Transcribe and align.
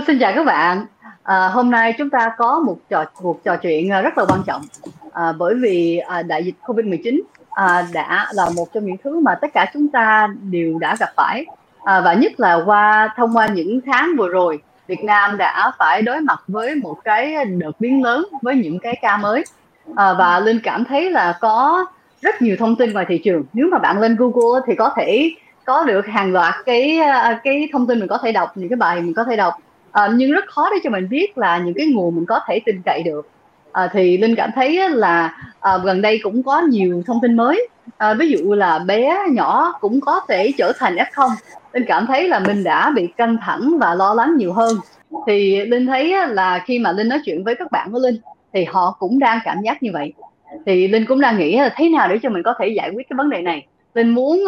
Vâng, 0.00 0.06
xin 0.06 0.18
chào 0.18 0.32
các 0.36 0.46
bạn. 0.46 0.86
À, 1.22 1.48
hôm 1.48 1.70
nay 1.70 1.94
chúng 1.98 2.10
ta 2.10 2.32
có 2.38 2.60
một 2.60 2.76
trò 2.88 3.04
cuộc 3.14 3.44
trò 3.44 3.56
chuyện 3.56 3.92
à, 3.92 4.00
rất 4.00 4.18
là 4.18 4.24
quan 4.28 4.40
trọng. 4.46 4.62
À, 5.12 5.32
bởi 5.38 5.54
vì 5.54 5.98
à, 5.98 6.22
đại 6.22 6.44
dịch 6.44 6.54
Covid-19 6.66 7.20
à, 7.50 7.86
đã 7.92 8.26
là 8.32 8.44
một 8.56 8.72
trong 8.72 8.86
những 8.86 8.96
thứ 9.04 9.20
mà 9.20 9.34
tất 9.34 9.48
cả 9.54 9.66
chúng 9.74 9.88
ta 9.88 10.28
đều 10.42 10.78
đã 10.78 10.96
gặp 11.00 11.08
phải. 11.16 11.46
À, 11.84 12.00
và 12.00 12.14
nhất 12.14 12.32
là 12.40 12.62
qua 12.66 13.14
thông 13.16 13.36
qua 13.36 13.46
những 13.46 13.80
tháng 13.86 14.10
vừa 14.18 14.28
rồi 14.28 14.58
Việt 14.86 15.04
Nam 15.04 15.36
đã 15.36 15.72
phải 15.78 16.02
đối 16.02 16.20
mặt 16.20 16.42
với 16.48 16.74
một 16.74 16.96
cái 17.04 17.44
đợt 17.44 17.80
biến 17.80 18.02
lớn 18.02 18.26
với 18.42 18.54
những 18.54 18.78
cái 18.78 18.98
ca 19.02 19.16
mới. 19.16 19.44
À, 19.96 20.14
và 20.18 20.40
Linh 20.40 20.60
cảm 20.62 20.84
thấy 20.84 21.10
là 21.10 21.38
có 21.40 21.86
rất 22.20 22.42
nhiều 22.42 22.56
thông 22.58 22.76
tin 22.76 22.92
ngoài 22.92 23.06
thị 23.08 23.18
trường. 23.24 23.44
Nếu 23.52 23.68
mà 23.72 23.78
bạn 23.78 24.00
lên 24.00 24.16
Google 24.16 24.60
thì 24.66 24.74
có 24.74 24.92
thể 24.96 25.30
có 25.64 25.84
được 25.84 26.06
hàng 26.06 26.32
loạt 26.32 26.54
cái 26.66 26.98
à, 26.98 27.40
cái 27.44 27.68
thông 27.72 27.86
tin 27.86 27.98
mình 27.98 28.08
có 28.08 28.18
thể 28.18 28.32
đọc 28.32 28.52
những 28.54 28.68
cái 28.68 28.76
bài 28.76 29.00
mình 29.00 29.14
có 29.14 29.24
thể 29.24 29.36
đọc 29.36 29.54
à, 29.92 30.08
nhưng 30.14 30.32
rất 30.32 30.44
khó 30.46 30.68
để 30.70 30.76
cho 30.84 30.90
mình 30.90 31.08
biết 31.08 31.38
là 31.38 31.58
những 31.58 31.74
cái 31.74 31.86
nguồn 31.86 32.16
mình 32.16 32.26
có 32.26 32.40
thể 32.48 32.60
tin 32.66 32.82
cậy 32.84 33.02
được. 33.04 33.28
À, 33.72 33.88
thì 33.92 34.18
linh 34.18 34.34
cảm 34.36 34.50
thấy 34.54 34.90
là 34.90 35.36
à, 35.60 35.78
gần 35.84 36.02
đây 36.02 36.20
cũng 36.22 36.42
có 36.42 36.60
nhiều 36.60 37.02
thông 37.06 37.20
tin 37.22 37.36
mới. 37.36 37.68
À, 37.96 38.14
ví 38.14 38.28
dụ 38.28 38.54
là 38.54 38.78
bé 38.78 39.18
nhỏ 39.30 39.72
cũng 39.80 40.00
có 40.00 40.20
thể 40.28 40.52
trở 40.58 40.72
thành 40.78 40.96
f0 40.96 41.30
linh 41.72 41.84
cảm 41.86 42.06
thấy 42.06 42.28
là 42.28 42.40
mình 42.40 42.64
đã 42.64 42.90
bị 42.90 43.08
căng 43.16 43.36
thẳng 43.42 43.78
và 43.78 43.94
lo 43.94 44.14
lắng 44.14 44.36
nhiều 44.36 44.52
hơn. 44.52 44.76
Thì 45.26 45.64
linh 45.64 45.86
thấy 45.86 46.14
là 46.28 46.62
khi 46.66 46.78
mà 46.78 46.92
linh 46.92 47.08
nói 47.08 47.20
chuyện 47.24 47.44
với 47.44 47.54
các 47.54 47.70
bạn 47.70 47.92
của 47.92 47.98
linh 47.98 48.16
thì 48.52 48.64
họ 48.64 48.96
cũng 48.98 49.18
đang 49.18 49.38
cảm 49.44 49.56
giác 49.64 49.82
như 49.82 49.90
vậy. 49.92 50.12
Thì 50.66 50.88
linh 50.88 51.06
cũng 51.06 51.20
đang 51.20 51.38
nghĩ 51.38 51.56
là 51.56 51.74
thế 51.76 51.88
nào 51.88 52.08
để 52.08 52.18
cho 52.22 52.30
mình 52.30 52.42
có 52.42 52.54
thể 52.58 52.68
giải 52.68 52.90
quyết 52.94 53.08
cái 53.10 53.16
vấn 53.16 53.30
đề 53.30 53.42
này. 53.42 53.66
Linh 53.94 54.08
muốn 54.08 54.44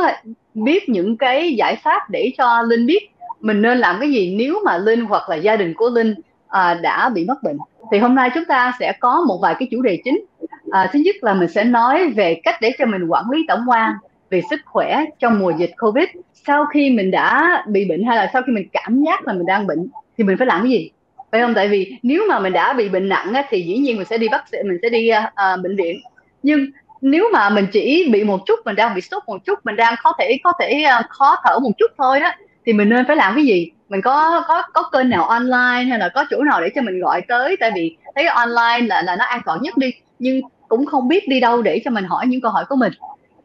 biết 0.54 0.88
những 0.88 1.16
cái 1.16 1.54
giải 1.54 1.76
pháp 1.76 2.10
để 2.10 2.32
cho 2.38 2.62
linh 2.62 2.86
biết 2.86 3.11
mình 3.42 3.62
nên 3.62 3.78
làm 3.78 4.00
cái 4.00 4.10
gì 4.10 4.34
nếu 4.38 4.60
mà 4.64 4.78
linh 4.78 5.04
hoặc 5.04 5.28
là 5.28 5.36
gia 5.36 5.56
đình 5.56 5.74
của 5.74 5.90
linh 5.90 6.14
à, 6.48 6.74
đã 6.74 7.08
bị 7.08 7.24
mắc 7.24 7.42
bệnh? 7.42 7.58
Thì 7.92 7.98
hôm 7.98 8.14
nay 8.14 8.30
chúng 8.34 8.44
ta 8.44 8.72
sẽ 8.80 8.92
có 9.00 9.24
một 9.28 9.38
vài 9.42 9.54
cái 9.58 9.68
chủ 9.70 9.82
đề 9.82 9.98
chính. 10.04 10.24
À, 10.70 10.90
thứ 10.92 10.98
nhất 10.98 11.16
là 11.20 11.34
mình 11.34 11.48
sẽ 11.48 11.64
nói 11.64 12.08
về 12.08 12.40
cách 12.44 12.54
để 12.60 12.72
cho 12.78 12.86
mình 12.86 13.06
quản 13.08 13.30
lý 13.30 13.44
tổng 13.48 13.64
quan 13.68 13.92
về 14.30 14.42
sức 14.50 14.60
khỏe 14.64 15.04
trong 15.18 15.38
mùa 15.38 15.50
dịch 15.50 15.70
covid. 15.78 16.04
Sau 16.46 16.66
khi 16.66 16.90
mình 16.90 17.10
đã 17.10 17.62
bị 17.68 17.84
bệnh 17.84 18.04
hay 18.04 18.16
là 18.16 18.30
sau 18.32 18.42
khi 18.42 18.52
mình 18.52 18.68
cảm 18.72 19.02
giác 19.06 19.26
là 19.26 19.32
mình 19.32 19.46
đang 19.46 19.66
bệnh 19.66 19.88
thì 20.18 20.24
mình 20.24 20.36
phải 20.38 20.46
làm 20.46 20.62
cái 20.62 20.70
gì? 20.70 20.90
Phải 21.32 21.40
không? 21.40 21.54
Tại 21.54 21.68
vì 21.68 21.96
nếu 22.02 22.22
mà 22.28 22.38
mình 22.38 22.52
đã 22.52 22.72
bị 22.72 22.88
bệnh 22.88 23.08
nặng 23.08 23.34
á, 23.34 23.44
thì 23.50 23.62
dĩ 23.62 23.78
nhiên 23.78 23.96
mình 23.96 24.06
sẽ 24.06 24.18
đi 24.18 24.28
bác 24.28 24.48
sĩ 24.48 24.58
mình 24.64 24.78
sẽ 24.82 24.88
đi 24.88 25.10
uh, 25.12 25.62
bệnh 25.62 25.76
viện. 25.76 26.00
Nhưng 26.42 26.66
nếu 27.00 27.28
mà 27.32 27.50
mình 27.50 27.66
chỉ 27.72 28.08
bị 28.12 28.24
một 28.24 28.40
chút 28.46 28.60
mình 28.64 28.76
đang 28.76 28.94
bị 28.94 29.00
sốt 29.00 29.22
một 29.26 29.44
chút 29.44 29.58
mình 29.64 29.76
đang 29.76 29.94
có 30.02 30.12
thể 30.18 30.38
có 30.44 30.52
thể 30.60 30.84
uh, 31.00 31.06
khó 31.08 31.36
thở 31.44 31.58
một 31.58 31.70
chút 31.78 31.90
thôi 31.98 32.20
đó 32.20 32.30
thì 32.66 32.72
mình 32.72 32.88
nên 32.88 33.06
phải 33.06 33.16
làm 33.16 33.34
cái 33.34 33.44
gì? 33.44 33.70
Mình 33.88 34.00
có 34.00 34.44
có 34.48 34.62
có 34.72 34.82
kênh 34.92 35.08
nào 35.08 35.24
online 35.24 35.84
hay 35.90 35.98
là 35.98 36.08
có 36.08 36.24
chỗ 36.30 36.42
nào 36.42 36.60
để 36.60 36.68
cho 36.74 36.82
mình 36.82 37.00
gọi 37.00 37.22
tới? 37.28 37.56
Tại 37.60 37.70
vì 37.74 37.96
thấy 38.14 38.26
online 38.26 38.86
là 38.86 39.02
là 39.02 39.16
nó 39.16 39.24
an 39.24 39.40
toàn 39.44 39.62
nhất 39.62 39.76
đi 39.76 39.90
nhưng 40.18 40.40
cũng 40.68 40.86
không 40.86 41.08
biết 41.08 41.28
đi 41.28 41.40
đâu 41.40 41.62
để 41.62 41.82
cho 41.84 41.90
mình 41.90 42.04
hỏi 42.04 42.26
những 42.26 42.40
câu 42.40 42.50
hỏi 42.50 42.64
của 42.68 42.76
mình. 42.76 42.92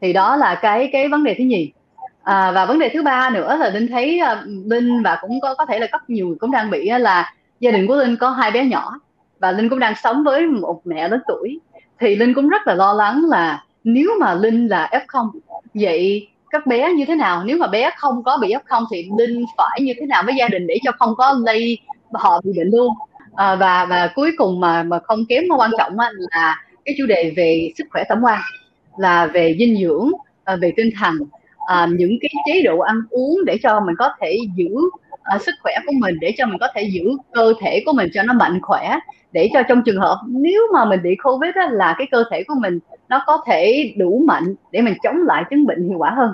Thì 0.00 0.12
đó 0.12 0.36
là 0.36 0.54
cái 0.54 0.88
cái 0.92 1.08
vấn 1.08 1.24
đề 1.24 1.34
thứ 1.38 1.44
nhì. 1.44 1.72
À, 2.22 2.52
và 2.52 2.66
vấn 2.66 2.78
đề 2.78 2.88
thứ 2.88 3.02
ba 3.02 3.30
nữa 3.30 3.56
là 3.56 3.70
linh 3.70 3.88
thấy 3.88 4.18
à, 4.18 4.42
linh 4.46 5.02
và 5.02 5.18
cũng 5.20 5.40
có 5.40 5.54
có 5.54 5.66
thể 5.66 5.78
là 5.78 5.86
rất 5.92 6.10
nhiều 6.10 6.26
người 6.26 6.36
cũng 6.40 6.50
đang 6.50 6.70
bị 6.70 6.90
là 6.90 7.34
gia 7.60 7.70
đình 7.70 7.86
của 7.86 7.96
linh 7.96 8.16
có 8.16 8.30
hai 8.30 8.50
bé 8.50 8.64
nhỏ 8.64 9.00
và 9.38 9.52
linh 9.52 9.68
cũng 9.68 9.78
đang 9.78 9.94
sống 10.02 10.24
với 10.24 10.46
một 10.46 10.80
mẹ 10.84 11.08
lớn 11.08 11.20
tuổi. 11.28 11.60
Thì 12.00 12.16
linh 12.16 12.34
cũng 12.34 12.48
rất 12.48 12.66
là 12.66 12.74
lo 12.74 12.92
lắng 12.92 13.24
là 13.28 13.64
nếu 13.84 14.10
mà 14.20 14.34
linh 14.34 14.66
là 14.66 14.90
f0 14.92 15.30
vậy 15.74 16.28
các 16.50 16.66
bé 16.66 16.92
như 16.92 17.04
thế 17.04 17.14
nào? 17.14 17.44
Nếu 17.44 17.58
mà 17.58 17.66
bé 17.66 17.90
không 17.96 18.22
có 18.22 18.38
bị 18.42 18.48
f 18.48 18.60
không 18.64 18.84
thì 18.90 19.10
linh 19.18 19.44
phải 19.56 19.80
như 19.80 19.92
thế 20.00 20.06
nào 20.06 20.22
với 20.26 20.34
gia 20.38 20.48
đình 20.48 20.66
để 20.66 20.78
cho 20.84 20.92
không 20.98 21.14
có 21.16 21.40
lây 21.44 21.78
họ 22.12 22.40
bị 22.44 22.52
bệnh 22.56 22.70
luôn? 22.70 22.94
À, 23.34 23.54
và 23.54 23.84
và 23.84 24.10
cuối 24.14 24.30
cùng 24.38 24.60
mà 24.60 24.82
mà 24.82 24.98
không 24.98 25.24
kém 25.28 25.44
mà 25.48 25.56
quan 25.56 25.70
trọng 25.78 25.96
là 26.18 26.64
cái 26.84 26.94
chủ 26.98 27.06
đề 27.06 27.32
về 27.36 27.72
sức 27.78 27.84
khỏe 27.90 28.04
tổng 28.08 28.24
quan 28.24 28.40
là 28.98 29.26
về 29.26 29.56
dinh 29.58 29.76
dưỡng 29.76 30.10
à, 30.44 30.56
về 30.56 30.72
tinh 30.76 30.90
thần 31.00 31.14
à, 31.66 31.86
những 31.90 32.18
cái 32.20 32.30
chế 32.46 32.62
độ 32.62 32.78
ăn 32.78 33.02
uống 33.10 33.44
để 33.46 33.58
cho 33.62 33.80
mình 33.80 33.94
có 33.98 34.10
thể 34.20 34.38
giữ 34.56 34.68
à, 35.22 35.38
sức 35.38 35.54
khỏe 35.62 35.72
của 35.86 35.92
mình 35.92 36.18
để 36.20 36.34
cho 36.38 36.46
mình 36.46 36.58
có 36.60 36.68
thể 36.74 36.82
giữ 36.82 37.04
cơ 37.32 37.52
thể 37.60 37.82
của 37.86 37.92
mình 37.92 38.10
cho 38.14 38.22
nó 38.22 38.32
mạnh 38.32 38.58
khỏe 38.62 38.98
để 39.32 39.50
cho 39.52 39.62
trong 39.62 39.82
trường 39.86 40.00
hợp 40.00 40.20
nếu 40.28 40.62
mà 40.72 40.84
mình 40.84 41.02
bị 41.02 41.16
covid 41.22 41.54
á, 41.54 41.68
là 41.70 41.94
cái 41.98 42.06
cơ 42.10 42.24
thể 42.30 42.42
của 42.42 42.54
mình 42.60 42.78
nó 43.08 43.22
có 43.26 43.42
thể 43.46 43.92
đủ 43.96 44.22
mạnh 44.26 44.54
để 44.72 44.80
mình 44.80 44.94
chống 45.02 45.16
lại 45.26 45.44
chứng 45.50 45.66
bệnh 45.66 45.88
hiệu 45.88 45.98
quả 45.98 46.10
hơn. 46.10 46.32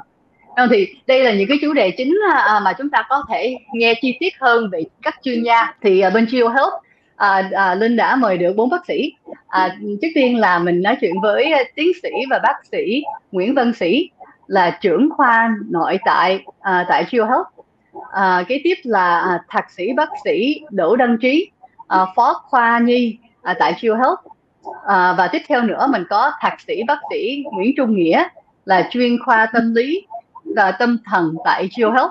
Thì 0.70 0.88
đây 1.06 1.24
là 1.24 1.32
những 1.32 1.48
cái 1.48 1.58
chủ 1.62 1.72
đề 1.72 1.90
chính 1.90 2.18
à, 2.32 2.38
à, 2.38 2.60
mà 2.60 2.72
chúng 2.72 2.90
ta 2.90 3.04
có 3.08 3.22
thể 3.28 3.56
nghe 3.72 3.94
chi 4.02 4.16
tiết 4.20 4.34
hơn 4.40 4.70
về 4.72 4.84
các 5.02 5.14
chuyên 5.22 5.42
gia. 5.42 5.74
Thì 5.82 6.00
à, 6.00 6.10
bên 6.10 6.26
Geo 6.30 6.48
Health 6.48 6.72
à, 7.16 7.50
à, 7.52 7.74
Linh 7.74 7.96
đã 7.96 8.16
mời 8.16 8.38
được 8.38 8.56
bốn 8.56 8.70
bác 8.70 8.86
sĩ. 8.86 9.12
À, 9.48 9.76
trước 10.02 10.08
tiên 10.14 10.38
là 10.38 10.58
mình 10.58 10.82
nói 10.82 10.96
chuyện 11.00 11.20
với 11.20 11.52
tiến 11.74 11.92
sĩ 12.02 12.10
và 12.30 12.38
bác 12.42 12.66
sĩ 12.72 13.02
Nguyễn 13.32 13.54
Văn 13.54 13.72
Sĩ 13.72 14.10
là 14.46 14.78
trưởng 14.80 15.08
khoa 15.16 15.54
nội 15.70 15.98
tại 16.04 16.44
à, 16.60 16.86
tại 16.88 17.04
chiêu 17.10 17.26
Health. 17.26 17.46
À, 18.12 18.44
kế 18.48 18.60
tiếp 18.64 18.74
là 18.82 19.20
à, 19.20 19.40
thạc 19.48 19.70
sĩ 19.70 19.92
bác 19.92 20.08
sĩ 20.24 20.60
Đỗ 20.70 20.96
Đăng 20.96 21.18
Trí. 21.18 21.50
Ờ, 21.86 22.06
phó 22.16 22.42
khoa 22.44 22.78
nhi 22.78 23.18
à, 23.42 23.54
tại 23.58 23.74
chiêu 23.80 23.94
Health. 23.94 24.18
À, 24.86 25.14
và 25.18 25.28
tiếp 25.28 25.42
theo 25.48 25.62
nữa 25.62 25.86
mình 25.90 26.04
có 26.10 26.32
thạc 26.40 26.60
sĩ 26.60 26.82
bác 26.86 26.98
sĩ 27.10 27.44
Nguyễn 27.52 27.72
Trung 27.76 27.94
Nghĩa 27.94 28.24
là 28.64 28.88
chuyên 28.90 29.18
khoa 29.24 29.46
tâm 29.52 29.74
lý 29.74 30.06
và 30.56 30.72
tâm 30.72 30.98
thần 31.04 31.34
tại 31.44 31.68
chiêu 31.70 31.92
Health. 31.92 32.10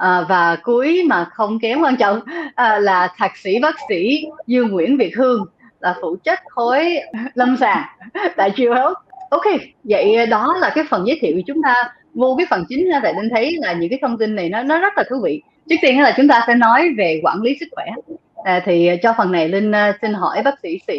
À, 0.00 0.24
và 0.28 0.56
cuối 0.62 1.02
mà 1.08 1.24
không 1.24 1.58
kém 1.58 1.80
quan 1.80 1.96
trọng 1.96 2.20
à, 2.54 2.78
là 2.78 3.08
thạc 3.16 3.36
sĩ 3.36 3.58
bác 3.58 3.74
sĩ 3.88 4.26
Dương 4.46 4.68
Nguyễn 4.68 4.96
Việt 4.96 5.16
Hương 5.16 5.46
là 5.80 5.94
phụ 6.02 6.16
trách 6.16 6.42
khối 6.48 7.00
lâm 7.34 7.56
sàng 7.60 7.82
tại 8.36 8.50
chiêu 8.56 8.74
Health. 8.74 8.94
Ok 9.30 9.44
vậy 9.84 10.26
đó 10.26 10.56
là 10.60 10.70
cái 10.74 10.84
phần 10.90 11.06
giới 11.06 11.18
thiệu 11.20 11.36
của 11.36 11.42
chúng 11.46 11.62
ta 11.62 11.74
vô 12.14 12.34
cái 12.38 12.46
phần 12.50 12.64
chính 12.68 12.88
ra 12.88 13.00
tại 13.02 13.12
nên 13.12 13.30
thấy 13.30 13.56
là 13.60 13.72
những 13.72 13.90
cái 13.90 13.98
thông 14.02 14.18
tin 14.18 14.34
này 14.34 14.48
nó 14.48 14.62
nó 14.62 14.78
rất 14.78 14.92
là 14.96 15.04
thú 15.10 15.16
vị. 15.24 15.42
Trước 15.70 15.76
tiên 15.82 16.00
là 16.00 16.14
chúng 16.16 16.28
ta 16.28 16.44
sẽ 16.46 16.54
nói 16.54 16.88
về 16.98 17.20
quản 17.24 17.42
lý 17.42 17.56
sức 17.60 17.66
khỏe 17.72 17.86
à, 18.44 18.62
thì 18.64 18.86
à, 18.86 18.96
cho 19.02 19.14
phần 19.18 19.32
này 19.32 19.48
linh 19.48 19.70
uh, 19.70 19.96
xin 20.02 20.12
hỏi 20.12 20.42
bác 20.44 20.60
sĩ 20.62 20.78
sĩ 20.86 20.98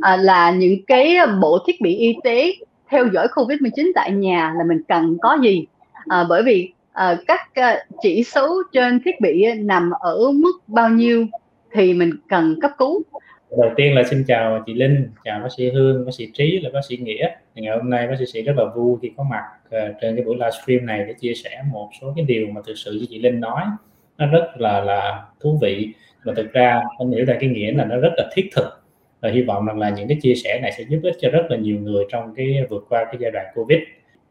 à, 0.00 0.16
là 0.16 0.50
những 0.50 0.84
cái 0.86 1.16
bộ 1.40 1.58
thiết 1.66 1.80
bị 1.80 1.96
y 1.96 2.16
tế 2.24 2.52
theo 2.90 3.06
dõi 3.12 3.28
covid 3.34 3.60
19 3.60 3.92
tại 3.94 4.10
nhà 4.10 4.54
là 4.58 4.64
mình 4.64 4.82
cần 4.88 5.16
có 5.22 5.38
gì? 5.42 5.66
À, 6.08 6.24
bởi 6.28 6.42
vì 6.42 6.72
à, 6.92 7.16
các 7.26 7.40
à, 7.54 7.84
chỉ 8.02 8.24
số 8.24 8.62
trên 8.72 9.00
thiết 9.04 9.20
bị 9.20 9.46
nằm 9.54 9.90
ở 10.00 10.30
mức 10.34 10.52
bao 10.66 10.88
nhiêu 10.88 11.26
thì 11.72 11.94
mình 11.94 12.12
cần 12.28 12.58
cấp 12.60 12.70
cứu. 12.78 13.02
Đầu 13.58 13.70
tiên 13.76 13.94
là 13.94 14.02
xin 14.10 14.24
chào 14.28 14.62
chị 14.66 14.74
Linh 14.74 15.08
chào 15.24 15.40
bác 15.40 15.48
sĩ 15.56 15.70
Hương 15.70 16.04
bác 16.04 16.14
sĩ 16.14 16.26
Trí 16.34 16.60
là 16.62 16.70
bác 16.74 16.80
sĩ 16.88 16.96
Nghĩa. 16.96 17.28
Ngày 17.54 17.76
hôm 17.76 17.90
nay 17.90 18.06
bác 18.06 18.14
sĩ 18.18 18.26
Sĩ 18.26 18.42
rất 18.42 18.52
là 18.56 18.64
vui 18.74 18.98
khi 19.02 19.10
có 19.16 19.24
mặt 19.30 19.42
uh, 19.66 19.96
trên 20.00 20.16
cái 20.16 20.24
buổi 20.24 20.34
livestream 20.36 20.86
này 20.86 21.04
để 21.08 21.12
chia 21.20 21.34
sẻ 21.34 21.62
một 21.72 21.90
số 22.00 22.12
cái 22.16 22.24
điều 22.24 22.46
mà 22.46 22.60
thực 22.66 22.74
sự 22.74 22.92
như 22.92 23.06
chị 23.10 23.18
Linh 23.18 23.40
nói. 23.40 23.62
Nó 24.18 24.26
rất 24.26 24.46
là 24.56 24.80
là 24.80 25.24
thú 25.40 25.58
vị 25.62 25.92
và 26.24 26.34
thực 26.36 26.52
ra 26.52 26.82
anh 26.98 27.12
hiểu 27.12 27.24
ra 27.24 27.36
cái 27.40 27.48
nghĩa 27.48 27.72
là 27.72 27.84
nó 27.84 27.96
rất 27.96 28.12
là 28.16 28.24
thiết 28.34 28.50
thực. 28.56 28.82
Và 29.20 29.30
hy 29.30 29.42
vọng 29.42 29.66
rằng 29.66 29.78
là 29.78 29.90
những 29.90 30.08
cái 30.08 30.18
chia 30.22 30.34
sẻ 30.34 30.58
này 30.62 30.72
sẽ 30.72 30.84
giúp 30.88 31.00
ích 31.02 31.16
cho 31.20 31.30
rất 31.30 31.46
là 31.48 31.56
nhiều 31.56 31.76
người 31.78 32.04
trong 32.12 32.34
cái 32.36 32.66
vượt 32.70 32.86
qua 32.88 33.04
cái 33.04 33.16
giai 33.18 33.30
đoạn 33.30 33.46
Covid. 33.54 33.78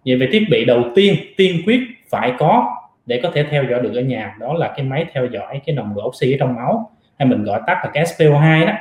Vậy 0.05 0.15
về 0.15 0.27
thiết 0.31 0.45
bị 0.51 0.65
đầu 0.65 0.83
tiên 0.95 1.15
tiên 1.37 1.61
quyết 1.65 1.79
phải 2.09 2.33
có 2.39 2.75
để 3.05 3.19
có 3.23 3.31
thể 3.33 3.43
theo 3.43 3.63
dõi 3.63 3.81
được 3.81 3.95
ở 3.95 4.01
nhà 4.01 4.35
đó 4.39 4.53
là 4.53 4.73
cái 4.77 4.85
máy 4.85 5.05
theo 5.13 5.25
dõi 5.25 5.61
cái 5.65 5.75
nồng 5.75 5.95
độ 5.95 6.07
oxy 6.07 6.33
ở 6.33 6.37
trong 6.39 6.55
máu 6.55 6.91
hay 7.19 7.27
mình 7.27 7.43
gọi 7.43 7.61
tắt 7.67 7.81
là 7.83 7.91
cái 7.93 8.03
SpO2 8.03 8.65
đó. 8.65 8.73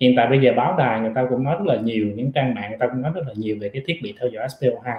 Hiện 0.00 0.14
tại 0.16 0.26
bây 0.26 0.40
giờ 0.40 0.52
báo 0.56 0.76
đài 0.78 1.00
người 1.00 1.12
ta 1.14 1.24
cũng 1.30 1.44
nói 1.44 1.56
rất 1.58 1.66
là 1.66 1.76
nhiều 1.76 2.06
những 2.14 2.32
trang 2.32 2.54
mạng 2.54 2.70
người 2.70 2.78
ta 2.78 2.86
cũng 2.86 3.02
nói 3.02 3.12
rất 3.14 3.22
là 3.26 3.32
nhiều 3.36 3.56
về 3.60 3.68
cái 3.68 3.82
thiết 3.86 4.00
bị 4.02 4.14
theo 4.20 4.30
dõi 4.30 4.46
SpO2 4.46 4.98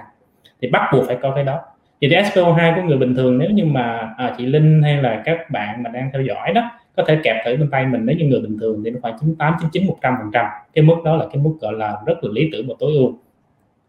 thì 0.62 0.68
bắt 0.68 0.90
buộc 0.92 1.06
phải 1.06 1.16
có 1.22 1.32
cái 1.34 1.44
đó. 1.44 1.60
Thì 2.00 2.08
cái 2.10 2.22
SpO2 2.22 2.74
của 2.74 2.82
người 2.82 2.98
bình 2.98 3.14
thường 3.14 3.38
nếu 3.38 3.50
như 3.50 3.64
mà 3.64 4.14
à, 4.18 4.34
chị 4.38 4.46
Linh 4.46 4.82
hay 4.82 4.96
là 4.96 5.22
các 5.24 5.50
bạn 5.50 5.82
mà 5.82 5.90
đang 5.90 6.10
theo 6.12 6.22
dõi 6.22 6.52
đó 6.54 6.70
có 6.96 7.04
thể 7.06 7.18
kẹp 7.24 7.36
thử 7.44 7.56
bên 7.56 7.70
tay 7.70 7.86
mình, 7.86 8.06
nếu 8.06 8.16
như 8.16 8.24
người 8.24 8.40
bình 8.40 8.58
thường 8.60 8.82
thì 8.84 8.90
nó 8.90 8.98
khoảng 9.02 9.16
98 9.20 9.54
99 9.60 9.86
100 9.86 10.14
phần 10.18 10.30
trăm. 10.32 10.46
Cái 10.74 10.84
mức 10.84 10.94
đó 11.04 11.16
là 11.16 11.26
cái 11.32 11.42
mức, 11.42 11.52
gọi 11.60 11.72
là, 11.72 11.96
rất 12.06 12.24
là 12.24 12.30
lý 12.32 12.48
tưởng 12.52 12.68
và 12.68 12.74
tối 12.78 12.92
ưu. 12.92 13.18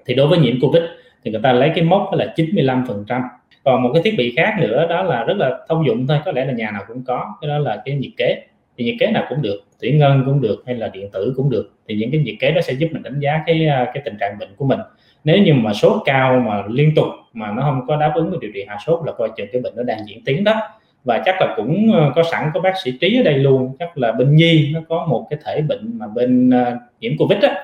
Thì 0.06 0.16
đối 0.16 0.28
với 0.28 0.40
nhiễm 0.40 0.60
covid 0.62 0.84
thì 1.24 1.32
người 1.32 1.42
ta 1.44 1.54
lấy 1.54 1.72
cái 1.76 1.84
mốc 1.84 2.10
đó 2.12 2.18
là 2.18 2.34
95 2.36 2.86
phần 2.88 3.06
trăm. 3.08 3.22
Còn 3.64 3.84
một 3.84 3.90
cái 3.94 4.04
thiết 4.04 4.16
bị 4.18 4.34
khác 4.38 4.56
nữa 4.60 4.88
đó 4.90 5.04
là 5.04 5.24
rất 5.24 5.38
là 5.38 5.60
thông 5.70 5.86
dụng 5.86 6.08
thôi, 6.08 6.18
có 6.26 6.32
lẽ 6.32 6.46
là 6.46 6.54
nhà 6.54 6.72
nào 6.72 6.82
cũng 6.88 7.04
có, 7.04 7.36
cái 7.42 7.50
đó 7.50 7.58
là 7.58 7.82
cái 7.86 7.96
nhiệt 7.96 8.12
kế. 8.18 8.44
Thì 8.78 8.86
nhiệt 8.86 8.96
kế 9.00 9.08
nào 9.08 9.26
cũng 9.30 9.42
được, 9.42 9.60
thủy 9.82 9.92
ngân 9.92 10.24
cũng 10.26 10.42
được 10.42 10.64
hay 10.66 10.76
là 10.76 10.88
điện 10.88 11.10
tử 11.14 11.34
cũng 11.38 11.50
được, 11.50 11.72
thì 11.88 11.96
những 11.96 12.12
cái 12.12 12.22
nhiệt 12.22 12.36
kế 12.40 12.52
đó 12.52 12.62
sẽ 12.62 12.74
giúp 12.74 12.88
mình 12.92 13.04
đánh 13.04 13.20
giá 13.20 13.44
cái 13.46 13.68
à, 13.68 13.92
cái 13.94 14.04
tình 14.06 14.18
trạng 14.20 14.40
bệnh 14.40 14.50
của 14.58 14.66
mình. 14.66 14.80
Nếu 15.24 15.38
như 15.38 15.54
mà 15.54 15.74
sốt 15.74 16.02
cao 16.06 16.40
mà 16.40 16.64
liên 16.70 16.96
tục 16.96 17.08
mà 17.34 17.52
nó 17.52 17.62
không 17.62 17.88
có 17.88 17.96
đáp 17.96 18.12
ứng 18.16 18.30
với 18.30 18.40
điều 18.42 18.52
trị 18.54 18.66
hạ 18.68 18.78
sốt 18.86 19.00
là 19.06 19.12
coi 19.12 19.30
chừng 19.38 19.48
cái 19.52 19.62
bệnh 19.62 19.74
nó 19.76 19.84
đang 19.84 20.00
diễn 20.08 20.24
tiến 20.26 20.44
đó 20.44 20.62
và 21.04 21.22
chắc 21.26 21.36
là 21.42 21.54
cũng 21.56 21.92
ờ, 21.94 22.12
có 22.16 22.24
sẵn 22.24 22.50
có 22.54 22.60
bác 22.60 22.74
sĩ 22.84 22.92
trí 23.02 23.20
ở 23.20 23.24
đây 23.24 23.34
luôn. 23.34 23.76
Chắc 23.80 23.98
là 23.98 24.12
bên 24.12 24.36
nhi 24.36 24.72
nó 24.74 24.82
có 24.90 25.06
một 25.10 25.28
cái 25.30 25.40
thể 25.46 25.62
bệnh 25.62 25.98
mà 25.98 26.08
bên 26.08 26.50
uh, 26.50 26.78
nhiễm 27.00 27.18
covid 27.18 27.40
á. 27.42 27.56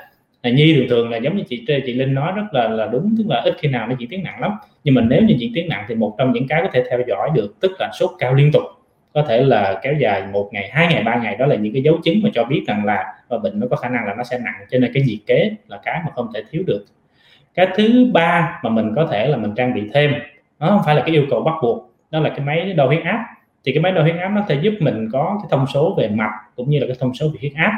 Là 0.44 0.50
nhi 0.50 0.74
thường 0.76 0.90
thường 0.90 1.10
là 1.10 1.18
giống 1.18 1.38
như 1.38 1.44
chị 1.50 1.66
chị 1.86 1.94
linh 1.94 2.14
nói 2.14 2.32
rất 2.36 2.44
là 2.52 2.68
là 2.68 2.86
đúng 2.86 3.16
tức 3.18 3.24
là 3.28 3.42
ít 3.46 3.54
khi 3.60 3.70
nào 3.70 3.88
nó 3.88 3.96
diễn 4.00 4.10
tiến 4.10 4.24
nặng 4.24 4.42
lắm. 4.42 4.52
Nhưng 4.84 4.96
mà 4.96 5.02
nếu 5.02 5.22
như 5.22 5.36
diễn 5.38 5.52
tiến 5.56 5.70
nặng 5.70 5.86
thì 5.88 5.96
một 5.96 6.16
trong 6.18 6.34
những 6.34 6.48
cái 6.48 6.62
có 6.62 6.70
thể 6.74 6.84
theo 6.90 7.00
dõi 7.08 7.30
được 7.34 7.60
tức 7.60 7.72
là 7.80 7.90
sốt 8.00 8.12
cao 8.20 8.34
liên 8.34 8.52
tục. 8.52 8.64
Có 9.14 9.22
thể 9.22 9.44
là 9.44 9.80
kéo 9.84 9.94
dài 9.94 10.24
một 10.32 10.50
ngày 10.52 10.70
hai 10.72 10.88
ngày 10.88 11.04
ba 11.04 11.16
ngày 11.16 11.36
đó 11.36 11.46
là 11.46 11.56
những 11.56 11.74
cái 11.74 11.82
dấu 11.82 11.98
chứng 12.04 12.20
mà 12.24 12.30
cho 12.34 12.44
biết 12.44 12.64
rằng 12.68 12.86
là 12.86 13.14
ờ, 13.28 13.40
bệnh 13.40 13.60
nó 13.60 13.68
có 13.70 13.76
khả 13.76 13.90
năng 13.90 14.06
là 14.06 14.16
nó 14.16 14.24
sẽ 14.24 14.40
nặng. 14.40 14.66
Cho 14.72 14.80
nên 14.80 14.92
cái 14.94 15.04
nhiệt 15.04 15.20
kế 15.28 15.52
là 15.68 15.80
cái 15.84 16.02
mà 16.06 16.12
không 16.16 16.28
thể 16.34 16.44
thiếu 16.52 16.64
được. 16.68 16.86
Cái 17.54 17.68
thứ 17.76 18.10
ba 18.14 18.60
mà 18.64 18.70
mình 18.70 18.94
có 18.96 19.08
thể 19.12 19.28
là 19.28 19.38
mình 19.38 19.52
trang 19.56 19.74
bị 19.74 19.82
thêm 19.94 20.14
nó 20.60 20.68
không 20.68 20.82
phải 20.86 20.96
là 20.96 21.02
cái 21.02 21.16
yêu 21.16 21.26
cầu 21.30 21.42
bắt 21.42 21.54
buộc 21.62 21.89
đó 22.12 22.20
là 22.20 22.30
cái 22.30 22.40
máy 22.40 22.74
đo 22.74 22.86
huyết 22.86 23.04
áp. 23.04 23.26
Thì 23.66 23.72
cái 23.72 23.82
máy 23.82 23.92
đo 23.92 24.02
huyết 24.02 24.16
áp 24.16 24.30
nó 24.30 24.46
sẽ 24.50 24.56
giúp 24.56 24.74
mình 24.80 25.10
có 25.12 25.40
cái 25.42 25.48
thông 25.52 25.66
số 25.74 25.96
về 25.98 26.08
mạch 26.08 26.32
cũng 26.56 26.70
như 26.70 26.80
là 26.80 26.88
cái 26.88 26.96
thông 27.00 27.14
số 27.14 27.28
về 27.30 27.38
huyết 27.40 27.54
áp. 27.56 27.72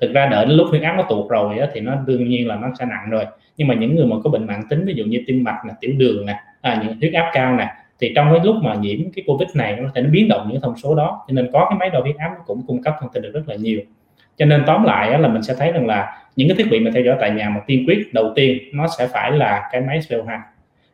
Thực 0.00 0.12
ra 0.12 0.26
đợi 0.26 0.46
đến 0.46 0.56
lúc 0.56 0.66
huyết 0.70 0.82
áp 0.82 0.94
nó 0.96 1.02
tụt 1.02 1.30
rồi 1.30 1.58
á, 1.58 1.66
thì 1.72 1.80
nó 1.80 1.94
đương 2.06 2.28
nhiên 2.28 2.48
là 2.48 2.56
nó 2.56 2.68
sẽ 2.78 2.84
nặng 2.84 3.10
rồi. 3.10 3.24
Nhưng 3.56 3.68
mà 3.68 3.74
những 3.74 3.96
người 3.96 4.06
mà 4.06 4.16
có 4.24 4.30
bệnh 4.30 4.46
mạng 4.46 4.62
tính 4.70 4.84
ví 4.84 4.94
dụ 4.94 5.04
như 5.04 5.22
tim 5.26 5.44
mạch 5.44 5.66
là 5.66 5.74
tiểu 5.80 5.92
đường 5.96 6.26
nè 6.26 6.40
à, 6.60 6.82
những 6.82 7.00
huyết 7.00 7.12
áp 7.12 7.30
cao 7.34 7.56
nè 7.56 7.68
thì 8.00 8.12
trong 8.16 8.28
cái 8.32 8.40
lúc 8.44 8.56
mà 8.62 8.74
nhiễm 8.74 8.98
cái 9.16 9.24
covid 9.26 9.48
này 9.54 9.76
nó 9.76 9.88
sẽ 9.88 9.90
thể 9.94 10.02
nó 10.02 10.10
biến 10.10 10.28
động 10.28 10.48
những 10.52 10.60
thông 10.60 10.76
số 10.76 10.94
đó. 10.94 11.24
Cho 11.28 11.32
nên 11.32 11.50
có 11.52 11.66
cái 11.70 11.78
máy 11.78 11.90
đo 11.90 12.00
huyết 12.00 12.16
áp 12.16 12.30
cũng 12.46 12.62
cung 12.66 12.82
cấp 12.82 12.94
thông 13.00 13.12
tin 13.12 13.22
được 13.22 13.30
rất 13.34 13.48
là 13.48 13.54
nhiều. 13.54 13.80
Cho 14.36 14.46
nên 14.46 14.62
tóm 14.66 14.84
lại 14.84 15.12
á, 15.12 15.18
là 15.18 15.28
mình 15.28 15.42
sẽ 15.42 15.54
thấy 15.58 15.72
rằng 15.72 15.86
là 15.86 16.22
những 16.36 16.48
cái 16.48 16.56
thiết 16.56 16.70
bị 16.70 16.80
mà 16.80 16.90
theo 16.94 17.02
dõi 17.02 17.16
tại 17.20 17.30
nhà 17.30 17.48
mà 17.48 17.60
tiên 17.66 17.84
quyết 17.86 18.14
đầu 18.14 18.32
tiên 18.34 18.58
nó 18.72 18.86
sẽ 18.98 19.08
phải 19.12 19.32
là 19.32 19.68
cái 19.72 19.80
máy 19.80 19.98
CO2 19.98 20.40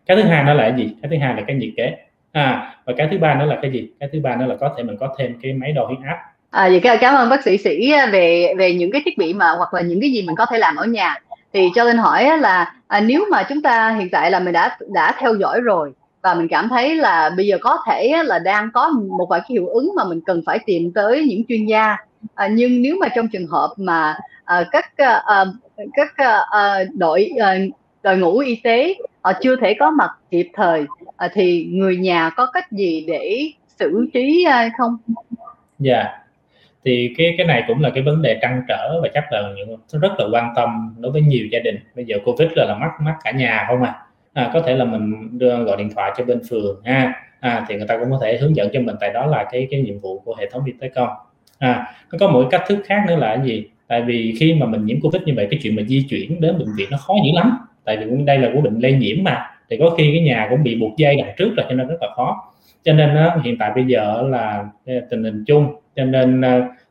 cái 0.07 0.17
thứ 0.17 0.23
hai 0.23 0.45
nó 0.45 0.55
là 0.55 0.71
cái 0.71 0.79
gì? 0.79 0.95
Cái 1.03 1.11
thứ 1.11 1.17
hai 1.17 1.35
là 1.35 1.43
cái 1.47 1.57
nhiệt 1.57 1.71
kế 1.77 1.97
à 2.35 2.77
và 2.85 2.93
cái 2.97 3.09
thứ 3.11 3.19
ba 3.19 3.35
nữa 3.35 3.47
là 3.47 3.59
cái 3.63 3.73
gì? 3.73 3.89
Cái 4.01 4.09
thứ 4.13 4.21
ba 4.23 4.37
nữa 4.37 4.47
là 4.47 4.55
có 4.61 4.75
thể 4.77 4.83
mình 4.83 4.97
có 5.01 5.15
thêm 5.19 5.39
cái 5.43 5.53
máy 5.53 5.73
đo 5.73 5.85
huyết 5.87 5.99
áp. 6.07 6.19
À, 6.51 6.69
vậy 6.69 6.99
cảm 7.01 7.15
ơn 7.15 7.29
bác 7.29 7.43
sĩ 7.43 7.59
sĩ 7.59 7.91
à, 7.91 8.07
về 8.07 8.55
về 8.59 8.75
những 8.75 8.93
cái 8.93 9.03
thiết 9.05 9.19
bị 9.19 9.35
mà 9.35 9.51
hoặc 9.51 9.75
là 9.75 9.81
những 9.81 10.01
cái 10.01 10.11
gì 10.11 10.23
mình 10.27 10.37
có 10.37 10.47
thể 10.47 10.59
làm 10.59 10.77
ở 10.77 10.87
nhà. 10.87 11.15
Thì 11.53 11.69
cho 11.75 11.85
nên 11.85 11.97
hỏi 11.97 12.39
là 12.39 12.75
à, 12.87 13.01
nếu 13.01 13.25
mà 13.31 13.43
chúng 13.49 13.63
ta 13.63 13.97
hiện 13.99 14.11
tại 14.11 14.31
là 14.31 14.39
mình 14.41 14.53
đã 14.53 14.79
đã 14.95 15.15
theo 15.19 15.35
dõi 15.35 15.61
rồi 15.61 15.93
và 16.23 16.35
mình 16.35 16.49
cảm 16.49 16.69
thấy 16.69 16.97
là 16.97 17.31
bây 17.37 17.47
giờ 17.47 17.59
có 17.61 17.79
thể 17.87 18.23
là 18.25 18.39
đang 18.39 18.71
có 18.75 18.89
một 18.89 19.27
vài 19.31 19.41
cái 19.41 19.49
hiệu 19.51 19.67
ứng 19.67 19.93
mà 19.97 20.05
mình 20.05 20.21
cần 20.27 20.43
phải 20.47 20.59
tìm 20.67 20.93
tới 20.95 21.25
những 21.25 21.43
chuyên 21.49 21.67
gia. 21.67 21.97
À, 22.35 22.49
nhưng 22.49 22.83
nếu 22.83 22.97
mà 23.01 23.09
trong 23.17 23.29
trường 23.29 23.47
hợp 23.47 23.75
mà 23.77 24.17
à, 24.45 24.65
các 24.73 24.97
à, 24.97 25.23
à 25.27 25.45
các 25.95 26.17
à, 26.17 26.39
à, 26.51 26.79
đội 26.99 27.31
à, 27.41 27.55
đội 28.03 28.17
ngũ 28.17 28.39
y 28.39 28.61
tế 28.65 28.95
họ 29.23 29.33
chưa 29.43 29.57
thể 29.57 29.75
có 29.81 29.91
mặt 29.91 30.11
kịp 30.31 30.49
thời 30.55 30.85
à, 31.17 31.29
thì 31.35 31.69
người 31.73 31.97
nhà 31.97 32.31
có 32.37 32.47
cách 32.53 32.73
gì 32.73 33.05
để 33.09 33.51
xử 33.79 34.07
trí 34.15 34.45
ờ, 34.45 34.69
không? 34.79 34.97
Dạ, 35.79 35.95
yeah 35.95 36.25
thì 36.85 37.15
cái 37.17 37.35
cái 37.39 37.47
này 37.47 37.65
cũng 37.69 37.81
là 37.81 37.91
cái 37.91 38.03
vấn 38.03 38.23
đề 38.23 38.39
trăn 38.43 38.63
trở 38.69 39.01
và 39.03 39.09
chắc 39.15 39.25
là 39.33 39.43
những 39.57 39.77
rất 40.03 40.13
là 40.19 40.27
quan 40.33 40.53
tâm 40.57 40.95
đối 40.99 41.13
với 41.13 41.23
nhiều 41.23 41.47
gia 41.53 41.59
đình. 41.59 41.79
Bây 41.97 42.05
giờ 42.05 42.17
covid 42.25 42.49
là 42.57 42.65
là 42.65 42.77
mắc 42.81 42.91
mắc 43.01 43.15
cả 43.25 43.31
nhà 43.31 43.65
không 43.69 43.83
à, 43.83 43.95
à 44.33 44.51
có 44.55 44.61
thể 44.61 44.77
là 44.77 44.85
mình 44.85 45.29
đưa 45.39 45.65
gọi 45.65 45.77
điện 45.77 45.91
thoại 45.95 46.13
cho 46.17 46.25
bên 46.25 46.41
phường 46.51 46.81
ha? 46.85 47.13
À, 47.41 47.65
thì 47.69 47.77
người 47.77 47.87
ta 47.87 47.99
cũng 47.99 48.11
có 48.11 48.19
thể 48.23 48.39
hướng 48.39 48.57
dẫn 48.57 48.69
cho 48.73 48.81
mình 48.81 48.97
tại 49.01 49.11
đó 49.13 49.27
là 49.27 49.45
cái 49.53 49.69
cái 49.71 49.81
nhiệm 49.81 49.99
vụ 49.99 50.19
của 50.19 50.35
hệ 50.39 50.51
thống 50.51 50.65
y 50.65 50.73
tế 50.81 50.89
công 50.89 51.09
à 51.59 51.93
nó 52.13 52.19
có 52.21 52.29
một 52.29 52.49
cách 52.51 52.63
thức 52.69 52.79
khác 52.85 53.05
nữa 53.09 53.17
là 53.17 53.37
cái 53.37 53.47
gì? 53.47 53.65
Tại 53.87 54.03
vì 54.03 54.35
khi 54.41 54.55
mà 54.55 54.67
mình 54.67 54.87
nhiễm 54.87 55.01
covid 55.01 55.23
như 55.23 55.33
vậy 55.37 55.49
cái 55.51 55.61
chuyện 55.63 55.77
mà 55.77 55.83
di 55.83 56.07
chuyển 56.11 56.41
đến 56.41 56.59
bệnh 56.59 56.69
viện 56.77 56.89
nó 56.91 56.97
khó 56.97 57.15
dữ 57.25 57.31
lắm. 57.35 57.59
Tại 57.85 57.97
vì 57.97 58.25
đây 58.25 58.39
là 58.39 58.51
của 58.55 58.61
bệnh 58.61 58.79
lây 58.79 58.93
nhiễm 58.93 59.25
mà 59.25 59.51
thì 59.71 59.77
có 59.81 59.91
khi 59.99 60.13
cái 60.13 60.21
nhà 60.21 60.47
cũng 60.51 60.63
bị 60.63 60.75
buộc 60.75 60.97
dây 60.97 61.17
đằng 61.17 61.35
trước 61.39 61.55
rồi 61.57 61.67
cho 61.69 61.75
nên 61.75 61.89
rất 61.89 61.97
là 62.01 62.09
khó. 62.17 62.53
Cho 62.85 62.93
nên 62.93 63.15
đó, 63.15 63.37
hiện 63.45 63.59
tại 63.59 63.73
bây 63.75 63.85
giờ 63.85 64.23
là 64.31 64.65
ờ, 64.87 64.95
tình 65.11 65.25
hình 65.25 65.45
chung. 65.47 65.67
Cho 65.97 66.05
nên 66.05 66.41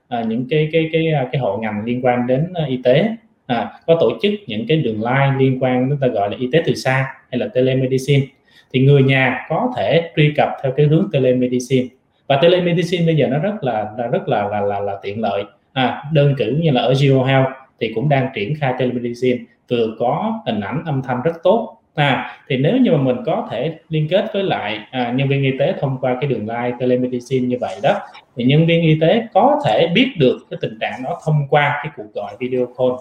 à, 0.07 0.23
những 0.27 0.45
cái 0.49 0.69
cái 0.71 0.89
cái 0.93 1.13
cái 1.31 1.41
hộ 1.41 1.57
ngành 1.57 1.83
liên 1.85 2.05
quan 2.05 2.27
đến 2.27 2.53
y 2.67 2.79
tế 2.83 3.09
à, 3.45 3.71
có 3.87 3.97
tổ 3.99 4.11
chức 4.21 4.33
những 4.47 4.67
cái 4.67 4.77
đường 4.77 5.01
line 5.03 5.33
liên 5.39 5.63
quan 5.63 5.89
chúng 5.89 5.99
ta 5.99 6.07
gọi 6.07 6.29
là 6.29 6.37
y 6.39 6.47
tế 6.51 6.61
từ 6.65 6.75
xa 6.75 7.15
hay 7.31 7.39
là 7.39 7.47
telemedicine. 7.53 8.25
Thì 8.73 8.79
người 8.79 9.03
nhà 9.03 9.45
có 9.49 9.73
thể 9.77 10.11
truy 10.15 10.33
cập 10.37 10.49
theo 10.63 10.71
cái 10.71 10.85
hướng 10.85 11.09
telemedicine. 11.13 11.87
Và 12.27 12.39
telemedicine 12.41 13.05
bây 13.05 13.15
giờ 13.15 13.27
nó 13.27 13.39
rất 13.39 13.63
là, 13.63 13.87
là 13.97 14.07
rất 14.07 14.27
là 14.27 14.47
là 14.47 14.61
là, 14.61 14.79
là 14.79 14.93
tiện 15.01 15.21
lợi. 15.21 15.43
À, 15.73 16.03
đơn 16.13 16.35
cử 16.37 16.57
như 16.61 16.71
là 16.71 16.81
ở 16.81 16.93
Geo 17.01 17.23
Health 17.23 17.47
thì 17.79 17.91
cũng 17.95 18.09
đang 18.09 18.27
triển 18.35 18.55
khai 18.55 18.73
telemedicine. 18.79 19.37
Vừa 19.69 19.87
có 19.99 20.41
hình 20.45 20.61
ảnh 20.61 20.83
âm 20.85 21.01
thanh 21.01 21.21
rất 21.23 21.33
tốt 21.43 21.77
à, 21.95 22.37
thì 22.47 22.57
nếu 22.57 22.77
như 22.77 22.91
mà 22.91 22.97
mình 22.97 23.17
có 23.25 23.47
thể 23.51 23.77
liên 23.89 24.07
kết 24.09 24.25
với 24.33 24.43
lại 24.43 24.79
à, 24.91 25.13
nhân 25.15 25.27
viên 25.27 25.43
y 25.43 25.51
tế 25.59 25.73
thông 25.81 25.97
qua 26.01 26.17
cái 26.21 26.29
đường 26.29 26.47
line 26.47 26.71
telemedicine 26.79 27.47
như 27.47 27.57
vậy 27.61 27.75
đó 27.83 27.99
thì 28.35 28.43
nhân 28.43 28.65
viên 28.65 28.81
y 28.81 28.99
tế 29.01 29.27
có 29.33 29.61
thể 29.65 29.87
biết 29.93 30.11
được 30.17 30.37
cái 30.49 30.57
tình 30.61 30.77
trạng 30.81 31.03
đó 31.03 31.19
thông 31.25 31.47
qua 31.49 31.79
cái 31.83 31.91
cuộc 31.97 32.13
gọi 32.13 32.33
video 32.39 32.65
call. 32.77 32.91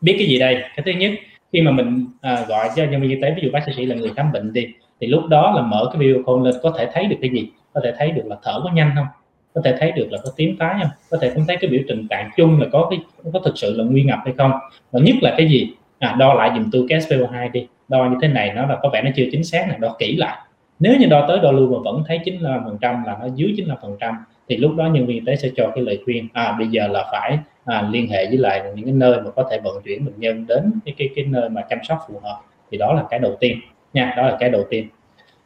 Biết 0.00 0.14
cái 0.18 0.26
gì 0.26 0.38
đây? 0.38 0.54
Cái 0.54 0.82
thứ 0.84 0.90
nhất 0.92 1.12
khi 1.52 1.60
mà 1.60 1.70
mình 1.70 2.06
à, 2.20 2.44
gọi 2.48 2.68
cho 2.76 2.84
nhân 2.84 3.00
viên 3.00 3.10
y 3.10 3.20
tế 3.22 3.30
ví 3.36 3.42
dụ 3.42 3.50
bác 3.52 3.64
sĩ 3.76 3.86
là 3.86 3.94
người 3.94 4.10
khám 4.16 4.32
bệnh 4.32 4.52
đi 4.52 4.66
thì 5.00 5.06
lúc 5.06 5.26
đó 5.26 5.52
là 5.56 5.62
mở 5.62 5.90
cái 5.92 6.00
video 6.00 6.22
call 6.26 6.44
lên 6.44 6.54
có 6.62 6.74
thể 6.78 6.88
thấy 6.92 7.06
được 7.06 7.16
cái 7.20 7.30
gì? 7.30 7.50
Có 7.72 7.80
thể 7.84 7.92
thấy 7.98 8.10
được 8.10 8.26
là 8.26 8.36
thở 8.42 8.60
có 8.64 8.70
nhanh 8.74 8.92
không? 8.96 9.06
Có 9.54 9.60
thể 9.64 9.76
thấy 9.80 9.92
được 9.92 10.08
là 10.10 10.18
có 10.24 10.30
tím 10.36 10.56
tái 10.56 10.74
không? 10.82 10.90
Có 11.10 11.18
thể 11.20 11.30
không 11.30 11.44
thấy 11.48 11.56
cái 11.60 11.70
biểu 11.70 11.80
tình 11.88 12.08
trạng 12.08 12.30
chung 12.36 12.60
là 12.60 12.66
có 12.72 12.88
cái 12.90 12.98
có 13.32 13.40
thực 13.44 13.58
sự 13.58 13.76
là 13.76 13.84
nguy 13.84 14.02
ngập 14.02 14.18
hay 14.24 14.34
không? 14.38 14.52
Và 14.90 15.00
nhất 15.00 15.16
là 15.22 15.34
cái 15.36 15.48
gì? 15.48 15.74
À, 15.98 16.16
đo 16.18 16.34
lại 16.34 16.50
dùm 16.54 16.70
tôi 16.72 16.86
cái 16.88 17.00
SPO2 17.00 17.50
đi 17.52 17.66
đo 17.92 18.10
như 18.10 18.16
thế 18.22 18.28
này 18.28 18.52
nó 18.54 18.66
là 18.66 18.78
có 18.82 18.88
vẻ 18.92 19.02
nó 19.02 19.10
chưa 19.16 19.24
chính 19.32 19.44
xác 19.44 19.68
này 19.68 19.78
đo 19.80 19.96
kỹ 19.98 20.16
lại. 20.16 20.38
Nếu 20.78 20.96
như 20.98 21.06
đo 21.06 21.24
tới 21.28 21.38
đo 21.42 21.52
lưu 21.52 21.72
mà 21.72 21.78
vẫn 21.84 22.02
thấy 22.08 22.20
95% 22.24 23.06
là 23.06 23.16
nó 23.20 23.28
dưới 23.34 23.54
95% 23.56 24.14
thì 24.48 24.56
lúc 24.56 24.76
đó 24.76 24.86
nhân 24.86 25.06
viên 25.06 25.16
y 25.16 25.22
tế 25.26 25.36
sẽ 25.36 25.48
cho 25.56 25.70
cái 25.74 25.84
lời 25.84 25.98
khuyên 26.04 26.28
à 26.32 26.54
bây 26.58 26.66
giờ 26.66 26.86
là 26.88 27.04
phải 27.12 27.38
à, 27.64 27.88
liên 27.90 28.10
hệ 28.10 28.26
với 28.26 28.38
lại 28.38 28.62
những 28.74 28.84
cái 28.84 28.94
nơi 28.94 29.20
mà 29.20 29.30
có 29.30 29.48
thể 29.50 29.58
vận 29.64 29.82
chuyển 29.84 30.04
bệnh 30.04 30.20
nhân 30.20 30.46
đến 30.46 30.72
cái 30.84 30.94
cái 30.98 31.08
cái 31.16 31.24
nơi 31.24 31.48
mà 31.48 31.62
chăm 31.70 31.78
sóc 31.82 31.98
phù 32.08 32.20
hợp. 32.22 32.40
Thì 32.70 32.78
đó 32.78 32.92
là 32.92 33.04
cái 33.10 33.20
đầu 33.20 33.36
tiên 33.40 33.58
nha 33.92 34.14
đó 34.16 34.22
là 34.22 34.36
cái 34.40 34.50
đầu 34.50 34.64
tiên. 34.70 34.86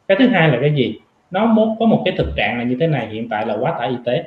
Cái 0.07 0.17
thứ 0.19 0.27
hai 0.27 0.49
là 0.49 0.57
cái 0.61 0.73
gì? 0.75 0.99
Nó 1.31 1.55
có 1.79 1.85
một 1.85 2.01
cái 2.05 2.13
thực 2.17 2.27
trạng 2.35 2.57
là 2.57 2.63
như 2.63 2.77
thế 2.79 2.87
này 2.87 3.07
hiện 3.07 3.29
tại 3.29 3.45
là 3.45 3.57
quá 3.59 3.75
tải 3.79 3.89
y 3.89 3.95
tế. 4.05 4.23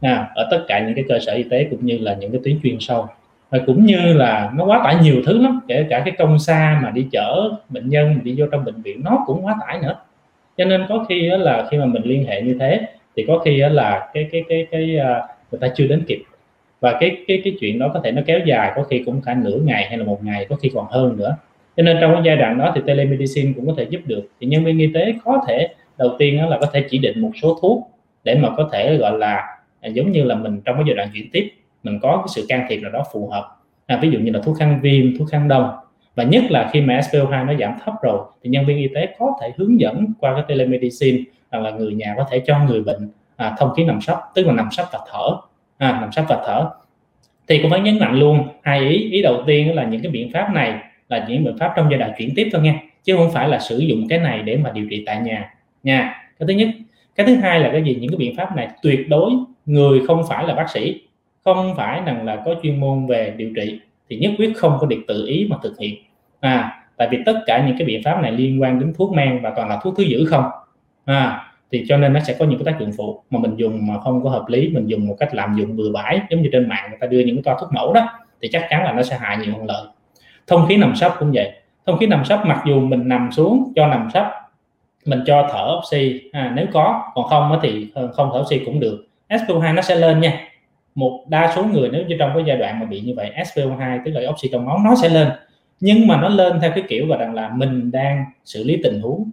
À, 0.00 0.30
ở 0.34 0.48
tất 0.50 0.64
cả 0.68 0.80
những 0.86 0.94
cái 0.94 1.04
cơ 1.08 1.18
sở 1.18 1.32
y 1.32 1.42
tế 1.42 1.66
cũng 1.70 1.86
như 1.86 1.98
là 1.98 2.14
những 2.14 2.32
cái 2.32 2.40
tuyến 2.44 2.60
chuyên 2.62 2.76
sâu 2.80 3.06
và 3.52 3.58
cũng 3.66 3.86
như 3.86 4.12
là 4.12 4.52
nó 4.54 4.64
quá 4.64 4.80
tải 4.84 4.96
nhiều 5.02 5.22
thứ 5.26 5.38
lắm, 5.42 5.60
kể 5.68 5.86
cả 5.90 6.02
cái 6.04 6.14
công 6.18 6.38
xa 6.38 6.80
mà 6.82 6.90
đi 6.90 7.06
chở 7.12 7.50
bệnh 7.68 7.88
nhân 7.88 8.18
đi 8.22 8.34
vô 8.38 8.46
trong 8.52 8.64
bệnh 8.64 8.82
viện, 8.82 9.00
nó 9.04 9.24
cũng 9.26 9.46
quá 9.46 9.56
tải 9.66 9.78
nữa. 9.82 9.96
Cho 10.56 10.64
nên 10.64 10.84
có 10.88 11.04
khi 11.08 11.30
là 11.30 11.68
khi 11.70 11.78
mà 11.78 11.84
mình 11.84 12.02
liên 12.04 12.26
hệ 12.26 12.42
như 12.42 12.56
thế, 12.60 12.80
thì 13.16 13.24
có 13.28 13.38
khi 13.38 13.56
là 13.56 14.10
cái 14.14 14.28
cái 14.32 14.44
cái 14.48 14.66
cái 14.70 14.98
à, 14.98 15.22
người 15.50 15.58
ta 15.60 15.68
chưa 15.74 15.86
đến 15.86 16.04
kịp. 16.06 16.22
Và 16.80 16.96
cái 17.00 17.16
cái 17.28 17.40
cái 17.44 17.56
chuyện 17.60 17.78
đó 17.78 17.90
có 17.94 18.00
thể 18.04 18.12
nó 18.12 18.22
kéo 18.26 18.38
dài, 18.46 18.72
có 18.76 18.82
khi 18.82 19.02
cũng 19.06 19.20
cả 19.24 19.36
nửa 19.44 19.58
ngày 19.64 19.86
hay 19.88 19.98
là 19.98 20.04
một 20.04 20.24
ngày, 20.24 20.46
có 20.48 20.56
khi 20.56 20.70
còn 20.74 20.86
hơn 20.90 21.16
nữa. 21.16 21.36
Cho 21.76 21.82
nên 21.82 21.96
trong 22.00 22.12
cái 22.14 22.22
giai 22.24 22.36
đoạn 22.36 22.58
đó 22.58 22.72
thì 22.74 22.80
telemedicine 22.86 23.52
cũng 23.56 23.66
có 23.66 23.74
thể 23.76 23.86
giúp 23.90 24.00
được. 24.06 24.28
Thì 24.40 24.46
nhân 24.46 24.64
viên 24.64 24.78
y 24.78 24.92
tế 24.94 25.14
có 25.24 25.44
thể, 25.48 25.68
đầu 25.98 26.10
tiên 26.18 26.48
là 26.48 26.58
có 26.60 26.66
thể 26.72 26.84
chỉ 26.90 26.98
định 26.98 27.20
một 27.20 27.30
số 27.42 27.58
thuốc 27.62 27.90
để 28.24 28.34
mà 28.34 28.48
có 28.56 28.68
thể 28.72 28.96
gọi 28.96 29.18
là 29.18 29.58
à, 29.80 29.88
giống 29.88 30.12
như 30.12 30.24
là 30.24 30.34
mình 30.34 30.60
trong 30.64 30.76
cái 30.76 30.84
giai 30.86 30.94
đoạn 30.94 31.08
chuyển 31.14 31.30
tiếp 31.32 31.50
mình 31.82 31.98
có 32.02 32.16
cái 32.16 32.28
sự 32.34 32.46
can 32.48 32.66
thiệp 32.68 32.76
nào 32.76 32.90
đó 32.90 33.02
phù 33.12 33.28
hợp. 33.28 33.56
À, 33.86 33.98
ví 34.02 34.10
dụ 34.10 34.18
như 34.18 34.32
là 34.32 34.40
thuốc 34.44 34.58
kháng 34.58 34.80
viêm 34.82 35.18
thuốc 35.18 35.28
kháng 35.30 35.48
đông. 35.48 35.70
Và 36.14 36.24
nhất 36.24 36.44
là 36.50 36.70
khi 36.72 36.80
mà 36.80 37.00
SPO2 37.00 37.46
nó 37.46 37.54
giảm 37.60 37.74
thấp 37.84 37.94
rồi 38.02 38.18
thì 38.42 38.50
nhân 38.50 38.66
viên 38.66 38.76
y 38.76 38.88
tế 38.94 39.08
có 39.18 39.32
thể 39.40 39.52
hướng 39.56 39.80
dẫn 39.80 40.06
qua 40.20 40.34
cái 40.34 40.44
telemedicine 40.48 41.18
hoặc 41.50 41.58
là 41.58 41.70
người 41.70 41.94
nhà 41.94 42.14
có 42.16 42.24
thể 42.30 42.42
cho 42.46 42.58
người 42.64 42.82
bệnh 42.82 43.10
à, 43.36 43.56
thông 43.58 43.74
khí 43.74 43.84
nằm 43.84 44.00
sấp 44.00 44.18
tức 44.34 44.46
là 44.46 44.52
nằm 44.52 44.68
sấp 44.70 44.86
và 44.92 44.98
thở. 45.12 45.36
À, 45.78 45.98
nằm 46.00 46.12
sấp 46.12 46.24
và 46.28 46.42
thở. 46.46 46.70
Thì 47.48 47.58
cũng 47.62 47.70
phải 47.70 47.80
nhấn 47.80 47.98
mạnh 47.98 48.18
luôn 48.18 48.48
hai 48.62 48.80
ý 48.80 49.10
ý 49.10 49.22
đầu 49.22 49.42
tiên 49.46 49.74
là 49.74 49.84
những 49.84 50.02
cái 50.02 50.12
biện 50.12 50.30
pháp 50.32 50.50
này 50.54 50.78
là 51.08 51.26
những 51.28 51.44
biện 51.44 51.58
pháp 51.58 51.72
trong 51.76 51.86
giai 51.90 51.98
đoạn 51.98 52.12
chuyển 52.18 52.32
tiếp 52.36 52.48
thôi 52.52 52.62
nha 52.62 52.80
chứ 53.04 53.16
không 53.16 53.30
phải 53.30 53.48
là 53.48 53.58
sử 53.58 53.78
dụng 53.78 54.08
cái 54.08 54.18
này 54.18 54.42
để 54.42 54.56
mà 54.56 54.70
điều 54.70 54.86
trị 54.90 55.02
tại 55.06 55.20
nhà 55.20 55.54
nha. 55.82 56.14
Cái 56.38 56.46
thứ 56.46 56.54
nhất. 56.54 56.68
Cái 57.14 57.26
thứ 57.26 57.34
hai 57.34 57.60
là 57.60 57.70
cái 57.72 57.82
gì? 57.82 57.94
Những 58.00 58.10
cái 58.10 58.18
biện 58.18 58.36
pháp 58.36 58.56
này 58.56 58.68
tuyệt 58.82 59.08
đối 59.08 59.32
người 59.66 60.00
không 60.06 60.22
phải 60.28 60.46
là 60.46 60.54
bác 60.54 60.70
sĩ 60.70 61.00
không 61.44 61.74
phải 61.76 62.02
rằng 62.06 62.24
là 62.24 62.42
có 62.44 62.54
chuyên 62.62 62.80
môn 62.80 63.06
về 63.06 63.34
điều 63.36 63.50
trị 63.56 63.80
thì 64.10 64.16
nhất 64.16 64.32
quyết 64.38 64.52
không 64.56 64.76
có 64.80 64.86
được 64.86 65.00
tự 65.08 65.26
ý 65.26 65.46
mà 65.50 65.56
thực 65.62 65.78
hiện. 65.78 65.94
À 66.40 66.78
tại 66.96 67.08
vì 67.10 67.18
tất 67.26 67.42
cả 67.46 67.64
những 67.66 67.76
cái 67.78 67.86
biện 67.86 68.02
pháp 68.04 68.20
này 68.22 68.32
liên 68.32 68.62
quan 68.62 68.80
đến 68.80 68.92
thuốc 68.98 69.12
men 69.12 69.40
và 69.42 69.52
toàn 69.56 69.68
là 69.68 69.80
thuốc 69.82 69.94
thứ 69.96 70.02
dữ 70.02 70.24
không. 70.24 70.44
À 71.04 71.48
thì 71.72 71.84
cho 71.88 71.96
nên 71.96 72.12
nó 72.12 72.20
sẽ 72.20 72.36
có 72.38 72.44
những 72.44 72.64
cái 72.64 72.72
tác 72.72 72.80
dụng 72.80 72.92
phụ 72.96 73.22
mà 73.30 73.38
mình 73.38 73.56
dùng 73.56 73.86
mà 73.86 74.00
không 74.00 74.24
có 74.24 74.30
hợp 74.30 74.44
lý 74.48 74.68
mình 74.68 74.86
dùng 74.86 75.06
một 75.06 75.16
cách 75.18 75.34
làm 75.34 75.56
dụng 75.58 75.76
bừa 75.76 75.92
bãi 75.92 76.20
giống 76.30 76.42
như 76.42 76.48
trên 76.52 76.68
mạng 76.68 76.84
người 76.88 76.98
ta 77.00 77.06
đưa 77.06 77.20
những 77.20 77.36
cái 77.36 77.42
toa 77.42 77.56
thuốc 77.60 77.72
mẫu 77.72 77.92
đó 77.92 78.08
thì 78.42 78.48
chắc 78.52 78.66
chắn 78.70 78.84
là 78.84 78.92
nó 78.92 79.02
sẽ 79.02 79.18
hại 79.18 79.36
nhiều 79.36 79.54
hơn 79.54 79.66
lợi. 79.66 79.86
Thông 80.46 80.66
khí 80.68 80.76
nằm 80.76 80.96
sấp 80.96 81.14
cũng 81.18 81.32
vậy. 81.34 81.52
Thông 81.86 81.98
khí 81.98 82.06
nằm 82.06 82.24
sấp 82.24 82.46
mặc 82.46 82.62
dù 82.66 82.80
mình 82.80 83.08
nằm 83.08 83.32
xuống 83.32 83.72
cho 83.76 83.86
nằm 83.86 84.08
sấp 84.14 84.26
mình 85.04 85.20
cho 85.26 85.48
thở 85.52 85.78
oxy 85.78 86.20
à, 86.32 86.52
nếu 86.54 86.66
có 86.72 87.02
còn 87.14 87.28
không 87.28 87.58
thì 87.62 87.90
ờ, 87.94 88.12
không 88.12 88.30
thở 88.32 88.40
oxy 88.40 88.58
cũng 88.64 88.80
được. 88.80 89.06
SPO2 89.28 89.74
nó 89.74 89.82
sẽ 89.82 89.94
lên 89.94 90.20
nha 90.20 90.48
một 90.94 91.24
đa 91.28 91.52
số 91.56 91.64
người 91.64 91.88
nếu 91.92 92.04
như 92.06 92.16
trong 92.18 92.30
cái 92.34 92.44
giai 92.46 92.56
đoạn 92.56 92.80
mà 92.80 92.86
bị 92.86 93.00
như 93.00 93.12
vậy 93.16 93.30
SPO2 93.36 94.00
tức 94.04 94.10
là 94.10 94.30
oxy 94.30 94.48
trong 94.52 94.66
máu, 94.66 94.78
nó 94.84 94.94
sẽ 95.02 95.08
lên. 95.08 95.28
Nhưng 95.80 96.06
mà 96.06 96.20
nó 96.20 96.28
lên 96.28 96.60
theo 96.60 96.70
cái 96.74 96.84
kiểu 96.88 97.06
và 97.08 97.16
rằng 97.16 97.34
là 97.34 97.50
mình 97.54 97.90
đang 97.90 98.24
xử 98.44 98.64
lý 98.64 98.80
tình 98.84 99.00
huống. 99.00 99.30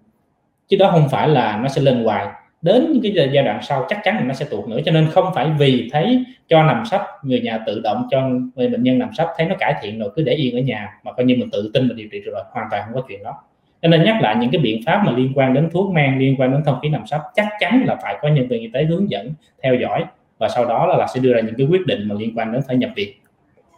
Chứ 0.68 0.78
đó 0.78 0.90
không 0.92 1.10
phải 1.10 1.28
là 1.28 1.60
nó 1.64 1.68
sẽ 1.68 1.82
lên 1.82 2.04
hoài. 2.04 2.28
Đến 2.62 2.92
những 2.92 3.16
cái 3.16 3.30
giai 3.34 3.44
đoạn 3.44 3.60
sau 3.62 3.86
chắc 3.90 4.00
chắn 4.04 4.16
là 4.16 4.22
nó 4.22 4.34
sẽ 4.34 4.46
tụt 4.50 4.68
nữa. 4.68 4.80
Cho 4.86 4.92
nên 4.92 5.08
không 5.12 5.26
phải 5.36 5.50
vì 5.60 5.90
thấy 5.92 6.24
cho 6.48 6.64
nằm 6.64 6.86
sấp, 6.86 7.02
người 7.24 7.42
nhà 7.42 7.60
tự 7.66 7.82
động 7.84 8.08
cho 8.12 8.30
người 8.56 8.70
bệnh 8.70 8.84
nhân 8.84 9.00
nằm 9.00 9.10
sấp, 9.14 9.28
thấy 9.38 9.48
nó 9.48 9.56
cải 9.60 9.74
thiện 9.82 10.00
rồi 10.00 10.10
cứ 10.16 10.24
để 10.24 10.34
yên 10.34 10.56
ở 10.56 10.62
nhà, 10.62 10.88
mà 11.04 11.12
coi 11.12 11.26
như 11.26 11.36
mình 11.36 11.50
tự 11.52 11.72
tin 11.74 11.88
mình 11.88 11.98
điều 11.98 12.08
trị 12.12 12.20
rồi, 12.20 12.44
hoàn 12.52 12.68
toàn 12.72 12.84
không 12.86 12.96
có 12.96 13.08
chuyện 13.08 13.24
đó. 13.24 13.34
Cho 13.82 13.88
nên 13.88 14.04
nhắc 14.04 14.22
lại 14.22 14.36
những 14.36 14.52
cái 14.52 14.62
biện 14.62 14.82
pháp 14.86 15.04
mà 15.06 15.12
liên 15.12 15.32
quan 15.36 15.54
đến 15.54 15.70
thuốc 15.74 15.94
men, 15.94 16.20
liên 16.20 16.36
quan 16.38 16.52
đến 16.52 16.62
thông 16.66 16.80
khí 16.82 16.90
nằm 16.90 17.08
sấp, 17.08 17.22
chắc 17.36 17.48
chắn 17.60 17.84
là 17.86 17.96
phải 18.04 18.18
có 18.22 18.28
nhân 18.28 18.48
viên 18.48 18.62
y 18.62 18.70
tế 18.74 18.84
hướng 18.84 19.10
dẫn, 19.10 19.34
theo 19.64 19.76
dõi 19.76 20.06
và 20.40 20.50
sau 20.50 20.66
đó 20.66 20.88
là, 20.88 20.98
là 20.98 21.08
sẽ 21.14 21.20
đưa 21.20 21.34
ra 21.34 21.42
những 21.42 21.56
cái 21.58 21.68
quyết 21.72 21.86
định 21.86 22.08
mà 22.08 22.16
liên 22.20 22.34
quan 22.38 22.54
đến 22.54 22.62
phải 22.68 22.78
nhập 22.78 22.90
viện. 22.96 23.10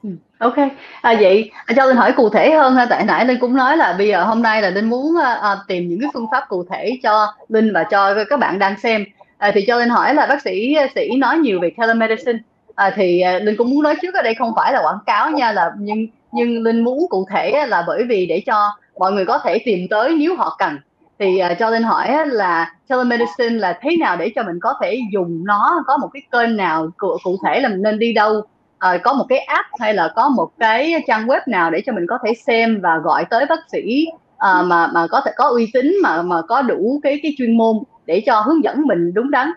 Ừ. 0.03 0.09
Ok, 0.37 0.57
à, 1.01 1.15
vậy 1.19 1.51
à, 1.65 1.73
cho 1.75 1.85
Linh 1.85 1.97
hỏi 1.97 2.11
cụ 2.11 2.29
thể 2.29 2.51
hơn 2.51 2.75
ha, 2.75 2.85
tại 2.85 3.05
nãy 3.05 3.25
Linh 3.25 3.39
cũng 3.39 3.55
nói 3.55 3.77
là 3.77 3.95
bây 3.97 4.07
giờ 4.07 4.23
hôm 4.23 4.41
nay 4.41 4.61
là 4.61 4.69
Linh 4.69 4.89
muốn 4.89 5.17
à, 5.23 5.33
à, 5.33 5.57
tìm 5.67 5.89
những 5.89 5.99
cái 5.99 6.09
phương 6.13 6.27
pháp 6.31 6.43
cụ 6.49 6.65
thể 6.71 6.99
cho 7.03 7.33
Linh 7.49 7.73
và 7.73 7.83
cho 7.83 8.23
các 8.29 8.39
bạn 8.39 8.59
đang 8.59 8.79
xem. 8.79 9.05
À, 9.37 9.51
thì 9.53 9.65
cho 9.67 9.79
Linh 9.79 9.89
hỏi 9.89 10.13
là 10.13 10.25
bác 10.25 10.41
sĩ 10.41 10.73
à, 10.73 10.87
sĩ 10.95 11.09
nói 11.17 11.37
nhiều 11.37 11.59
về 11.59 11.71
telemedicine, 11.77 12.39
à, 12.75 12.93
thì 12.95 13.21
à, 13.21 13.39
Linh 13.39 13.55
cũng 13.57 13.69
muốn 13.69 13.83
nói 13.83 13.95
trước 14.01 14.15
ở 14.15 14.21
đây 14.21 14.33
không 14.33 14.53
phải 14.55 14.73
là 14.73 14.81
quảng 14.83 14.99
cáo 15.05 15.31
nha, 15.31 15.51
là 15.51 15.71
nhưng 15.79 16.07
nhưng 16.31 16.63
Linh 16.63 16.83
muốn 16.83 16.99
cụ 17.09 17.27
thể 17.31 17.65
là 17.67 17.83
bởi 17.87 18.03
vì 18.03 18.25
để 18.25 18.43
cho 18.45 18.69
mọi 18.99 19.11
người 19.11 19.25
có 19.25 19.39
thể 19.43 19.59
tìm 19.65 19.87
tới 19.89 20.15
nếu 20.19 20.35
họ 20.35 20.55
cần 20.59 20.77
thì 21.21 21.41
uh, 21.51 21.59
cho 21.59 21.69
Linh 21.69 21.83
hỏi 21.83 22.27
là 22.27 22.73
telemedicine 22.87 23.49
là 23.49 23.79
thế 23.81 23.97
nào 23.99 24.17
để 24.17 24.31
cho 24.35 24.43
mình 24.43 24.59
có 24.61 24.73
thể 24.81 24.99
dùng 25.13 25.45
nó 25.45 25.83
có 25.87 25.97
một 25.97 26.09
cái 26.13 26.21
kênh 26.31 26.57
nào 26.57 26.89
cụ, 26.97 27.17
cụ 27.23 27.37
thể 27.45 27.59
là 27.59 27.69
mình 27.69 27.81
nên 27.81 27.99
đi 27.99 28.13
đâu 28.13 28.31
uh, 28.37 29.01
có 29.03 29.13
một 29.13 29.25
cái 29.29 29.39
app 29.39 29.67
hay 29.79 29.93
là 29.93 30.13
có 30.15 30.29
một 30.29 30.49
cái 30.59 30.93
trang 31.07 31.27
web 31.27 31.39
nào 31.47 31.71
để 31.71 31.81
cho 31.85 31.93
mình 31.93 32.05
có 32.09 32.17
thể 32.25 32.33
xem 32.33 32.81
và 32.81 32.97
gọi 32.97 33.25
tới 33.25 33.45
bác 33.49 33.59
sĩ 33.71 34.05
uh, 34.35 34.65
mà 34.65 34.87
mà 34.87 35.07
có 35.07 35.21
thể 35.25 35.31
có 35.35 35.45
uy 35.45 35.69
tín 35.73 35.95
mà 36.03 36.21
mà 36.21 36.41
có 36.41 36.61
đủ 36.61 36.99
cái 37.03 37.19
cái 37.23 37.33
chuyên 37.37 37.57
môn 37.57 37.75
để 38.05 38.23
cho 38.25 38.39
hướng 38.39 38.63
dẫn 38.63 38.81
mình 38.81 39.13
đúng 39.13 39.31
đắn. 39.31 39.51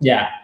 Dạ. 0.00 0.16
Yeah 0.16 0.39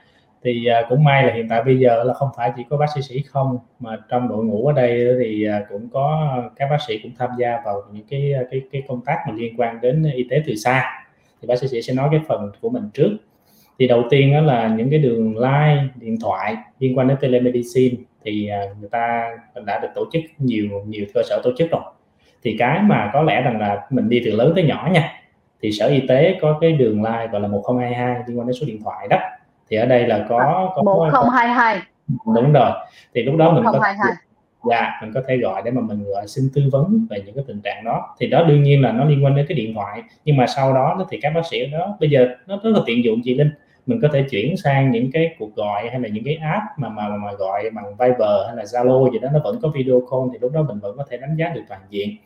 thì 0.47 0.67
à, 0.67 0.83
cũng 0.89 1.05
may 1.05 1.27
là 1.27 1.35
hiện 1.35 1.49
tại 1.49 1.63
bây 1.65 1.79
giờ 1.79 2.05
là 2.05 2.15
không 2.15 2.29
phải 2.37 2.53
chỉ 2.57 2.63
có 2.71 2.77
bác 2.77 2.87
sĩ 2.95 3.03
sĩ 3.03 3.23
không, 3.23 3.59
mà 3.81 3.97
trong 4.09 4.29
đội 4.29 4.45
ngũ 4.45 4.67
ở 4.67 4.73
đây 4.73 5.17
thì 5.21 5.47
à, 5.47 5.63
cũng 5.69 5.89
có 5.93 6.37
các 6.57 6.69
bác 6.71 6.79
sĩ 6.89 6.99
cũng 7.03 7.13
tham 7.19 7.31
gia 7.39 7.61
vào 7.65 7.83
những 7.93 8.07
cái 8.11 8.33
à, 8.33 8.43
cái 8.51 8.61
cái 8.73 8.83
công 8.89 9.01
tác 9.07 9.19
mà 9.29 9.35
liên 9.35 9.61
quan 9.61 9.81
đến 9.81 10.05
y 10.15 10.27
tế 10.31 10.43
từ 10.47 10.55
xa. 10.55 11.05
Thì 11.43 11.47
bác 11.49 11.57
sĩ 11.59 11.69
sĩ 11.69 11.83
sẽ 11.83 11.95
nói 11.95 12.09
cái 12.11 12.21
phần 12.29 12.51
của 12.61 12.69
mình 12.69 12.91
trước. 12.95 13.17
Thì 13.79 13.87
đầu 13.87 14.05
tiên 14.11 14.33
đó 14.33 14.41
là 14.41 14.69
những 14.69 14.91
cái 14.91 14.99
đường 14.99 15.39
line, 15.39 15.85
điện 15.95 16.17
thoại 16.23 16.57
liên 16.79 16.99
quan 16.99 17.09
đến 17.09 17.17
telemedicine 17.21 17.97
thì 18.25 18.51
người 18.81 18.89
ta 18.91 19.37
đã 19.67 19.79
được 19.79 19.89
tổ 19.95 20.05
chức 20.13 20.23
nhiều 20.39 20.69
nhiều 20.87 21.07
cơ 21.15 21.23
sở 21.29 21.41
tổ 21.45 21.51
chức 21.59 21.71
rồi. 21.71 21.83
Thì 22.45 22.57
cái 22.59 22.81
mà 22.83 23.11
có 23.13 23.23
lẽ 23.23 23.43
rằng 23.43 23.61
là 23.61 23.87
mình 23.91 24.09
đi 24.09 24.23
từ 24.25 24.31
lớn 24.31 24.53
tới 24.55 24.65
nhỏ 24.65 24.89
nha, 24.93 25.13
thì 25.63 25.73
sở 25.73 25.87
y 25.87 26.01
tế 26.09 26.39
có 26.41 26.59
cái 26.61 26.73
đường 26.73 27.03
line 27.03 27.27
gọi 27.33 27.41
là 27.41 27.49
1022 27.49 28.23
liên 28.27 28.39
quan 28.39 28.47
đến 28.47 28.55
số 28.61 28.67
điện 28.67 28.83
thoại 28.85 29.09
đó 29.09 29.19
thì 29.71 29.77
ở 29.77 29.87
đây 29.87 30.07
là 30.07 30.27
có 30.29 30.73
có 30.75 30.83
1022 30.83 31.81
đúng 32.35 32.53
rồi. 32.53 32.71
Thì 33.15 33.23
lúc 33.23 33.37
đó 33.37 33.51
1022. 33.51 33.97
mình 33.99 34.17
có 34.61 34.71
dạ 34.71 34.99
mình 35.03 35.13
có 35.15 35.23
thể 35.29 35.37
gọi 35.37 35.63
để 35.65 35.71
mà 35.71 35.81
mình 35.81 36.05
gọi 36.05 36.29
xin 36.29 36.45
tư 36.55 36.63
vấn 36.73 37.07
về 37.11 37.23
những 37.27 37.35
cái 37.35 37.45
tình 37.47 37.61
trạng 37.61 37.85
đó. 37.85 38.15
Thì 38.19 38.27
đó 38.27 38.45
đương 38.45 38.63
nhiên 38.63 38.83
là 38.83 38.93
nó 38.93 39.05
liên 39.05 39.25
quan 39.25 39.37
đến 39.37 39.47
cái 39.49 39.57
điện 39.57 39.75
thoại. 39.75 40.03
Nhưng 40.25 40.37
mà 40.37 40.47
sau 40.47 40.75
đó 40.75 41.07
thì 41.11 41.19
các 41.23 41.33
bác 41.35 41.47
sĩ 41.51 41.67
đó 41.67 41.97
bây 42.01 42.11
giờ 42.11 42.29
nó 42.47 42.61
rất 42.65 42.71
là 42.71 42.81
tiện 42.87 43.05
dụng 43.05 43.21
chị 43.25 43.35
Linh. 43.35 43.51
Mình 43.87 44.01
có 44.03 44.09
thể 44.13 44.25
chuyển 44.31 44.57
sang 44.57 44.91
những 44.91 45.11
cái 45.13 45.35
cuộc 45.39 45.55
gọi 45.55 45.89
hay 45.91 46.01
là 46.01 46.09
những 46.09 46.25
cái 46.25 46.39
app 46.43 46.65
mà 46.77 46.89
mà 46.89 47.09
mà 47.09 47.33
gọi 47.33 47.71
bằng 47.71 47.85
Viber 47.99 48.47
hay 48.47 48.57
là 48.57 48.63
Zalo 48.63 49.13
gì 49.13 49.19
đó 49.19 49.29
nó 49.33 49.41
vẫn 49.45 49.59
có 49.63 49.69
video 49.69 50.01
call 50.11 50.23
thì 50.33 50.39
lúc 50.41 50.53
đó 50.53 50.63
mình 50.63 50.79
vẫn 50.79 50.97
có 50.97 51.05
thể 51.11 51.17
đánh 51.17 51.37
giá 51.37 51.49
được 51.49 51.63
toàn 51.69 51.81
diện. 51.91 52.17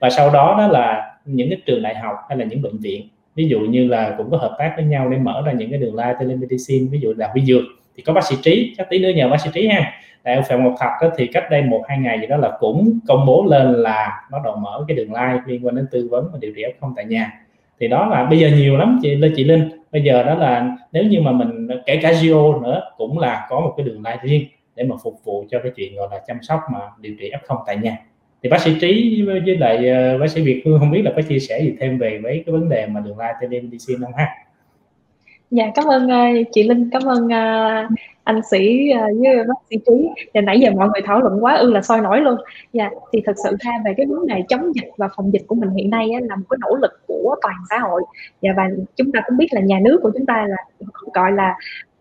Và 0.00 0.10
sau 0.10 0.30
đó 0.30 0.54
đó 0.58 0.66
là 0.66 1.16
những 1.24 1.48
cái 1.50 1.60
trường 1.66 1.82
đại 1.82 1.94
học 1.94 2.14
hay 2.28 2.38
là 2.38 2.44
những 2.44 2.62
bệnh 2.62 2.78
viện 2.78 3.08
ví 3.34 3.48
dụ 3.48 3.60
như 3.60 3.88
là 3.88 4.14
cũng 4.18 4.30
có 4.30 4.36
hợp 4.36 4.56
tác 4.58 4.72
với 4.76 4.84
nhau 4.84 5.08
để 5.10 5.18
mở 5.18 5.42
ra 5.46 5.52
những 5.52 5.70
cái 5.70 5.78
đường 5.78 5.94
live 5.96 6.14
telemedicine 6.20 6.86
ví 6.90 7.00
dụ 7.00 7.14
là 7.16 7.32
ví 7.34 7.42
dược 7.44 7.62
thì 7.96 8.02
có 8.02 8.12
bác 8.12 8.24
sĩ 8.24 8.36
trí 8.42 8.74
chắc 8.78 8.90
tí 8.90 8.98
nữa 8.98 9.10
nhờ 9.16 9.28
bác 9.28 9.40
sĩ 9.40 9.50
trí 9.54 9.68
ha. 9.68 9.92
Đại 10.24 10.36
học 10.36 10.44
phạm 10.48 10.64
ngọc 10.64 10.74
thạch 10.78 10.92
đó, 11.02 11.08
thì 11.16 11.26
cách 11.26 11.44
đây 11.50 11.62
một 11.62 11.82
hai 11.88 11.98
ngày 11.98 12.20
gì 12.20 12.26
đó 12.26 12.36
là 12.36 12.56
cũng 12.60 12.98
công 13.08 13.26
bố 13.26 13.46
lên 13.50 13.72
là 13.72 14.22
bắt 14.30 14.38
đầu 14.44 14.56
mở 14.56 14.84
cái 14.88 14.96
đường 14.96 15.12
live 15.12 15.40
liên 15.46 15.66
quan 15.66 15.76
đến 15.76 15.86
tư 15.90 16.08
vấn 16.10 16.28
và 16.32 16.38
điều 16.40 16.52
trị 16.56 16.62
f0 16.80 16.92
tại 16.96 17.04
nhà. 17.04 17.32
Thì 17.80 17.88
đó 17.88 18.06
là 18.06 18.24
bây 18.24 18.38
giờ 18.38 18.48
nhiều 18.56 18.76
lắm 18.76 18.98
chị 19.02 19.14
lên 19.14 19.32
chị 19.36 19.44
linh. 19.44 19.70
Bây 19.92 20.02
giờ 20.02 20.22
đó 20.22 20.34
là 20.34 20.76
nếu 20.92 21.04
như 21.04 21.20
mà 21.20 21.32
mình 21.32 21.68
kể 21.86 21.98
cả 22.02 22.12
geo 22.22 22.60
nữa 22.60 22.82
cũng 22.96 23.18
là 23.18 23.46
có 23.48 23.60
một 23.60 23.74
cái 23.76 23.86
đường 23.86 24.02
live 24.04 24.18
riêng 24.22 24.44
để 24.76 24.84
mà 24.84 24.96
phục 25.02 25.14
vụ 25.24 25.44
cho 25.50 25.58
cái 25.62 25.72
chuyện 25.76 25.96
gọi 25.96 26.08
là 26.10 26.20
chăm 26.26 26.36
sóc 26.42 26.60
mà 26.72 26.78
điều 27.00 27.14
trị 27.20 27.30
f0 27.46 27.62
tại 27.66 27.76
nhà 27.76 27.96
thì 28.42 28.48
bác 28.48 28.60
sĩ 28.60 28.74
trí 28.80 29.22
với 29.22 29.56
lại 29.58 29.88
ờ, 29.88 30.18
bác 30.18 30.30
sĩ 30.30 30.42
việt 30.42 30.62
hương 30.64 30.78
không 30.78 30.90
biết 30.90 31.02
là 31.02 31.12
có 31.16 31.22
chia 31.22 31.38
sẻ 31.38 31.60
gì 31.62 31.74
thêm 31.80 31.98
về 31.98 32.18
mấy 32.18 32.42
cái 32.46 32.52
vấn 32.52 32.68
đề 32.68 32.86
mà 32.86 33.00
đường 33.00 33.18
lai 33.18 33.34
telemedicine 33.40 34.00
không 34.02 34.14
ha 34.16 34.26
dạ 35.50 35.70
cảm 35.74 35.84
ơn 35.84 36.06
uh, 36.06 36.46
chị 36.52 36.62
linh 36.62 36.90
cảm 36.92 37.02
ơn 37.02 37.26
uh, 37.26 37.98
anh 38.24 38.40
sĩ 38.50 38.90
uh, 38.94 39.20
với 39.20 39.44
bác 39.44 39.54
sĩ 39.70 39.76
trí. 39.86 40.08
Và 40.34 40.40
nãy 40.40 40.60
giờ 40.60 40.70
mọi 40.70 40.88
người 40.88 41.02
thảo 41.04 41.20
luận 41.20 41.44
quá 41.44 41.54
ư 41.54 41.72
là 41.72 41.82
soi 41.82 42.00
nổi 42.00 42.20
luôn. 42.20 42.36
Dạ 42.72 42.90
thì 43.12 43.22
thật 43.24 43.32
sự 43.44 43.56
ra 43.60 43.72
về 43.84 43.94
cái 43.96 44.06
vấn 44.06 44.26
đề 44.26 44.42
chống 44.48 44.74
dịch 44.74 44.90
và 44.96 45.08
phòng 45.16 45.32
dịch 45.32 45.42
của 45.46 45.54
mình 45.54 45.70
hiện 45.70 45.90
nay 45.90 46.10
á, 46.14 46.20
là 46.22 46.36
một 46.36 46.44
cái 46.50 46.58
nỗ 46.60 46.76
lực 46.76 47.00
của 47.06 47.36
toàn 47.42 47.54
xã 47.70 47.78
hội. 47.78 48.02
Dạ, 48.42 48.50
và 48.56 48.68
chúng 48.96 49.12
ta 49.12 49.20
cũng 49.26 49.36
biết 49.36 49.48
là 49.50 49.60
nhà 49.60 49.78
nước 49.82 50.00
của 50.02 50.10
chúng 50.14 50.26
ta 50.26 50.46
là 50.48 50.56
gọi 51.14 51.32
là 51.32 51.54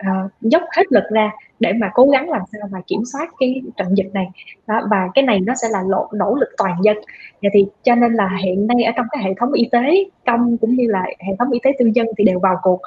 uh, 0.03 0.31
dốc 0.41 0.61
hết 0.75 0.83
lực 0.89 1.03
ra 1.11 1.31
để 1.59 1.73
mà 1.73 1.89
cố 1.93 2.05
gắng 2.05 2.29
làm 2.29 2.41
sao 2.51 2.61
mà 2.71 2.79
kiểm 2.87 3.01
soát 3.13 3.29
cái 3.39 3.61
trận 3.77 3.97
dịch 3.97 4.09
này. 4.13 4.27
Đó, 4.67 4.81
và 4.91 5.09
cái 5.13 5.23
này 5.23 5.39
nó 5.39 5.53
sẽ 5.61 5.67
là 5.71 5.83
lộ, 5.87 6.07
nỗ 6.13 6.35
lực 6.35 6.49
toàn 6.57 6.75
dân. 6.83 6.97
Và 7.41 7.49
thì 7.53 7.65
cho 7.83 7.95
nên 7.95 8.13
là 8.13 8.37
hiện 8.43 8.67
nay 8.67 8.83
ở 8.83 8.91
trong 8.95 9.05
cái 9.11 9.23
hệ 9.23 9.33
thống 9.37 9.53
y 9.53 9.69
tế 9.71 10.03
công 10.25 10.57
cũng 10.57 10.75
như 10.75 10.87
là 10.87 11.03
hệ 11.19 11.33
thống 11.39 11.51
y 11.51 11.59
tế 11.63 11.71
tư 11.79 11.85
nhân 11.85 12.07
thì 12.17 12.23
đều 12.23 12.39
vào 12.39 12.55
cuộc 12.63 12.79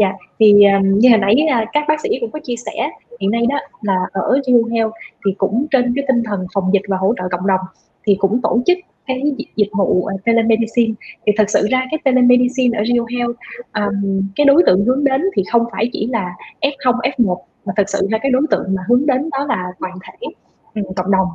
dạ 0.00 0.12
thì 0.38 0.64
um, 0.64 0.98
như 0.98 1.08
hồi 1.08 1.18
nãy 1.18 1.36
uh, 1.62 1.68
các 1.72 1.84
bác 1.88 2.00
sĩ 2.00 2.08
cũng 2.20 2.30
có 2.30 2.40
chia 2.42 2.56
sẻ 2.56 2.90
hiện 3.20 3.30
nay 3.30 3.42
đó 3.48 3.56
là 3.82 3.96
ở 4.12 4.40
Geo 4.46 4.64
Health 4.64 4.92
thì 5.26 5.34
cũng 5.38 5.66
trên 5.70 5.92
cái 5.96 6.04
tinh 6.08 6.22
thần 6.24 6.46
phòng 6.54 6.70
dịch 6.72 6.82
và 6.88 6.96
hỗ 6.96 7.14
trợ 7.18 7.28
cộng 7.30 7.46
đồng 7.46 7.60
thì 8.06 8.16
cũng 8.18 8.40
tổ 8.42 8.62
chức 8.66 8.78
cái 9.06 9.22
dịch 9.56 9.70
vụ 9.72 10.04
à, 10.04 10.14
telemedicine. 10.24 10.94
Thì 11.26 11.32
thật 11.36 11.50
sự 11.50 11.66
ra 11.70 11.86
cái 11.90 11.98
telemedicine 12.04 12.78
ở 12.78 12.84
Rio 12.84 13.04
Health 13.18 13.36
um, 13.74 14.22
cái 14.36 14.44
đối 14.44 14.62
tượng 14.66 14.84
hướng 14.84 15.04
đến 15.04 15.22
thì 15.36 15.42
không 15.52 15.64
phải 15.72 15.90
chỉ 15.92 16.06
là 16.06 16.34
F0 16.60 16.98
F1 17.18 17.36
mà 17.64 17.72
thật 17.76 17.88
sự 17.88 18.06
là 18.10 18.18
cái 18.18 18.30
đối 18.30 18.42
tượng 18.50 18.74
mà 18.74 18.82
hướng 18.88 19.06
đến 19.06 19.30
đó 19.30 19.46
là 19.48 19.66
toàn 19.80 19.92
thể 20.02 20.26
um, 20.74 20.94
cộng 20.96 21.10
đồng. 21.10 21.28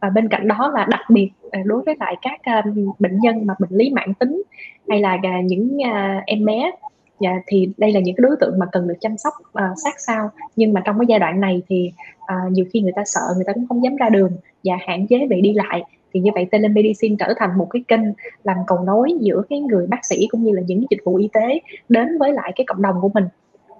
Và 0.00 0.10
bên 0.10 0.28
cạnh 0.28 0.48
đó 0.48 0.72
là 0.74 0.86
đặc 0.90 1.00
biệt 1.10 1.30
à, 1.50 1.60
đối 1.64 1.82
với 1.82 1.94
lại 2.00 2.16
các 2.22 2.64
um, 2.64 2.92
bệnh 2.98 3.18
nhân 3.20 3.46
mà 3.46 3.54
bệnh 3.58 3.70
lý 3.78 3.90
mãn 3.90 4.14
tính 4.14 4.42
hay 4.88 5.00
là 5.00 5.18
những 5.44 5.76
uh, 5.76 6.24
em 6.26 6.44
bé 6.44 6.70
dạ, 7.20 7.30
thì 7.46 7.68
đây 7.76 7.92
là 7.92 8.00
những 8.00 8.16
cái 8.16 8.22
đối 8.22 8.36
tượng 8.40 8.58
mà 8.58 8.66
cần 8.72 8.88
được 8.88 8.94
chăm 9.00 9.16
sóc 9.16 9.32
uh, 9.40 9.78
sát 9.84 9.94
sao. 9.98 10.30
Nhưng 10.56 10.72
mà 10.72 10.82
trong 10.84 10.98
cái 10.98 11.06
giai 11.08 11.18
đoạn 11.18 11.40
này 11.40 11.62
thì 11.68 11.92
uh, 12.16 12.52
nhiều 12.52 12.64
khi 12.72 12.80
người 12.80 12.92
ta 12.96 13.02
sợ 13.06 13.20
người 13.34 13.44
ta 13.44 13.52
cũng 13.52 13.66
không 13.68 13.84
dám 13.84 13.96
ra 13.96 14.08
đường 14.08 14.32
và 14.64 14.78
hạn 14.86 15.06
chế 15.06 15.26
việc 15.30 15.40
đi 15.40 15.52
lại. 15.52 15.82
Thì 16.12 16.20
như 16.20 16.30
vậy 16.34 16.46
telemedicine 16.50 17.16
trở 17.18 17.34
thành 17.36 17.58
một 17.58 17.66
cái 17.70 17.84
kênh 17.88 18.00
làm 18.44 18.56
cầu 18.66 18.78
nối 18.78 19.12
giữa 19.20 19.42
cái 19.50 19.60
người 19.60 19.86
bác 19.86 20.04
sĩ 20.04 20.26
cũng 20.30 20.44
như 20.44 20.52
là 20.52 20.62
những 20.66 20.84
dịch 20.90 21.00
vụ 21.04 21.16
y 21.16 21.28
tế 21.32 21.60
đến 21.88 22.18
với 22.18 22.32
lại 22.32 22.52
cái 22.56 22.64
cộng 22.66 22.82
đồng 22.82 23.00
của 23.00 23.10
mình. 23.14 23.24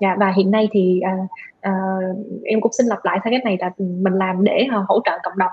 Dạ, 0.01 0.17
và 0.19 0.33
hiện 0.37 0.51
nay 0.51 0.69
thì 0.73 1.01
uh, 1.15 1.31
uh, 1.69 2.45
em 2.45 2.61
cũng 2.61 2.73
xin 2.73 2.87
lặp 2.87 2.99
lại 3.05 3.19
theo 3.25 3.31
cái 3.31 3.41
này 3.45 3.57
là 3.61 3.71
mình 3.79 4.13
làm 4.13 4.45
để 4.45 4.67
uh, 4.79 4.89
hỗ 4.89 5.01
trợ 5.05 5.19
cộng 5.23 5.39
đồng. 5.39 5.53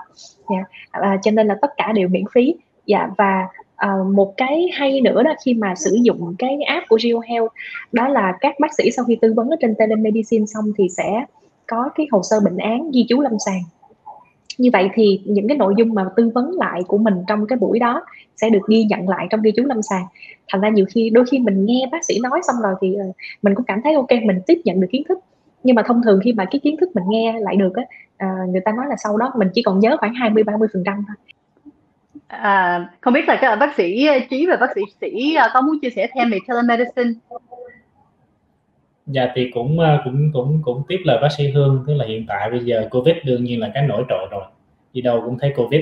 Dạ, 0.50 0.64
uh, 1.00 1.20
cho 1.22 1.30
nên 1.30 1.46
là 1.46 1.58
tất 1.60 1.70
cả 1.76 1.92
đều 1.92 2.08
miễn 2.08 2.24
phí. 2.34 2.54
Dạ 2.86 3.08
và 3.18 3.48
Ờ, 3.76 4.04
một 4.14 4.34
cái 4.36 4.68
hay 4.72 5.00
nữa 5.00 5.22
đó 5.22 5.34
khi 5.44 5.54
mà 5.54 5.74
sử 5.74 5.98
dụng 6.02 6.34
cái 6.38 6.58
app 6.66 6.86
của 6.88 6.98
Rio 6.98 7.18
Health 7.28 7.48
đó 7.92 8.08
là 8.08 8.32
các 8.40 8.54
bác 8.60 8.74
sĩ 8.78 8.90
sau 8.90 9.04
khi 9.04 9.18
tư 9.20 9.32
vấn 9.36 9.50
ở 9.50 9.56
trên 9.60 9.74
telemedicine 9.74 10.46
xong 10.46 10.64
thì 10.78 10.88
sẽ 10.88 11.24
có 11.66 11.90
cái 11.94 12.06
hồ 12.12 12.22
sơ 12.22 12.40
bệnh 12.40 12.56
án 12.56 12.90
ghi 12.90 13.06
chú 13.08 13.20
lâm 13.20 13.32
sàng. 13.46 13.60
Như 14.58 14.70
vậy 14.72 14.90
thì 14.94 15.20
những 15.24 15.48
cái 15.48 15.56
nội 15.56 15.74
dung 15.76 15.94
mà 15.94 16.04
tư 16.16 16.30
vấn 16.34 16.50
lại 16.50 16.82
của 16.88 16.98
mình 16.98 17.14
trong 17.28 17.46
cái 17.46 17.58
buổi 17.58 17.78
đó 17.78 18.02
sẽ 18.36 18.50
được 18.50 18.66
ghi 18.68 18.84
nhận 18.84 19.08
lại 19.08 19.26
trong 19.30 19.42
ghi 19.42 19.52
chú 19.56 19.62
lâm 19.64 19.82
sàng. 19.82 20.04
Thành 20.48 20.60
ra 20.60 20.68
nhiều 20.68 20.86
khi 20.94 21.10
đôi 21.10 21.24
khi 21.30 21.38
mình 21.38 21.64
nghe 21.66 21.88
bác 21.92 22.04
sĩ 22.04 22.18
nói 22.22 22.40
xong 22.46 22.56
rồi 22.62 22.74
thì 22.80 22.94
ờ, 22.94 23.04
mình 23.42 23.54
cũng 23.54 23.64
cảm 23.64 23.80
thấy 23.84 23.94
ok 23.94 24.10
mình 24.24 24.40
tiếp 24.46 24.60
nhận 24.64 24.80
được 24.80 24.88
kiến 24.90 25.02
thức. 25.08 25.18
Nhưng 25.62 25.76
mà 25.76 25.82
thông 25.86 26.02
thường 26.02 26.20
khi 26.24 26.32
mà 26.32 26.44
cái 26.50 26.60
kiến 26.62 26.76
thức 26.80 26.90
mình 26.94 27.04
nghe 27.08 27.40
lại 27.40 27.56
được 27.56 27.72
á 27.74 27.82
à, 28.16 28.36
người 28.48 28.60
ta 28.64 28.72
nói 28.72 28.86
là 28.88 28.96
sau 29.04 29.16
đó 29.16 29.32
mình 29.38 29.48
chỉ 29.54 29.62
còn 29.62 29.80
nhớ 29.80 29.96
khoảng 30.00 30.14
20 30.14 30.42
30 30.44 30.68
phần 30.72 30.82
trăm 30.86 31.04
thôi. 31.08 31.16
À, 32.26 32.88
không 33.00 33.14
biết 33.14 33.28
là 33.28 33.38
các 33.40 33.56
bác 33.56 33.74
sĩ 33.76 34.06
ờ, 34.06 34.18
Trí 34.30 34.46
và 34.46 34.56
bác 34.56 34.70
sĩ 34.74 34.80
Sĩ 35.00 35.34
ờ, 35.34 35.50
có 35.54 35.60
muốn 35.60 35.80
chia 35.82 35.90
sẻ 35.90 36.08
thêm 36.14 36.30
về 36.30 36.38
telemedicine? 36.48 37.10
Dạ 39.06 39.32
thì 39.34 39.50
cũng 39.54 39.80
ờ, 39.80 40.00
cũng 40.04 40.30
cũng 40.32 40.62
cũng 40.64 40.82
tiếp 40.88 40.98
lời 41.04 41.18
bác 41.22 41.28
sĩ 41.36 41.50
Hương 41.50 41.84
tức 41.86 41.94
là 41.94 42.04
hiện 42.06 42.26
tại 42.28 42.50
bây 42.50 42.64
giờ 42.64 42.88
Covid 42.90 43.16
đương 43.24 43.44
nhiên 43.44 43.60
là 43.60 43.70
cái 43.74 43.86
nổi 43.86 44.04
trội 44.08 44.28
rồi. 44.30 44.44
Đi 44.92 45.00
đâu 45.00 45.22
cũng 45.24 45.38
thấy 45.38 45.52
Covid 45.56 45.80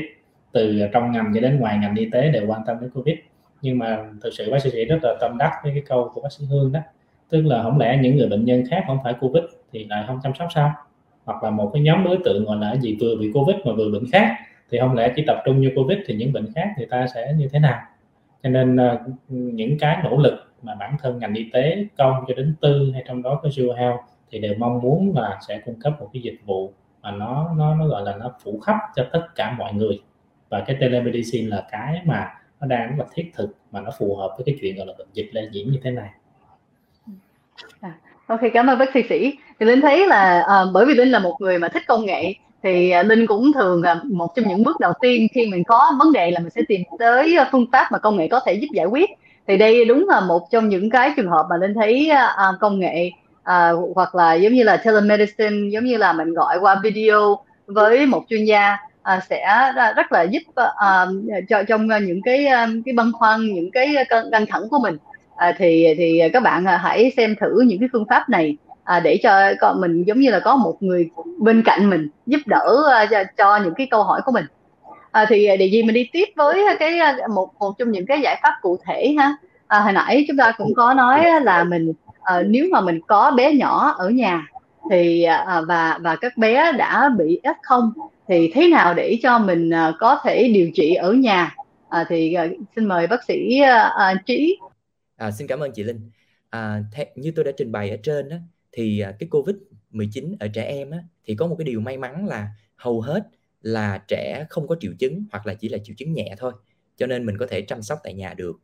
từ 0.52 0.80
trong 0.92 1.12
ngành 1.12 1.32
cho 1.34 1.40
đến 1.40 1.60
ngoài 1.60 1.78
ngành 1.78 1.94
y 1.94 2.10
tế 2.10 2.30
đều 2.30 2.46
quan 2.46 2.60
tâm 2.66 2.76
đến 2.80 2.90
Covid. 2.90 3.16
Nhưng 3.62 3.78
mà 3.78 3.98
thực 4.22 4.30
sự 4.30 4.50
bác 4.50 4.58
sĩ 4.62 4.70
sĩ 4.70 4.84
rất 4.84 4.98
là 5.02 5.14
tâm 5.20 5.38
đắc 5.38 5.52
với 5.62 5.72
cái 5.74 5.82
câu 5.88 6.10
của 6.14 6.20
bác 6.20 6.32
sĩ 6.32 6.44
Hương 6.44 6.72
đó 6.72 6.80
tức 7.28 7.42
là 7.46 7.62
không 7.62 7.78
lẽ 7.78 7.98
những 8.02 8.16
người 8.16 8.28
bệnh 8.28 8.44
nhân 8.44 8.64
khác 8.70 8.84
không 8.86 8.98
phải 9.04 9.14
Covid 9.20 9.42
thì 9.72 9.84
lại 9.84 10.04
không 10.06 10.20
chăm 10.22 10.32
sóc 10.38 10.48
sao? 10.54 10.72
Hoặc 11.24 11.44
là 11.44 11.50
một 11.50 11.70
cái 11.74 11.82
nhóm 11.82 12.04
đối 12.04 12.18
tượng 12.24 12.44
gọi 12.44 12.56
là 12.56 12.76
gì 12.76 12.96
vừa 13.00 13.16
bị 13.20 13.30
Covid 13.34 13.56
mà 13.64 13.72
vừa 13.72 13.90
bệnh 13.90 14.10
khác 14.12 14.36
thì 14.70 14.78
không 14.78 14.94
lẽ 14.94 15.12
chỉ 15.16 15.24
tập 15.26 15.42
trung 15.44 15.60
như 15.60 15.70
Covid 15.76 15.98
thì 16.06 16.14
những 16.14 16.32
bệnh 16.32 16.52
khác 16.54 16.68
người 16.78 16.86
ta 16.86 17.06
sẽ 17.14 17.32
như 17.38 17.48
thế 17.52 17.58
nào? 17.58 17.82
Cho 18.42 18.48
nên 18.48 18.76
ờ, 18.76 18.98
những 19.28 19.78
cái 19.78 19.98
nỗ 20.04 20.16
lực 20.16 20.52
mà 20.62 20.74
bản 20.74 20.96
thân 21.02 21.18
ngành 21.18 21.34
y 21.34 21.50
tế 21.52 21.86
công 21.98 22.24
cho 22.28 22.34
đến 22.34 22.54
tư 22.60 22.90
hay 22.92 23.04
trong 23.06 23.22
đó 23.22 23.40
có 23.42 23.48
siêu 23.56 23.72
Health 23.72 23.96
thì 24.30 24.38
đều 24.38 24.54
mong 24.58 24.80
muốn 24.80 25.12
là 25.16 25.38
sẽ 25.48 25.60
cung 25.64 25.80
cấp 25.80 25.92
một 26.00 26.10
cái 26.12 26.22
dịch 26.22 26.40
vụ 26.44 26.72
mà 27.02 27.10
nó 27.10 27.54
nó 27.56 27.74
nó 27.74 27.86
gọi 27.86 28.02
là 28.02 28.16
nó 28.16 28.32
phủ 28.42 28.60
khắp 28.60 28.76
cho 28.96 29.06
tất 29.12 29.26
cả 29.34 29.54
mọi 29.58 29.74
người. 29.74 30.02
Và 30.48 30.64
cái 30.66 30.76
telemedicine 30.80 31.48
là 31.48 31.66
cái 31.70 32.00
mà 32.04 32.34
nó 32.60 32.66
đang 32.66 32.88
rất 32.88 32.94
là 32.98 33.04
thiết 33.14 33.30
thực 33.34 33.56
mà 33.72 33.80
nó 33.80 33.90
phù 33.98 34.16
hợp 34.16 34.34
với 34.36 34.44
cái 34.46 34.56
chuyện 34.60 34.76
gọi 34.76 34.86
là 34.86 34.92
bệnh 34.98 35.08
dịch 35.12 35.28
lây 35.32 35.48
nhiễm 35.52 35.66
như 35.66 35.78
thế 35.82 35.90
này. 35.90 36.10
À, 37.80 37.98
ok 38.26 38.40
cảm 38.54 38.66
ơn 38.66 38.78
bác 38.78 38.94
sĩ 38.94 39.02
sĩ. 39.08 39.38
Thì 39.60 39.66
linh 39.66 39.80
thấy 39.80 40.06
là 40.06 40.44
à, 40.48 40.64
bởi 40.74 40.86
vì 40.86 40.94
linh 40.94 41.08
là 41.08 41.18
một 41.18 41.36
người 41.40 41.58
mà 41.58 41.68
thích 41.68 41.82
công 41.86 42.06
nghệ 42.06 42.34
thì 42.64 42.90
à, 42.90 43.02
linh 43.02 43.26
cũng 43.26 43.52
thường 43.52 43.82
là 43.82 44.00
một 44.04 44.34
trong 44.36 44.48
những 44.48 44.62
bước 44.62 44.80
đầu 44.80 44.92
tiên 45.00 45.28
khi 45.34 45.46
mình 45.46 45.64
có 45.64 45.92
vấn 45.98 46.12
đề 46.12 46.30
là 46.30 46.40
mình 46.40 46.50
sẽ 46.50 46.62
tìm 46.68 46.80
tới 46.98 47.36
à, 47.36 47.48
phương 47.52 47.66
pháp 47.72 47.92
mà 47.92 47.98
công 47.98 48.16
nghệ 48.16 48.28
có 48.28 48.40
thể 48.46 48.52
giúp 48.52 48.68
giải 48.74 48.86
quyết. 48.86 49.10
Thì 49.48 49.56
đây 49.56 49.84
đúng 49.84 50.08
là 50.08 50.20
một 50.20 50.50
trong 50.50 50.68
những 50.68 50.90
cái 50.90 51.10
trường 51.16 51.30
hợp 51.30 51.46
mà 51.50 51.56
linh 51.56 51.74
thấy 51.74 52.10
uh, 52.12 52.60
công 52.60 52.80
nghệ 52.80 53.10
uh, 53.40 53.94
hoặc 53.94 54.14
là 54.14 54.34
giống 54.34 54.52
như 54.52 54.62
là 54.62 54.76
telemedicine 54.76 55.70
giống 55.70 55.84
như 55.84 55.96
là 55.96 56.12
mình 56.12 56.34
gọi 56.34 56.58
qua 56.60 56.80
video 56.82 57.36
với 57.66 58.06
một 58.06 58.24
chuyên 58.28 58.44
gia 58.44 58.76
uh, 59.16 59.22
sẽ 59.30 59.72
rất 59.96 60.12
là 60.12 60.22
giúp 60.22 60.42
uh, 60.48 61.44
cho 61.48 61.62
trong 61.62 61.88
những 62.06 62.20
cái 62.24 62.46
cái 62.84 62.94
băn 62.94 63.12
khoăn 63.12 63.40
những 63.54 63.70
cái 63.70 63.94
căng 64.10 64.46
thẳng 64.48 64.62
của 64.70 64.78
mình. 64.82 64.96
Uh, 65.34 65.54
thì 65.58 65.94
thì 65.98 66.20
các 66.32 66.42
bạn 66.42 66.64
hãy 66.64 67.12
xem 67.16 67.34
thử 67.40 67.60
những 67.60 67.80
cái 67.80 67.88
phương 67.92 68.04
pháp 68.08 68.28
này 68.28 68.56
à, 68.84 69.00
để 69.00 69.20
cho 69.22 69.52
con 69.60 69.80
mình 69.80 70.04
giống 70.04 70.20
như 70.20 70.30
là 70.30 70.40
có 70.40 70.56
một 70.56 70.76
người 70.80 71.10
bên 71.38 71.62
cạnh 71.62 71.90
mình 71.90 72.08
giúp 72.26 72.40
đỡ 72.46 72.84
uh, 73.04 73.10
cho, 73.10 73.24
cho 73.36 73.56
những 73.64 73.74
cái 73.74 73.86
câu 73.90 74.02
hỏi 74.02 74.20
của 74.24 74.32
mình. 74.32 74.44
À, 75.10 75.26
thì 75.28 75.46
à, 75.46 75.56
để 75.56 75.66
gì 75.66 75.82
mình 75.82 75.94
đi 75.94 76.08
tiếp 76.12 76.28
với 76.36 76.64
cái 76.78 76.98
à, 76.98 77.16
một 77.34 77.50
một 77.58 77.72
trong 77.78 77.90
những 77.90 78.06
cái 78.06 78.20
giải 78.20 78.40
pháp 78.42 78.52
cụ 78.62 78.78
thể 78.86 79.14
ha. 79.18 79.36
À, 79.66 79.80
hồi 79.80 79.92
nãy 79.92 80.24
chúng 80.28 80.36
ta 80.36 80.52
cũng 80.58 80.74
có 80.74 80.94
nói 80.94 81.24
là 81.42 81.64
mình 81.64 81.92
à, 82.22 82.42
nếu 82.46 82.66
mà 82.70 82.80
mình 82.80 83.00
có 83.06 83.30
bé 83.36 83.52
nhỏ 83.52 83.94
ở 83.98 84.08
nhà 84.08 84.46
thì 84.90 85.22
à, 85.22 85.60
và 85.68 85.98
và 86.02 86.16
các 86.16 86.36
bé 86.36 86.72
đã 86.72 87.08
bị 87.18 87.40
f0 87.42 87.90
thì 88.28 88.50
thế 88.54 88.68
nào 88.68 88.94
để 88.94 89.18
cho 89.22 89.38
mình 89.38 89.70
à, 89.70 89.92
có 89.98 90.20
thể 90.24 90.48
điều 90.48 90.70
trị 90.74 90.94
ở 90.94 91.12
nhà? 91.12 91.54
À, 91.88 92.04
thì 92.08 92.34
à, 92.34 92.46
xin 92.76 92.84
mời 92.84 93.06
bác 93.06 93.24
sĩ 93.24 93.60
à, 93.60 94.14
trí. 94.26 94.58
À, 95.16 95.30
xin 95.30 95.46
cảm 95.46 95.60
ơn 95.60 95.72
chị 95.74 95.82
linh. 95.82 96.10
À, 96.50 96.80
thế, 96.92 97.06
như 97.14 97.32
tôi 97.36 97.44
đã 97.44 97.50
trình 97.56 97.72
bày 97.72 97.90
ở 97.90 97.96
trên 98.02 98.28
đó, 98.28 98.36
thì 98.76 99.00
à, 99.00 99.12
cái 99.18 99.28
covid 99.30 99.56
19 99.90 100.36
ở 100.40 100.48
trẻ 100.48 100.64
em 100.64 100.90
á, 100.90 100.98
thì 101.24 101.34
có 101.34 101.46
một 101.46 101.56
cái 101.58 101.64
điều 101.64 101.80
may 101.80 101.98
mắn 101.98 102.26
là 102.26 102.48
hầu 102.76 103.00
hết 103.00 103.28
là 103.62 104.04
trẻ 104.08 104.46
không 104.50 104.68
có 104.68 104.76
triệu 104.80 104.92
chứng 104.98 105.24
hoặc 105.32 105.46
là 105.46 105.54
chỉ 105.54 105.68
là 105.68 105.78
triệu 105.84 105.94
chứng 105.98 106.12
nhẹ 106.12 106.34
thôi 106.38 106.52
cho 106.96 107.06
nên 107.06 107.26
mình 107.26 107.38
có 107.38 107.46
thể 107.46 107.62
chăm 107.62 107.82
sóc 107.82 107.98
tại 108.04 108.14
nhà 108.14 108.34
được. 108.34 108.60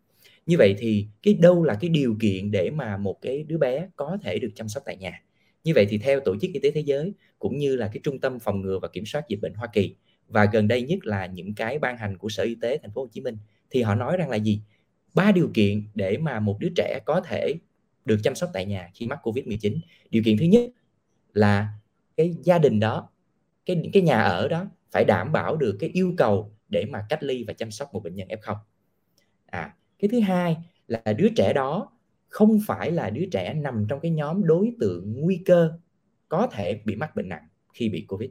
Như 0.46 0.56
vậy 0.58 0.74
thì 0.78 1.06
cái 1.22 1.34
đâu 1.34 1.64
là 1.64 1.78
cái 1.80 1.90
điều 1.90 2.16
kiện 2.20 2.50
để 2.50 2.70
mà 2.70 2.96
một 2.96 3.18
cái 3.22 3.42
đứa 3.42 3.58
bé 3.58 3.88
có 3.96 4.18
thể 4.22 4.38
được 4.38 4.50
chăm 4.54 4.68
sóc 4.68 4.82
tại 4.86 4.96
nhà? 4.96 5.22
Như 5.64 5.72
vậy 5.74 5.86
thì 5.90 5.98
theo 5.98 6.20
tổ 6.20 6.36
chức 6.40 6.50
y 6.52 6.60
tế 6.60 6.70
thế 6.70 6.80
giới 6.80 7.12
cũng 7.38 7.58
như 7.58 7.76
là 7.76 7.86
cái 7.86 8.00
trung 8.02 8.20
tâm 8.20 8.38
phòng 8.38 8.60
ngừa 8.60 8.78
và 8.82 8.88
kiểm 8.88 9.06
soát 9.06 9.28
dịch 9.28 9.40
bệnh 9.42 9.54
Hoa 9.54 9.68
Kỳ 9.72 9.94
và 10.28 10.44
gần 10.52 10.68
đây 10.68 10.82
nhất 10.82 10.98
là 11.06 11.26
những 11.26 11.54
cái 11.54 11.78
ban 11.78 11.96
hành 11.96 12.18
của 12.18 12.28
Sở 12.28 12.42
Y 12.42 12.54
tế 12.60 12.78
Thành 12.82 12.90
phố 12.94 13.00
Hồ 13.00 13.08
Chí 13.12 13.20
Minh 13.20 13.36
thì 13.70 13.82
họ 13.82 13.94
nói 13.94 14.16
rằng 14.16 14.30
là 14.30 14.36
gì? 14.36 14.60
Ba 15.14 15.32
điều 15.32 15.50
kiện 15.54 15.82
để 15.94 16.18
mà 16.18 16.40
một 16.40 16.56
đứa 16.60 16.68
trẻ 16.76 17.00
có 17.06 17.20
thể 17.20 17.54
được 18.04 18.16
chăm 18.22 18.34
sóc 18.34 18.50
tại 18.52 18.66
nhà 18.66 18.90
khi 18.94 19.06
mắc 19.06 19.18
Covid-19 19.22 19.78
điều 20.10 20.22
kiện 20.24 20.36
thứ 20.38 20.44
nhất 20.44 20.70
là 21.32 21.68
cái 22.16 22.34
gia 22.42 22.58
đình 22.58 22.80
đó, 22.80 23.08
cái 23.66 23.90
cái 23.92 24.02
nhà 24.02 24.20
ở 24.20 24.48
đó 24.48 24.66
phải 24.90 25.04
đảm 25.04 25.32
bảo 25.32 25.56
được 25.56 25.76
cái 25.80 25.90
yêu 25.90 26.14
cầu 26.16 26.52
để 26.68 26.84
mà 26.84 27.06
cách 27.08 27.22
ly 27.22 27.44
và 27.44 27.52
chăm 27.52 27.70
sóc 27.70 27.94
một 27.94 28.02
bệnh 28.02 28.14
nhân 28.14 28.28
F0 28.28 28.56
à 29.46 29.74
cái 29.98 30.08
thứ 30.08 30.20
hai 30.20 30.56
là 30.88 31.12
đứa 31.12 31.28
trẻ 31.36 31.52
đó 31.52 31.92
không 32.28 32.58
phải 32.66 32.90
là 32.90 33.10
đứa 33.10 33.24
trẻ 33.32 33.54
nằm 33.54 33.86
trong 33.88 34.00
cái 34.00 34.10
nhóm 34.10 34.44
đối 34.44 34.72
tượng 34.80 35.20
nguy 35.20 35.42
cơ 35.46 35.72
có 36.28 36.46
thể 36.52 36.80
bị 36.84 36.96
mắc 36.96 37.16
bệnh 37.16 37.28
nặng 37.28 37.48
khi 37.72 37.88
bị 37.88 38.04
covid. 38.08 38.30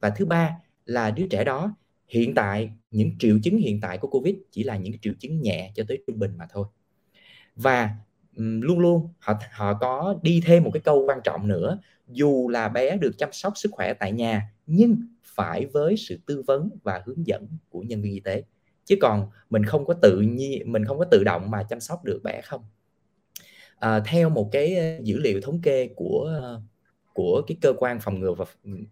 Và 0.00 0.10
thứ 0.10 0.26
ba 0.26 0.56
là 0.84 1.10
đứa 1.10 1.26
trẻ 1.26 1.44
đó 1.44 1.76
hiện 2.08 2.34
tại, 2.34 2.70
những 2.90 3.18
triệu 3.18 3.38
chứng 3.42 3.58
hiện 3.58 3.80
tại 3.80 3.98
của 3.98 4.08
covid 4.08 4.34
chỉ 4.50 4.62
là 4.62 4.76
những 4.76 4.98
triệu 4.98 5.12
chứng 5.18 5.40
nhẹ 5.40 5.72
cho 5.74 5.84
tới 5.88 6.02
trung 6.06 6.18
bình 6.18 6.36
mà 6.38 6.46
thôi. 6.50 6.66
Và 7.56 7.96
luôn 8.36 8.78
luôn. 8.78 9.08
Họ 9.18 9.34
họ 9.52 9.74
có 9.74 10.18
đi 10.22 10.42
thêm 10.46 10.64
một 10.64 10.70
cái 10.74 10.80
câu 10.80 11.04
quan 11.06 11.18
trọng 11.24 11.48
nữa. 11.48 11.78
Dù 12.08 12.48
là 12.48 12.68
bé 12.68 12.96
được 12.96 13.18
chăm 13.18 13.32
sóc 13.32 13.52
sức 13.56 13.68
khỏe 13.72 13.94
tại 13.94 14.12
nhà 14.12 14.52
nhưng 14.66 14.96
phải 15.22 15.66
với 15.66 15.96
sự 15.96 16.18
tư 16.26 16.42
vấn 16.46 16.70
và 16.82 17.02
hướng 17.06 17.26
dẫn 17.26 17.46
của 17.68 17.80
nhân 17.80 18.02
viên 18.02 18.12
y 18.12 18.20
tế. 18.20 18.42
Chứ 18.84 18.96
còn 19.00 19.30
mình 19.50 19.64
không 19.64 19.84
có 19.86 19.94
tự 19.94 20.20
nhiên 20.20 20.72
mình 20.72 20.84
không 20.84 20.98
có 20.98 21.04
tự 21.04 21.24
động 21.24 21.50
mà 21.50 21.62
chăm 21.62 21.80
sóc 21.80 22.04
được 22.04 22.20
bé 22.22 22.40
không. 22.40 22.64
À, 23.76 24.00
theo 24.06 24.30
một 24.30 24.48
cái 24.52 24.76
ờ, 24.76 24.84
dữ 25.02 25.18
liệu 25.18 25.40
thống 25.40 25.60
kê 25.62 25.88
của 25.96 26.38
ờ, 26.42 26.60
của 27.14 27.42
cái 27.46 27.56
cơ 27.60 27.72
quan 27.78 28.00
phòng 28.00 28.20
ngừa 28.20 28.34
và 28.34 28.44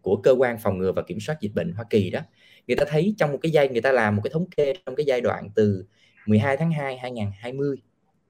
của 0.02 0.16
cơ 0.16 0.34
quan 0.38 0.58
phòng 0.58 0.78
ngừa 0.78 0.92
và 0.92 1.02
kiểm 1.02 1.20
soát 1.20 1.40
dịch 1.40 1.52
bệnh 1.54 1.72
Hoa 1.72 1.84
Kỳ 1.90 2.10
đó 2.10 2.20
người 2.66 2.76
ta 2.76 2.84
thấy 2.88 3.14
trong 3.18 3.32
một 3.32 3.38
cái 3.42 3.52
giai 3.52 3.68
người 3.68 3.80
ta 3.80 3.92
làm 3.92 4.16
một 4.16 4.22
cái 4.24 4.30
thống 4.32 4.50
kê 4.56 4.74
trong 4.86 4.96
cái 4.96 5.06
giai 5.06 5.20
đoạn 5.20 5.50
từ 5.54 5.84
12 6.26 6.56
tháng 6.56 6.72
2 6.72 6.98
2020 6.98 7.76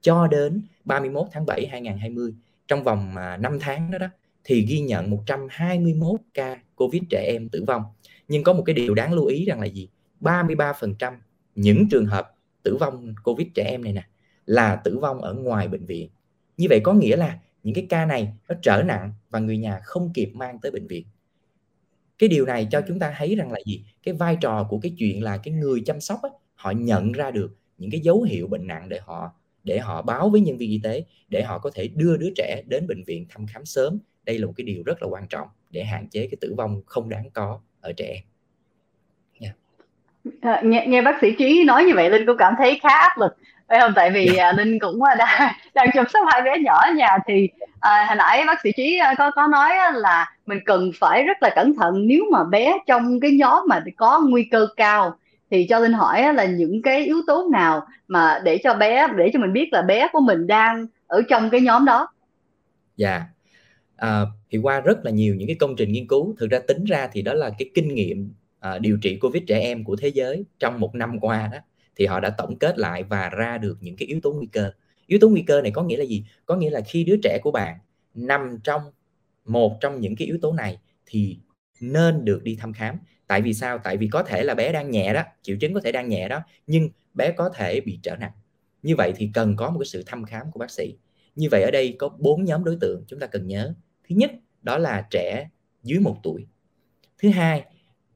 cho 0.01 0.27
đến 0.27 0.61
31 0.85 1.27
tháng 1.31 1.45
7 1.45 1.67
2020 1.67 2.33
trong 2.67 2.83
vòng 2.83 3.17
à, 3.17 3.37
5 3.37 3.57
tháng 3.61 3.91
đó 3.91 3.97
đó 3.97 4.07
thì 4.43 4.65
ghi 4.65 4.79
nhận 4.79 5.09
121 5.09 6.19
ca 6.33 6.57
Covid 6.75 7.01
trẻ 7.09 7.25
em 7.27 7.49
tử 7.49 7.63
vong. 7.67 7.83
Nhưng 8.27 8.43
có 8.43 8.53
một 8.53 8.63
cái 8.65 8.73
điều 8.73 8.93
đáng 8.93 9.13
lưu 9.13 9.25
ý 9.25 9.45
rằng 9.45 9.59
là 9.59 9.65
gì? 9.65 9.89
33% 10.21 11.13
những 11.55 11.89
trường 11.89 12.05
hợp 12.05 12.35
tử 12.63 12.77
vong 12.77 13.13
Covid 13.23 13.47
trẻ 13.55 13.63
em 13.63 13.83
này 13.83 13.93
nè 13.93 14.07
là 14.45 14.75
tử 14.75 14.97
vong 14.97 15.21
ở 15.21 15.33
ngoài 15.33 15.67
bệnh 15.67 15.85
viện. 15.85 16.09
Như 16.57 16.67
vậy 16.69 16.79
có 16.83 16.93
nghĩa 16.93 17.15
là 17.15 17.39
những 17.63 17.75
cái 17.75 17.85
ca 17.89 18.05
này 18.05 18.33
nó 18.49 18.55
trở 18.61 18.83
nặng 18.83 19.13
và 19.29 19.39
người 19.39 19.57
nhà 19.57 19.79
không 19.83 20.13
kịp 20.13 20.31
mang 20.33 20.59
tới 20.61 20.71
bệnh 20.71 20.87
viện. 20.87 21.05
Cái 22.19 22.29
điều 22.29 22.45
này 22.45 22.67
cho 22.71 22.81
chúng 22.87 22.99
ta 22.99 23.13
thấy 23.17 23.35
rằng 23.35 23.51
là 23.51 23.59
gì? 23.65 23.85
Cái 24.03 24.13
vai 24.13 24.37
trò 24.41 24.67
của 24.69 24.79
cái 24.79 24.95
chuyện 24.97 25.23
là 25.23 25.37
cái 25.37 25.53
người 25.53 25.81
chăm 25.85 26.01
sóc 26.01 26.19
á, 26.23 26.29
họ 26.55 26.71
nhận 26.71 27.11
ra 27.11 27.31
được 27.31 27.57
những 27.77 27.91
cái 27.91 28.01
dấu 28.01 28.21
hiệu 28.21 28.47
bệnh 28.47 28.67
nặng 28.67 28.89
để 28.89 28.99
họ 29.05 29.33
để 29.63 29.79
họ 29.79 30.01
báo 30.01 30.29
với 30.29 30.41
nhân 30.41 30.57
viên 30.57 30.69
y 30.69 30.79
tế 30.83 31.03
để 31.29 31.43
họ 31.43 31.59
có 31.59 31.71
thể 31.75 31.87
đưa 31.95 32.17
đứa 32.17 32.29
trẻ 32.35 32.61
đến 32.67 32.87
bệnh 32.87 33.03
viện 33.03 33.25
thăm 33.29 33.45
khám 33.53 33.65
sớm. 33.65 33.99
Đây 34.25 34.39
là 34.39 34.47
một 34.47 34.53
cái 34.57 34.65
điều 34.65 34.83
rất 34.85 35.01
là 35.01 35.07
quan 35.07 35.27
trọng 35.27 35.47
để 35.69 35.83
hạn 35.83 36.07
chế 36.11 36.27
cái 36.31 36.37
tử 36.41 36.53
vong 36.57 36.81
không 36.85 37.09
đáng 37.09 37.29
có 37.33 37.59
ở 37.81 37.93
trẻ. 37.93 38.21
Em. 39.39 39.51
À, 40.41 40.61
nghe, 40.63 40.85
nghe 40.87 41.01
bác 41.01 41.17
sĩ 41.21 41.35
trí 41.37 41.63
nói 41.63 41.83
như 41.83 41.93
vậy 41.95 42.09
linh 42.09 42.25
cũng 42.25 42.37
cảm 42.37 42.53
thấy 42.57 42.79
khá 42.81 42.89
áp 42.89 43.17
lực. 43.17 43.37
Phải 43.67 43.79
không? 43.79 43.93
Tại 43.95 44.11
vì 44.11 44.35
à, 44.35 44.51
linh 44.51 44.79
cũng 44.79 45.03
à, 45.03 45.15
đang 45.19 45.53
đang 45.73 45.89
chăm 45.93 46.05
sóc 46.09 46.25
hai 46.31 46.41
bé 46.41 46.59
nhỏ 46.59 46.73
ở 46.73 46.91
nhà 46.93 47.17
thì 47.27 47.49
à, 47.79 48.05
hồi 48.07 48.15
nãy 48.15 48.43
bác 48.47 48.61
sĩ 48.61 48.71
trí 48.77 48.97
à, 48.97 49.15
có 49.17 49.31
có 49.31 49.47
nói 49.47 49.69
là 49.93 50.31
mình 50.45 50.59
cần 50.65 50.91
phải 50.99 51.23
rất 51.23 51.37
là 51.43 51.49
cẩn 51.55 51.75
thận. 51.75 52.07
Nếu 52.07 52.23
mà 52.31 52.43
bé 52.43 52.77
trong 52.87 53.19
cái 53.19 53.31
nhóm 53.31 53.63
mà 53.67 53.83
có 53.97 54.21
nguy 54.29 54.43
cơ 54.51 54.67
cao 54.75 55.17
thì 55.51 55.67
cho 55.69 55.79
linh 55.79 55.93
hỏi 55.93 56.33
là 56.33 56.45
những 56.45 56.81
cái 56.81 57.05
yếu 57.05 57.21
tố 57.27 57.49
nào 57.51 57.81
mà 58.07 58.41
để 58.43 58.57
cho 58.63 58.73
bé 58.73 59.07
để 59.17 59.29
cho 59.33 59.39
mình 59.39 59.53
biết 59.53 59.69
là 59.71 59.81
bé 59.81 60.07
của 60.13 60.19
mình 60.19 60.47
đang 60.47 60.87
ở 61.07 61.21
trong 61.29 61.49
cái 61.49 61.61
nhóm 61.61 61.85
đó? 61.85 62.07
Dạ. 62.97 63.11
Yeah. 63.11 63.21
à, 63.95 64.25
thì 64.51 64.57
qua 64.57 64.79
rất 64.81 65.05
là 65.05 65.11
nhiều 65.11 65.35
những 65.35 65.47
cái 65.47 65.55
công 65.59 65.75
trình 65.75 65.91
nghiên 65.91 66.07
cứu 66.07 66.35
thực 66.39 66.51
ra 66.51 66.59
tính 66.67 66.83
ra 66.83 67.09
thì 67.11 67.21
đó 67.21 67.33
là 67.33 67.49
cái 67.57 67.69
kinh 67.73 67.93
nghiệm 67.93 68.33
à, 68.59 68.77
điều 68.77 68.97
trị 69.01 69.17
covid 69.21 69.43
trẻ 69.47 69.59
em 69.59 69.83
của 69.83 69.95
thế 69.95 70.07
giới 70.07 70.45
trong 70.59 70.79
một 70.79 70.95
năm 70.95 71.19
qua 71.19 71.49
đó 71.51 71.57
thì 71.95 72.05
họ 72.05 72.19
đã 72.19 72.29
tổng 72.29 72.59
kết 72.59 72.79
lại 72.79 73.03
và 73.03 73.29
ra 73.29 73.57
được 73.57 73.77
những 73.81 73.95
cái 73.95 74.07
yếu 74.07 74.19
tố 74.23 74.31
nguy 74.33 74.47
cơ. 74.51 74.71
Yếu 75.07 75.19
tố 75.21 75.29
nguy 75.29 75.41
cơ 75.41 75.61
này 75.61 75.71
có 75.71 75.83
nghĩa 75.83 75.97
là 75.97 76.03
gì? 76.03 76.25
Có 76.45 76.55
nghĩa 76.55 76.69
là 76.69 76.81
khi 76.81 77.03
đứa 77.03 77.15
trẻ 77.23 77.39
của 77.43 77.51
bạn 77.51 77.77
nằm 78.13 78.57
trong 78.63 78.81
một 79.45 79.77
trong 79.81 80.01
những 80.01 80.15
cái 80.15 80.27
yếu 80.27 80.37
tố 80.41 80.53
này 80.53 80.79
thì 81.05 81.37
nên 81.81 82.25
được 82.25 82.43
đi 82.43 82.55
thăm 82.59 82.73
khám. 82.73 82.97
Tại 83.27 83.41
vì 83.41 83.53
sao? 83.53 83.77
Tại 83.77 83.97
vì 83.97 84.07
có 84.07 84.23
thể 84.23 84.43
là 84.43 84.55
bé 84.55 84.71
đang 84.71 84.91
nhẹ 84.91 85.13
đó, 85.13 85.23
triệu 85.41 85.57
chứng 85.59 85.73
có 85.73 85.81
thể 85.83 85.91
đang 85.91 86.09
nhẹ 86.09 86.27
đó, 86.27 86.39
nhưng 86.67 86.89
bé 87.13 87.31
có 87.31 87.49
thể 87.49 87.81
bị 87.81 87.99
trở 88.03 88.15
nặng. 88.15 88.31
Như 88.83 88.95
vậy 88.95 89.13
thì 89.15 89.29
cần 89.33 89.55
có 89.55 89.69
một 89.69 89.79
cái 89.79 89.85
sự 89.85 90.03
thăm 90.05 90.25
khám 90.25 90.51
của 90.51 90.59
bác 90.59 90.71
sĩ. 90.71 90.95
Như 91.35 91.47
vậy 91.51 91.63
ở 91.63 91.71
đây 91.71 91.95
có 91.99 92.09
bốn 92.09 92.43
nhóm 92.43 92.63
đối 92.63 92.77
tượng 92.81 93.03
chúng 93.07 93.19
ta 93.19 93.27
cần 93.27 93.47
nhớ. 93.47 93.73
Thứ 94.09 94.15
nhất, 94.15 94.31
đó 94.61 94.77
là 94.77 95.07
trẻ 95.09 95.49
dưới 95.83 95.99
một 95.99 96.17
tuổi. 96.23 96.45
Thứ 97.17 97.29
hai 97.29 97.65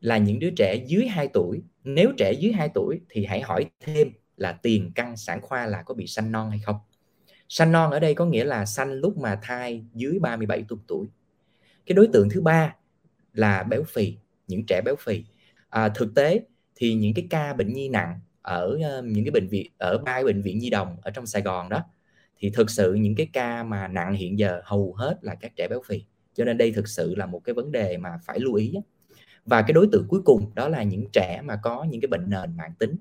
là 0.01 0.17
những 0.17 0.39
đứa 0.39 0.49
trẻ 0.49 0.75
dưới 0.88 1.08
2 1.08 1.28
tuổi. 1.28 1.62
Nếu 1.84 2.12
trẻ 2.17 2.34
dưới 2.34 2.51
2 2.51 2.69
tuổi 2.73 3.01
thì 3.10 3.25
hãy 3.25 3.41
hỏi 3.41 3.65
thêm 3.80 4.12
là 4.38 4.51
tiền 4.51 4.91
căn 4.95 5.17
sản 5.17 5.41
khoa 5.41 5.65
là 5.65 5.82
có 5.82 5.93
bị 5.93 6.08
sanh 6.08 6.32
non 6.32 6.49
hay 6.49 6.60
không. 6.60 6.75
Sanh 7.49 7.71
non 7.71 7.91
ở 7.91 7.99
đây 7.99 8.13
có 8.13 8.25
nghĩa 8.25 8.43
là 8.43 8.65
sanh 8.65 8.93
lúc 8.93 9.17
mà 9.17 9.39
thai 9.41 9.84
dưới 9.93 10.19
37 10.19 10.65
tuần 10.67 10.80
tuổi. 10.88 11.08
Cái 11.86 11.95
đối 11.95 12.08
tượng 12.08 12.30
thứ 12.30 12.41
ba 12.41 12.75
là 13.35 13.63
béo 13.63 13.83
phì 13.83 14.17
những 14.47 14.65
trẻ 14.65 14.81
béo 14.85 14.95
phì. 14.95 15.23
À, 15.69 15.89
thực 15.89 16.15
tế 16.15 16.41
thì 16.75 16.93
những 16.93 17.13
cái 17.13 17.27
ca 17.29 17.53
bệnh 17.53 17.73
nhi 17.73 17.89
nặng 17.89 18.19
ở 18.41 18.79
uh, 18.99 19.05
những 19.05 19.25
cái 19.25 19.31
bệnh 19.31 19.47
viện 19.47 19.71
ở 19.77 19.97
ba 19.97 20.23
bệnh 20.23 20.41
viện 20.41 20.57
nhi 20.57 20.69
đồng 20.69 20.97
ở 21.01 21.11
trong 21.11 21.25
Sài 21.25 21.41
Gòn 21.41 21.69
đó 21.69 21.83
thì 22.39 22.49
thực 22.49 22.69
sự 22.69 22.93
những 22.93 23.15
cái 23.15 23.29
ca 23.33 23.63
mà 23.63 23.87
nặng 23.87 24.13
hiện 24.13 24.39
giờ 24.39 24.61
hầu 24.63 24.93
hết 24.93 25.17
là 25.21 25.35
các 25.35 25.55
trẻ 25.55 25.67
béo 25.67 25.81
phì. 25.87 26.03
Cho 26.33 26.45
nên 26.45 26.57
đây 26.57 26.71
thực 26.71 26.87
sự 26.87 27.15
là 27.15 27.25
một 27.25 27.39
cái 27.43 27.53
vấn 27.53 27.71
đề 27.71 27.97
mà 27.97 28.09
phải 28.25 28.39
lưu 28.39 28.53
ý 28.53 28.73
và 29.45 29.61
cái 29.61 29.73
đối 29.73 29.87
tượng 29.91 30.07
cuối 30.07 30.21
cùng 30.25 30.51
đó 30.55 30.67
là 30.67 30.83
những 30.83 31.05
trẻ 31.13 31.41
mà 31.43 31.59
có 31.63 31.83
những 31.83 32.01
cái 32.01 32.07
bệnh 32.07 32.29
nền 32.29 32.57
mạng 32.57 32.73
tính. 32.79 32.95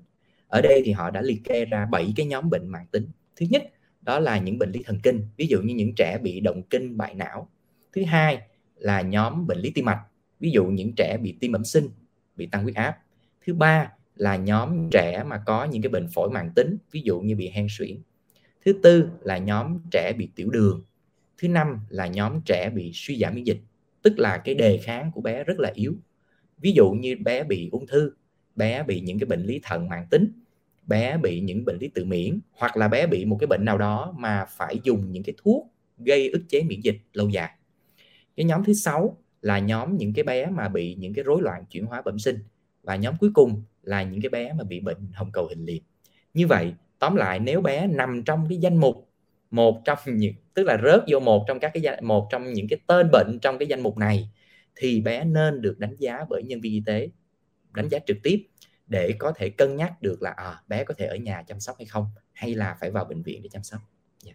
Ở 0.47 0.61
đây 0.61 0.81
thì 0.85 0.91
họ 0.91 1.09
đã 1.11 1.21
liệt 1.21 1.41
kê 1.43 1.65
ra 1.65 1.85
7 1.85 2.13
cái 2.15 2.25
nhóm 2.25 2.49
bệnh 2.49 2.67
mạng 2.67 2.85
tính. 2.91 3.07
Thứ 3.35 3.45
nhất 3.49 3.63
đó 4.01 4.19
là 4.19 4.37
những 4.37 4.59
bệnh 4.59 4.71
lý 4.71 4.83
thần 4.85 4.99
kinh 5.03 5.27
ví 5.37 5.47
dụ 5.47 5.61
như 5.61 5.73
những 5.73 5.95
trẻ 5.95 6.17
bị 6.17 6.39
động 6.39 6.63
kinh 6.69 6.97
bại 6.97 7.15
não. 7.15 7.49
Thứ 7.93 8.03
hai 8.03 8.41
là 8.75 9.01
nhóm 9.01 9.47
bệnh 9.47 9.57
lý 9.57 9.71
tim 9.71 9.85
mạch 9.85 10.01
ví 10.45 10.51
dụ 10.51 10.65
những 10.65 10.93
trẻ 10.95 11.17
bị 11.21 11.35
tim 11.39 11.51
bẩm 11.51 11.65
sinh, 11.65 11.89
bị 12.35 12.45
tăng 12.45 12.63
huyết 12.63 12.75
áp. 12.75 12.97
Thứ 13.45 13.53
ba 13.53 13.91
là 14.15 14.35
nhóm 14.35 14.89
trẻ 14.91 15.23
mà 15.27 15.43
có 15.45 15.65
những 15.65 15.81
cái 15.81 15.89
bệnh 15.89 16.07
phổi 16.13 16.29
mãn 16.29 16.51
tính, 16.55 16.77
ví 16.91 17.01
dụ 17.01 17.19
như 17.21 17.35
bị 17.35 17.49
hen 17.49 17.67
suyễn. 17.69 17.97
Thứ 18.65 18.73
tư 18.83 19.09
là 19.21 19.37
nhóm 19.37 19.79
trẻ 19.91 20.13
bị 20.17 20.29
tiểu 20.35 20.49
đường. 20.49 20.83
Thứ 21.37 21.47
năm 21.47 21.79
là 21.89 22.07
nhóm 22.07 22.41
trẻ 22.45 22.69
bị 22.75 22.91
suy 22.93 23.19
giảm 23.19 23.35
miễn 23.35 23.43
dịch, 23.43 23.57
tức 24.01 24.19
là 24.19 24.37
cái 24.37 24.55
đề 24.55 24.77
kháng 24.77 25.11
của 25.11 25.21
bé 25.21 25.43
rất 25.43 25.59
là 25.59 25.71
yếu. 25.73 25.95
Ví 26.57 26.71
dụ 26.71 26.91
như 26.91 27.15
bé 27.19 27.43
bị 27.43 27.69
ung 27.71 27.87
thư, 27.87 28.11
bé 28.55 28.83
bị 28.83 28.99
những 28.99 29.19
cái 29.19 29.25
bệnh 29.25 29.43
lý 29.43 29.59
thận 29.63 29.89
mãn 29.89 30.05
tính, 30.11 30.31
bé 30.87 31.17
bị 31.17 31.39
những 31.39 31.65
bệnh 31.65 31.77
lý 31.77 31.87
tự 31.87 32.05
miễn, 32.05 32.39
hoặc 32.51 32.77
là 32.77 32.87
bé 32.87 33.07
bị 33.07 33.25
một 33.25 33.37
cái 33.39 33.47
bệnh 33.47 33.65
nào 33.65 33.77
đó 33.77 34.13
mà 34.17 34.45
phải 34.49 34.79
dùng 34.83 35.11
những 35.11 35.23
cái 35.23 35.35
thuốc 35.43 35.67
gây 35.97 36.29
ức 36.29 36.41
chế 36.49 36.63
miễn 36.63 36.79
dịch 36.79 36.97
lâu 37.13 37.29
dài. 37.29 37.51
Cái 38.35 38.45
nhóm 38.45 38.63
thứ 38.63 38.73
sáu 38.73 39.17
là 39.45 39.59
nhóm 39.59 39.97
những 39.97 40.13
cái 40.13 40.23
bé 40.23 40.45
mà 40.45 40.67
bị 40.67 40.95
những 40.99 41.13
cái 41.13 41.23
rối 41.23 41.41
loạn 41.41 41.65
chuyển 41.69 41.85
hóa 41.85 42.01
bẩm 42.01 42.19
sinh 42.19 42.39
và 42.83 42.95
nhóm 42.95 43.13
cuối 43.19 43.31
cùng 43.33 43.63
là 43.83 44.03
những 44.03 44.21
cái 44.21 44.29
bé 44.29 44.53
mà 44.53 44.63
bị 44.63 44.79
bệnh 44.79 44.97
hồng 45.13 45.31
cầu 45.31 45.47
hình 45.47 45.65
liệt 45.65 45.83
như 46.33 46.47
vậy 46.47 46.73
tóm 46.99 47.15
lại 47.15 47.39
nếu 47.39 47.61
bé 47.61 47.87
nằm 47.87 48.23
trong 48.23 48.45
cái 48.49 48.57
danh 48.57 48.77
mục 48.77 49.09
một 49.51 49.81
trong 49.85 49.97
những 50.05 50.33
tức 50.53 50.63
là 50.63 50.77
rớt 50.83 51.03
vô 51.07 51.19
một 51.19 51.45
trong 51.47 51.59
các 51.59 51.71
cái 51.73 52.01
một 52.01 52.27
trong 52.31 52.53
những 52.53 52.67
cái 52.69 52.79
tên 52.87 53.09
bệnh 53.11 53.39
trong 53.41 53.57
cái 53.57 53.67
danh 53.67 53.81
mục 53.81 53.97
này 53.97 54.29
thì 54.75 55.01
bé 55.01 55.23
nên 55.23 55.61
được 55.61 55.79
đánh 55.79 55.95
giá 55.99 56.25
bởi 56.29 56.43
nhân 56.43 56.61
viên 56.61 56.73
y 56.73 56.83
tế 56.85 57.09
đánh 57.73 57.89
giá 57.89 57.99
trực 57.99 58.17
tiếp 58.23 58.45
để 58.87 59.15
có 59.19 59.31
thể 59.31 59.49
cân 59.49 59.75
nhắc 59.75 60.01
được 60.01 60.21
là 60.21 60.31
à, 60.31 60.59
bé 60.67 60.83
có 60.83 60.93
thể 60.97 61.05
ở 61.05 61.15
nhà 61.15 61.43
chăm 61.47 61.59
sóc 61.59 61.75
hay 61.79 61.85
không 61.85 62.05
hay 62.33 62.55
là 62.55 62.75
phải 62.79 62.91
vào 62.91 63.05
bệnh 63.05 63.23
viện 63.23 63.41
để 63.43 63.49
chăm 63.51 63.63
sóc. 63.63 63.79
Dạ. 64.23 64.33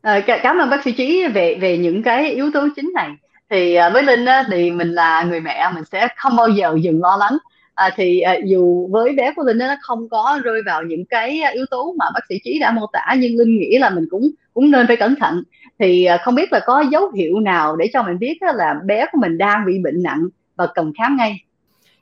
Ờ, 0.00 0.12
yeah. 0.12 0.26
À, 0.28 0.38
cảm 0.42 0.58
ơn 0.58 0.70
bác 0.70 0.84
sĩ 0.84 0.92
trí 0.92 1.26
về 1.34 1.54
về 1.60 1.78
những 1.78 2.02
cái 2.02 2.30
yếu 2.30 2.50
tố 2.54 2.68
chính 2.76 2.92
này. 2.94 3.10
Thì 3.50 3.74
à, 3.74 3.90
với 3.90 4.02
Linh 4.02 4.24
á, 4.24 4.44
thì 4.50 4.70
mình 4.70 4.92
là 4.92 5.22
người 5.22 5.40
mẹ 5.40 5.70
mình 5.74 5.84
sẽ 5.84 6.08
không 6.16 6.36
bao 6.36 6.48
giờ 6.48 6.76
dừng 6.80 7.00
lo 7.02 7.16
lắng. 7.16 7.38
À, 7.74 7.90
thì 7.96 8.20
à, 8.20 8.36
dù 8.44 8.88
với 8.92 9.12
bé 9.12 9.32
của 9.36 9.42
Linh 9.42 9.58
nó 9.58 9.76
không 9.82 10.08
có 10.08 10.40
rơi 10.44 10.62
vào 10.66 10.82
những 10.82 11.04
cái 11.04 11.40
à, 11.40 11.50
yếu 11.50 11.64
tố 11.70 11.94
mà 11.98 12.06
bác 12.14 12.20
sĩ 12.28 12.38
trí 12.44 12.58
đã 12.58 12.70
mô 12.70 12.86
tả 12.92 13.14
nhưng 13.18 13.36
Linh 13.36 13.58
nghĩ 13.58 13.78
là 13.78 13.90
mình 13.90 14.04
cũng 14.10 14.30
cũng 14.54 14.70
nên 14.70 14.86
phải 14.86 14.96
cẩn 14.96 15.14
thận. 15.20 15.42
Thì 15.78 16.04
à, 16.04 16.16
không 16.24 16.34
biết 16.34 16.52
là 16.52 16.60
có 16.66 16.84
dấu 16.92 17.10
hiệu 17.10 17.40
nào 17.40 17.76
để 17.76 17.86
cho 17.92 18.02
mình 18.02 18.18
biết 18.18 18.38
là 18.40 18.74
bé 18.84 19.06
của 19.12 19.18
mình 19.20 19.38
đang 19.38 19.66
bị 19.66 19.78
bệnh 19.78 20.02
nặng 20.02 20.28
và 20.56 20.66
cần 20.74 20.92
khám 20.98 21.16
ngay. 21.16 21.44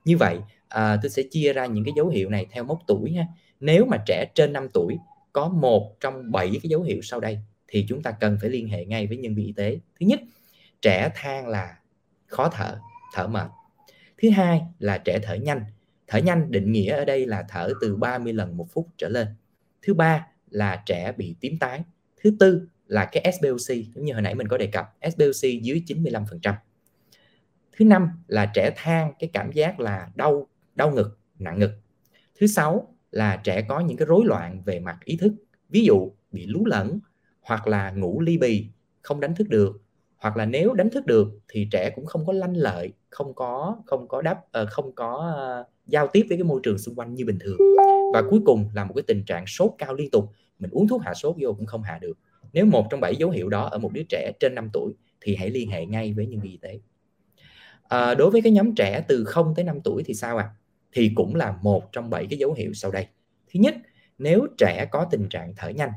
Như 0.04 0.16
vậy 0.16 0.38
à, 0.68 0.96
tôi 1.02 1.10
sẽ 1.10 1.22
chia 1.30 1.52
ra 1.52 1.66
những 1.66 1.84
cái 1.84 1.92
dấu 1.96 2.08
hiệu 2.08 2.30
này 2.30 2.46
theo 2.52 2.64
mốc 2.64 2.78
tuổi 2.86 3.12
ha 3.12 3.24
nếu 3.60 3.84
mà 3.84 3.96
trẻ 4.06 4.26
trên 4.34 4.52
5 4.52 4.68
tuổi 4.68 4.98
có 5.32 5.48
một 5.48 6.00
trong 6.00 6.32
bảy 6.32 6.48
cái 6.48 6.68
dấu 6.70 6.82
hiệu 6.82 7.00
sau 7.02 7.20
đây 7.20 7.38
thì 7.68 7.86
chúng 7.88 8.02
ta 8.02 8.10
cần 8.10 8.38
phải 8.40 8.50
liên 8.50 8.68
hệ 8.68 8.84
ngay 8.84 9.06
với 9.06 9.16
nhân 9.16 9.34
viên 9.34 9.46
y 9.46 9.52
tế 9.52 9.78
thứ 10.00 10.06
nhất 10.06 10.20
trẻ 10.84 11.10
than 11.14 11.48
là 11.48 11.78
khó 12.26 12.48
thở 12.48 12.78
thở 13.14 13.26
mệt. 13.26 13.50
Thứ 14.22 14.30
hai 14.30 14.62
là 14.78 14.98
trẻ 14.98 15.18
thở 15.22 15.34
nhanh. 15.34 15.64
Thở 16.06 16.18
nhanh 16.18 16.50
định 16.50 16.72
nghĩa 16.72 16.96
ở 16.96 17.04
đây 17.04 17.26
là 17.26 17.44
thở 17.48 17.72
từ 17.80 17.96
30 17.96 18.32
lần 18.32 18.56
một 18.56 18.66
phút 18.72 18.88
trở 18.96 19.08
lên. 19.08 19.28
Thứ 19.82 19.94
ba 19.94 20.26
là 20.50 20.82
trẻ 20.86 21.12
bị 21.12 21.36
tím 21.40 21.58
tái. 21.58 21.82
Thứ 22.22 22.36
tư 22.40 22.68
là 22.86 23.04
cái 23.12 23.32
SBOC 23.32 23.76
giống 23.94 24.04
như 24.04 24.12
hồi 24.12 24.22
nãy 24.22 24.34
mình 24.34 24.48
có 24.48 24.58
đề 24.58 24.66
cập 24.66 24.94
SBOC 25.12 25.62
dưới 25.62 25.82
95% 25.86 26.54
thứ 27.76 27.84
năm 27.84 28.08
là 28.28 28.46
trẻ 28.54 28.70
than 28.76 29.12
cái 29.18 29.30
cảm 29.32 29.52
giác 29.52 29.80
là 29.80 30.10
đau 30.14 30.48
đau 30.74 30.90
ngực 30.90 31.18
nặng 31.38 31.58
ngực. 31.58 31.72
Thứ 32.40 32.46
sáu 32.46 32.94
là 33.10 33.36
trẻ 33.36 33.62
có 33.68 33.80
những 33.80 33.96
cái 33.96 34.06
rối 34.06 34.24
loạn 34.24 34.62
về 34.64 34.80
mặt 34.80 34.98
ý 35.04 35.16
thức 35.16 35.34
ví 35.68 35.84
dụ 35.84 36.12
bị 36.32 36.46
lú 36.46 36.66
lẫn 36.66 36.98
hoặc 37.40 37.66
là 37.66 37.90
ngủ 37.90 38.20
ly 38.20 38.38
bì 38.38 38.68
không 39.02 39.20
đánh 39.20 39.34
thức 39.34 39.48
được 39.48 39.83
hoặc 40.24 40.36
là 40.36 40.46
nếu 40.46 40.74
đánh 40.74 40.90
thức 40.90 41.06
được 41.06 41.28
thì 41.48 41.68
trẻ 41.70 41.90
cũng 41.94 42.06
không 42.06 42.26
có 42.26 42.32
lanh 42.32 42.56
lợi 42.56 42.92
không 43.10 43.34
có 43.34 43.76
không 43.86 44.08
có 44.08 44.22
đáp 44.22 44.38
uh, 44.62 44.68
không 44.70 44.92
có 44.94 45.34
uh, 45.60 45.66
giao 45.86 46.06
tiếp 46.06 46.26
với 46.28 46.38
cái 46.38 46.44
môi 46.44 46.60
trường 46.62 46.78
xung 46.78 46.94
quanh 46.94 47.14
như 47.14 47.24
bình 47.24 47.38
thường. 47.40 47.56
Và 48.14 48.22
cuối 48.30 48.40
cùng 48.44 48.70
là 48.74 48.84
một 48.84 48.92
cái 48.96 49.02
tình 49.06 49.24
trạng 49.24 49.46
sốt 49.46 49.70
cao 49.78 49.94
liên 49.94 50.10
tục 50.10 50.30
mình 50.58 50.70
uống 50.70 50.88
thuốc 50.88 51.02
hạ 51.02 51.14
sốt 51.14 51.36
vô 51.40 51.52
cũng 51.52 51.66
không 51.66 51.82
hạ 51.82 51.98
được. 52.00 52.18
Nếu 52.52 52.66
một 52.66 52.86
trong 52.90 53.00
bảy 53.00 53.16
dấu 53.16 53.30
hiệu 53.30 53.48
đó 53.48 53.64
ở 53.64 53.78
một 53.78 53.92
đứa 53.92 54.02
trẻ 54.08 54.32
trên 54.40 54.54
5 54.54 54.70
tuổi 54.72 54.92
thì 55.20 55.36
hãy 55.36 55.50
liên 55.50 55.70
hệ 55.70 55.86
ngay 55.86 56.12
với 56.12 56.26
nhân 56.26 56.40
viên 56.40 56.52
y 56.52 56.58
tế. 56.58 56.80
À, 57.88 58.14
đối 58.14 58.30
với 58.30 58.42
cái 58.42 58.52
nhóm 58.52 58.74
trẻ 58.74 59.04
từ 59.08 59.24
0 59.24 59.54
tới 59.56 59.64
5 59.64 59.80
tuổi 59.84 60.02
thì 60.06 60.14
sao 60.14 60.36
ạ? 60.36 60.44
À? 60.44 60.54
thì 60.92 61.12
cũng 61.14 61.34
là 61.34 61.56
một 61.62 61.92
trong 61.92 62.10
bảy 62.10 62.26
cái 62.30 62.38
dấu 62.38 62.52
hiệu 62.52 62.72
sau 62.74 62.90
đây. 62.90 63.06
Thứ 63.54 63.60
nhất 63.60 63.74
nếu 64.18 64.46
trẻ 64.58 64.88
có 64.90 65.06
tình 65.10 65.28
trạng 65.28 65.54
thở 65.56 65.68
nhanh 65.68 65.90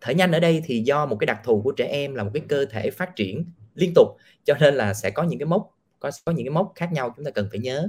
thở 0.00 0.12
nhanh 0.12 0.32
ở 0.32 0.40
đây 0.40 0.62
thì 0.64 0.80
do 0.80 1.06
một 1.06 1.16
cái 1.20 1.26
đặc 1.26 1.40
thù 1.44 1.62
của 1.62 1.72
trẻ 1.72 1.86
em 1.86 2.14
là 2.14 2.24
một 2.24 2.30
cái 2.34 2.42
cơ 2.48 2.64
thể 2.64 2.90
phát 2.90 3.16
triển 3.16 3.44
liên 3.78 3.92
tục, 3.94 4.08
cho 4.44 4.54
nên 4.60 4.74
là 4.74 4.94
sẽ 4.94 5.10
có 5.10 5.22
những 5.22 5.38
cái 5.38 5.46
mốc, 5.46 5.78
có 6.00 6.10
có 6.24 6.32
những 6.32 6.46
cái 6.46 6.50
mốc 6.50 6.72
khác 6.74 6.92
nhau 6.92 7.12
chúng 7.16 7.24
ta 7.24 7.30
cần 7.30 7.48
phải 7.50 7.60
nhớ. 7.60 7.88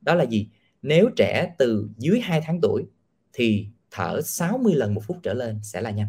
Đó 0.00 0.14
là 0.14 0.24
gì? 0.24 0.48
Nếu 0.82 1.10
trẻ 1.16 1.54
từ 1.58 1.88
dưới 1.96 2.20
2 2.20 2.40
tháng 2.44 2.60
tuổi 2.62 2.84
thì 3.32 3.66
thở 3.90 4.20
60 4.22 4.74
lần 4.74 4.94
một 4.94 5.00
phút 5.06 5.16
trở 5.22 5.34
lên 5.34 5.60
sẽ 5.62 5.80
là 5.80 5.90
nhanh. 5.90 6.08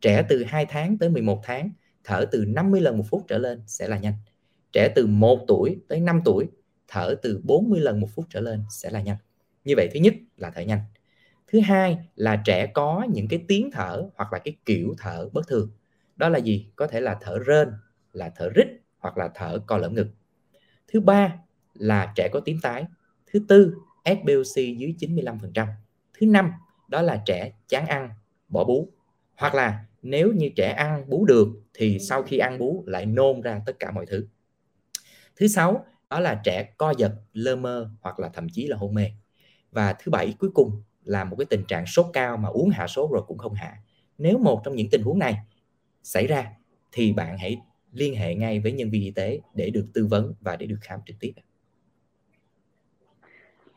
Trẻ 0.00 0.22
từ 0.28 0.44
2 0.44 0.66
tháng 0.66 0.98
tới 0.98 1.08
11 1.08 1.40
tháng 1.42 1.70
thở 2.04 2.24
từ 2.32 2.44
50 2.44 2.80
lần 2.80 2.98
một 2.98 3.04
phút 3.08 3.24
trở 3.28 3.38
lên 3.38 3.62
sẽ 3.66 3.88
là 3.88 3.98
nhanh. 3.98 4.14
Trẻ 4.72 4.88
từ 4.94 5.06
1 5.06 5.44
tuổi 5.48 5.78
tới 5.88 6.00
5 6.00 6.20
tuổi 6.24 6.46
thở 6.88 7.14
từ 7.22 7.40
40 7.44 7.80
lần 7.80 8.00
một 8.00 8.08
phút 8.14 8.26
trở 8.30 8.40
lên 8.40 8.64
sẽ 8.70 8.90
là 8.90 9.00
nhanh. 9.00 9.16
Như 9.64 9.74
vậy 9.76 9.88
thứ 9.94 10.00
nhất 10.00 10.14
là 10.36 10.50
thở 10.50 10.60
nhanh. 10.62 10.80
Thứ 11.52 11.60
hai 11.60 11.98
là 12.16 12.42
trẻ 12.44 12.66
có 12.74 13.06
những 13.12 13.28
cái 13.28 13.44
tiếng 13.48 13.70
thở 13.72 14.08
hoặc 14.14 14.32
là 14.32 14.38
cái 14.38 14.56
kiểu 14.64 14.94
thở 14.98 15.28
bất 15.32 15.48
thường. 15.48 15.70
Đó 16.16 16.28
là 16.28 16.38
gì? 16.38 16.66
Có 16.76 16.86
thể 16.86 17.00
là 17.00 17.16
thở 17.20 17.38
rên 17.38 17.68
là 18.12 18.32
thở 18.36 18.50
rít 18.54 18.66
hoặc 18.98 19.18
là 19.18 19.30
thở 19.34 19.58
co 19.66 19.78
lõm 19.78 19.94
ngực. 19.94 20.08
Thứ 20.88 21.00
ba 21.00 21.38
là 21.74 22.12
trẻ 22.16 22.28
có 22.32 22.40
tím 22.40 22.58
tái. 22.62 22.86
Thứ 23.26 23.40
tư 23.48 23.74
SBOC 24.04 24.54
dưới 24.78 24.94
95% 24.98 25.68
thứ 26.20 26.26
năm, 26.26 26.52
đó 26.88 27.02
là 27.02 27.22
trẻ 27.26 27.52
chán 27.68 27.86
ăn, 27.86 28.10
bỏ 28.48 28.64
bú. 28.64 28.88
Hoặc 29.36 29.54
là 29.54 29.84
nếu 30.02 30.32
như 30.32 30.48
trẻ 30.56 30.72
ăn 30.72 31.10
bú 31.10 31.24
được 31.24 31.48
thì 31.74 31.98
sau 31.98 32.22
khi 32.22 32.38
ăn 32.38 32.58
bú 32.58 32.84
lại 32.86 33.06
nôn 33.06 33.40
ra 33.40 33.60
tất 33.66 33.78
cả 33.78 33.90
mọi 33.90 34.06
thứ. 34.06 34.26
Thứ 35.36 35.48
sáu, 35.48 35.86
đó 36.10 36.20
là 36.20 36.40
trẻ 36.44 36.74
co 36.78 36.94
giật, 36.98 37.14
lơ 37.32 37.56
mơ 37.56 37.90
hoặc 38.00 38.20
là 38.20 38.28
thậm 38.28 38.48
chí 38.52 38.66
là 38.66 38.76
hôn 38.76 38.94
mê. 38.94 39.10
Và 39.72 39.92
thứ 39.92 40.10
bảy, 40.10 40.34
cuối 40.38 40.50
cùng 40.54 40.82
là 41.04 41.24
một 41.24 41.36
cái 41.38 41.46
tình 41.50 41.64
trạng 41.64 41.86
sốt 41.86 42.06
cao 42.12 42.36
mà 42.36 42.48
uống 42.48 42.70
hạ 42.70 42.86
sốt 42.86 43.10
rồi 43.12 43.22
cũng 43.26 43.38
không 43.38 43.54
hạ. 43.54 43.76
Nếu 44.18 44.38
một 44.38 44.60
trong 44.64 44.76
những 44.76 44.90
tình 44.90 45.02
huống 45.02 45.18
này 45.18 45.36
xảy 46.02 46.26
ra 46.26 46.52
thì 46.92 47.12
bạn 47.12 47.38
hãy 47.38 47.56
liên 47.92 48.16
hệ 48.16 48.34
ngay 48.34 48.60
với 48.60 48.72
nhân 48.72 48.90
viên 48.90 49.02
y 49.02 49.10
tế 49.10 49.40
để 49.54 49.70
được 49.70 49.86
tư 49.94 50.06
vấn 50.10 50.34
và 50.40 50.56
để 50.56 50.66
được 50.66 50.78
khám 50.80 51.00
trực 51.06 51.16
tiếp. 51.20 51.32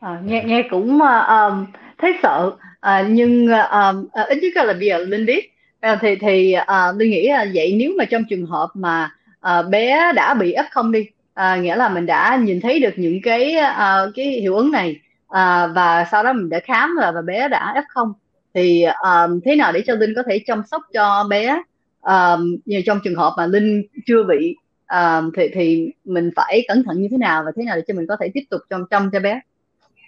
À, 0.00 0.20
nghe 0.24 0.42
nghe 0.46 0.62
cũng 0.70 1.00
uh, 1.02 1.68
thấy 1.98 2.12
sợ. 2.22 2.50
Uh, 2.86 3.10
nhưng 3.10 3.46
uh, 3.46 4.12
ít 4.28 4.38
nhất 4.42 4.66
là 4.66 4.72
bây 4.72 4.86
giờ 4.86 4.98
linh 4.98 5.26
biết. 5.26 5.52
Uh, 5.92 5.98
thì 6.00 6.16
thì 6.16 6.54
uh, 6.60 6.96
linh 6.96 7.10
nghĩ 7.10 7.28
là 7.28 7.46
vậy 7.54 7.74
nếu 7.78 7.92
mà 7.98 8.04
trong 8.04 8.24
trường 8.30 8.46
hợp 8.46 8.68
mà 8.74 9.10
uh, 9.48 9.68
bé 9.70 10.12
đã 10.12 10.34
bị 10.34 10.54
f 10.54 10.64
không 10.70 10.92
đi 10.92 11.06
à, 11.34 11.56
nghĩa 11.56 11.76
là 11.76 11.88
mình 11.88 12.06
đã 12.06 12.36
nhìn 12.42 12.60
thấy 12.60 12.80
được 12.80 12.94
những 12.96 13.20
cái 13.22 13.56
uh, 13.56 14.14
cái 14.14 14.26
hiệu 14.26 14.56
ứng 14.56 14.70
này 14.70 15.00
uh, 15.26 15.74
và 15.74 16.06
sau 16.10 16.22
đó 16.22 16.32
mình 16.32 16.48
đã 16.48 16.60
khám 16.60 16.96
và, 17.00 17.12
và 17.12 17.22
bé 17.22 17.48
đã 17.48 17.74
f 17.76 17.82
không 17.88 18.12
thì 18.54 18.84
um, 18.84 19.40
thế 19.44 19.56
nào 19.56 19.72
để 19.72 19.82
cho 19.86 19.94
linh 19.94 20.12
có 20.16 20.22
thể 20.22 20.38
chăm 20.46 20.62
sóc 20.70 20.82
cho 20.92 21.24
bé? 21.30 21.62
Um, 22.02 22.56
như 22.64 22.82
trong 22.86 22.98
trường 23.04 23.14
hợp 23.14 23.34
mà 23.36 23.46
linh 23.46 23.82
chưa 24.06 24.24
bị 24.24 24.56
um, 24.92 25.30
thì 25.36 25.48
thì 25.54 25.92
mình 26.04 26.30
phải 26.36 26.64
cẩn 26.68 26.84
thận 26.84 27.02
như 27.02 27.08
thế 27.10 27.16
nào 27.16 27.42
và 27.44 27.52
thế 27.56 27.64
nào 27.64 27.76
để 27.76 27.82
cho 27.88 27.94
mình 27.94 28.06
có 28.08 28.16
thể 28.20 28.30
tiếp 28.34 28.44
tục 28.50 28.60
trong 28.70 28.84
chăm 28.90 29.10
cho 29.12 29.20
bé? 29.20 29.40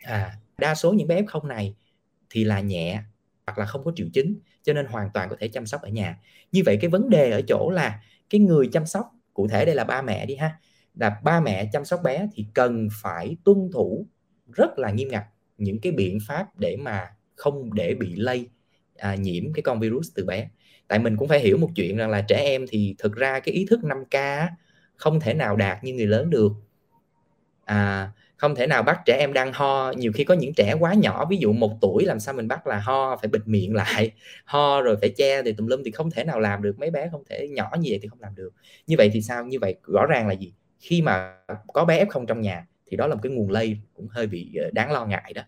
À 0.03 0.33
đa 0.59 0.75
số 0.75 0.93
những 0.93 1.09
bé 1.09 1.23
f 1.23 1.27
không 1.27 1.49
này 1.49 1.75
thì 2.31 2.45
là 2.45 2.61
nhẹ 2.61 3.03
hoặc 3.47 3.59
là 3.59 3.67
không 3.67 3.85
có 3.85 3.93
triệu 3.97 4.07
chứng 4.13 4.35
cho 4.63 4.73
nên 4.73 4.87
hoàn 4.87 5.11
toàn 5.15 5.29
có 5.29 5.37
thể 5.41 5.49
chăm 5.49 5.67
sóc 5.67 5.83
ở 5.83 5.89
nhà. 5.89 6.19
Như 6.53 6.63
vậy 6.67 6.79
cái 6.81 6.91
vấn 6.91 7.11
đề 7.11 7.31
ở 7.31 7.41
chỗ 7.49 7.71
là 7.71 8.01
cái 8.31 8.41
người 8.41 8.69
chăm 8.73 8.87
sóc 8.87 9.11
cụ 9.35 9.49
thể 9.49 9.65
đây 9.65 9.75
là 9.75 9.85
ba 9.85 10.03
mẹ 10.03 10.27
đi 10.27 10.37
ha 10.37 10.59
là 10.95 11.21
ba 11.25 11.41
mẹ 11.41 11.69
chăm 11.73 11.85
sóc 11.85 12.01
bé 12.05 12.29
thì 12.33 12.47
cần 12.55 12.89
phải 13.03 13.37
tuân 13.45 13.71
thủ 13.73 14.07
rất 14.53 14.79
là 14.79 14.91
nghiêm 14.91 15.09
ngặt 15.09 15.25
những 15.59 15.81
cái 15.81 15.93
biện 15.93 16.19
pháp 16.27 16.59
để 16.59 16.77
mà 16.77 17.07
không 17.37 17.75
để 17.75 17.95
bị 17.95 18.15
lây 18.17 18.49
à, 18.97 19.15
nhiễm 19.15 19.53
cái 19.53 19.63
con 19.63 19.81
virus 19.81 20.09
từ 20.15 20.25
bé 20.25 20.49
tại 20.89 20.99
mình 20.99 21.17
cũng 21.17 21.29
phải 21.29 21.41
hiểu 21.41 21.59
một 21.59 21.71
chuyện 21.77 21.97
rằng 21.97 22.11
là 22.11 22.21
trẻ 22.21 22.37
em 22.37 22.65
thì 22.69 22.95
thực 22.99 23.17
ra 23.17 23.41
cái 23.41 23.55
ý 23.55 23.67
thức 23.71 23.81
5K 23.83 24.49
không 24.97 25.21
thể 25.21 25.35
nào 25.35 25.57
đạt 25.57 25.85
như 25.85 25.95
người 25.95 26.07
lớn 26.07 26.31
được. 26.31 26.53
À, 27.65 28.11
không 28.37 28.55
thể 28.55 28.67
nào 28.67 28.83
bắt 28.83 29.01
trẻ 29.07 29.17
em 29.19 29.33
đang 29.33 29.53
ho. 29.53 29.93
Nhiều 29.97 30.13
khi 30.15 30.25
có 30.25 30.35
những 30.35 30.55
trẻ 30.55 30.75
quá 30.81 30.95
nhỏ 30.95 31.27
ví 31.31 31.37
dụ 31.37 31.53
một 31.53 31.79
tuổi 31.81 32.05
làm 32.05 32.21
sao 32.21 32.35
mình 32.35 32.49
bắt 32.49 32.67
là 32.67 32.79
ho 32.79 33.17
phải 33.17 33.29
bịt 33.29 33.43
miệng 33.47 33.75
lại 33.75 34.13
ho 34.45 34.83
rồi 34.83 34.97
phải 35.01 35.11
che 35.17 35.43
thì 35.43 35.53
tùm 35.53 35.67
lum 35.67 35.83
thì 35.85 35.91
không 35.91 36.11
thể 36.11 36.25
nào 36.25 36.41
làm 36.41 36.63
được. 36.63 36.79
Mấy 36.79 36.91
bé 36.91 37.09
không 37.13 37.23
thể 37.31 37.49
nhỏ 37.49 37.71
như 37.81 37.89
vậy 37.91 37.99
thì 38.03 38.09
không 38.09 38.21
làm 38.21 38.35
được. 38.35 38.51
Như 38.87 38.97
vậy 38.99 39.11
thì 39.13 39.23
sao? 39.23 39.45
Như 39.47 39.59
vậy 39.61 39.75
rõ 39.87 40.07
ràng 40.07 40.29
là 40.29 40.35
gì? 40.35 40.53
Khi 40.81 41.03
mà 41.03 41.37
có 41.73 41.85
bé 41.85 42.05
f0 42.05 42.27
trong 42.27 42.41
nhà 42.41 42.67
thì 42.87 42.97
đó 42.97 43.07
là 43.07 43.15
một 43.15 43.21
cái 43.23 43.33
nguồn 43.33 43.51
lây 43.51 43.79
cũng 43.95 44.09
hơi 44.09 44.27
bị 44.27 44.55
ờ, 44.55 44.71
đáng 44.73 44.93
lo 44.93 45.07
ngại 45.07 45.33
đó. 45.35 45.43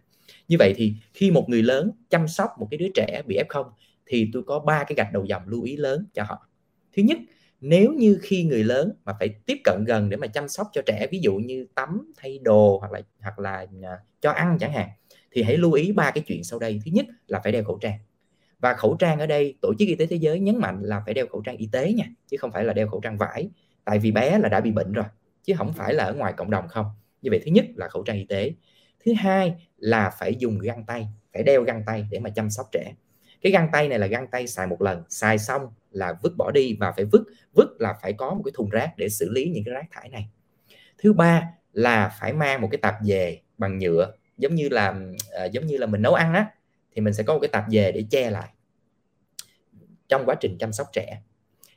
Như 0.48 0.56
vậy 0.58 0.74
thì 0.76 0.94
khi 1.14 1.30
một 1.30 1.48
người 1.48 1.62
lớn 1.62 1.90
chăm 2.10 2.28
sóc 2.28 2.50
một 2.58 2.68
cái 2.70 2.78
đứa 2.78 2.88
trẻ 2.94 3.22
bị 3.26 3.38
f0 3.48 3.64
thì 4.06 4.30
tôi 4.32 4.42
có 4.42 4.58
ba 4.58 4.84
cái 4.84 4.94
gạch 4.96 5.12
đầu 5.12 5.24
dòng 5.24 5.48
lưu 5.48 5.62
ý 5.62 5.76
lớn 5.76 6.06
cho 6.14 6.22
họ. 6.22 6.48
Thứ 6.96 7.02
nhất, 7.02 7.18
nếu 7.60 7.92
như 7.92 8.18
khi 8.22 8.44
người 8.44 8.64
lớn 8.64 8.92
mà 9.04 9.12
phải 9.18 9.28
tiếp 9.28 9.58
cận 9.64 9.84
gần 9.86 10.08
để 10.08 10.16
mà 10.16 10.26
chăm 10.26 10.48
sóc 10.48 10.68
cho 10.72 10.82
trẻ, 10.86 11.06
ví 11.10 11.20
dụ 11.22 11.34
như 11.34 11.66
tắm, 11.74 12.12
thay 12.16 12.38
đồ 12.42 12.78
hoặc 12.78 12.92
là 12.92 13.00
hoặc 13.20 13.38
là 13.38 13.66
à, 13.82 13.98
cho 14.20 14.30
ăn 14.30 14.56
chẳng 14.60 14.72
hạn, 14.72 14.88
thì 15.30 15.42
hãy 15.42 15.56
lưu 15.56 15.72
ý 15.72 15.92
ba 15.92 16.10
cái 16.10 16.24
chuyện 16.26 16.44
sau 16.44 16.58
đây. 16.58 16.80
Thứ 16.84 16.90
nhất 16.94 17.06
là 17.26 17.40
phải 17.42 17.52
đeo 17.52 17.64
khẩu 17.64 17.78
trang. 17.78 17.98
Và 18.58 18.74
khẩu 18.74 18.96
trang 18.96 19.18
ở 19.18 19.26
đây, 19.26 19.58
tổ 19.62 19.74
chức 19.78 19.88
y 19.88 19.94
tế 19.94 20.06
thế 20.06 20.16
giới 20.16 20.40
nhấn 20.40 20.56
mạnh 20.56 20.82
là 20.82 21.02
phải 21.04 21.14
đeo 21.14 21.26
khẩu 21.26 21.40
trang 21.40 21.56
y 21.56 21.68
tế 21.72 21.92
nha, 21.92 22.04
chứ 22.26 22.36
không 22.40 22.52
phải 22.52 22.64
là 22.64 22.72
đeo 22.72 22.88
khẩu 22.88 23.00
trang 23.00 23.18
vải, 23.18 23.50
tại 23.84 23.98
vì 23.98 24.12
bé 24.12 24.38
là 24.38 24.48
đã 24.48 24.60
bị 24.60 24.70
bệnh 24.70 24.92
rồi, 24.92 25.04
chứ 25.42 25.54
không 25.58 25.72
phải 25.72 25.94
là 25.94 26.04
ở 26.04 26.14
ngoài 26.14 26.32
cộng 26.36 26.50
đồng 26.50 26.68
không. 26.68 26.86
Như 27.22 27.30
vậy 27.30 27.40
thứ 27.44 27.50
nhất 27.50 27.64
là 27.76 27.88
khẩu 27.88 28.02
trang 28.02 28.16
y 28.16 28.24
tế. 28.24 28.54
Thứ 29.04 29.12
hai 29.16 29.54
là 29.76 30.10
phải 30.18 30.34
dùng 30.34 30.58
găng 30.58 30.84
tay, 30.86 31.08
phải 31.32 31.42
đeo 31.42 31.62
găng 31.62 31.82
tay 31.86 32.06
để 32.10 32.18
mà 32.18 32.30
chăm 32.30 32.50
sóc 32.50 32.66
trẻ 32.72 32.94
cái 33.46 33.52
găng 33.52 33.68
tay 33.72 33.88
này 33.88 33.98
là 33.98 34.06
găng 34.06 34.26
tay 34.26 34.46
xài 34.46 34.66
một 34.66 34.82
lần 34.82 35.02
xài 35.08 35.38
xong 35.38 35.62
là 35.90 36.14
vứt 36.22 36.36
bỏ 36.36 36.50
đi 36.50 36.76
và 36.80 36.92
phải 36.92 37.04
vứt 37.04 37.24
vứt 37.54 37.80
là 37.80 37.94
phải 38.02 38.12
có 38.12 38.34
một 38.34 38.42
cái 38.44 38.52
thùng 38.54 38.70
rác 38.70 38.94
để 38.96 39.08
xử 39.08 39.30
lý 39.30 39.50
những 39.50 39.64
cái 39.64 39.74
rác 39.74 39.86
thải 39.90 40.08
này. 40.08 40.28
Thứ 40.98 41.12
ba 41.12 41.48
là 41.72 42.16
phải 42.20 42.32
mang 42.32 42.60
một 42.60 42.68
cái 42.70 42.78
tạp 42.78 42.94
dề 43.02 43.38
bằng 43.58 43.78
nhựa 43.78 44.12
giống 44.38 44.54
như 44.54 44.68
là 44.68 44.90
uh, 44.90 45.52
giống 45.52 45.66
như 45.66 45.78
là 45.78 45.86
mình 45.86 46.02
nấu 46.02 46.14
ăn 46.14 46.34
á 46.34 46.46
thì 46.94 47.02
mình 47.02 47.14
sẽ 47.14 47.22
có 47.22 47.34
một 47.34 47.40
cái 47.40 47.48
tạp 47.48 47.64
dề 47.70 47.92
để 47.92 48.04
che 48.10 48.30
lại 48.30 48.48
trong 50.08 50.26
quá 50.26 50.34
trình 50.34 50.58
chăm 50.58 50.72
sóc 50.72 50.86
trẻ. 50.92 51.22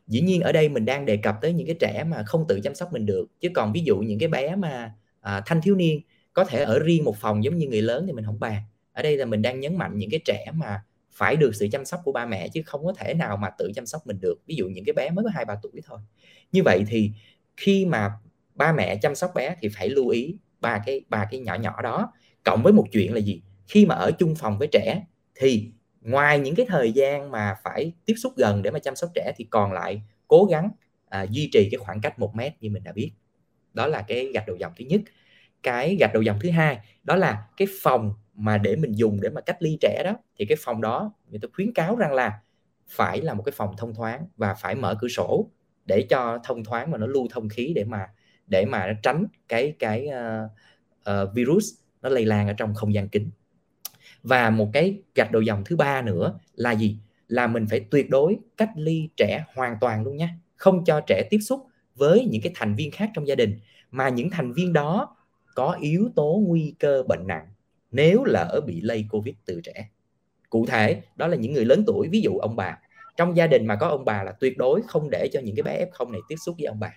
Dĩ 0.07 0.21
nhiên 0.21 0.41
ở 0.41 0.51
đây 0.51 0.69
mình 0.69 0.85
đang 0.85 1.05
đề 1.05 1.17
cập 1.17 1.35
tới 1.41 1.53
những 1.53 1.67
cái 1.67 1.75
trẻ 1.79 2.03
mà 2.03 2.23
không 2.23 2.45
tự 2.47 2.59
chăm 2.63 2.75
sóc 2.75 2.93
mình 2.93 3.05
được 3.05 3.25
chứ 3.39 3.49
còn 3.53 3.73
ví 3.73 3.81
dụ 3.85 3.97
những 3.97 4.19
cái 4.19 4.29
bé 4.29 4.55
mà 4.55 4.93
à, 5.21 5.41
thanh 5.45 5.61
thiếu 5.61 5.75
niên 5.75 6.01
có 6.33 6.45
thể 6.45 6.63
ở 6.63 6.79
riêng 6.79 7.03
một 7.03 7.17
phòng 7.17 7.43
giống 7.43 7.57
như 7.57 7.67
người 7.67 7.81
lớn 7.81 8.03
thì 8.07 8.13
mình 8.13 8.25
không 8.25 8.39
bàn. 8.39 8.61
Ở 8.93 9.01
đây 9.01 9.17
là 9.17 9.25
mình 9.25 9.41
đang 9.41 9.59
nhấn 9.59 9.77
mạnh 9.77 9.97
những 9.97 10.09
cái 10.09 10.19
trẻ 10.25 10.45
mà 10.53 10.83
phải 11.19 11.35
được 11.35 11.55
sự 11.55 11.67
chăm 11.71 11.85
sóc 11.85 12.01
của 12.03 12.11
ba 12.11 12.25
mẹ 12.25 12.47
chứ 12.47 12.61
không 12.65 12.85
có 12.85 12.93
thể 12.97 13.13
nào 13.13 13.37
mà 13.37 13.49
tự 13.49 13.71
chăm 13.75 13.85
sóc 13.85 14.07
mình 14.07 14.19
được. 14.21 14.35
Ví 14.47 14.55
dụ 14.55 14.67
những 14.67 14.85
cái 14.85 14.93
bé 14.93 15.09
mới 15.09 15.25
có 15.25 15.31
hai 15.33 15.45
ba 15.45 15.55
tuổi 15.63 15.81
thôi. 15.85 15.99
Như 16.51 16.63
vậy 16.63 16.85
thì 16.87 17.11
khi 17.57 17.85
mà 17.85 18.11
ba 18.55 18.73
mẹ 18.73 18.95
chăm 18.95 19.15
sóc 19.15 19.31
bé 19.35 19.55
thì 19.61 19.69
phải 19.77 19.89
lưu 19.89 20.07
ý 20.07 20.35
ba 20.61 20.83
cái 20.85 21.01
ba 21.09 21.27
cái 21.31 21.39
nhỏ 21.39 21.55
nhỏ 21.55 21.81
đó. 21.81 22.13
Cộng 22.43 22.63
với 22.63 22.73
một 22.73 22.85
chuyện 22.91 23.13
là 23.13 23.19
gì? 23.19 23.41
Khi 23.67 23.85
mà 23.85 23.95
ở 23.95 24.11
chung 24.11 24.35
phòng 24.35 24.57
với 24.57 24.67
trẻ 24.71 25.03
thì 25.35 25.71
ngoài 26.01 26.39
những 26.39 26.55
cái 26.55 26.65
thời 26.69 26.91
gian 26.91 27.31
mà 27.31 27.55
phải 27.63 27.93
tiếp 28.05 28.15
xúc 28.17 28.33
gần 28.37 28.61
để 28.61 28.71
mà 28.71 28.79
chăm 28.79 28.95
sóc 28.95 29.09
trẻ 29.15 29.33
thì 29.37 29.47
còn 29.49 29.73
lại 29.73 30.01
cố 30.27 30.45
gắng 30.45 30.69
à, 31.09 31.25
duy 31.29 31.49
trì 31.53 31.67
cái 31.71 31.77
khoảng 31.77 32.01
cách 32.01 32.19
một 32.19 32.35
mét 32.35 32.53
như 32.61 32.69
mình 32.69 32.83
đã 32.83 32.91
biết. 32.91 33.11
Đó 33.73 33.87
là 33.87 34.01
cái 34.01 34.31
gạch 34.33 34.47
đầu 34.47 34.55
dòng 34.55 34.73
thứ 34.77 34.85
nhất 34.85 35.01
cái 35.63 35.95
gạch 35.99 36.13
đầu 36.13 36.21
dòng 36.21 36.39
thứ 36.41 36.49
hai 36.49 36.79
đó 37.03 37.15
là 37.15 37.47
cái 37.57 37.67
phòng 37.81 38.13
mà 38.33 38.57
để 38.57 38.75
mình 38.75 38.91
dùng 38.91 39.21
để 39.21 39.29
mà 39.29 39.41
cách 39.41 39.57
ly 39.59 39.77
trẻ 39.81 40.01
đó. 40.05 40.15
Thì 40.37 40.45
cái 40.45 40.57
phòng 40.61 40.81
đó 40.81 41.13
người 41.29 41.39
ta 41.39 41.47
khuyến 41.53 41.73
cáo 41.73 41.95
rằng 41.95 42.13
là 42.13 42.39
phải 42.87 43.21
là 43.21 43.33
một 43.33 43.43
cái 43.43 43.53
phòng 43.55 43.75
thông 43.77 43.95
thoáng 43.95 44.27
và 44.37 44.53
phải 44.53 44.75
mở 44.75 44.95
cửa 44.99 45.07
sổ 45.07 45.49
để 45.85 46.05
cho 46.09 46.39
thông 46.43 46.63
thoáng 46.63 46.91
và 46.91 46.97
nó 46.97 47.07
lưu 47.07 47.27
thông 47.31 47.49
khí 47.49 47.73
để 47.75 47.83
mà 47.83 48.07
để 48.47 48.65
mà 48.65 48.87
nó 48.87 48.93
tránh 49.03 49.25
cái 49.47 49.75
cái 49.79 50.07
uh, 50.07 50.51
uh, 51.09 51.35
virus 51.35 51.65
nó 52.01 52.09
lây 52.09 52.25
lan 52.25 52.47
ở 52.47 52.53
trong 52.53 52.73
không 52.73 52.93
gian 52.93 53.09
kính. 53.09 53.29
Và 54.23 54.49
một 54.49 54.69
cái 54.73 55.01
gạch 55.15 55.31
đầu 55.31 55.41
dòng 55.41 55.63
thứ 55.65 55.75
ba 55.75 56.01
nữa 56.01 56.39
là 56.53 56.71
gì? 56.71 56.97
Là 57.27 57.47
mình 57.47 57.67
phải 57.69 57.79
tuyệt 57.79 58.09
đối 58.09 58.37
cách 58.57 58.69
ly 58.75 59.09
trẻ 59.17 59.45
hoàn 59.55 59.77
toàn 59.81 60.03
luôn 60.03 60.17
nha. 60.17 60.29
Không 60.55 60.85
cho 60.85 61.01
trẻ 61.07 61.27
tiếp 61.29 61.39
xúc 61.39 61.67
với 61.95 62.27
những 62.31 62.41
cái 62.41 62.51
thành 62.55 62.75
viên 62.75 62.91
khác 62.91 63.11
trong 63.13 63.27
gia 63.27 63.35
đình. 63.35 63.59
Mà 63.91 64.09
những 64.09 64.29
thành 64.29 64.53
viên 64.53 64.73
đó 64.73 65.15
có 65.59 65.77
yếu 65.81 66.09
tố 66.15 66.41
nguy 66.47 66.75
cơ 66.79 67.03
bệnh 67.03 67.27
nặng 67.27 67.47
nếu 67.91 68.23
lỡ 68.23 68.61
bị 68.67 68.81
lây 68.81 69.05
covid 69.09 69.35
từ 69.45 69.61
trẻ. 69.63 69.89
Cụ 70.49 70.65
thể, 70.65 71.01
đó 71.15 71.27
là 71.27 71.35
những 71.35 71.53
người 71.53 71.65
lớn 71.65 71.83
tuổi, 71.87 72.07
ví 72.11 72.21
dụ 72.21 72.37
ông 72.37 72.55
bà. 72.55 72.79
Trong 73.17 73.37
gia 73.37 73.47
đình 73.47 73.65
mà 73.67 73.75
có 73.75 73.87
ông 73.87 74.05
bà 74.05 74.23
là 74.23 74.31
tuyệt 74.31 74.57
đối 74.57 74.81
không 74.87 75.09
để 75.09 75.29
cho 75.33 75.39
những 75.39 75.55
cái 75.55 75.63
bé 75.63 75.85
f0 75.91 76.11
này 76.11 76.21
tiếp 76.29 76.35
xúc 76.45 76.55
với 76.57 76.65
ông 76.65 76.79
bà. 76.79 76.93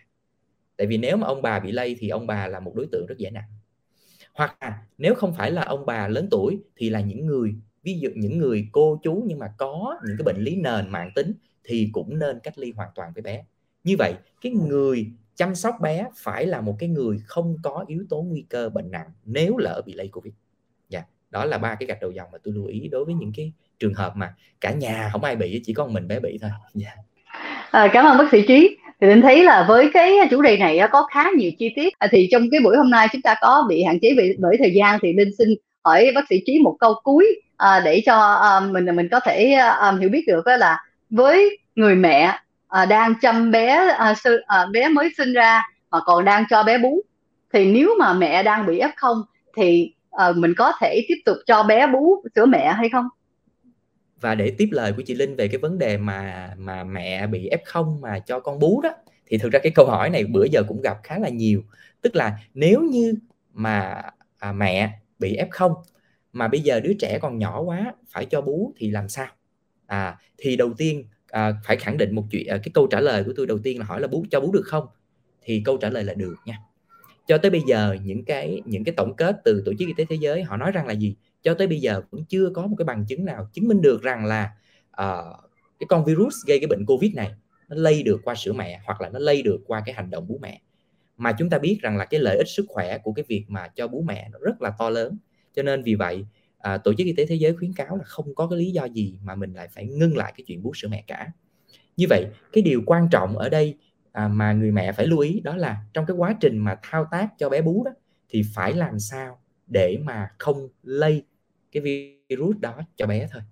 Tại 0.77 0.87
vì 0.87 0.97
nếu 0.97 1.17
mà 1.17 1.27
ông 1.27 1.43
bà 1.43 1.61
bị 1.61 1.73
lây 1.73 1.97
thì 1.99 2.09
ông 2.09 2.27
bà 2.27 2.47
là 2.47 2.61
một 2.61 2.73
đối 2.75 2.87
tượng 2.87 3.07
rất 3.07 3.19
dễ 3.19 3.31
nặng. 3.31 3.49
Hoặc 4.35 4.57
là 4.61 4.83
nếu 4.99 5.15
không 5.15 5.35
phải 5.35 5.51
là 5.51 5.63
ông 5.63 5.87
bà 5.87 6.09
lớn 6.09 6.29
tuổi 6.31 6.59
thì 6.77 6.91
là 6.91 7.01
những 7.01 7.27
người, 7.27 7.55
ví 7.83 7.99
dụ 7.99 8.11
những 8.15 8.39
người 8.39 8.69
cô 8.73 9.01
chú 9.03 9.25
nhưng 9.27 9.39
mà 9.39 9.53
có 9.59 10.01
những 10.07 10.17
cái 10.19 10.25
bệnh 10.25 10.45
lý 10.45 10.57
nền 10.57 10.89
mạng 10.89 11.11
tính 11.15 11.33
thì 11.65 11.89
cũng 11.93 12.19
nên 12.19 12.41
cách 12.41 12.59
ly 12.59 12.73
hoàn 12.77 12.89
toàn 12.95 13.13
với 13.15 13.23
bé. 13.23 13.45
Như 13.85 13.97
vậy, 13.99 14.15
cái 14.41 14.53
người 14.53 15.07
chăm 15.37 15.55
sóc 15.55 15.75
bé 15.81 16.07
phải 16.17 16.47
là 16.47 16.61
một 16.61 16.77
cái 16.79 16.89
người 16.89 17.19
không 17.27 17.57
có 17.63 17.85
yếu 17.89 18.05
tố 18.11 18.23
nguy 18.23 18.45
cơ 18.49 18.69
bệnh 18.69 18.91
nặng 18.91 19.07
nếu 19.25 19.57
lỡ 19.57 19.83
bị 19.87 19.93
lây 19.93 20.09
covid 20.09 20.35
dạ 20.89 20.99
yeah. 20.99 21.09
đó 21.31 21.45
là 21.45 21.59
ba 21.59 21.75
cái 21.75 21.87
gạch 21.87 22.01
đầu 22.01 22.11
dòng 22.11 22.29
mà 22.33 22.39
tôi 22.45 22.55
lưu 22.55 22.67
ý 22.67 22.89
đối 22.89 23.05
với 23.05 23.15
những 23.15 23.33
cái 23.37 23.53
trường 23.79 23.95
hợp 23.95 24.17
mà 24.17 24.35
cả 24.61 24.73
nhà 24.73 25.09
không 25.13 25.25
ai 25.25 25.37
bị 25.37 25.63
chỉ 25.65 25.75
có 25.75 25.87
mình 25.87 26.09
bé 26.09 26.21
bị 26.21 26.39
thôi 26.43 26.51
dạ 26.75 26.89
yeah. 26.89 26.99
à, 27.71 27.91
cảm 27.93 28.05
ơn 28.05 28.19
bác 28.19 28.29
sĩ 28.33 28.47
trí 28.49 28.77
thì 29.01 29.09
linh 29.09 29.23
thấy 29.23 29.45
là 29.45 29.65
với 29.69 29.91
cái 29.95 30.13
chủ 30.31 30.43
đề 30.43 30.57
này 30.57 30.81
có 30.93 31.07
khá 31.11 31.25
nhiều 31.37 31.51
chi 31.59 31.73
tiết 31.77 31.99
à, 31.99 32.09
thì 32.11 32.29
trong 32.33 32.51
cái 32.51 32.61
buổi 32.61 32.77
hôm 32.77 32.91
nay 32.91 33.09
chúng 33.13 33.23
ta 33.23 33.35
có 33.41 33.67
bị 33.69 33.83
hạn 33.83 33.99
chế 34.03 34.15
bởi, 34.17 34.37
bởi 34.39 34.57
thời 34.59 34.75
gian 34.75 34.99
thì 35.03 35.13
linh 35.13 35.37
xin 35.39 35.49
hỏi 35.85 36.13
bác 36.15 36.29
sĩ 36.31 36.43
trí 36.47 36.59
một 36.59 36.77
câu 36.81 36.95
cuối 37.03 37.41
à, 37.57 37.81
để 37.85 38.03
cho 38.07 38.19
à, 38.19 38.61
mình 38.61 38.97
mình 38.97 39.09
có 39.09 39.21
thể 39.21 39.53
à, 39.53 39.71
à 39.71 39.93
hiểu 40.01 40.09
biết 40.09 40.25
được 40.27 40.47
là 40.47 40.79
với 41.11 41.59
người 41.75 41.95
mẹ 41.95 42.39
à, 42.73 42.87
đang 42.87 43.15
chăm 43.21 43.51
bé 43.51 43.95
à, 43.99 44.15
sư, 44.15 44.41
à, 44.47 44.67
bé 44.73 44.89
mới 44.89 45.11
sinh 45.17 45.33
ra 45.33 45.63
mà 45.91 46.01
còn 46.05 46.25
đang 46.25 46.45
cho 46.51 46.63
bé 46.63 46.79
bú. 46.79 47.03
Thì 47.53 47.73
nếu 47.73 47.95
mà 47.99 48.13
mẹ 48.13 48.43
đang 48.43 48.67
bị 48.67 48.81
f0 48.81 49.23
thì 49.57 49.95
à, 50.11 50.33
mình 50.37 50.55
có 50.57 50.73
thể 50.81 51.05
tiếp 51.09 51.23
tục 51.25 51.37
cho 51.47 51.63
bé 51.63 51.87
bú 51.87 52.25
sữa 52.35 52.47
mẹ 52.47 52.73
hay 52.73 52.89
không? 52.93 53.09
Và 54.21 54.35
để 54.35 54.55
tiếp 54.59 54.69
lời 54.73 54.93
của 54.97 55.03
chị 55.07 55.15
Linh 55.15 55.37
về 55.37 55.49
cái 55.49 55.59
vấn 55.59 55.79
đề 55.79 55.97
mà 55.97 56.51
mà 56.59 56.85
mẹ 56.85 57.27
bị 57.27 57.51
F0 57.65 58.01
mà 58.01 58.19
cho 58.19 58.41
con 58.41 58.59
bú 58.59 58.81
đó 58.81 58.91
thì 59.27 59.39
thực 59.39 59.53
ra 59.53 59.59
cái 59.63 59.73
câu 59.75 59.87
hỏi 59.87 60.11
này 60.11 60.25
bữa 60.25 60.45
giờ 60.45 60.63
cũng 60.69 60.81
gặp 60.81 60.97
khá 61.03 61.19
là 61.19 61.29
nhiều. 61.29 61.63
Tức 62.01 62.17
là 62.17 62.39
nếu 62.55 62.81
như 62.81 63.15
mà 63.53 64.03
à, 64.39 64.53
mẹ 64.53 64.99
bị 65.19 65.39
F0 65.51 65.75
mà 66.33 66.49
bây 66.49 66.61
giờ 66.61 66.81
đứa 66.81 66.93
trẻ 67.01 67.19
còn 67.23 67.39
nhỏ 67.39 67.61
quá 67.61 67.95
phải 68.09 68.27
cho 68.27 68.41
bú 68.41 68.73
thì 68.77 68.91
làm 68.91 69.09
sao? 69.09 69.29
À 69.87 70.17
thì 70.39 70.57
đầu 70.57 70.73
tiên 70.79 71.05
à, 71.33 71.55
phải 71.65 71.77
khẳng 71.77 71.97
định 71.97 72.15
một 72.15 72.25
chuyện 72.31 72.47
à, 72.47 72.57
cái 72.57 72.71
câu 72.75 72.87
trả 72.87 73.01
lời 73.01 73.25
của 73.25 73.33
tôi 73.37 73.47
đầu 73.47 73.59
tiên 73.59 73.79
là 73.79 73.85
hỏi 73.85 74.01
là 74.01 74.09
bú 74.09 74.25
cho 74.31 74.41
bú 74.41 74.53
được 74.53 74.65
không? 74.65 74.87
Thì 75.43 75.63
câu 75.65 75.77
trả 75.77 75.91
lời 75.91 76.05
là 76.05 76.15
được 76.15 76.35
nha. 76.47 76.59
Cho 77.27 77.39
tới 77.39 77.51
bây 77.51 77.61
giờ 77.67 77.97
những 78.05 78.25
cái 78.25 78.63
những 78.65 78.85
cái 78.85 78.95
tổng 78.97 79.17
kết 79.17 79.37
từ 79.45 79.63
tổ 79.67 79.73
chức 79.79 79.89
y 79.89 79.95
tế 79.97 80.05
thế 80.09 80.17
giới 80.21 80.43
họ 80.43 80.57
nói 80.57 80.73
rằng 80.73 80.87
là 80.87 80.93
gì? 80.93 81.17
Cho 81.43 81.55
tới 81.55 81.67
bây 81.67 81.81
giờ 81.81 82.03
vẫn 82.11 82.25
chưa 82.25 82.51
có 82.55 82.67
một 82.67 82.77
cái 82.79 82.85
bằng 82.85 83.05
chứng 83.07 83.25
nào 83.25 83.49
chứng 83.53 83.69
minh 83.69 83.81
được 83.81 84.03
rằng 84.03 84.25
là 84.25 84.51
uh, 84.91 85.37
cái 85.81 85.87
con 85.89 86.05
virus 86.05 86.35
gây 86.47 86.59
cái 86.59 86.67
bệnh 86.67 86.87
covid 86.87 87.15
này 87.15 87.31
nó 87.69 87.77
lây 87.77 88.03
được 88.03 88.21
qua 88.25 88.35
sữa 88.35 88.53
mẹ 88.53 88.81
hoặc 88.85 89.01
là 89.01 89.09
nó 89.09 89.19
lây 89.19 89.43
được 89.43 89.61
qua 89.67 89.83
cái 89.87 89.95
hành 89.95 90.11
động 90.11 90.29
bú 90.29 90.39
mẹ. 90.43 90.61
Mà 91.17 91.33
chúng 91.33 91.51
ta 91.51 91.59
biết 91.59 91.79
rằng 91.83 91.97
là 91.97 92.05
cái 92.05 92.21
lợi 92.21 92.37
ích 92.37 92.49
sức 92.49 92.65
khỏe 92.69 92.99
của 92.99 93.13
cái 93.13 93.25
việc 93.29 93.45
mà 93.49 93.69
cho 93.69 93.89
bú 93.89 94.03
mẹ 94.03 94.29
nó 94.33 94.39
rất 94.43 94.63
là 94.63 94.73
to 94.79 94.91
lớn. 94.91 95.19
Cho 95.55 95.63
nên 95.63 95.83
vì 95.83 95.95
vậy 95.95 96.25
à, 96.63 96.79
tổ 96.79 96.95
chức 96.95 97.07
y 97.07 97.13
tế 97.13 97.27
thế 97.27 97.35
giới 97.35 97.57
khuyến 97.57 97.73
cáo 97.73 97.97
là 97.97 98.05
không 98.05 98.35
có 98.35 98.47
cái 98.47 98.59
lý 98.59 98.71
do 98.71 98.85
gì 98.85 99.19
mà 99.23 99.35
mình 99.35 99.53
lại 99.53 99.69
phải 99.69 99.87
ngưng 99.87 100.17
lại 100.17 100.33
cái 100.37 100.45
chuyện 100.47 100.63
bú 100.63 100.75
sữa 100.75 100.89
mẹ 100.89 101.05
cả. 101.07 101.33
Như 101.97 102.07
vậy 102.09 102.27
cái 102.53 102.63
điều 102.63 102.83
quan 102.87 103.09
trọng 103.11 103.39
ở 103.39 103.49
đây 103.49 103.79
à, 104.13 104.29
mà 104.29 104.53
người 104.53 104.71
mẹ 104.73 104.93
phải 104.93 105.07
lưu 105.07 105.19
ý 105.19 105.41
đó 105.41 105.57
là 105.57 105.85
trong 105.95 106.07
cái 106.07 106.17
quá 106.17 106.37
trình 106.41 106.59
mà 106.59 106.79
thao 106.83 107.07
tác 107.11 107.29
cho 107.39 107.49
bé 107.49 107.63
bú 107.63 107.85
đó 107.85 107.91
thì 108.29 108.43
phải 108.55 108.73
làm 108.73 108.99
sao 108.99 109.41
để 109.67 109.99
mà 110.05 110.29
không 110.39 110.69
lây 110.83 111.23
cái 111.73 111.83
virus 112.29 112.57
đó 112.61 112.81
cho 112.97 113.07
bé 113.07 113.29
thôi. 113.33 113.43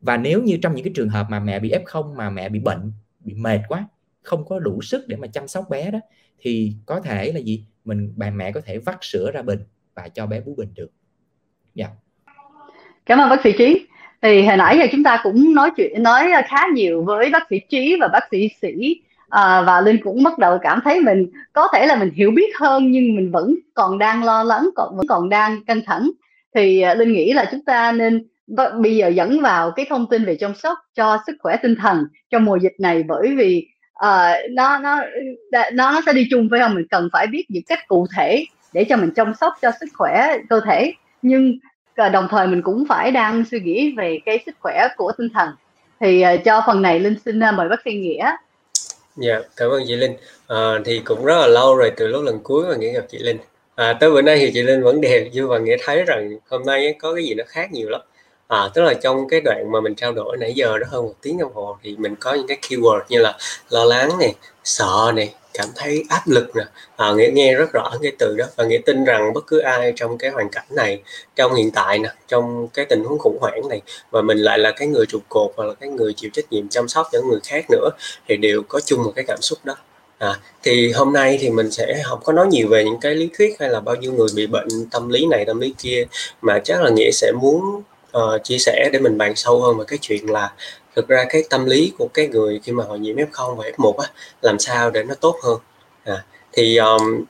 Và 0.00 0.16
nếu 0.16 0.42
như 0.42 0.58
trong 0.62 0.74
những 0.74 0.84
cái 0.84 0.92
trường 0.96 1.08
hợp 1.08 1.26
mà 1.30 1.40
mẹ 1.40 1.60
bị 1.60 1.72
f0 1.84 2.14
mà 2.14 2.30
mẹ 2.30 2.48
bị 2.48 2.60
bệnh 2.60 2.92
bị 3.20 3.34
mệt 3.34 3.60
quá 3.68 3.88
không 4.22 4.44
có 4.44 4.58
đủ 4.58 4.82
sức 4.82 5.08
để 5.08 5.16
mà 5.16 5.26
chăm 5.26 5.48
sóc 5.48 5.70
bé 5.70 5.90
đó 5.90 6.00
thì 6.38 6.72
có 6.86 7.00
thể 7.00 7.32
là 7.32 7.40
gì? 7.40 7.66
Mình 7.84 8.12
bà 8.16 8.30
mẹ 8.30 8.52
có 8.52 8.60
thể 8.60 8.78
vắt 8.78 8.98
sữa 9.00 9.30
ra 9.34 9.42
bình 9.42 9.60
và 9.94 10.08
cho 10.08 10.26
bé 10.26 10.40
bú 10.40 10.54
bình 10.54 10.74
được. 10.74 10.90
Dạ. 11.74 11.86
yeah 11.86 11.98
cảm 13.06 13.18
ơn 13.18 13.30
bác 13.30 13.42
sĩ 13.44 13.52
trí. 13.52 13.86
Thì 14.22 14.42
hồi 14.42 14.56
nãy 14.56 14.78
giờ 14.78 14.86
chúng 14.92 15.02
ta 15.02 15.20
cũng 15.22 15.54
nói 15.54 15.70
chuyện 15.76 16.02
nói 16.02 16.30
khá 16.48 16.66
nhiều 16.74 17.02
với 17.02 17.30
bác 17.30 17.46
sĩ 17.50 17.58
trí 17.68 17.96
và 18.00 18.08
bác 18.08 18.28
sĩ 18.30 18.48
sĩ 18.62 19.00
à, 19.28 19.62
và 19.62 19.80
linh 19.80 20.02
cũng 20.02 20.22
bắt 20.22 20.38
đầu 20.38 20.58
cảm 20.62 20.80
thấy 20.84 21.00
mình 21.00 21.26
có 21.52 21.68
thể 21.72 21.86
là 21.86 21.96
mình 21.96 22.10
hiểu 22.14 22.30
biết 22.30 22.56
hơn 22.56 22.90
nhưng 22.90 23.16
mình 23.16 23.30
vẫn 23.30 23.54
còn 23.74 23.98
đang 23.98 24.24
lo 24.24 24.42
lắng 24.42 24.68
còn 24.74 24.96
vẫn 24.96 25.06
còn 25.06 25.28
đang 25.28 25.64
căng 25.64 25.80
thẳng. 25.86 26.10
Thì 26.54 26.80
à, 26.80 26.94
linh 26.94 27.12
nghĩ 27.12 27.32
là 27.32 27.48
chúng 27.50 27.64
ta 27.64 27.92
nên 27.92 28.26
bây 28.82 28.96
giờ 28.96 29.08
dẫn 29.08 29.40
vào 29.40 29.70
cái 29.70 29.86
thông 29.88 30.06
tin 30.10 30.24
về 30.24 30.36
chăm 30.36 30.54
sóc 30.54 30.78
cho 30.94 31.18
sức 31.26 31.36
khỏe 31.38 31.56
tinh 31.62 31.74
thần 31.76 32.04
trong 32.30 32.44
mùa 32.44 32.56
dịch 32.56 32.74
này 32.78 33.02
bởi 33.02 33.34
vì 33.36 33.68
uh, 34.04 34.50
nó 34.50 34.78
nó 34.78 35.00
nó 35.52 35.62
nó 35.72 36.00
sẽ 36.06 36.12
đi 36.12 36.26
chung 36.30 36.48
với 36.48 36.60
không 36.60 36.74
mình 36.74 36.86
cần 36.90 37.08
phải 37.12 37.26
biết 37.26 37.44
những 37.48 37.62
cách 37.66 37.88
cụ 37.88 38.06
thể 38.16 38.44
để 38.72 38.84
cho 38.84 38.96
mình 38.96 39.10
chăm 39.10 39.34
sóc 39.34 39.52
cho 39.62 39.70
sức 39.80 39.86
khỏe 39.94 40.38
cơ 40.48 40.60
thể. 40.60 40.92
Nhưng 41.22 41.58
Ờ, 41.96 42.08
đồng 42.08 42.28
thời 42.30 42.46
mình 42.46 42.62
cũng 42.62 42.84
phải 42.88 43.10
đang 43.10 43.44
suy 43.50 43.60
nghĩ 43.60 43.94
về 43.96 44.18
cái 44.26 44.42
sức 44.46 44.54
khỏe 44.60 44.88
của 44.96 45.12
tinh 45.18 45.28
thần. 45.34 45.48
Thì 46.00 46.22
ờ, 46.22 46.36
cho 46.36 46.62
phần 46.66 46.82
này 46.82 47.00
linh 47.00 47.16
xin 47.24 47.40
ờ, 47.40 47.52
mời 47.52 47.68
bác 47.68 47.80
sĩ 47.84 47.92
nghĩa. 47.92 48.30
Dạ 49.16 49.32
yeah, 49.32 49.44
cảm 49.56 49.70
ơn 49.70 49.82
chị 49.86 49.96
linh. 49.96 50.16
À, 50.48 50.78
thì 50.84 50.98
cũng 50.98 51.24
rất 51.24 51.36
là 51.40 51.46
lâu 51.46 51.76
rồi 51.76 51.92
từ 51.96 52.06
lúc 52.06 52.22
lần 52.24 52.38
cuối 52.42 52.66
mà 52.68 52.76
nghĩa 52.76 52.92
gặp 52.92 53.04
chị 53.10 53.18
linh. 53.18 53.38
À, 53.74 53.92
tới 53.92 54.10
bữa 54.10 54.22
nay 54.22 54.36
thì 54.38 54.50
chị 54.54 54.62
linh 54.62 54.82
vẫn 54.82 55.00
đẹp 55.00 55.28
nhưng 55.32 55.48
mà 55.48 55.58
nghĩa 55.58 55.76
thấy 55.84 56.04
rằng 56.04 56.38
hôm 56.48 56.62
nay 56.66 56.94
có 56.98 57.14
cái 57.14 57.24
gì 57.24 57.34
nó 57.34 57.44
khác 57.46 57.72
nhiều 57.72 57.88
lắm. 57.88 58.00
À, 58.48 58.68
tức 58.74 58.82
là 58.82 58.94
trong 58.94 59.28
cái 59.28 59.40
đoạn 59.40 59.72
mà 59.72 59.80
mình 59.80 59.94
trao 59.94 60.12
đổi 60.12 60.36
nãy 60.36 60.52
giờ 60.54 60.78
đó 60.78 60.86
hơn 60.90 61.04
một 61.04 61.14
tiếng 61.22 61.38
đồng 61.38 61.54
hồ 61.54 61.76
thì 61.82 61.96
mình 61.98 62.14
có 62.20 62.34
những 62.34 62.46
cái 62.46 62.58
keyword 62.68 63.00
như 63.08 63.18
là 63.18 63.38
lo 63.70 63.84
lắng 63.84 64.10
này 64.20 64.34
sợ 64.64 65.12
này 65.14 65.34
cảm 65.58 65.68
thấy 65.76 66.04
áp 66.08 66.22
lực 66.26 66.56
nè 66.56 66.62
à, 66.96 67.12
nghĩa 67.12 67.30
nghe 67.32 67.54
rất 67.54 67.72
rõ 67.72 67.92
cái 68.02 68.12
từ 68.18 68.36
đó 68.38 68.44
và 68.56 68.64
nghĩa 68.64 68.78
tin 68.86 69.04
rằng 69.04 69.32
bất 69.32 69.46
cứ 69.46 69.58
ai 69.58 69.92
trong 69.96 70.18
cái 70.18 70.30
hoàn 70.30 70.48
cảnh 70.48 70.66
này 70.70 71.02
trong 71.36 71.54
hiện 71.54 71.70
tại 71.70 71.98
nè 71.98 72.08
trong 72.28 72.68
cái 72.68 72.84
tình 72.84 73.04
huống 73.04 73.18
khủng 73.18 73.38
hoảng 73.40 73.68
này 73.68 73.80
và 74.10 74.22
mình 74.22 74.38
lại 74.38 74.58
là 74.58 74.70
cái 74.70 74.88
người 74.88 75.06
trụ 75.06 75.18
cột 75.28 75.52
hoặc 75.56 75.64
là 75.64 75.74
cái 75.74 75.88
người 75.88 76.12
chịu 76.16 76.30
trách 76.32 76.52
nhiệm 76.52 76.68
chăm 76.68 76.88
sóc 76.88 77.06
những 77.12 77.28
người 77.28 77.40
khác 77.44 77.64
nữa 77.70 77.90
thì 78.28 78.36
đều 78.36 78.62
có 78.68 78.80
chung 78.80 79.02
một 79.02 79.12
cái 79.16 79.24
cảm 79.28 79.40
xúc 79.40 79.58
đó. 79.64 79.76
À, 80.18 80.34
thì 80.62 80.92
hôm 80.92 81.12
nay 81.12 81.38
thì 81.40 81.50
mình 81.50 81.70
sẽ 81.70 82.02
không 82.04 82.20
có 82.24 82.32
nói 82.32 82.46
nhiều 82.46 82.68
về 82.68 82.84
những 82.84 83.00
cái 83.00 83.14
lý 83.14 83.28
thuyết 83.38 83.60
hay 83.60 83.68
là 83.68 83.80
bao 83.80 83.96
nhiêu 83.96 84.12
người 84.12 84.28
bị 84.36 84.46
bệnh 84.46 84.68
tâm 84.90 85.08
lý 85.08 85.26
này 85.26 85.44
tâm 85.44 85.60
lý 85.60 85.74
kia 85.78 86.04
mà 86.42 86.58
chắc 86.64 86.82
là 86.82 86.90
nghĩa 86.90 87.10
sẽ 87.10 87.32
muốn 87.40 87.82
uh, 88.16 88.44
chia 88.44 88.58
sẻ 88.58 88.90
để 88.92 88.98
mình 88.98 89.18
bàn 89.18 89.36
sâu 89.36 89.60
hơn 89.62 89.78
về 89.78 89.84
cái 89.88 89.98
chuyện 90.02 90.30
là 90.30 90.52
thực 90.96 91.08
ra 91.08 91.24
cái 91.30 91.44
tâm 91.50 91.64
lý 91.64 91.92
của 91.98 92.08
cái 92.14 92.28
người 92.28 92.60
khi 92.62 92.72
mà 92.72 92.84
họ 92.84 92.94
nhiễm 92.94 93.16
F0 93.16 93.54
và 93.54 93.64
F1 93.76 93.96
á 93.98 94.08
làm 94.42 94.58
sao 94.58 94.90
để 94.90 95.02
nó 95.02 95.14
tốt 95.14 95.36
hơn? 95.42 95.58
À, 96.04 96.24
thì 96.52 96.76
um, 96.76 97.24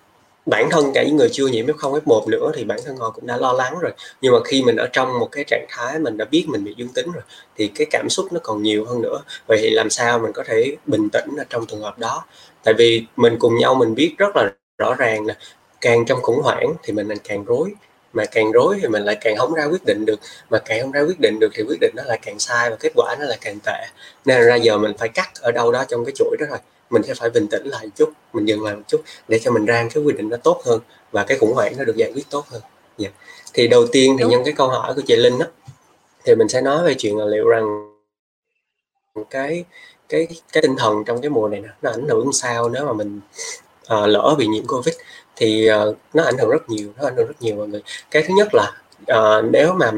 bản 0.47 0.69
thân 0.71 0.93
cả 0.95 1.05
những 1.05 1.17
người 1.17 1.29
chưa 1.33 1.47
nhiễm 1.47 1.67
F0 1.67 2.01
F1 2.01 2.29
nữa 2.29 2.53
thì 2.55 2.65
bản 2.65 2.79
thân 2.85 2.97
họ 2.97 3.11
cũng 3.11 3.27
đã 3.27 3.37
lo 3.37 3.53
lắng 3.53 3.79
rồi. 3.81 3.93
Nhưng 4.21 4.33
mà 4.33 4.39
khi 4.45 4.63
mình 4.63 4.77
ở 4.77 4.89
trong 4.93 5.19
một 5.19 5.29
cái 5.33 5.45
trạng 5.47 5.67
thái 5.69 5.99
mình 5.99 6.17
đã 6.17 6.25
biết 6.25 6.47
mình 6.49 6.65
bị 6.65 6.75
dương 6.77 6.89
tính 6.95 7.13
rồi 7.13 7.23
thì 7.57 7.69
cái 7.69 7.87
cảm 7.91 8.09
xúc 8.11 8.27
nó 8.33 8.41
còn 8.43 8.63
nhiều 8.63 8.85
hơn 8.85 9.03
nữa. 9.03 9.23
Vậy 9.47 9.59
thì 9.63 9.71
làm 9.71 9.91
sao 9.91 10.19
mình 10.19 10.33
có 10.33 10.45
thể 10.47 10.77
bình 10.87 11.09
tĩnh 11.13 11.37
ở 11.39 11.45
trong 11.51 11.67
trường 11.67 11.81
hợp 11.81 11.99
đó? 11.99 12.25
Tại 12.65 12.75
vì 12.75 13.07
mình 13.17 13.37
cùng 13.39 13.59
nhau 13.59 13.75
mình 13.75 13.95
biết 13.95 14.15
rất 14.19 14.37
là 14.37 14.51
rõ 14.79 14.95
ràng 14.99 15.27
là 15.27 15.37
càng 15.81 16.05
trong 16.07 16.23
khủng 16.23 16.43
hoảng 16.43 16.75
thì 16.83 16.93
mình 16.93 17.09
càng 17.25 17.45
rối 17.45 17.73
mà 18.17 18.25
càng 18.25 18.53
rối 18.53 18.79
thì 18.83 18.89
mình 18.89 19.03
lại 19.03 19.17
càng 19.21 19.37
không 19.37 19.55
ra 19.55 19.65
quyết 19.65 19.85
định 19.85 20.05
được. 20.07 20.21
Mà 20.51 20.59
càng 20.59 20.83
không 20.83 20.93
ra 20.93 21.01
quyết 21.01 21.21
định 21.21 21.39
được 21.41 21.49
thì 21.55 21.63
quyết 21.69 21.79
định 21.81 21.93
nó 21.97 22.03
lại 22.03 22.19
càng 22.23 22.39
sai 22.39 22.71
và 22.71 22.77
kết 22.77 22.93
quả 22.95 23.17
nó 23.21 23.25
lại 23.27 23.39
càng 23.41 23.59
tệ. 23.65 23.87
Nên 24.25 24.43
ra 24.43 24.55
giờ 24.55 24.79
mình 24.79 24.93
phải 24.99 25.09
cắt 25.09 25.31
ở 25.41 25.53
đâu 25.53 25.73
đó 25.73 25.85
trong 25.89 26.05
cái 26.05 26.13
chuỗi 26.17 26.37
đó 26.41 26.47
thôi. 26.49 26.59
Mình 26.91 27.03
sẽ 27.03 27.15
phải 27.15 27.31
bình 27.31 27.49
tĩnh 27.49 27.67
lại 27.67 27.85
một 27.85 27.93
chút 27.97 28.13
mình 28.33 28.45
dừng 28.45 28.65
lại 28.65 28.77
một 28.77 28.83
chút 28.89 29.01
để 29.29 29.39
cho 29.39 29.51
mình 29.51 29.65
ra 29.65 29.89
cái 29.95 30.03
quyết 30.05 30.17
định 30.17 30.29
nó 30.29 30.37
tốt 30.37 30.61
hơn 30.65 30.81
và 31.13 31.25
cái 31.25 31.39
khủng 31.39 31.55
hoảng 31.55 31.75
nó 31.79 31.85
được 31.85 31.97
giải 31.97 32.13
quyết 32.15 32.31
tốt 32.31 32.45
hơn. 32.49 32.63
Yeah. 32.99 33.13
Dạ. 33.13 33.31
thì 33.55 33.69
đầu 33.69 33.87
tiên 33.93 34.17
thì 34.19 34.25
nhân 34.25 34.43
cái 34.45 34.55
câu 34.57 34.69
hỏi 34.69 34.95
của 34.95 35.03
chị 35.07 35.17
Linh 35.17 35.39
đó 35.39 35.47
thì 36.25 36.35
mình 36.35 36.49
sẽ 36.49 36.61
nói 36.61 36.85
về 36.85 36.95
chuyện 36.99 37.17
là 37.17 37.25
liệu 37.25 37.49
rằng 37.49 37.65
cái 39.31 39.65
cái 40.09 40.27
cái 40.53 40.63
tinh 40.63 40.77
thần 40.79 41.05
trong 41.07 41.21
cái 41.21 41.31
mùa 41.31 41.49
này 41.49 41.63
nó 41.83 41.91
ảnh 41.91 42.09
hưởng 42.09 42.33
sao 42.33 42.69
nếu 42.69 42.87
mà 42.87 42.93
mình 42.93 43.21
uh, 43.95 44.09
lỡ 44.09 44.35
bị 44.39 44.47
nhiễm 44.47 44.67
covid 44.67 44.95
thì 45.37 45.69
uh, 45.71 45.97
nó 46.15 46.23
ảnh 46.23 46.39
hưởng 46.39 46.51
rất 46.51 46.71
nhiều 46.71 46.89
nó 46.99 47.07
ảnh 47.07 47.17
hưởng 47.17 47.27
rất 47.27 47.43
nhiều 47.43 47.57
mọi 47.57 47.69
người. 47.69 47.83
Cái 48.11 48.23
thứ 48.23 48.35
nhất 48.35 48.49
là 48.53 48.73
uh, 49.13 49.45
nếu 49.53 49.73
mà 49.73 49.93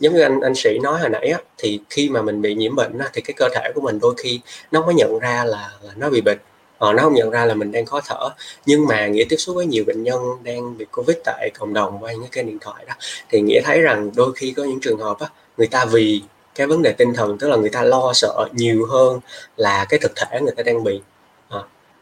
giống 0.00 0.14
như 0.14 0.20
anh 0.20 0.40
anh 0.40 0.54
sĩ 0.54 0.78
nói 0.78 1.00
hồi 1.00 1.10
nãy 1.10 1.28
á, 1.28 1.38
thì 1.58 1.80
khi 1.90 2.08
mà 2.08 2.22
mình 2.22 2.42
bị 2.42 2.54
nhiễm 2.54 2.76
bệnh 2.76 2.98
á, 2.98 3.08
thì 3.12 3.22
cái 3.22 3.34
cơ 3.36 3.48
thể 3.54 3.72
của 3.74 3.80
mình 3.80 3.98
đôi 4.00 4.14
khi 4.16 4.40
nó 4.72 4.86
mới 4.86 4.94
nhận 4.94 5.18
ra 5.18 5.44
là, 5.44 5.70
là 5.82 5.92
nó 5.96 6.10
bị 6.10 6.20
bệnh. 6.20 6.38
Ờ, 6.78 6.92
nó 6.92 7.02
không 7.02 7.14
nhận 7.14 7.30
ra 7.30 7.44
là 7.44 7.54
mình 7.54 7.72
đang 7.72 7.86
khó 7.86 8.00
thở. 8.06 8.30
Nhưng 8.66 8.86
mà 8.86 9.06
nghĩa 9.06 9.24
tiếp 9.28 9.36
xúc 9.36 9.56
với 9.56 9.66
nhiều 9.66 9.84
bệnh 9.86 10.02
nhân 10.02 10.20
đang 10.42 10.78
bị 10.78 10.84
covid 10.92 11.16
tại 11.24 11.50
cộng 11.58 11.74
đồng 11.74 11.98
qua 12.04 12.12
những 12.12 12.30
cái 12.32 12.44
điện 12.44 12.58
thoại 12.60 12.84
đó 12.88 12.94
thì 13.30 13.40
nghĩa 13.40 13.60
thấy 13.64 13.80
rằng 13.80 14.10
đôi 14.16 14.32
khi 14.36 14.52
có 14.56 14.64
những 14.64 14.80
trường 14.80 14.98
hợp 14.98 15.20
á, 15.20 15.28
người 15.56 15.66
ta 15.66 15.84
vì 15.84 16.22
cái 16.54 16.66
vấn 16.66 16.82
đề 16.82 16.92
tinh 16.92 17.14
thần 17.14 17.38
tức 17.38 17.48
là 17.48 17.56
người 17.56 17.70
ta 17.70 17.82
lo 17.82 18.12
sợ 18.14 18.48
nhiều 18.52 18.86
hơn 18.90 19.20
là 19.56 19.86
cái 19.88 20.00
thực 20.02 20.12
thể 20.16 20.40
người 20.40 20.54
ta 20.56 20.62
đang 20.62 20.84
bị 20.84 21.00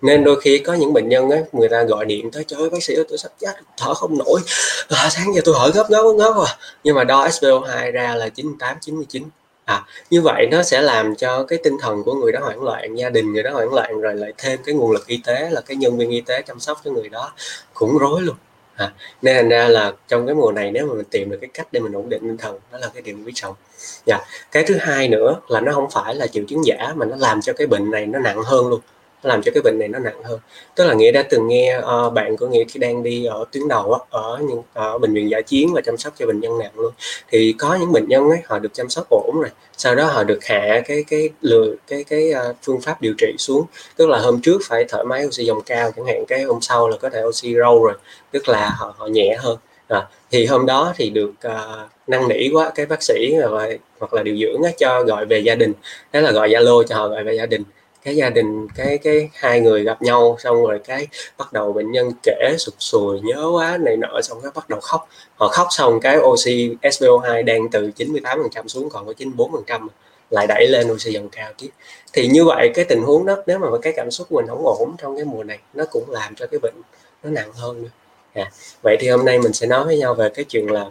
nên 0.02 0.24
đôi 0.24 0.40
khi 0.40 0.58
có 0.58 0.74
những 0.74 0.92
bệnh 0.92 1.08
nhân 1.08 1.30
á 1.30 1.38
người 1.52 1.68
ta 1.68 1.82
gọi 1.82 2.04
điện 2.04 2.30
tới 2.30 2.44
trời 2.44 2.70
bác 2.70 2.82
sĩ 2.82 2.94
ơi 2.94 3.04
tôi 3.08 3.18
sắp 3.18 3.32
chết 3.38 3.52
thở 3.76 3.94
không 3.94 4.18
nổi. 4.18 4.40
À, 4.88 5.08
sáng 5.10 5.34
giờ 5.34 5.40
tôi 5.44 5.54
hỏi 5.54 5.70
gấp 5.74 5.88
gấp 5.90 6.02
gấp 6.18 6.34
à. 6.46 6.56
Nhưng 6.84 6.94
mà 6.94 7.04
đo 7.04 7.28
SpO2 7.28 7.92
ra 7.92 8.14
là 8.14 8.28
98 8.28 8.76
99 8.80 9.22
à 9.64 9.84
như 10.10 10.20
vậy 10.22 10.46
nó 10.50 10.62
sẽ 10.62 10.82
làm 10.82 11.16
cho 11.16 11.44
cái 11.44 11.58
tinh 11.64 11.76
thần 11.80 12.02
của 12.04 12.14
người 12.14 12.32
đó 12.32 12.40
hoảng 12.42 12.62
loạn 12.62 12.94
gia 12.94 13.10
đình 13.10 13.32
người 13.32 13.42
đó 13.42 13.50
hoảng 13.52 13.74
loạn 13.74 14.00
rồi 14.00 14.14
lại 14.14 14.32
thêm 14.38 14.60
cái 14.64 14.74
nguồn 14.74 14.90
lực 14.90 15.06
y 15.06 15.20
tế 15.24 15.50
là 15.50 15.60
cái 15.60 15.76
nhân 15.76 15.98
viên 15.98 16.10
y 16.10 16.20
tế 16.20 16.42
chăm 16.42 16.60
sóc 16.60 16.80
cho 16.84 16.90
người 16.90 17.08
đó 17.08 17.32
cũng 17.74 17.98
rối 17.98 18.22
luôn. 18.22 18.36
À, 18.76 18.92
nên 19.22 19.36
thành 19.36 19.48
ra 19.48 19.68
là 19.68 19.92
trong 20.08 20.26
cái 20.26 20.34
mùa 20.34 20.52
này 20.52 20.70
nếu 20.70 20.86
mà 20.86 20.94
mình 20.94 21.04
tìm 21.10 21.30
được 21.30 21.38
cái 21.40 21.50
cách 21.54 21.68
để 21.72 21.80
mình 21.80 21.92
ổn 21.92 22.08
định 22.08 22.20
tinh 22.22 22.36
thần 22.36 22.58
đó 22.72 22.78
là 22.78 22.88
cái 22.94 23.02
điều 23.02 23.16
quý 23.26 23.32
trọng. 23.34 23.54
Dạ 24.06 24.18
cái 24.52 24.64
thứ 24.66 24.76
hai 24.80 25.08
nữa 25.08 25.36
là 25.48 25.60
nó 25.60 25.72
không 25.72 25.90
phải 25.90 26.14
là 26.14 26.26
triệu 26.26 26.44
chứng 26.48 26.64
giả 26.64 26.92
mà 26.96 27.06
nó 27.06 27.16
làm 27.16 27.42
cho 27.42 27.52
cái 27.52 27.66
bệnh 27.66 27.90
này 27.90 28.06
nó 28.06 28.18
nặng 28.18 28.42
hơn 28.42 28.68
luôn 28.68 28.80
nó 29.22 29.28
làm 29.28 29.42
cho 29.42 29.52
cái 29.54 29.62
bệnh 29.62 29.78
này 29.78 29.88
nó 29.88 29.98
nặng 29.98 30.22
hơn. 30.24 30.38
Tức 30.74 30.84
là 30.84 30.94
nghĩa 30.94 31.12
đã 31.12 31.22
từng 31.30 31.48
nghe 31.48 31.78
uh, 31.78 32.12
bạn 32.12 32.36
của 32.36 32.46
nghĩa 32.46 32.64
khi 32.64 32.80
đang 32.80 33.02
đi 33.02 33.24
ở 33.24 33.44
tuyến 33.52 33.68
đầu 33.68 33.92
á, 33.92 33.98
ở 34.10 34.38
những 34.48 34.62
ở 34.72 34.98
bệnh 34.98 35.14
viện 35.14 35.30
giải 35.30 35.42
chiến 35.42 35.72
và 35.72 35.80
chăm 35.80 35.96
sóc 35.96 36.12
cho 36.18 36.26
bệnh 36.26 36.40
nhân 36.40 36.58
nặng 36.58 36.72
luôn. 36.76 36.92
Thì 37.28 37.54
có 37.58 37.74
những 37.80 37.92
bệnh 37.92 38.08
nhân 38.08 38.28
ấy 38.28 38.38
họ 38.44 38.58
được 38.58 38.74
chăm 38.74 38.88
sóc 38.88 39.06
ổn 39.10 39.40
rồi 39.40 39.50
sau 39.76 39.94
đó 39.94 40.04
họ 40.04 40.24
được 40.24 40.44
hạ 40.44 40.82
cái 40.86 41.04
cái 41.08 41.28
lừa 41.40 41.74
cái 41.86 42.04
cái 42.04 42.32
uh, 42.50 42.56
phương 42.62 42.80
pháp 42.80 43.00
điều 43.00 43.14
trị 43.18 43.34
xuống. 43.38 43.66
Tức 43.96 44.08
là 44.08 44.18
hôm 44.18 44.40
trước 44.40 44.58
phải 44.64 44.84
thở 44.88 45.04
máy 45.04 45.26
oxy 45.26 45.44
dòng 45.44 45.62
cao 45.62 45.90
chẳng 45.96 46.06
hạn 46.06 46.24
cái 46.28 46.42
hôm 46.42 46.60
sau 46.60 46.88
là 46.88 46.96
có 46.96 47.10
thể 47.10 47.22
oxy 47.22 47.54
râu 47.54 47.84
rồi 47.84 47.94
tức 48.30 48.48
là 48.48 48.70
họ 48.78 48.94
họ 48.98 49.06
nhẹ 49.06 49.36
hơn. 49.38 49.58
À, 49.88 50.06
thì 50.30 50.46
hôm 50.46 50.66
đó 50.66 50.92
thì 50.96 51.10
được 51.10 51.32
uh, 51.46 51.90
năn 52.06 52.28
nỉ 52.28 52.48
quá 52.52 52.72
cái 52.74 52.86
bác 52.86 53.02
sĩ 53.02 53.34
hoặc 53.40 53.52
là, 53.52 53.68
hoặc 53.98 54.14
là 54.14 54.22
điều 54.22 54.36
dưỡng 54.36 54.62
á, 54.62 54.70
cho 54.78 55.02
gọi 55.02 55.26
về 55.26 55.38
gia 55.38 55.54
đình. 55.54 55.72
Thế 56.12 56.20
là 56.20 56.30
gọi 56.30 56.48
zalo 56.48 56.82
cho 56.82 56.96
họ 56.96 57.08
gọi 57.08 57.24
về 57.24 57.34
gia 57.34 57.46
đình 57.46 57.62
cái 58.04 58.16
gia 58.16 58.30
đình 58.30 58.68
cái 58.74 58.98
cái 58.98 59.30
hai 59.34 59.60
người 59.60 59.84
gặp 59.84 60.02
nhau 60.02 60.36
xong 60.38 60.66
rồi 60.66 60.80
cái 60.84 61.06
bắt 61.38 61.52
đầu 61.52 61.72
bệnh 61.72 61.92
nhân 61.92 62.10
kể 62.22 62.54
sụp 62.58 62.74
sùi 62.78 63.20
nhớ 63.20 63.50
quá 63.54 63.78
này 63.80 63.96
nọ 63.96 64.20
xong 64.22 64.38
cái 64.42 64.50
bắt 64.54 64.68
đầu 64.68 64.80
khóc. 64.80 65.08
Họ 65.34 65.48
khóc 65.48 65.66
xong 65.70 66.00
cái 66.00 66.18
oxy 66.18 66.76
SpO2 66.82 67.44
đang 67.44 67.68
từ 67.70 67.90
98% 67.96 68.68
xuống 68.68 68.90
còn 68.90 69.06
có 69.06 69.12
94% 69.18 69.88
lại 70.30 70.46
đẩy 70.46 70.68
lên 70.68 70.92
oxy 70.92 71.12
dòng 71.12 71.28
cao 71.28 71.52
chứ 71.56 71.68
thì 72.12 72.28
như 72.28 72.44
vậy 72.44 72.70
cái 72.74 72.84
tình 72.84 73.02
huống 73.02 73.26
đó 73.26 73.36
nếu 73.46 73.58
mà 73.58 73.66
cái 73.82 73.92
cảm 73.96 74.10
xúc 74.10 74.26
của 74.30 74.36
mình 74.36 74.46
không 74.48 74.66
ổn 74.66 74.94
trong 74.98 75.16
cái 75.16 75.24
mùa 75.24 75.44
này 75.44 75.58
nó 75.74 75.84
cũng 75.90 76.10
làm 76.10 76.34
cho 76.34 76.46
cái 76.46 76.60
bệnh 76.62 76.74
nó 77.22 77.30
nặng 77.30 77.52
hơn 77.52 77.82
nữa. 77.82 77.88
À, 78.32 78.50
vậy 78.82 78.96
thì 79.00 79.08
hôm 79.08 79.24
nay 79.24 79.38
mình 79.38 79.52
sẽ 79.52 79.66
nói 79.66 79.84
với 79.84 79.98
nhau 79.98 80.14
về 80.14 80.28
cái 80.28 80.44
chuyện 80.44 80.66
là 80.70 80.82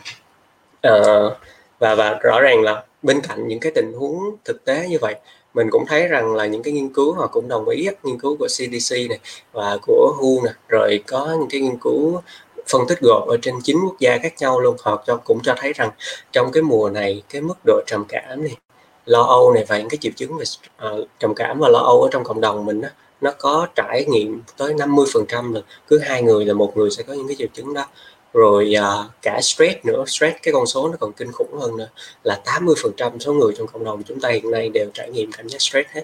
uh, 0.87 1.33
và 1.79 1.95
và 1.95 2.19
rõ 2.23 2.41
ràng 2.41 2.61
là 2.61 2.83
bên 3.01 3.21
cạnh 3.21 3.47
những 3.47 3.59
cái 3.59 3.71
tình 3.75 3.93
huống 3.93 4.19
thực 4.45 4.65
tế 4.65 4.87
như 4.89 4.97
vậy 5.01 5.15
mình 5.53 5.67
cũng 5.71 5.85
thấy 5.85 6.07
rằng 6.07 6.35
là 6.35 6.45
những 6.45 6.63
cái 6.63 6.73
nghiên 6.73 6.89
cứu 6.89 7.13
họ 7.13 7.27
cũng 7.27 7.47
đồng 7.47 7.69
ý 7.69 7.87
nghiên 8.03 8.19
cứu 8.19 8.35
của 8.37 8.47
CDC 8.47 8.95
này 9.09 9.19
và 9.51 9.77
của 9.81 10.15
WHO 10.19 10.43
này 10.43 10.53
rồi 10.67 11.03
có 11.07 11.35
những 11.39 11.49
cái 11.49 11.61
nghiên 11.61 11.77
cứu 11.77 12.21
phân 12.67 12.81
tích 12.87 12.99
gộp 13.01 13.27
ở 13.27 13.37
trên 13.41 13.55
chín 13.63 13.77
quốc 13.85 13.99
gia 13.99 14.17
khác 14.17 14.33
nhau 14.39 14.59
luôn. 14.59 14.75
Họ 14.81 15.03
cho 15.07 15.17
cũng 15.17 15.39
cho 15.43 15.55
thấy 15.57 15.73
rằng 15.73 15.89
trong 16.31 16.51
cái 16.51 16.63
mùa 16.63 16.89
này 16.89 17.23
cái 17.29 17.41
mức 17.41 17.57
độ 17.65 17.81
trầm 17.87 18.05
cảm 18.09 18.43
này 18.43 18.57
lo 19.05 19.21
âu 19.23 19.53
này 19.53 19.65
và 19.67 19.77
những 19.77 19.89
cái 19.89 19.97
triệu 20.01 20.11
chứng 20.15 20.37
về 20.37 20.43
uh, 20.87 21.07
trầm 21.19 21.33
cảm 21.35 21.59
và 21.59 21.69
lo 21.69 21.79
âu 21.79 22.01
ở 22.01 22.09
trong 22.11 22.23
cộng 22.23 22.41
đồng 22.41 22.65
mình 22.65 22.81
đó, 22.81 22.89
nó 23.21 23.31
có 23.37 23.67
trải 23.75 24.05
nghiệm 24.09 24.41
tới 24.57 24.73
50 24.73 25.05
phần 25.13 25.25
trăm 25.27 25.53
là 25.53 25.61
cứ 25.87 25.99
hai 25.99 26.23
người 26.23 26.45
là 26.45 26.53
một 26.53 26.77
người 26.77 26.91
sẽ 26.91 27.03
có 27.03 27.13
những 27.13 27.27
cái 27.27 27.35
triệu 27.39 27.47
chứng 27.53 27.73
đó 27.73 27.85
rồi 28.33 28.73
uh, 28.79 29.11
cả 29.21 29.39
stress 29.41 29.85
nữa 29.85 30.03
stress 30.07 30.37
cái 30.43 30.53
con 30.53 30.65
số 30.65 30.87
nó 30.87 30.97
còn 30.99 31.13
kinh 31.13 31.31
khủng 31.31 31.59
hơn 31.59 31.77
nữa 31.77 31.87
là 32.23 32.39
80 32.45 32.75
phần 32.83 32.91
trăm 32.97 33.19
số 33.19 33.33
người 33.33 33.53
trong 33.57 33.67
cộng 33.67 33.83
đồng 33.83 34.03
chúng 34.03 34.19
ta 34.19 34.29
hiện 34.29 34.51
nay 34.51 34.69
đều 34.69 34.89
trải 34.93 35.09
nghiệm 35.09 35.31
cảm 35.31 35.49
giác 35.49 35.61
stress 35.61 35.89
hết 35.89 36.03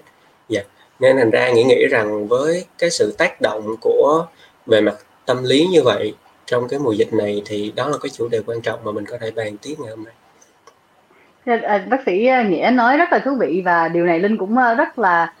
yeah. 0.54 0.66
Nên 1.00 1.16
thành 1.16 1.30
ra 1.30 1.50
nghĩ 1.50 1.64
nghĩ 1.64 1.86
rằng 1.90 2.28
với 2.28 2.64
cái 2.78 2.90
sự 2.90 3.14
tác 3.18 3.40
động 3.40 3.76
của 3.80 4.26
về 4.66 4.80
mặt 4.80 4.94
tâm 5.26 5.44
lý 5.44 5.66
như 5.66 5.82
vậy 5.82 6.14
trong 6.46 6.68
cái 6.68 6.78
mùa 6.78 6.92
dịch 6.92 7.12
này 7.12 7.42
thì 7.46 7.72
đó 7.76 7.88
là 7.88 7.96
cái 8.02 8.10
chủ 8.10 8.28
đề 8.28 8.40
quan 8.46 8.60
trọng 8.60 8.80
mà 8.84 8.92
mình 8.92 9.04
có 9.06 9.18
thể 9.20 9.30
bàn 9.30 9.56
tiếp 9.62 9.74
ngày 9.78 9.90
hôm 9.90 10.04
nay 10.04 10.14
dạ, 11.46 11.58
à, 11.62 11.86
bác 11.90 11.98
sĩ 12.06 12.26
à, 12.26 12.42
nghĩa 12.42 12.70
nói 12.74 12.96
rất 12.96 13.12
là 13.12 13.18
thú 13.18 13.30
vị 13.40 13.62
và 13.64 13.88
điều 13.88 14.04
này 14.04 14.20
linh 14.20 14.36
cũng 14.36 14.56
rất 14.78 14.98
là 14.98 15.32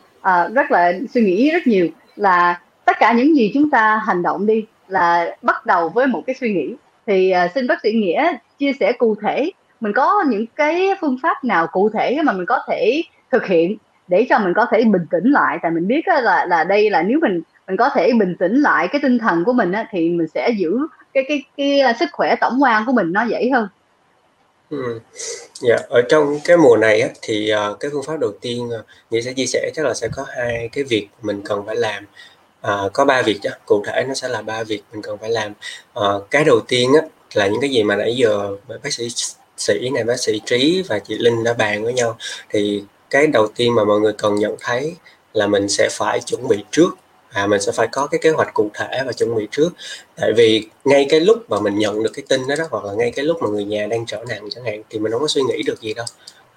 rất 0.54 0.70
là 0.70 0.92
suy 1.14 1.20
nghĩ 1.20 1.50
rất 1.50 1.66
nhiều 1.66 1.88
là 2.16 2.60
tất 2.84 2.96
cả 3.00 3.12
những 3.12 3.36
gì 3.36 3.50
chúng 3.54 3.70
ta 3.70 4.00
hành 4.06 4.22
động 4.22 4.46
đi 4.46 4.64
là 4.88 5.36
bắt 5.42 5.66
đầu 5.66 5.88
với 5.88 6.06
một 6.06 6.22
cái 6.26 6.36
suy 6.40 6.54
nghĩ 6.54 6.74
thì 7.06 7.32
uh, 7.44 7.50
xin 7.54 7.66
bác 7.66 7.80
sĩ 7.82 7.92
nghĩa 7.92 8.32
chia 8.58 8.72
sẻ 8.80 8.92
cụ 8.92 9.14
thể 9.22 9.50
mình 9.80 9.92
có 9.92 10.24
những 10.28 10.46
cái 10.46 10.90
phương 11.00 11.16
pháp 11.22 11.44
nào 11.44 11.66
cụ 11.72 11.88
thể 11.88 12.18
mà 12.24 12.32
mình 12.32 12.46
có 12.46 12.58
thể 12.68 13.02
thực 13.32 13.46
hiện 13.46 13.76
để 14.08 14.26
cho 14.30 14.38
mình 14.38 14.52
có 14.56 14.66
thể 14.70 14.84
bình 14.84 15.06
tĩnh 15.10 15.30
lại 15.30 15.58
tại 15.62 15.70
mình 15.70 15.86
biết 15.88 16.08
là 16.08 16.46
là 16.46 16.64
đây 16.64 16.90
là 16.90 17.02
nếu 17.02 17.18
mình 17.22 17.42
mình 17.66 17.76
có 17.76 17.90
thể 17.94 18.12
bình 18.18 18.36
tĩnh 18.38 18.60
lại 18.60 18.88
cái 18.92 19.00
tinh 19.02 19.18
thần 19.18 19.44
của 19.44 19.52
mình 19.52 19.72
á, 19.72 19.88
thì 19.90 20.10
mình 20.10 20.26
sẽ 20.34 20.50
giữ 20.58 20.78
cái 21.14 21.24
cái 21.28 21.42
cái 21.56 21.94
sức 22.00 22.08
khỏe 22.12 22.34
tổng 22.40 22.62
quan 22.62 22.86
của 22.86 22.92
mình 22.92 23.12
nó 23.12 23.22
dễ 23.22 23.50
hơn. 23.52 23.68
Ừ. 24.70 25.00
Yeah, 25.68 25.80
ở 25.88 26.02
trong 26.08 26.38
cái 26.44 26.56
mùa 26.56 26.76
này 26.76 27.00
á, 27.00 27.08
thì 27.22 27.52
uh, 27.70 27.80
cái 27.80 27.90
phương 27.94 28.02
pháp 28.06 28.20
đầu 28.20 28.32
tiên 28.40 28.68
uh, 28.78 28.84
Nghĩa 29.10 29.20
sẽ 29.20 29.32
chia 29.32 29.46
sẻ 29.46 29.70
chắc 29.74 29.84
là 29.84 29.94
sẽ 29.94 30.08
có 30.12 30.26
hai 30.36 30.68
cái 30.72 30.84
việc 30.84 31.08
mình 31.22 31.42
cần 31.44 31.62
phải 31.66 31.76
làm 31.76 32.04
à, 32.60 32.82
có 32.92 33.04
ba 33.04 33.22
việc 33.22 33.38
chứ 33.42 33.50
cụ 33.66 33.82
thể 33.86 34.04
nó 34.08 34.14
sẽ 34.14 34.28
là 34.28 34.42
ba 34.42 34.62
việc 34.62 34.82
mình 34.92 35.02
cần 35.02 35.18
phải 35.18 35.30
làm. 35.30 35.52
À, 35.94 36.02
cái 36.30 36.44
đầu 36.44 36.60
tiên 36.60 36.92
á, 36.94 37.08
là 37.34 37.46
những 37.46 37.60
cái 37.60 37.70
gì 37.70 37.82
mà 37.82 37.96
nãy 37.96 38.16
giờ 38.16 38.56
bác 38.82 38.92
sĩ 38.92 39.08
sĩ 39.56 39.90
này 39.94 40.04
bác 40.04 40.20
sĩ 40.20 40.40
trí 40.46 40.82
và 40.88 40.98
chị 40.98 41.14
linh 41.18 41.44
đã 41.44 41.52
bàn 41.52 41.84
với 41.84 41.92
nhau. 41.92 42.16
Thì 42.50 42.82
cái 43.10 43.26
đầu 43.26 43.48
tiên 43.56 43.74
mà 43.74 43.84
mọi 43.84 44.00
người 44.00 44.12
cần 44.12 44.34
nhận 44.34 44.56
thấy 44.60 44.94
là 45.32 45.46
mình 45.46 45.68
sẽ 45.68 45.88
phải 45.92 46.20
chuẩn 46.20 46.48
bị 46.48 46.64
trước. 46.70 46.90
Và 47.34 47.46
mình 47.46 47.60
sẽ 47.60 47.72
phải 47.72 47.88
có 47.92 48.06
cái 48.06 48.20
kế 48.22 48.30
hoạch 48.30 48.54
cụ 48.54 48.70
thể 48.74 49.02
và 49.06 49.12
chuẩn 49.12 49.34
bị 49.36 49.48
trước. 49.50 49.70
Tại 50.16 50.32
vì 50.36 50.68
ngay 50.84 51.06
cái 51.10 51.20
lúc 51.20 51.50
mà 51.50 51.60
mình 51.60 51.78
nhận 51.78 52.02
được 52.02 52.10
cái 52.14 52.24
tin 52.28 52.48
đó, 52.48 52.54
đó 52.58 52.64
hoặc 52.70 52.84
là 52.84 52.92
ngay 52.92 53.10
cái 53.10 53.24
lúc 53.24 53.42
mà 53.42 53.48
người 53.48 53.64
nhà 53.64 53.86
đang 53.86 54.06
trở 54.06 54.24
nặng 54.28 54.48
chẳng 54.50 54.64
hạn 54.64 54.82
thì 54.90 54.98
mình 54.98 55.12
không 55.12 55.20
có 55.20 55.28
suy 55.28 55.42
nghĩ 55.42 55.62
được 55.62 55.80
gì 55.80 55.94
đâu 55.94 56.06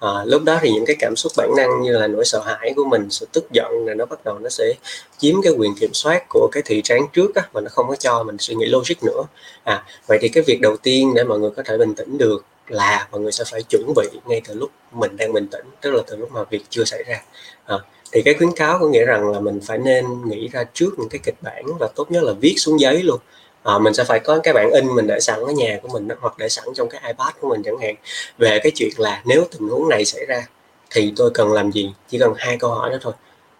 à, 0.02 0.24
lúc 0.26 0.42
đó 0.44 0.58
thì 0.62 0.70
những 0.70 0.84
cái 0.86 0.96
cảm 0.98 1.16
xúc 1.16 1.32
bản 1.36 1.50
năng 1.56 1.82
như 1.82 1.98
là 1.98 2.06
nỗi 2.06 2.24
sợ 2.24 2.42
hãi 2.46 2.72
của 2.76 2.84
mình 2.84 3.10
sự 3.10 3.26
tức 3.32 3.44
giận 3.52 3.84
là 3.86 3.94
nó 3.94 4.06
bắt 4.06 4.24
đầu 4.24 4.38
nó 4.38 4.48
sẽ 4.48 4.74
chiếm 5.18 5.42
cái 5.42 5.52
quyền 5.52 5.74
kiểm 5.80 5.90
soát 5.92 6.24
của 6.28 6.48
cái 6.52 6.62
thị 6.66 6.80
trán 6.84 7.02
trước 7.12 7.34
á, 7.34 7.42
mà 7.54 7.60
nó 7.60 7.68
không 7.70 7.88
có 7.88 7.96
cho 7.96 8.22
mình 8.22 8.36
suy 8.38 8.54
nghĩ 8.54 8.66
logic 8.66 9.02
nữa. 9.02 9.22
À 9.64 9.84
vậy 10.06 10.18
thì 10.22 10.28
cái 10.28 10.42
việc 10.46 10.60
đầu 10.60 10.76
tiên 10.76 11.12
để 11.14 11.24
mọi 11.24 11.38
người 11.38 11.50
có 11.56 11.62
thể 11.62 11.78
bình 11.78 11.94
tĩnh 11.94 12.18
được 12.18 12.44
là 12.68 13.08
mọi 13.10 13.20
người 13.20 13.32
sẽ 13.32 13.44
phải 13.50 13.62
chuẩn 13.62 13.92
bị 13.96 14.08
ngay 14.26 14.40
từ 14.48 14.54
lúc 14.54 14.70
mình 14.92 15.16
đang 15.16 15.32
bình 15.32 15.46
tĩnh 15.48 15.66
tức 15.80 15.90
là 15.90 16.02
từ 16.06 16.16
lúc 16.16 16.32
mà 16.32 16.44
việc 16.50 16.62
chưa 16.70 16.84
xảy 16.84 17.02
ra. 17.02 17.22
À, 17.64 17.76
thì 18.12 18.22
cái 18.22 18.34
khuyến 18.34 18.52
cáo 18.52 18.78
có 18.78 18.86
nghĩa 18.86 19.04
rằng 19.04 19.30
là 19.30 19.40
mình 19.40 19.60
phải 19.66 19.78
nên 19.78 20.04
nghĩ 20.28 20.48
ra 20.48 20.64
trước 20.74 20.90
những 20.98 21.08
cái 21.08 21.20
kịch 21.24 21.42
bản 21.42 21.64
và 21.80 21.88
tốt 21.94 22.10
nhất 22.10 22.22
là 22.22 22.32
viết 22.40 22.54
xuống 22.56 22.80
giấy 22.80 23.02
luôn 23.02 23.18
à, 23.62 23.78
mình 23.78 23.94
sẽ 23.94 24.04
phải 24.04 24.20
có 24.20 24.40
cái 24.42 24.54
bản 24.54 24.70
in 24.70 24.94
mình 24.94 25.06
để 25.06 25.20
sẵn 25.20 25.40
ở 25.40 25.52
nhà 25.52 25.78
của 25.82 25.88
mình 25.88 26.08
hoặc 26.20 26.38
để 26.38 26.48
sẵn 26.48 26.64
trong 26.74 26.88
cái 26.88 27.00
ipad 27.06 27.34
của 27.40 27.48
mình 27.48 27.62
chẳng 27.64 27.78
hạn. 27.78 27.94
Về 28.38 28.58
cái 28.62 28.72
chuyện 28.74 28.90
là 28.98 29.22
nếu 29.24 29.44
tình 29.52 29.68
huống 29.68 29.88
này 29.88 30.04
xảy 30.04 30.26
ra 30.26 30.46
thì 30.90 31.12
tôi 31.16 31.30
cần 31.34 31.52
làm 31.52 31.70
gì? 31.72 31.94
Chỉ 32.08 32.18
cần 32.18 32.32
hai 32.36 32.56
câu 32.58 32.70
hỏi 32.70 32.90
đó 32.90 32.96
thôi. 33.02 33.12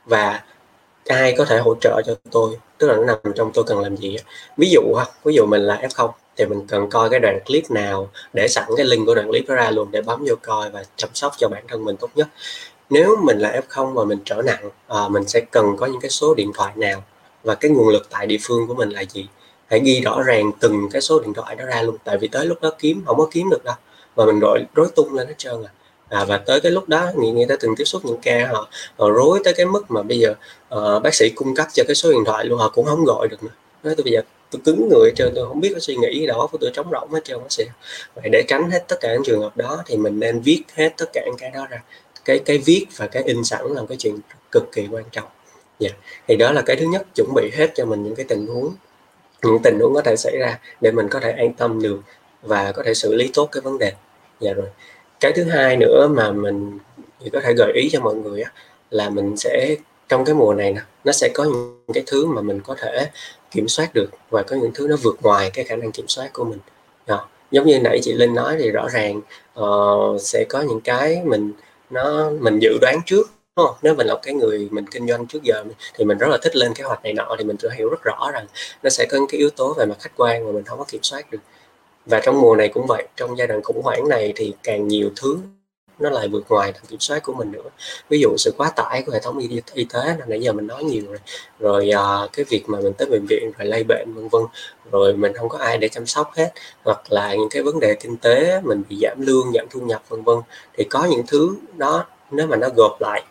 Và 0.07 0.43
ai 1.07 1.35
có 1.39 1.45
thể 1.45 1.59
hỗ 1.59 1.75
trợ 1.81 2.03
cho 2.07 2.15
tôi? 2.31 2.57
Tức 2.79 2.87
là 2.89 2.97
nó 2.97 3.05
nằm 3.05 3.19
trong 3.37 3.51
tôi 3.55 3.65
cần 3.65 3.81
làm 3.81 3.97
gì 3.97 4.17
ví 4.57 4.71
dụ 4.71 4.95
ha 4.99 5.05
ví 5.25 5.35
dụ 5.35 5.47
mình 5.47 5.63
là 5.63 5.83
f0 5.89 6.11
thì 6.37 6.45
mình 6.47 6.67
cần 6.69 6.91
coi 6.91 7.11
cái 7.11 7.21
đoạn 7.21 7.39
clip 7.47 7.71
nào 7.71 8.11
để 8.33 8.49
sẵn 8.49 8.65
cái 8.77 8.87
link 8.87 9.07
của 9.07 9.15
đoạn 9.15 9.29
clip 9.29 9.49
đó 9.49 9.55
ra 9.55 9.71
luôn 9.71 9.91
để 9.91 10.03
bấm 10.03 10.25
vô 10.29 10.35
coi 10.43 10.71
và 10.71 10.85
chăm 10.97 11.11
sóc 11.15 11.33
cho 11.39 11.49
bản 11.49 11.65
thân 11.69 11.85
mình 11.85 11.97
tốt 11.97 12.11
nhất. 12.15 12.29
Nếu 12.91 13.17
mình 13.23 13.39
là 13.39 13.61
f0 13.69 13.93
và 13.93 14.05
mình 14.05 14.19
trở 14.25 14.43
nặng 14.43 14.71
à, 14.89 15.09
mình 15.09 15.29
sẽ 15.29 15.41
cần 15.51 15.77
có 15.79 15.87
những 15.87 16.01
cái 16.01 16.11
số 16.11 16.35
điện 16.35 16.53
thoại 16.55 16.73
nào 16.77 17.05
và 17.43 17.55
cái 17.55 17.71
nguồn 17.71 17.89
lực 17.89 18.09
tại 18.11 18.27
địa 18.27 18.39
phương 18.43 18.67
của 18.69 18.75
mình 18.75 18.91
là 18.91 19.05
gì? 19.05 19.29
Hãy 19.73 19.81
ghi 19.81 20.01
rõ 20.01 20.23
ràng 20.23 20.51
từng 20.61 20.89
cái 20.93 21.03
số 21.03 21.21
điện 21.21 21.35
thoại 21.35 21.57
đó 21.57 21.65
ra 21.65 21.83
luôn. 21.83 21.97
Tại 22.05 22.19
vì 22.19 22.29
tới 22.29 22.47
lúc 22.47 22.63
đó 22.63 22.71
kiếm 22.79 23.03
không 23.07 23.19
có 23.19 23.29
kiếm 23.31 23.51
được 23.51 23.65
đâu. 23.65 23.75
Mà 24.17 24.27
mình 24.27 24.41
rối 24.41 24.65
rối 24.75 24.89
tung 24.97 25.15
lên 25.15 25.29
hết 25.29 25.35
trơn 25.39 25.65
à. 25.65 25.71
À, 26.09 26.25
và 26.25 26.39
tới 26.39 26.61
cái 26.61 26.73
lúc 26.73 26.89
đó 26.89 27.11
người 27.17 27.31
người 27.31 27.47
ta 27.47 27.55
từng 27.61 27.75
tiếp 27.77 27.85
xúc 27.85 28.05
những 28.05 28.19
ca 28.23 28.49
họ, 28.53 28.69
họ 28.99 29.11
rối 29.11 29.41
tới 29.45 29.55
cái 29.55 29.67
mức 29.67 29.91
mà 29.91 30.03
bây 30.03 30.19
giờ 30.19 30.35
uh, 30.75 31.03
bác 31.03 31.15
sĩ 31.15 31.31
cung 31.35 31.55
cấp 31.55 31.67
cho 31.73 31.85
cái 31.89 31.95
số 31.95 32.13
điện 32.13 32.25
thoại 32.27 32.45
luôn 32.45 32.59
họ 32.59 32.69
cũng 32.69 32.85
không 32.85 33.05
gọi 33.05 33.29
được 33.29 33.43
nữa. 33.43 33.51
Nói 33.83 33.95
tôi 33.97 34.05
bây 34.05 34.13
giờ 34.13 34.21
tôi 34.51 34.63
cứng 34.65 34.89
người 34.89 35.11
hết 35.11 35.13
trơn 35.17 35.33
tôi 35.35 35.49
không 35.49 35.61
biết 35.61 35.71
có 35.75 35.81
suy 35.81 35.97
nghĩ 35.97 36.27
đó 36.27 36.49
của 36.53 36.59
tôi 36.61 36.71
trống 36.75 36.87
rỗng 36.93 37.13
hết 37.13 37.25
trơn 37.25 37.39
bác 37.39 37.53
sĩ. 37.53 37.65
Vậy 38.15 38.29
để 38.33 38.43
tránh 38.49 38.71
hết 38.71 38.85
tất 38.89 38.97
cả 39.01 39.13
những 39.13 39.23
trường 39.25 39.41
hợp 39.41 39.57
đó 39.57 39.83
thì 39.87 39.97
mình 39.97 40.21
nên 40.21 40.41
viết 40.41 40.63
hết 40.75 40.93
tất 40.97 41.07
cả 41.13 41.23
những 41.27 41.37
cái 41.39 41.51
đó 41.55 41.67
ra. 41.71 41.83
Cái 42.25 42.39
cái 42.39 42.59
viết 42.59 42.87
và 42.97 43.07
cái 43.07 43.23
in 43.23 43.45
sẵn 43.45 43.67
là 43.67 43.83
cái 43.89 43.97
chuyện 44.01 44.19
cực 44.53 44.73
kỳ 44.73 44.89
quan 44.91 45.05
trọng. 45.13 45.29
Yeah. 45.81 45.95
Thì 46.29 46.37
đó 46.37 46.53
là 46.53 46.63
cái 46.63 46.77
thứ 46.77 46.87
nhất 46.87 47.07
chuẩn 47.15 47.29
bị 47.35 47.51
hết 47.55 47.71
cho 47.75 47.85
mình 47.85 48.03
những 48.05 48.15
cái 48.15 48.27
tình 48.29 48.47
huống 48.47 48.75
những 49.43 49.63
tình 49.63 49.79
huống 49.81 49.95
có 49.95 50.03
thể 50.03 50.17
xảy 50.17 50.37
ra 50.39 50.59
để 50.81 50.91
mình 50.91 51.09
có 51.09 51.21
thể 51.21 51.33
an 51.33 51.53
tâm 51.55 51.83
được 51.83 52.01
và 52.43 52.73
có 52.73 52.83
thể 52.83 52.95
xử 52.95 53.15
lý 53.15 53.31
tốt 53.35 53.49
cái 53.53 53.61
vấn 53.61 53.79
đề. 53.79 53.93
Dạ 54.41 54.53
rồi. 54.53 54.67
Cái 55.21 55.33
thứ 55.33 55.45
hai 55.45 55.77
nữa 55.77 56.09
mà 56.11 56.33
mình 56.33 56.79
có 57.33 57.41
thể 57.41 57.53
gợi 57.59 57.73
ý 57.75 57.89
cho 57.93 58.01
mọi 58.01 58.15
người 58.15 58.43
á, 58.43 58.53
là 58.91 59.11
mình 59.11 59.37
sẽ 59.37 59.77
trong 60.09 60.25
cái 60.25 60.35
mùa 60.35 60.55
này 60.55 60.73
nè 60.73 60.81
nó 61.05 61.13
sẽ 61.13 61.29
có 61.35 61.45
những 61.45 61.95
cái 61.95 62.03
thứ 62.07 62.27
mà 62.27 62.43
mình 62.43 62.61
có 62.61 62.75
thể 62.79 63.11
kiểm 63.51 63.69
soát 63.69 63.95
được 63.95 64.11
và 64.31 64.43
có 64.43 64.57
những 64.57 64.71
thứ 64.75 64.87
nó 64.89 64.97
vượt 65.03 65.17
ngoài 65.23 65.51
cái 65.55 65.65
khả 65.65 65.77
năng 65.77 65.93
kiểm 65.93 66.09
soát 66.09 66.33
của 66.33 66.45
mình. 66.45 66.59
Dạ. 67.09 67.17
giống 67.51 67.67
như 67.67 67.79
nãy 67.81 67.99
chị 68.03 68.13
Linh 68.13 68.35
nói 68.35 68.57
thì 68.59 68.71
rõ 68.71 68.89
ràng 68.89 69.21
uh, 69.61 70.21
sẽ 70.21 70.45
có 70.49 70.61
những 70.61 70.81
cái 70.81 71.23
mình 71.25 71.53
nó 71.91 72.31
mình 72.41 72.59
dự 72.59 72.79
đoán 72.81 72.99
trước 73.07 73.31
đúng 73.57 73.67
không? 73.67 73.77
nếu 73.83 73.95
mình 73.95 74.07
là 74.07 74.15
cái 74.23 74.35
người 74.35 74.69
mình 74.71 74.87
kinh 74.87 75.09
doanh 75.09 75.27
trước 75.27 75.43
giờ 75.43 75.65
thì 75.95 76.05
mình 76.05 76.19
rất 76.19 76.29
là 76.31 76.39
thích 76.43 76.57
lên 76.57 76.75
kế 76.75 76.85
hoạch 76.85 77.03
này 77.03 77.13
nọ 77.13 77.37
thì 77.39 77.45
mình 77.45 77.57
sẽ 77.63 77.69
hiểu 77.77 77.89
rất 77.89 78.03
rõ 78.03 78.31
rằng 78.33 78.47
nó 78.83 78.91
sẽ 78.91 79.07
có 79.11 79.17
những 79.19 79.27
cái 79.29 79.39
yếu 79.39 79.51
tố 79.51 79.75
về 79.79 79.87
mặt 79.87 79.97
khách 80.01 80.13
quan 80.17 80.47
mà 80.47 80.53
mình 80.53 80.65
không 80.65 80.79
có 80.79 80.85
kiểm 80.89 81.03
soát 81.03 81.31
được. 81.31 81.39
Và 82.07 82.21
trong 82.21 82.41
mùa 82.41 82.57
này 82.57 82.69
cũng 82.69 82.87
vậy 82.87 83.09
trong 83.17 83.39
giai 83.39 83.47
đoạn 83.47 83.63
khủng 83.63 83.83
hoảng 83.83 84.09
này 84.09 84.33
thì 84.37 84.55
càng 84.63 84.89
nhiều 84.89 85.11
thứ 85.17 85.39
nó 85.99 86.11
lại 86.11 86.29
vượt 86.29 86.45
ngoài 86.49 86.73
tầm 86.73 86.83
kiểm 86.89 87.01
soát 87.01 87.23
của 87.23 87.33
mình 87.33 87.53
nữa. 87.53 87.71
Ví 88.09 88.21
dụ 88.21 88.37
sự 88.39 88.55
quá 88.57 88.73
tải 88.77 89.03
của 89.07 89.13
hệ 89.13 89.21
thống 89.21 89.39
y, 89.39 89.61
y 89.75 89.85
tế 89.85 90.01
là 90.05 90.27
nãy 90.27 90.41
giờ 90.41 90.53
mình 90.53 90.67
nói 90.67 90.85
nhiều 90.85 91.05
rồi. 91.09 91.19
Rồi 91.59 91.91
à, 91.91 92.29
cái 92.33 92.45
việc 92.49 92.65
mà 92.67 92.81
mình 92.81 92.93
tới 92.93 93.09
bệnh 93.11 93.27
viện 93.29 93.53
rồi 93.59 93.69
lây 93.69 93.85
bệnh 93.85 94.15
vân 94.15 94.29
vân. 94.29 94.43
Rồi 94.93 95.17
mình 95.17 95.33
không 95.35 95.49
có 95.49 95.59
ai 95.59 95.79
để 95.79 95.89
chăm 95.89 96.07
sóc 96.07 96.31
hết. 96.37 96.53
Hoặc 96.85 97.13
là 97.13 97.35
những 97.35 97.49
cái 97.51 97.63
vấn 97.63 97.81
đề 97.81 97.95
kinh 97.95 98.17
tế 98.17 98.61
mình 98.65 98.83
bị 98.89 98.97
giảm 99.03 99.17
lương 99.21 99.53
giảm 99.55 99.67
thu 99.71 99.81
nhập 99.81 100.03
vân 100.09 100.23
vân. 100.23 100.39
Thì 100.77 100.85
có 100.85 101.05
những 101.05 101.23
thứ 101.27 101.57
đó 101.77 102.07
nếu 102.31 102.47
mà 102.47 102.57
nó 102.57 102.69
gộp 102.77 103.01
lại 103.01 103.23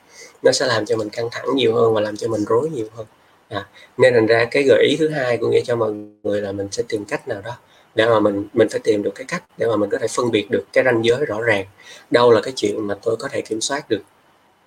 nó 0.43 0.51
sẽ 0.51 0.67
làm 0.67 0.85
cho 0.85 0.97
mình 0.97 1.09
căng 1.09 1.29
thẳng 1.31 1.55
nhiều 1.55 1.75
hơn 1.75 1.93
và 1.93 2.01
làm 2.01 2.17
cho 2.17 2.27
mình 2.27 2.45
rối 2.45 2.69
nhiều 2.69 2.85
hơn. 2.95 3.05
À, 3.49 3.67
nên 3.97 4.13
thành 4.13 4.25
ra 4.25 4.45
cái 4.51 4.63
gợi 4.63 4.85
ý 4.89 4.95
thứ 4.99 5.09
hai 5.09 5.37
của 5.37 5.47
nghĩa 5.47 5.61
cho 5.61 5.75
mọi 5.75 5.91
người 6.23 6.41
là 6.41 6.51
mình 6.51 6.67
sẽ 6.71 6.83
tìm 6.89 7.05
cách 7.05 7.27
nào 7.27 7.41
đó 7.41 7.57
để 7.95 8.05
mà 8.05 8.19
mình 8.19 8.47
mình 8.53 8.69
phải 8.69 8.79
tìm 8.79 9.03
được 9.03 9.11
cái 9.15 9.25
cách 9.27 9.43
để 9.57 9.67
mà 9.67 9.75
mình 9.75 9.89
có 9.89 9.97
thể 9.97 10.07
phân 10.07 10.31
biệt 10.31 10.47
được 10.51 10.63
cái 10.73 10.83
ranh 10.83 11.05
giới 11.05 11.25
rõ 11.25 11.41
ràng. 11.41 11.65
Đâu 12.11 12.31
là 12.31 12.41
cái 12.41 12.53
chuyện 12.55 12.87
mà 12.87 12.95
tôi 13.01 13.15
có 13.17 13.27
thể 13.27 13.41
kiểm 13.41 13.61
soát 13.61 13.89
được 13.89 14.01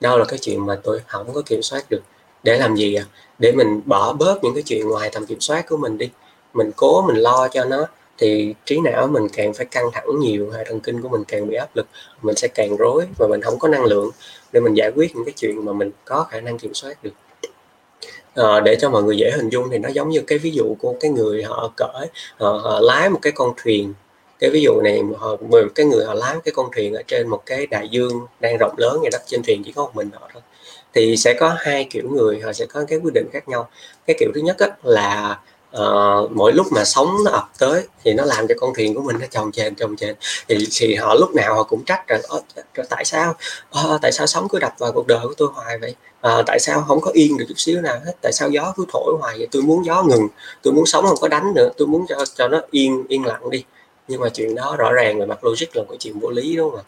đâu 0.01 0.19
là 0.19 0.25
cái 0.25 0.39
chuyện 0.39 0.67
mà 0.67 0.79
tôi 0.83 1.01
không 1.07 1.35
có 1.35 1.43
kiểm 1.47 1.63
soát 1.63 1.85
được. 1.91 2.03
Để 2.43 2.59
làm 2.59 2.77
gì 2.77 2.95
à? 2.95 3.05
Để 3.39 3.53
mình 3.53 3.81
bỏ 3.85 4.13
bớt 4.13 4.45
những 4.45 4.55
cái 4.55 4.63
chuyện 4.63 4.89
ngoài 4.89 5.11
tầm 5.13 5.27
kiểm 5.27 5.41
soát 5.41 5.69
của 5.69 5.77
mình 5.77 5.99
đi. 5.99 6.11
Mình 6.55 6.71
cố 6.77 7.03
mình 7.03 7.17
lo 7.17 7.49
cho 7.49 7.65
nó 7.65 7.87
thì 8.19 8.55
trí 8.65 8.81
não 8.81 9.07
mình 9.07 9.29
càng 9.33 9.55
phải 9.55 9.67
căng 9.67 9.91
thẳng 9.93 10.07
nhiều 10.21 10.51
hệ 10.51 10.65
thần 10.65 10.81
kinh 10.81 11.03
của 11.03 11.09
mình 11.09 11.25
càng 11.29 11.49
bị 11.49 11.57
áp 11.57 11.77
lực 11.77 11.87
mình 12.23 12.37
sẽ 12.37 12.49
càng 12.49 12.77
rối 12.77 13.05
và 13.19 13.27
mình 13.27 13.43
không 13.43 13.59
có 13.59 13.69
năng 13.69 13.85
lượng 13.85 14.11
để 14.53 14.61
mình 14.61 14.75
giải 14.75 14.91
quyết 14.95 15.17
những 15.17 15.25
cái 15.25 15.35
chuyện 15.37 15.65
mà 15.65 15.73
mình 15.73 15.91
có 16.05 16.27
khả 16.31 16.41
năng 16.41 16.59
kiểm 16.59 16.75
soát 16.75 17.05
được. 17.05 17.11
À, 18.35 18.61
để 18.61 18.77
cho 18.81 18.91
mọi 18.91 19.03
người 19.03 19.17
dễ 19.17 19.31
hình 19.37 19.49
dung 19.49 19.69
thì 19.71 19.79
nó 19.79 19.89
giống 19.89 20.09
như 20.09 20.21
cái 20.21 20.39
ví 20.39 20.51
dụ 20.51 20.77
của 20.79 20.95
cái 21.01 21.11
người 21.11 21.43
họ 21.43 21.73
cởi 21.77 22.07
họ, 22.37 22.61
họ 22.63 22.81
lái 22.81 23.11
một 23.11 23.19
cái 23.23 23.33
con 23.33 23.53
thuyền. 23.65 23.95
Cái 24.39 24.51
ví 24.51 24.63
dụ 24.63 24.81
này 24.81 25.03
họ 25.19 25.37
cái 25.75 25.87
người 25.87 26.05
họ 26.05 26.15
lái 26.15 26.37
cái 26.45 26.53
con 26.53 26.69
thuyền 26.77 26.95
ở 26.95 27.03
trên 27.07 27.29
một 27.29 27.43
cái 27.47 27.67
đại 27.67 27.89
dương 27.89 28.27
đang 28.41 28.57
rộng 28.61 28.75
lớn 28.77 28.99
ngày 29.03 29.11
đất 29.13 29.23
trên 29.27 29.43
thuyền 29.43 29.63
chỉ 29.65 29.73
có 29.73 29.83
một 29.83 29.91
mình 29.95 30.11
họ 30.13 30.29
thôi. 30.33 30.43
Thì 30.93 31.17
sẽ 31.17 31.35
có 31.41 31.57
hai 31.59 31.87
kiểu 31.91 32.11
người 32.11 32.41
họ 32.41 32.53
sẽ 32.53 32.67
có 32.67 32.85
cái 32.89 32.99
quyết 32.99 33.15
định 33.15 33.27
khác 33.33 33.49
nhau. 33.49 33.69
Cái 34.07 34.17
kiểu 34.21 34.31
thứ 34.35 34.41
nhất 34.41 34.57
là 34.83 35.41
uh, 35.83 36.33
mỗi 36.33 36.53
lúc 36.53 36.67
mà 36.73 36.85
sóng 36.85 37.17
nó 37.25 37.31
ập 37.31 37.49
tới 37.59 37.83
thì 38.05 38.13
nó 38.13 38.25
làm 38.25 38.49
cho 38.49 38.55
con 38.61 38.75
thuyền 38.75 38.95
của 38.95 39.03
mình 39.03 39.17
nó 39.21 39.27
chồng 39.31 39.53
chèn 39.53 39.75
chồng 39.75 39.97
chèn 39.97 40.15
thì 40.49 40.69
thì 40.73 40.95
họ 40.95 41.15
lúc 41.15 41.35
nào 41.35 41.55
họ 41.55 41.63
cũng 41.63 41.85
trách 41.85 42.09
rằng 42.09 42.21
tại 42.91 43.05
sao? 43.05 43.35
À, 43.71 43.83
tại 44.03 44.13
sao 44.13 44.27
sóng 44.27 44.49
cứ 44.49 44.59
đập 44.59 44.73
vào 44.79 44.93
cuộc 44.93 45.07
đời 45.07 45.19
của 45.23 45.35
tôi 45.37 45.49
hoài 45.55 45.79
vậy? 45.79 45.95
À, 46.21 46.43
tại 46.47 46.61
sao 46.61 46.85
không 46.89 47.01
có 47.01 47.11
yên 47.15 47.37
được 47.37 47.45
chút 47.49 47.59
xíu 47.59 47.81
nào 47.81 48.01
hết? 48.05 48.13
Tại 48.23 48.33
sao 48.33 48.51
gió 48.51 48.73
cứ 48.77 48.85
thổi 48.93 49.15
hoài 49.21 49.39
vậy? 49.39 49.49
Tôi 49.51 49.63
muốn 49.63 49.85
gió 49.85 50.03
ngừng 50.03 50.29
tôi 50.63 50.75
muốn 50.75 50.87
sóng 50.87 51.05
không 51.05 51.19
có 51.21 51.29
đánh 51.29 51.55
nữa 51.55 51.69
tôi 51.77 51.89
muốn 51.89 52.07
cho 52.09 52.25
cho 52.35 52.49
nó 52.49 52.61
yên 52.71 53.05
yên 53.09 53.25
lặng 53.27 53.51
đi. 53.51 53.65
Nhưng 54.09 54.21
mà 54.21 54.29
chuyện 54.29 54.55
đó 54.55 54.77
rõ 54.79 54.93
ràng 54.93 55.21
về 55.21 55.27
mặt 55.27 55.45
logic 55.45 55.77
là 55.77 55.83
một 55.83 55.95
chuyện 55.99 56.19
vô 56.21 56.31
lý 56.31 56.57
đúng 56.57 56.71
không 56.71 56.81
ạ? 56.81 56.85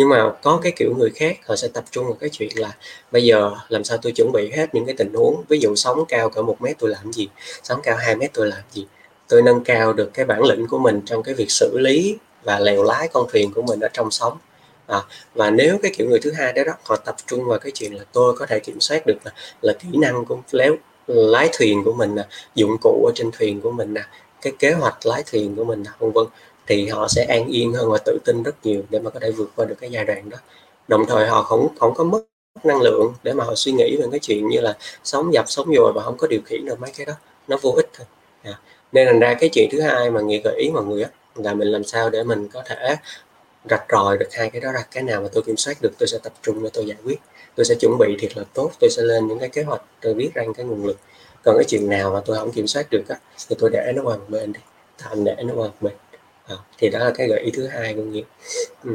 Nhưng 0.00 0.08
mà 0.08 0.32
có 0.42 0.60
cái 0.62 0.72
kiểu 0.76 0.94
người 0.98 1.10
khác 1.10 1.38
họ 1.46 1.56
sẽ 1.56 1.68
tập 1.68 1.84
trung 1.90 2.04
vào 2.04 2.14
cái 2.20 2.30
chuyện 2.30 2.50
là 2.54 2.72
bây 3.12 3.24
giờ 3.24 3.52
làm 3.68 3.84
sao 3.84 3.98
tôi 4.02 4.12
chuẩn 4.12 4.32
bị 4.32 4.50
hết 4.50 4.74
những 4.74 4.86
cái 4.86 4.94
tình 4.98 5.14
huống 5.14 5.44
ví 5.48 5.58
dụ 5.58 5.74
sóng 5.76 6.04
cao 6.08 6.30
cỡ 6.30 6.42
một 6.42 6.56
mét 6.60 6.78
tôi 6.78 6.90
làm 6.90 7.12
gì 7.12 7.28
sóng 7.62 7.80
cao 7.82 7.96
2 7.96 8.16
mét 8.16 8.30
tôi 8.32 8.46
làm 8.46 8.62
gì. 8.72 8.86
Tôi 9.28 9.42
nâng 9.42 9.64
cao 9.64 9.92
được 9.92 10.10
cái 10.14 10.24
bản 10.24 10.42
lĩnh 10.42 10.66
của 10.66 10.78
mình 10.78 11.00
trong 11.06 11.22
cái 11.22 11.34
việc 11.34 11.50
xử 11.50 11.78
lý 11.78 12.16
và 12.44 12.60
lèo 12.60 12.82
lái 12.82 13.08
con 13.08 13.26
thuyền 13.32 13.52
của 13.52 13.62
mình 13.62 13.80
ở 13.80 13.88
trong 13.92 14.10
sóng. 14.10 14.38
À, 14.86 14.98
và 15.34 15.50
nếu 15.50 15.78
cái 15.82 15.92
kiểu 15.96 16.08
người 16.08 16.18
thứ 16.18 16.32
hai 16.32 16.52
đó, 16.52 16.62
đó 16.66 16.72
họ 16.84 16.96
tập 16.96 17.16
trung 17.26 17.44
vào 17.44 17.58
cái 17.58 17.72
chuyện 17.74 17.94
là 17.94 18.04
tôi 18.12 18.34
có 18.38 18.46
thể 18.46 18.60
kiểm 18.60 18.80
soát 18.80 19.06
được 19.06 19.18
là, 19.24 19.32
là 19.62 19.72
kỹ 19.72 19.88
năng 19.92 20.24
của 20.24 20.38
léo 20.52 20.76
lái 21.06 21.48
thuyền 21.52 21.84
của 21.84 21.92
mình 21.92 22.14
nè 22.14 22.22
dụng 22.54 22.76
cụ 22.80 23.04
ở 23.06 23.12
trên 23.14 23.30
thuyền 23.38 23.60
của 23.60 23.70
mình 23.70 23.94
nè 23.94 24.02
cái 24.42 24.52
kế 24.58 24.72
hoạch 24.72 25.06
lái 25.06 25.22
thuyền 25.32 25.56
của 25.56 25.64
mình 25.64 25.84
vân 25.98 26.12
vân 26.12 26.24
thì 26.70 26.88
họ 26.88 27.08
sẽ 27.08 27.24
an 27.24 27.46
yên 27.46 27.72
hơn 27.72 27.90
và 27.90 27.98
tự 28.04 28.18
tin 28.24 28.42
rất 28.42 28.66
nhiều 28.66 28.82
để 28.90 28.98
mà 28.98 29.10
có 29.10 29.20
thể 29.20 29.30
vượt 29.30 29.50
qua 29.56 29.64
được 29.66 29.74
cái 29.80 29.90
giai 29.90 30.04
đoạn 30.04 30.30
đó. 30.30 30.36
Đồng 30.88 31.06
thời 31.08 31.28
họ 31.28 31.42
không 31.42 31.68
không 31.78 31.94
có 31.94 32.04
mất 32.04 32.20
năng 32.64 32.80
lượng 32.80 33.14
để 33.22 33.32
mà 33.32 33.44
họ 33.44 33.54
suy 33.54 33.72
nghĩ 33.72 33.96
về 33.96 34.06
cái 34.10 34.20
chuyện 34.20 34.48
như 34.48 34.60
là 34.60 34.76
sống 35.04 35.34
dập 35.34 35.44
sống 35.48 35.74
dồi 35.76 35.92
và 35.94 36.02
không 36.02 36.16
có 36.16 36.26
điều 36.26 36.40
khiển 36.44 36.64
được 36.64 36.80
mấy 36.80 36.90
cái 36.96 37.06
đó. 37.06 37.12
Nó 37.48 37.56
vô 37.62 37.70
ích 37.70 37.90
thôi. 37.94 38.06
À. 38.42 38.60
nên 38.92 39.06
thành 39.06 39.20
ra 39.20 39.34
cái 39.34 39.50
chuyện 39.52 39.68
thứ 39.72 39.80
hai 39.80 40.10
mà 40.10 40.20
nghĩ 40.20 40.40
gợi 40.44 40.56
ý 40.58 40.70
mọi 40.70 40.84
người 40.84 41.02
á, 41.02 41.10
là 41.34 41.54
mình 41.54 41.68
làm 41.68 41.84
sao 41.84 42.10
để 42.10 42.22
mình 42.22 42.48
có 42.48 42.62
thể 42.66 42.96
rạch 43.70 43.84
ròi 43.92 44.18
được 44.18 44.28
hai 44.32 44.50
cái 44.50 44.60
đó 44.60 44.72
ra. 44.72 44.84
Cái 44.90 45.02
nào 45.02 45.20
mà 45.22 45.28
tôi 45.32 45.42
kiểm 45.42 45.56
soát 45.56 45.76
được, 45.82 45.92
tôi 45.98 46.06
sẽ 46.06 46.18
tập 46.22 46.32
trung 46.42 46.62
để 46.62 46.70
tôi 46.72 46.86
giải 46.86 46.98
quyết. 47.04 47.20
Tôi 47.56 47.64
sẽ 47.64 47.74
chuẩn 47.80 47.98
bị 47.98 48.16
thiệt 48.20 48.36
là 48.36 48.44
tốt, 48.54 48.70
tôi 48.80 48.90
sẽ 48.90 49.02
lên 49.02 49.28
những 49.28 49.38
cái 49.38 49.48
kế 49.48 49.62
hoạch, 49.62 49.82
tôi 50.00 50.14
biết 50.14 50.30
rằng 50.34 50.54
cái 50.54 50.66
nguồn 50.66 50.86
lực. 50.86 50.96
Còn 51.44 51.56
cái 51.56 51.64
chuyện 51.68 51.88
nào 51.88 52.10
mà 52.10 52.20
tôi 52.26 52.36
không 52.38 52.52
kiểm 52.52 52.66
soát 52.66 52.86
được 52.90 53.04
á, 53.08 53.16
thì 53.48 53.56
tôi 53.58 53.70
để 53.72 53.92
nó 53.96 54.02
qua 54.02 54.16
một 54.16 54.26
bên 54.28 54.52
đi. 54.52 54.60
Tạm 55.02 55.24
để 55.24 55.36
nó 55.42 55.54
qua 55.54 55.66
một 55.66 55.76
bên 55.80 55.92
à, 56.50 56.56
thì 56.78 56.90
đó 56.90 56.98
là 56.98 57.10
cái 57.18 57.28
gợi 57.28 57.40
ý 57.40 57.50
thứ 57.50 57.66
hai 57.66 57.94
của 57.94 58.02
nghĩa. 58.02 58.22
Ừ. 58.84 58.90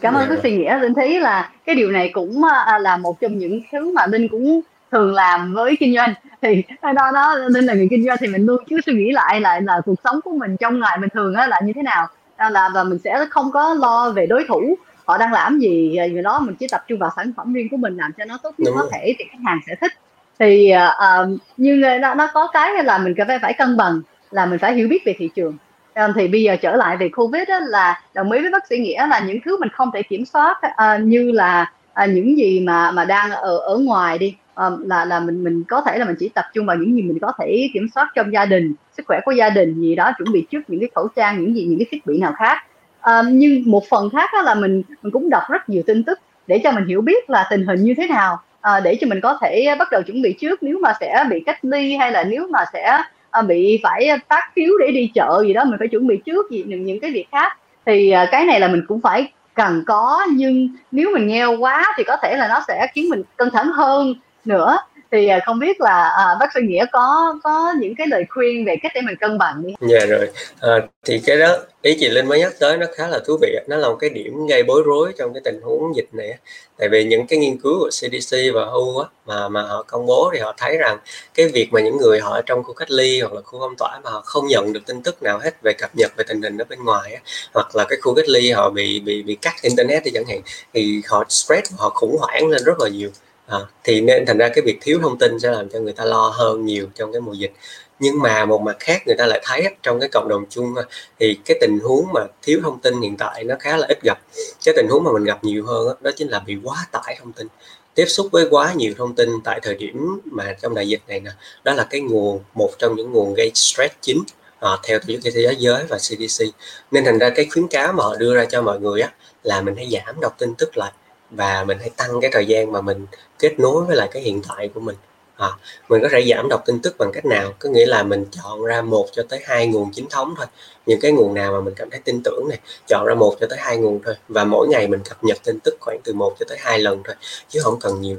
cảm 0.00 0.14
ơn 0.14 0.28
dạ. 0.30 0.36
suy 0.42 0.56
nghĩa 0.56 0.78
linh 0.78 0.94
thấy 0.94 1.20
là 1.20 1.50
cái 1.66 1.74
điều 1.74 1.90
này 1.90 2.10
cũng 2.14 2.42
à, 2.44 2.78
là 2.78 2.96
một 2.96 3.20
trong 3.20 3.38
những 3.38 3.60
thứ 3.72 3.92
mà 3.92 4.06
linh 4.06 4.28
cũng 4.28 4.60
thường 4.92 5.14
làm 5.14 5.54
với 5.54 5.76
kinh 5.80 5.94
doanh. 5.94 6.14
Thì 6.42 6.62
đó 6.82 7.10
đó 7.14 7.34
linh 7.34 7.64
là 7.64 7.74
người 7.74 7.88
kinh 7.90 8.04
doanh 8.06 8.18
thì 8.20 8.26
mình 8.26 8.46
luôn 8.46 8.64
cứ 8.70 8.80
suy 8.86 8.92
nghĩ 8.92 9.12
lại 9.12 9.40
lại 9.40 9.62
là 9.62 9.80
cuộc 9.84 9.94
sống 10.04 10.20
của 10.24 10.30
mình 10.30 10.56
trong 10.56 10.80
ngày 10.80 10.98
bình 11.00 11.10
thường 11.14 11.34
là 11.34 11.60
như 11.64 11.72
thế 11.76 11.82
nào. 11.82 12.08
Là 12.38 12.70
và 12.74 12.84
mình 12.84 12.98
sẽ 13.04 13.26
không 13.30 13.52
có 13.52 13.74
lo 13.74 14.10
về 14.10 14.26
đối 14.26 14.44
thủ 14.48 14.74
họ 15.04 15.18
đang 15.18 15.32
làm 15.32 15.58
gì 15.58 15.98
người 16.12 16.22
đó 16.22 16.40
mình 16.40 16.54
chỉ 16.54 16.66
tập 16.70 16.84
trung 16.88 16.98
vào 16.98 17.10
sản 17.16 17.32
phẩm 17.36 17.52
riêng 17.52 17.68
của 17.70 17.76
mình 17.76 17.96
làm 17.96 18.12
cho 18.18 18.24
nó 18.24 18.38
tốt 18.42 18.54
nhất 18.58 18.72
có 18.74 18.88
thể 18.92 19.14
thì 19.18 19.24
khách 19.30 19.38
hàng 19.44 19.58
sẽ 19.66 19.74
thích. 19.80 19.92
Thì 20.38 20.72
uh, 20.74 21.40
như 21.56 21.82
nó, 22.00 22.14
nó 22.14 22.30
có 22.34 22.46
cái 22.52 22.84
là 22.84 22.98
mình 22.98 23.14
phải 23.28 23.38
phải 23.38 23.52
cân 23.52 23.76
bằng 23.76 24.00
là 24.30 24.46
mình 24.46 24.58
phải 24.58 24.74
hiểu 24.74 24.88
biết 24.88 25.02
về 25.06 25.14
thị 25.18 25.30
trường 25.34 25.56
Ờ, 25.94 26.12
thì 26.14 26.28
bây 26.28 26.42
giờ 26.42 26.56
trở 26.56 26.76
lại 26.76 26.96
về 26.96 27.08
covid 27.08 27.42
đó 27.48 27.58
là 27.58 28.00
đồng 28.14 28.32
ý 28.32 28.40
với 28.40 28.50
bác 28.50 28.66
sĩ 28.66 28.78
nghĩa 28.78 29.06
là 29.06 29.20
những 29.20 29.38
thứ 29.44 29.58
mình 29.60 29.68
không 29.72 29.90
thể 29.94 30.02
kiểm 30.02 30.24
soát 30.24 30.58
à, 30.76 30.98
như 30.98 31.30
là 31.32 31.72
à, 31.92 32.06
những 32.06 32.38
gì 32.38 32.60
mà 32.60 32.90
mà 32.90 33.04
đang 33.04 33.30
ở 33.30 33.58
ở 33.58 33.78
ngoài 33.78 34.18
đi. 34.18 34.36
À, 34.54 34.70
là 34.86 35.04
là 35.04 35.20
mình 35.20 35.44
mình 35.44 35.64
có 35.68 35.80
thể 35.80 35.98
là 35.98 36.04
mình 36.04 36.16
chỉ 36.18 36.28
tập 36.28 36.44
trung 36.54 36.66
vào 36.66 36.76
những 36.76 36.94
gì 36.96 37.02
mình 37.02 37.18
có 37.20 37.32
thể 37.38 37.68
kiểm 37.74 37.86
soát 37.94 38.08
trong 38.14 38.32
gia 38.32 38.46
đình 38.46 38.74
sức 38.96 39.02
khỏe 39.06 39.20
của 39.24 39.32
gia 39.32 39.50
đình 39.50 39.74
gì 39.80 39.94
đó 39.94 40.12
chuẩn 40.18 40.32
bị 40.32 40.46
trước 40.50 40.60
những 40.68 40.80
cái 40.80 40.90
khẩu 40.94 41.08
trang 41.16 41.40
những 41.40 41.54
gì 41.56 41.64
những 41.64 41.78
cái 41.78 41.86
thiết 41.90 42.06
bị 42.06 42.18
nào 42.18 42.32
khác. 42.36 42.58
À, 43.00 43.22
nhưng 43.28 43.62
một 43.66 43.84
phần 43.90 44.10
khác 44.10 44.30
đó 44.32 44.42
là 44.42 44.54
mình 44.54 44.82
mình 45.02 45.12
cũng 45.12 45.30
đọc 45.30 45.42
rất 45.50 45.68
nhiều 45.68 45.82
tin 45.86 46.04
tức 46.04 46.18
để 46.46 46.60
cho 46.64 46.72
mình 46.72 46.86
hiểu 46.86 47.00
biết 47.00 47.30
là 47.30 47.46
tình 47.50 47.66
hình 47.66 47.82
như 47.82 47.94
thế 47.96 48.06
nào. 48.08 48.38
À, 48.60 48.80
để 48.80 48.96
cho 49.00 49.06
mình 49.06 49.20
có 49.20 49.38
thể 49.42 49.74
bắt 49.78 49.88
đầu 49.90 50.02
chuẩn 50.02 50.22
bị 50.22 50.32
trước 50.40 50.62
nếu 50.62 50.78
mà 50.82 50.92
sẽ 51.00 51.24
bị 51.30 51.42
cách 51.46 51.64
ly 51.64 51.96
hay 51.96 52.12
là 52.12 52.24
nếu 52.24 52.46
mà 52.50 52.64
sẽ 52.72 52.98
à, 53.34 53.42
bị 53.42 53.80
phải 53.82 54.06
ờ, 54.06 54.16
tắt 54.28 54.44
phiếu 54.56 54.70
để 54.80 54.92
đi 54.92 55.10
chợ 55.14 55.42
gì 55.46 55.52
đó 55.52 55.64
mình 55.64 55.76
phải 55.78 55.88
chuẩn 55.88 56.06
bị 56.06 56.20
trước 56.26 56.50
gì 56.50 56.64
những 56.66 56.84
những 56.84 57.00
cái 57.00 57.10
việc 57.10 57.26
khác. 57.32 57.58
Thì 57.86 58.10
à, 58.10 58.28
cái 58.32 58.46
này 58.46 58.60
là 58.60 58.68
mình 58.68 58.82
cũng 58.88 59.00
phải 59.00 59.32
cần 59.54 59.82
có 59.86 60.26
nhưng 60.32 60.68
nếu 60.90 61.10
mình 61.14 61.26
nghèo 61.26 61.58
quá 61.58 61.94
thì 61.96 62.04
có 62.04 62.16
thể 62.22 62.36
là 62.36 62.48
nó 62.48 62.60
sẽ 62.68 62.86
khiến 62.94 63.08
mình 63.08 63.22
căng 63.38 63.50
thẳng 63.50 63.66
hơn 63.66 64.14
nữa 64.44 64.76
thì 65.12 65.28
à, 65.28 65.40
không 65.46 65.58
biết 65.58 65.80
là 65.80 66.08
à, 66.08 66.24
bác 66.40 66.46
sĩ 66.54 66.60
nghĩa 66.62 66.86
có 66.92 67.38
có 67.44 67.74
những 67.80 67.94
cái 67.94 68.06
lời 68.06 68.24
khuyên 68.28 68.64
về 68.64 68.76
cách 68.82 68.92
để 68.94 69.00
mình 69.00 69.16
cân 69.20 69.38
bằng 69.38 69.62
đi. 69.66 69.74
Dạ 69.80 70.06
rồi. 70.06 70.28
À, 70.60 70.70
thì 71.04 71.18
cái 71.26 71.36
đó 71.36 71.56
ý 71.82 71.96
chị 72.00 72.08
linh 72.08 72.28
mới 72.28 72.38
nhắc 72.38 72.52
tới 72.60 72.76
nó 72.76 72.86
khá 72.96 73.08
là 73.08 73.18
thú 73.26 73.38
vị 73.42 73.58
nó 73.68 73.76
là 73.76 73.88
một 73.88 73.96
cái 74.00 74.10
điểm 74.10 74.46
gây 74.46 74.62
bối 74.62 74.82
rối 74.86 75.12
trong 75.18 75.34
cái 75.34 75.40
tình 75.44 75.60
huống 75.62 75.96
dịch 75.96 76.08
này 76.12 76.38
tại 76.78 76.88
vì 76.88 77.04
những 77.04 77.26
cái 77.26 77.38
nghiên 77.38 77.58
cứu 77.58 77.78
của 77.78 77.90
CDC 77.90 78.36
và 78.54 78.60
WHO 78.60 78.98
á, 79.02 79.08
mà 79.26 79.48
mà 79.48 79.62
họ 79.62 79.82
công 79.82 80.06
bố 80.06 80.30
thì 80.34 80.40
họ 80.40 80.54
thấy 80.56 80.78
rằng 80.78 80.98
cái 81.34 81.48
việc 81.48 81.68
mà 81.72 81.80
những 81.80 81.96
người 81.96 82.20
họ 82.20 82.30
ở 82.30 82.42
trong 82.46 82.62
khu 82.62 82.74
cách 82.74 82.90
ly 82.90 83.20
hoặc 83.20 83.32
là 83.32 83.40
khu 83.40 83.58
phong 83.60 83.74
tỏa 83.78 84.00
mà 84.04 84.10
họ 84.10 84.20
không 84.24 84.46
nhận 84.46 84.72
được 84.72 84.86
tin 84.86 85.02
tức 85.02 85.22
nào 85.22 85.38
hết 85.38 85.62
về 85.62 85.72
cập 85.72 85.90
nhật 85.96 86.12
về 86.16 86.24
tình 86.28 86.42
hình 86.42 86.58
ở 86.58 86.64
bên 86.68 86.84
ngoài 86.84 87.14
á, 87.14 87.20
hoặc 87.54 87.76
là 87.76 87.84
cái 87.88 87.98
khu 88.02 88.14
cách 88.14 88.28
ly 88.28 88.50
họ 88.50 88.70
bị 88.70 89.00
bị 89.00 89.22
bị 89.22 89.34
cắt 89.34 89.54
internet 89.62 90.04
đi 90.04 90.10
chẳng 90.14 90.24
hạn 90.28 90.40
thì 90.74 91.02
họ 91.08 91.24
stress 91.28 91.72
họ 91.78 91.90
khủng 91.90 92.16
hoảng 92.20 92.48
lên 92.48 92.62
rất 92.64 92.80
là 92.80 92.88
nhiều 92.88 93.10
à, 93.46 93.58
thì 93.84 94.00
nên 94.00 94.26
thành 94.26 94.38
ra 94.38 94.48
cái 94.48 94.62
việc 94.64 94.78
thiếu 94.80 94.98
thông 95.02 95.18
tin 95.18 95.38
sẽ 95.40 95.50
làm 95.50 95.68
cho 95.68 95.78
người 95.78 95.92
ta 95.92 96.04
lo 96.04 96.28
hơn 96.28 96.66
nhiều 96.66 96.86
trong 96.94 97.12
cái 97.12 97.20
mùa 97.20 97.32
dịch. 97.32 97.52
Nhưng 97.98 98.20
mà 98.22 98.44
một 98.44 98.62
mặt 98.62 98.76
khác 98.80 99.02
người 99.06 99.16
ta 99.18 99.26
lại 99.26 99.40
thấy 99.44 99.64
trong 99.82 100.00
cái 100.00 100.08
cộng 100.12 100.28
đồng 100.28 100.44
chung 100.50 100.74
thì 101.20 101.38
cái 101.44 101.58
tình 101.60 101.78
huống 101.82 102.06
mà 102.12 102.20
thiếu 102.42 102.60
thông 102.62 102.80
tin 102.80 103.00
hiện 103.00 103.16
tại 103.16 103.44
nó 103.44 103.54
khá 103.60 103.76
là 103.76 103.86
ít 103.86 103.98
gặp. 104.02 104.18
Cái 104.64 104.74
tình 104.76 104.86
huống 104.90 105.04
mà 105.04 105.12
mình 105.12 105.24
gặp 105.24 105.44
nhiều 105.44 105.66
hơn 105.66 105.96
đó 106.00 106.10
chính 106.16 106.28
là 106.28 106.38
bị 106.38 106.56
quá 106.64 106.86
tải 106.92 107.16
thông 107.20 107.32
tin. 107.32 107.46
Tiếp 107.94 108.06
xúc 108.06 108.28
với 108.32 108.46
quá 108.50 108.72
nhiều 108.72 108.94
thông 108.98 109.14
tin 109.14 109.28
tại 109.44 109.60
thời 109.62 109.74
điểm 109.74 110.20
mà 110.24 110.56
trong 110.62 110.74
đại 110.74 110.88
dịch 110.88 111.00
này 111.08 111.20
nè 111.20 111.30
đó 111.64 111.74
là 111.74 111.86
cái 111.90 112.00
nguồn 112.00 112.40
một 112.54 112.70
trong 112.78 112.96
những 112.96 113.12
nguồn 113.12 113.34
gây 113.34 113.50
stress 113.54 113.94
chính 114.00 114.22
à, 114.60 114.70
theo 114.82 114.98
tổ 114.98 115.04
chức 115.06 115.24
y 115.24 115.30
tế 115.30 115.42
thế 115.48 115.54
giới 115.58 115.84
và 115.88 115.98
CDC 115.98 116.44
nên 116.90 117.04
thành 117.04 117.18
ra 117.18 117.30
cái 117.30 117.46
khuyến 117.52 117.68
cáo 117.68 117.92
mà 117.92 118.04
họ 118.04 118.16
đưa 118.16 118.34
ra 118.34 118.44
cho 118.44 118.62
mọi 118.62 118.80
người 118.80 119.00
á 119.00 119.12
là 119.42 119.60
mình 119.60 119.76
hãy 119.76 119.88
giảm 119.92 120.20
đọc 120.20 120.34
tin 120.38 120.54
tức 120.54 120.78
lại 120.78 120.92
và 121.30 121.64
mình 121.64 121.78
hãy 121.80 121.90
tăng 121.96 122.20
cái 122.20 122.30
thời 122.32 122.46
gian 122.46 122.72
mà 122.72 122.80
mình 122.80 123.06
kết 123.38 123.60
nối 123.60 123.84
với 123.84 123.96
lại 123.96 124.08
cái 124.12 124.22
hiện 124.22 124.42
tại 124.48 124.68
của 124.68 124.80
mình. 124.80 124.96
À, 125.36 125.48
mình 125.88 126.02
có 126.02 126.08
thể 126.12 126.24
giảm 126.30 126.48
đọc 126.48 126.62
tin 126.66 126.80
tức 126.82 126.94
bằng 126.98 127.10
cách 127.12 127.24
nào? 127.24 127.52
Có 127.58 127.68
nghĩa 127.68 127.86
là 127.86 128.02
mình 128.02 128.24
chọn 128.30 128.64
ra 128.64 128.82
một 128.82 129.06
cho 129.12 129.22
tới 129.28 129.40
hai 129.44 129.66
nguồn 129.66 129.90
chính 129.92 130.06
thống 130.10 130.34
thôi. 130.36 130.46
Những 130.86 131.00
cái 131.00 131.12
nguồn 131.12 131.34
nào 131.34 131.52
mà 131.52 131.60
mình 131.60 131.74
cảm 131.74 131.90
thấy 131.90 132.00
tin 132.04 132.22
tưởng 132.24 132.48
này 132.48 132.58
chọn 132.88 133.06
ra 133.06 133.14
một 133.14 133.36
cho 133.40 133.46
tới 133.50 133.58
hai 133.62 133.76
nguồn 133.76 134.00
thôi. 134.04 134.14
Và 134.28 134.44
mỗi 134.44 134.68
ngày 134.68 134.88
mình 134.88 135.00
cập 135.08 135.24
nhật 135.24 135.38
tin 135.44 135.60
tức 135.60 135.76
khoảng 135.80 135.98
từ 136.04 136.12
một 136.12 136.36
cho 136.40 136.46
tới 136.48 136.58
hai 136.60 136.78
lần 136.78 137.02
thôi 137.04 137.14
chứ 137.48 137.60
không 137.62 137.80
cần 137.80 138.00
nhiều. 138.00 138.16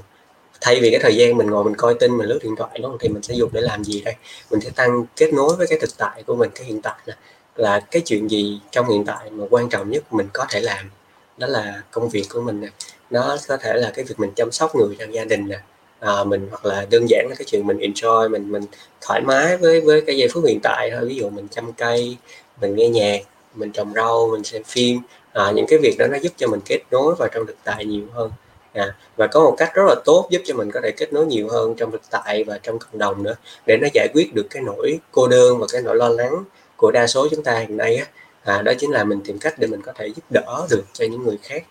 Thay 0.62 0.80
vì 0.82 0.92
cái 0.92 1.00
thời 1.00 1.16
gian 1.16 1.38
mình 1.38 1.50
ngồi 1.50 1.64
mình 1.64 1.76
coi 1.76 1.94
tin 1.94 2.18
mình 2.18 2.28
lướt 2.28 2.40
điện 2.44 2.56
thoại 2.56 2.80
đó 2.80 2.98
thì 3.00 3.10
mình 3.10 3.24
sẽ 3.24 3.34
dùng 3.34 3.50
để 3.54 3.62
làm 3.62 3.84
gì 3.84 4.02
đây? 4.02 4.16
Mình 4.52 4.62
sẽ 4.62 4.70
tăng 4.70 5.06
kết 5.16 5.34
nối 5.34 5.56
với 5.56 5.68
cái 5.68 5.80
thực 5.80 5.98
tại 5.98 6.24
của 6.24 6.36
mình 6.36 6.50
cái 6.56 6.66
hiện 6.66 6.82
tại 6.82 6.96
này, 7.08 7.18
là 7.56 7.80
cái 7.80 8.02
chuyện 8.06 8.32
gì 8.32 8.60
trong 8.72 8.90
hiện 8.90 9.06
tại 9.06 9.30
mà 9.30 9.46
quan 9.50 9.70
trọng 9.70 9.90
nhất 9.90 10.14
mình 10.14 10.28
có 10.34 10.46
thể 10.50 10.60
làm? 10.60 10.90
Đó 11.38 11.48
là 11.48 11.82
công 11.92 12.10
việc 12.10 12.26
của 12.30 12.42
mình 12.42 12.62
này 12.62 12.70
nó 13.16 13.38
có 13.48 13.58
thể 13.58 13.74
là 13.74 13.92
cái 13.96 14.06
việc 14.06 14.20
mình 14.20 14.32
chăm 14.36 14.52
sóc 14.52 14.76
người 14.76 14.96
trong 15.00 15.14
gia 15.14 15.24
đình 15.26 15.48
nè. 15.48 15.60
À, 16.00 16.24
mình 16.24 16.48
hoặc 16.50 16.66
là 16.66 16.86
đơn 16.90 17.06
giản 17.10 17.28
là 17.30 17.36
cái 17.36 17.46
chuyện 17.46 17.68
mình 17.68 17.78
enjoy 17.78 18.30
mình 18.30 18.52
mình 18.52 18.64
thoải 19.02 19.22
mái 19.22 19.58
với 19.58 19.82
với 19.82 20.02
cái 20.02 20.18
giây 20.18 20.28
phút 20.34 20.44
hiện 20.48 20.60
tại 20.64 20.92
thôi. 20.92 21.06
Ví 21.06 21.16
dụ 21.16 21.30
mình 21.30 21.48
chăm 21.52 21.74
cây 21.74 22.18
mình 22.62 22.76
nghe 22.76 22.90
nhạc 22.90 23.22
mình 23.56 23.72
trồng 23.72 23.94
rau 23.94 24.30
mình 24.32 24.44
xem 24.44 24.64
phim. 24.64 25.00
À, 25.34 25.52
những 25.52 25.66
cái 25.68 25.80
việc 25.80 25.96
đó 26.00 26.08
nó 26.08 26.18
giúp 26.18 26.34
cho 26.38 26.48
mình 26.48 26.60
kết 26.66 26.80
nối 26.92 27.16
vào 27.16 27.30
trong 27.34 27.46
thực 27.48 27.58
tại 27.64 27.86
nhiều 27.86 28.04
hơn. 28.14 28.32
À, 28.74 28.96
và 29.16 29.28
có 29.28 29.40
một 29.40 29.56
cách 29.58 29.72
rất 29.74 29.84
là 29.88 29.96
tốt 30.06 30.28
giúp 30.32 30.42
cho 30.46 30.54
mình 30.56 30.72
có 30.72 30.80
thể 30.84 30.92
kết 30.98 31.14
nối 31.14 31.26
nhiều 31.26 31.48
hơn 31.50 31.76
trong 31.76 31.92
thực 31.92 32.02
tại 32.12 32.44
và 32.44 32.60
trong 32.64 32.80
cộng 32.80 33.00
đồng 33.00 33.24
nữa 33.24 33.36
để 33.68 33.78
nó 33.82 33.88
giải 33.94 34.08
quyết 34.14 34.34
được 34.34 34.48
cái 34.50 34.64
nỗi 34.64 35.00
cô 35.12 35.28
đơn 35.28 35.58
và 35.60 35.68
cái 35.72 35.82
nỗi 35.82 35.96
lo 35.96 36.10
lắng 36.10 36.44
của 36.78 36.92
đa 36.92 37.08
số 37.08 37.28
chúng 37.32 37.44
ta 37.44 37.60
hiện 37.60 37.78
nay 37.78 37.96
á. 37.96 38.06
À, 38.44 38.62
đó 38.62 38.74
chính 38.80 38.92
là 38.92 39.04
mình 39.04 39.22
tìm 39.26 39.40
cách 39.40 39.54
để 39.60 39.68
mình 39.68 39.82
có 39.82 39.92
thể 39.96 40.08
giúp 40.08 40.24
đỡ 40.30 40.68
được 40.70 40.84
cho 40.94 41.06
những 41.06 41.24
người 41.24 41.38
khác 41.44 41.64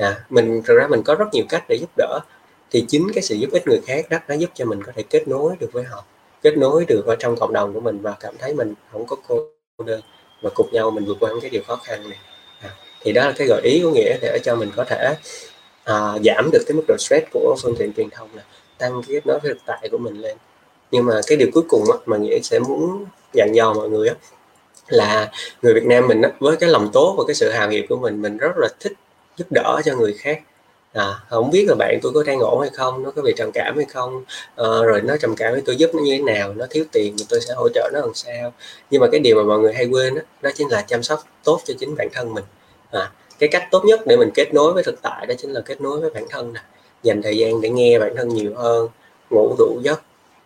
à, 0.00 0.24
mình 0.30 0.62
thực 0.64 0.74
ra 0.74 0.86
mình 0.86 1.02
có 1.02 1.14
rất 1.14 1.26
nhiều 1.32 1.44
cách 1.48 1.64
để 1.68 1.76
giúp 1.80 1.90
đỡ. 1.96 2.20
Thì 2.70 2.84
chính 2.88 3.10
cái 3.14 3.22
sự 3.22 3.34
giúp 3.34 3.50
ích 3.52 3.66
người 3.66 3.80
khác 3.86 4.10
đó 4.10 4.18
nó 4.28 4.34
giúp 4.34 4.50
cho 4.54 4.64
mình 4.64 4.82
có 4.82 4.92
thể 4.96 5.02
kết 5.02 5.28
nối 5.28 5.56
được 5.60 5.72
với 5.72 5.84
họ 5.84 6.04
kết 6.42 6.58
nối 6.58 6.84
được 6.84 7.06
ở 7.06 7.16
trong 7.16 7.36
cộng 7.36 7.52
đồng 7.52 7.74
của 7.74 7.80
mình 7.80 7.98
và 8.02 8.14
cảm 8.20 8.34
thấy 8.38 8.54
mình 8.54 8.74
không 8.92 9.06
có 9.06 9.16
cô 9.28 9.46
đơn 9.84 10.00
và 10.42 10.50
cùng 10.54 10.72
nhau 10.72 10.90
mình 10.90 11.04
vượt 11.04 11.16
qua 11.20 11.30
những 11.30 11.40
cái 11.40 11.50
điều 11.50 11.62
khó 11.66 11.76
khăn 11.76 12.10
này. 12.10 12.18
À, 12.60 12.70
thì 13.00 13.12
đó 13.12 13.26
là 13.26 13.32
cái 13.36 13.46
gợi 13.46 13.60
ý 13.64 13.80
của 13.82 13.90
nghĩa 13.90 14.18
để 14.20 14.38
cho 14.42 14.56
mình 14.56 14.70
có 14.76 14.84
thể 14.84 15.14
à, 15.84 16.18
giảm 16.24 16.50
được 16.52 16.62
cái 16.66 16.74
mức 16.74 16.82
độ 16.88 16.96
stress 16.98 17.26
của 17.32 17.56
phương 17.62 17.76
tiện 17.78 17.92
truyền 17.92 18.10
thông 18.10 18.28
là 18.34 18.42
tăng 18.78 19.02
cái 19.06 19.14
kết 19.14 19.26
nối 19.26 19.38
với 19.38 19.54
thực 19.54 19.60
tại 19.66 19.88
của 19.92 19.98
mình 19.98 20.14
lên. 20.14 20.36
Nhưng 20.90 21.04
mà 21.06 21.20
cái 21.26 21.38
điều 21.38 21.48
cuối 21.52 21.64
cùng 21.68 21.84
á, 21.92 21.98
mà 22.06 22.16
nghĩa 22.16 22.38
sẽ 22.42 22.58
muốn 22.58 23.04
dặn 23.32 23.54
dò 23.54 23.72
mọi 23.72 23.88
người 23.88 24.08
á, 24.08 24.14
là 24.88 25.30
người 25.62 25.74
Việt 25.74 25.84
Nam 25.84 26.08
mình 26.08 26.22
á, 26.22 26.30
với 26.38 26.56
cái 26.56 26.70
lòng 26.70 26.90
tốt 26.92 27.14
và 27.18 27.24
cái 27.26 27.34
sự 27.34 27.50
hào 27.50 27.68
hiệp 27.68 27.84
của 27.88 27.96
mình 27.96 28.22
mình 28.22 28.36
rất 28.36 28.56
là 28.56 28.68
thích 28.80 28.92
giúp 29.40 29.46
đỡ 29.50 29.80
cho 29.84 29.96
người 29.96 30.12
khác. 30.12 30.40
À, 30.92 31.14
không 31.28 31.50
biết 31.50 31.64
là 31.68 31.74
bạn 31.78 31.98
tôi 32.02 32.12
có 32.12 32.22
đang 32.22 32.38
ổn 32.38 32.60
hay 32.60 32.70
không 32.70 33.02
nó 33.02 33.10
có 33.10 33.22
bị 33.22 33.32
trầm 33.36 33.50
cảm 33.54 33.76
hay 33.76 33.84
không 33.84 34.24
à, 34.56 34.64
rồi 34.84 35.00
nó 35.02 35.16
trầm 35.16 35.36
cảm 35.36 35.54
thì 35.54 35.60
tôi 35.66 35.76
giúp 35.76 35.90
nó 35.94 36.02
như 36.02 36.16
thế 36.16 36.22
nào 36.22 36.54
nó 36.54 36.66
thiếu 36.70 36.84
tiền 36.92 37.14
thì 37.18 37.24
tôi 37.28 37.40
sẽ 37.40 37.54
hỗ 37.54 37.68
trợ 37.68 37.90
nó 37.92 38.00
làm 38.00 38.14
sao. 38.14 38.52
Nhưng 38.90 39.00
mà 39.00 39.06
cái 39.12 39.20
điều 39.20 39.36
mà 39.36 39.42
mọi 39.42 39.58
người 39.58 39.74
hay 39.74 39.86
quên 39.86 40.14
đó, 40.14 40.20
đó 40.42 40.50
chính 40.54 40.68
là 40.68 40.82
chăm 40.82 41.02
sóc 41.02 41.24
tốt 41.44 41.60
cho 41.64 41.74
chính 41.78 41.94
bản 41.96 42.08
thân 42.12 42.34
mình. 42.34 42.44
À, 42.90 43.12
cái 43.38 43.48
cách 43.48 43.68
tốt 43.70 43.84
nhất 43.84 44.00
để 44.06 44.16
mình 44.16 44.30
kết 44.34 44.54
nối 44.54 44.72
với 44.72 44.82
thực 44.82 45.02
tại 45.02 45.26
đó 45.26 45.34
chính 45.38 45.52
là 45.52 45.60
kết 45.60 45.80
nối 45.80 46.00
với 46.00 46.10
bản 46.10 46.24
thân 46.30 46.52
nè. 46.52 46.60
Dành 47.02 47.22
thời 47.22 47.36
gian 47.36 47.60
để 47.60 47.70
nghe 47.70 47.98
bản 47.98 48.16
thân 48.16 48.28
nhiều 48.28 48.52
hơn 48.56 48.88
ngủ 49.30 49.54
đủ 49.58 49.80
giấc 49.82 50.02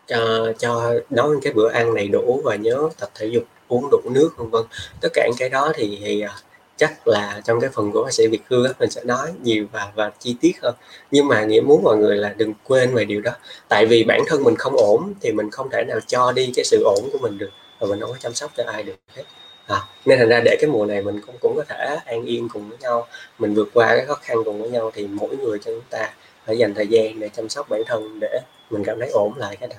cho 0.06 0.52
cho 0.58 0.94
nấu 1.10 1.34
cái 1.42 1.52
bữa 1.52 1.70
ăn 1.70 1.94
đầy 1.94 2.08
đủ 2.08 2.40
và 2.44 2.56
nhớ 2.56 2.88
tập 3.00 3.10
thể 3.14 3.26
dục 3.26 3.44
uống 3.68 3.88
đủ 3.90 3.98
nước 4.04 4.30
vân 4.36 4.50
vân. 4.50 4.62
Tất 5.00 5.08
cả 5.14 5.26
những 5.26 5.38
cái 5.38 5.48
đó 5.48 5.72
thì, 5.74 6.00
thì 6.04 6.20
à, 6.20 6.34
chắc 6.76 7.08
là 7.08 7.40
trong 7.44 7.60
cái 7.60 7.70
phần 7.72 7.92
của 7.92 8.02
bác 8.04 8.12
sĩ 8.12 8.26
Việt 8.26 8.42
Hương 8.50 8.72
mình 8.78 8.90
sẽ 8.90 9.04
nói 9.04 9.32
nhiều 9.42 9.66
và 9.72 9.92
và 9.94 10.10
chi 10.18 10.36
tiết 10.40 10.52
hơn. 10.62 10.74
Nhưng 11.10 11.28
mà 11.28 11.44
nghĩa 11.44 11.60
muốn 11.60 11.82
mọi 11.82 11.96
người 11.96 12.16
là 12.16 12.34
đừng 12.36 12.54
quên 12.64 12.94
về 12.94 13.04
điều 13.04 13.20
đó. 13.20 13.32
Tại 13.68 13.86
vì 13.86 14.04
bản 14.04 14.20
thân 14.26 14.44
mình 14.44 14.56
không 14.56 14.76
ổn 14.76 15.14
thì 15.20 15.32
mình 15.32 15.50
không 15.50 15.70
thể 15.70 15.84
nào 15.88 16.00
cho 16.06 16.32
đi 16.32 16.52
cái 16.56 16.64
sự 16.64 16.82
ổn 16.84 17.08
của 17.12 17.18
mình 17.18 17.38
được. 17.38 17.50
Và 17.78 17.86
mình 17.86 18.00
không 18.00 18.10
có 18.10 18.16
chăm 18.20 18.34
sóc 18.34 18.50
cho 18.56 18.64
ai 18.66 18.82
được 18.82 18.96
hết. 19.16 19.22
À, 19.66 19.80
nên 20.06 20.18
thành 20.18 20.28
ra 20.28 20.40
để 20.44 20.56
cái 20.60 20.70
mùa 20.70 20.86
này 20.86 21.02
mình 21.02 21.20
cũng 21.26 21.36
cũng 21.40 21.56
có 21.56 21.64
thể 21.68 21.96
an 22.06 22.24
yên 22.24 22.48
cùng 22.52 22.68
với 22.68 22.78
nhau. 22.78 23.06
Mình 23.38 23.54
vượt 23.54 23.68
qua 23.74 23.96
cái 23.96 24.06
khó 24.06 24.14
khăn 24.14 24.38
cùng 24.44 24.60
với 24.60 24.70
nhau 24.70 24.90
thì 24.94 25.06
mỗi 25.06 25.36
người 25.36 25.58
cho 25.58 25.70
chúng 25.70 25.88
ta 25.90 26.10
phải 26.46 26.58
dành 26.58 26.74
thời 26.74 26.86
gian 26.86 27.20
để 27.20 27.28
chăm 27.28 27.48
sóc 27.48 27.68
bản 27.68 27.82
thân 27.86 28.20
để 28.20 28.40
mình 28.70 28.84
cảm 28.84 29.00
thấy 29.00 29.08
ổn 29.08 29.32
lại 29.36 29.56
cái 29.56 29.68
đó 29.68 29.76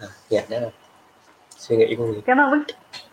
à, 0.00 0.08
dạ 0.28 0.42
đó 0.48 0.58
là 0.60 0.68
suy 1.58 1.76
nghĩ 1.76 1.94
của 1.98 2.06
mình. 2.06 2.20
Cảm 2.26 2.38
ơn 2.38 2.50
Ờ, 2.52 3.07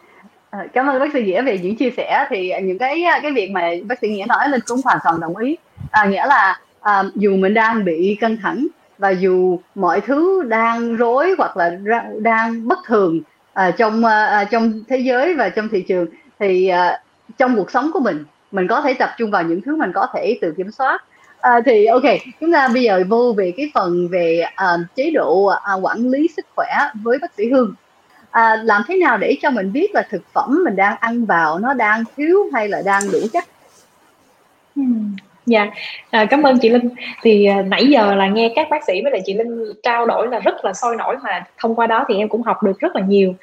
Ờ, 0.58 0.68
cảm 0.74 0.88
ơn 0.88 1.00
bác 1.00 1.14
sĩ 1.14 1.24
nghĩa 1.24 1.42
về 1.42 1.58
những 1.58 1.76
chia 1.76 1.90
sẻ. 1.98 2.28
Thì 2.30 2.50
à, 2.50 2.60
những 2.60 2.78
cái 2.78 3.04
à, 3.04 3.20
cái 3.22 3.32
việc 3.32 3.52
mà 3.52 3.72
bác 3.84 4.00
sĩ 4.00 4.08
nghĩa 4.08 4.26
nói 4.26 4.50
lên 4.50 4.62
cũng 4.68 4.80
hoàn 4.84 4.98
toàn 5.04 5.20
đồng 5.20 5.38
ý. 5.38 5.58
À, 5.92 6.06
nghĩa 6.06 6.26
là 6.26 6.60
à, 6.82 7.04
dù 7.16 7.36
mình 7.36 7.54
đang 7.54 7.86
bị 7.86 8.18
căng 8.22 8.38
thẳng 8.38 8.68
và 8.98 9.10
dù 9.10 9.60
mọi 9.76 10.02
thứ 10.02 10.44
đang 10.44 10.96
rối 10.96 11.36
hoặc 11.38 11.58
là 11.58 11.78
đang 12.20 12.68
bất 12.68 12.80
thường 12.86 13.22
à, 13.54 13.72
trong 13.72 14.06
à, 14.06 14.26
à, 14.26 14.44
trong 14.44 14.84
thế 14.88 14.98
giới 14.98 15.34
và 15.34 15.50
trong 15.50 15.70
thị 15.70 15.82
trường 15.82 16.08
thì 16.40 16.68
à, 16.68 17.02
trong 17.38 17.56
cuộc 17.56 17.72
sống 17.72 17.92
của 17.94 18.00
mình 18.00 18.24
mình 18.52 18.68
có 18.68 18.82
thể 18.82 18.94
tập 18.94 19.10
trung 19.18 19.32
vào 19.32 19.44
những 19.44 19.62
thứ 19.62 19.76
mình 19.76 19.92
có 19.94 20.08
thể 20.14 20.38
tự 20.42 20.54
kiểm 20.58 20.72
soát. 20.72 21.04
À, 21.42 21.62
thì 21.66 21.86
ok 21.86 22.04
chúng 22.42 22.52
ta 22.52 22.68
bây 22.68 22.84
giờ 22.84 23.04
vô 23.08 23.34
về 23.38 23.54
cái 23.58 23.72
phần 23.74 24.08
về 24.08 24.44
à, 24.56 24.78
chế 24.96 25.12
độ 25.12 25.46
à, 25.46 25.74
quản 25.74 26.10
lý 26.10 26.28
sức 26.36 26.46
khỏe 26.56 26.68
với 27.04 27.18
bác 27.22 27.34
sĩ 27.34 27.50
hương 27.52 27.74
à, 28.36 28.56
làm 28.64 28.82
thế 28.88 28.98
nào 28.98 29.18
để 29.18 29.38
cho 29.42 29.50
mình 29.50 29.74
biết 29.74 29.96
là 29.96 30.08
thực 30.10 30.22
phẩm 30.34 30.62
mình 30.66 30.76
đang 30.76 30.96
ăn 31.00 31.26
vào 31.26 31.60
nó 31.60 31.74
đang 31.74 32.04
thiếu 32.18 32.38
hay 32.54 32.68
là 32.68 32.82
đang 32.86 33.02
đủ 33.12 33.20
chất 33.34 33.44
hmm. 34.76 35.16
Dạ, 35.46 35.72
à, 36.10 36.26
cảm 36.26 36.44
ơn 36.44 36.58
chị 36.60 36.70
Linh. 36.70 36.90
Thì 37.22 37.46
à, 37.46 37.62
nãy 37.62 37.88
giờ 37.88 38.16
là 38.16 38.28
nghe 38.28 38.54
các 38.56 38.68
bác 38.70 38.84
sĩ 38.84 39.02
với 39.04 39.12
lại 39.12 39.22
chị 39.26 39.34
Linh 39.34 39.74
trao 39.84 40.06
đổi 40.06 40.28
là 40.28 40.40
rất 40.40 40.66
là 40.66 40.74
sôi 40.74 40.96
nổi 40.96 41.16
mà 41.24 41.44
thông 41.58 41.76
qua 41.76 41.88
đó 41.88 42.06
thì 42.08 42.16
em 42.18 42.30
cũng 42.30 42.44
học 42.44 42.64
được 42.64 42.80
rất 42.80 42.96
là 42.96 43.02
nhiều. 43.02 43.34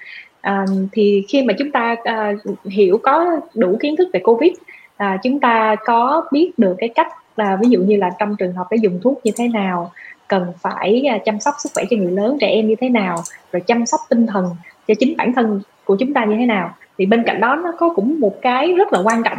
À, 0.40 0.64
thì 0.92 1.24
khi 1.28 1.42
mà 1.42 1.54
chúng 1.58 1.70
ta 1.70 1.96
à, 2.04 2.32
hiểu 2.64 2.98
có 3.02 3.40
đủ 3.54 3.76
kiến 3.80 3.96
thức 3.96 4.08
về 4.12 4.20
Covid, 4.24 4.52
à, 4.96 5.18
chúng 5.22 5.40
ta 5.40 5.76
có 5.84 6.24
biết 6.32 6.52
được 6.56 6.74
cái 6.78 6.88
cách 6.88 7.08
là 7.36 7.58
ví 7.60 7.68
dụ 7.68 7.80
như 7.80 7.96
là 7.96 8.10
trong 8.18 8.36
trường 8.36 8.52
hợp 8.52 8.66
phải 8.70 8.78
dùng 8.82 9.00
thuốc 9.02 9.20
như 9.24 9.32
thế 9.36 9.48
nào, 9.48 9.92
cần 10.28 10.52
phải 10.62 11.02
à, 11.10 11.18
chăm 11.24 11.40
sóc 11.40 11.54
sức 11.58 11.72
khỏe 11.74 11.84
cho 11.90 11.96
người 11.96 12.12
lớn, 12.12 12.36
trẻ 12.40 12.46
em 12.46 12.68
như 12.68 12.74
thế 12.80 12.88
nào, 12.88 13.16
rồi 13.52 13.60
chăm 13.60 13.86
sóc 13.86 14.00
tinh 14.08 14.26
thần 14.26 14.44
cho 14.88 14.94
chính 14.98 15.16
bản 15.16 15.32
thân 15.32 15.60
của 15.84 15.96
chúng 15.96 16.14
ta 16.14 16.24
như 16.24 16.36
thế 16.38 16.46
nào. 16.46 16.74
Thì 16.98 17.06
bên 17.06 17.22
cạnh 17.26 17.40
đó 17.40 17.56
nó 17.56 17.72
có 17.78 17.88
cũng 17.88 18.20
một 18.20 18.42
cái 18.42 18.72
rất 18.72 18.92
là 18.92 19.00
quan 19.04 19.22
trọng 19.22 19.38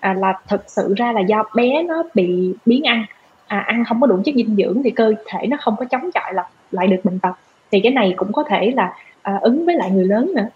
à, 0.00 0.14
là 0.14 0.34
thực 0.48 0.62
sự 0.66 0.94
ra 0.96 1.12
là 1.12 1.20
do 1.20 1.44
bé 1.54 1.82
nó 1.82 2.02
bị 2.14 2.52
biến 2.66 2.82
ăn. 2.84 3.04
À, 3.46 3.58
ăn 3.58 3.84
không 3.84 4.00
có 4.00 4.06
đủ 4.06 4.18
chất 4.24 4.34
dinh 4.34 4.56
dưỡng 4.56 4.82
thì 4.84 4.90
cơ 4.90 5.14
thể 5.26 5.46
nó 5.46 5.56
không 5.60 5.76
có 5.78 5.84
chống 5.84 6.10
chọi 6.14 6.34
lại 6.34 6.46
lại 6.70 6.86
được 6.86 7.00
bệnh 7.04 7.18
tật. 7.18 7.32
Thì 7.70 7.80
cái 7.80 7.92
này 7.92 8.14
cũng 8.16 8.32
có 8.32 8.44
thể 8.48 8.72
là 8.76 8.92
à, 9.22 9.38
ứng 9.42 9.66
với 9.66 9.74
lại 9.74 9.90
người 9.90 10.04
lớn 10.04 10.32
nữa. 10.36 10.46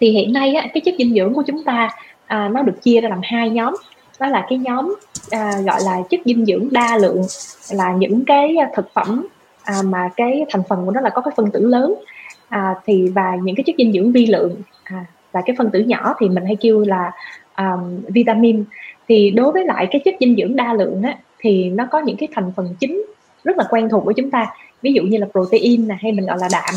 Thì 0.00 0.10
hiện 0.10 0.32
nay 0.32 0.54
á, 0.54 0.66
cái 0.74 0.80
chất 0.80 0.94
dinh 0.98 1.14
dưỡng 1.14 1.34
của 1.34 1.42
chúng 1.46 1.64
ta 1.64 1.88
à, 2.26 2.48
nó 2.48 2.62
được 2.62 2.82
chia 2.82 3.00
ra 3.00 3.08
làm 3.08 3.20
hai 3.22 3.50
nhóm. 3.50 3.74
Đó 4.20 4.26
là 4.26 4.46
cái 4.48 4.58
nhóm 4.58 4.94
à, 5.30 5.52
gọi 5.66 5.80
là 5.84 5.96
chất 6.10 6.20
dinh 6.24 6.46
dưỡng 6.46 6.68
đa 6.70 6.96
lượng 6.96 7.22
là 7.70 7.92
những 7.92 8.24
cái 8.24 8.56
thực 8.74 8.92
phẩm 8.94 9.26
à, 9.64 9.74
mà 9.84 10.10
cái 10.16 10.44
thành 10.50 10.62
phần 10.68 10.86
của 10.86 10.90
nó 10.90 11.00
là 11.00 11.10
có 11.10 11.20
cái 11.22 11.32
phân 11.36 11.50
tử 11.50 11.66
lớn 11.66 11.94
à, 12.48 12.74
thì 12.86 13.08
và 13.14 13.36
những 13.42 13.56
cái 13.56 13.64
chất 13.64 13.74
dinh 13.78 13.92
dưỡng 13.92 14.12
vi 14.12 14.26
lượng 14.26 14.56
à, 14.84 15.04
và 15.32 15.42
cái 15.46 15.56
phân 15.58 15.70
tử 15.70 15.80
nhỏ 15.80 16.14
thì 16.20 16.28
mình 16.28 16.44
hay 16.44 16.56
kêu 16.60 16.80
là 16.80 17.12
um, 17.58 18.00
vitamin. 18.08 18.64
Thì 19.08 19.30
đối 19.30 19.52
với 19.52 19.64
lại 19.64 19.86
cái 19.90 20.00
chất 20.04 20.14
dinh 20.20 20.36
dưỡng 20.36 20.56
đa 20.56 20.72
lượng 20.72 21.02
á, 21.02 21.18
thì 21.38 21.70
nó 21.70 21.86
có 21.90 22.00
những 22.00 22.16
cái 22.16 22.28
thành 22.34 22.52
phần 22.56 22.74
chính 22.80 23.02
rất 23.44 23.58
là 23.58 23.64
quen 23.70 23.88
thuộc 23.88 24.04
của 24.04 24.12
chúng 24.12 24.30
ta. 24.30 24.46
Ví 24.82 24.92
dụ 24.92 25.02
như 25.02 25.18
là 25.18 25.26
protein 25.32 25.88
này 25.88 25.98
hay 26.00 26.12
mình 26.12 26.26
gọi 26.26 26.38
là 26.40 26.48
đạm 26.52 26.74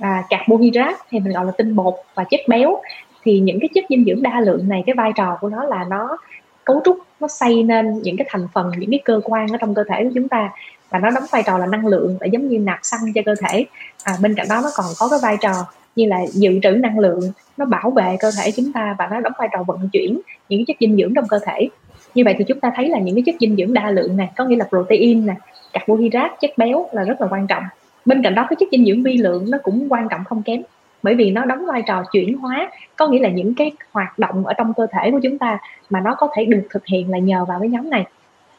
à, 0.00 0.22
carbohydrate 0.30 0.96
hay 1.10 1.20
mình 1.20 1.32
gọi 1.32 1.44
là 1.44 1.52
tinh 1.58 1.76
bột 1.76 1.94
và 2.14 2.24
chất 2.24 2.40
béo. 2.48 2.80
Thì 3.22 3.40
những 3.40 3.60
cái 3.60 3.68
chất 3.74 3.84
dinh 3.88 4.04
dưỡng 4.04 4.22
đa 4.22 4.40
lượng 4.40 4.68
này 4.68 4.82
cái 4.86 4.94
vai 4.94 5.12
trò 5.16 5.36
của 5.40 5.48
nó 5.48 5.64
là 5.64 5.84
nó 5.90 6.16
cấu 6.64 6.80
trúc 6.84 6.98
nó 7.20 7.28
xây 7.28 7.62
nên 7.62 8.02
những 8.02 8.16
cái 8.16 8.26
thành 8.30 8.48
phần 8.54 8.70
những 8.78 8.90
cái 8.90 9.00
cơ 9.04 9.20
quan 9.24 9.46
ở 9.52 9.56
trong 9.60 9.74
cơ 9.74 9.84
thể 9.88 10.04
của 10.04 10.10
chúng 10.14 10.28
ta 10.28 10.50
và 10.92 10.98
nó 10.98 11.10
đóng 11.10 11.24
vai 11.30 11.42
trò 11.46 11.58
là 11.58 11.66
năng 11.66 11.86
lượng 11.86 12.16
để 12.20 12.26
giống 12.32 12.48
như 12.48 12.58
nạp 12.58 12.78
xăng 12.82 13.00
cho 13.14 13.20
cơ 13.26 13.34
thể. 13.34 13.66
À, 14.04 14.16
bên 14.22 14.34
cạnh 14.34 14.46
đó 14.50 14.60
nó 14.62 14.70
còn 14.74 14.86
có 14.98 15.08
cái 15.08 15.18
vai 15.22 15.36
trò 15.40 15.52
như 15.96 16.06
là 16.06 16.18
dự 16.32 16.60
trữ 16.62 16.70
năng 16.70 16.98
lượng 16.98 17.20
nó 17.56 17.64
bảo 17.64 17.90
vệ 17.90 18.16
cơ 18.20 18.30
thể 18.38 18.50
chúng 18.50 18.72
ta 18.72 18.96
và 18.98 19.08
nó 19.10 19.20
đóng 19.20 19.32
vai 19.38 19.48
trò 19.52 19.62
vận 19.62 19.88
chuyển 19.92 20.20
những 20.48 20.60
cái 20.60 20.64
chất 20.68 20.76
dinh 20.80 20.96
dưỡng 20.96 21.14
trong 21.14 21.28
cơ 21.28 21.38
thể. 21.46 21.68
Như 22.14 22.22
vậy 22.24 22.34
thì 22.38 22.44
chúng 22.48 22.60
ta 22.60 22.72
thấy 22.76 22.88
là 22.88 22.98
những 22.98 23.14
cái 23.14 23.22
chất 23.26 23.34
dinh 23.40 23.56
dưỡng 23.56 23.74
đa 23.74 23.90
lượng 23.90 24.16
này 24.16 24.30
có 24.36 24.44
nghĩa 24.44 24.56
là 24.56 24.64
protein 24.64 25.26
nè 25.26 25.34
carbohydrate 25.72 26.34
chất 26.40 26.50
béo 26.56 26.86
là 26.92 27.02
rất 27.04 27.20
là 27.20 27.26
quan 27.30 27.46
trọng. 27.46 27.64
Bên 28.04 28.22
cạnh 28.22 28.34
đó 28.34 28.46
cái 28.50 28.56
chất 28.60 28.68
dinh 28.72 28.86
dưỡng 28.86 29.02
vi 29.02 29.16
lượng 29.16 29.50
nó 29.50 29.58
cũng 29.62 29.86
quan 29.90 30.08
trọng 30.08 30.24
không 30.24 30.42
kém 30.42 30.62
bởi 31.02 31.14
vì 31.14 31.30
nó 31.30 31.44
đóng 31.44 31.66
vai 31.66 31.82
trò 31.86 32.04
chuyển 32.12 32.38
hóa 32.38 32.70
có 32.96 33.08
nghĩa 33.08 33.18
là 33.18 33.28
những 33.28 33.54
cái 33.54 33.72
hoạt 33.92 34.18
động 34.18 34.46
ở 34.46 34.52
trong 34.52 34.74
cơ 34.74 34.86
thể 34.92 35.10
của 35.10 35.20
chúng 35.22 35.38
ta 35.38 35.58
mà 35.90 36.00
nó 36.00 36.14
có 36.14 36.28
thể 36.36 36.44
được 36.44 36.62
thực 36.70 36.86
hiện 36.86 37.10
là 37.10 37.18
nhờ 37.18 37.44
vào 37.44 37.60
cái 37.60 37.68
nhóm 37.68 37.90
này 37.90 38.04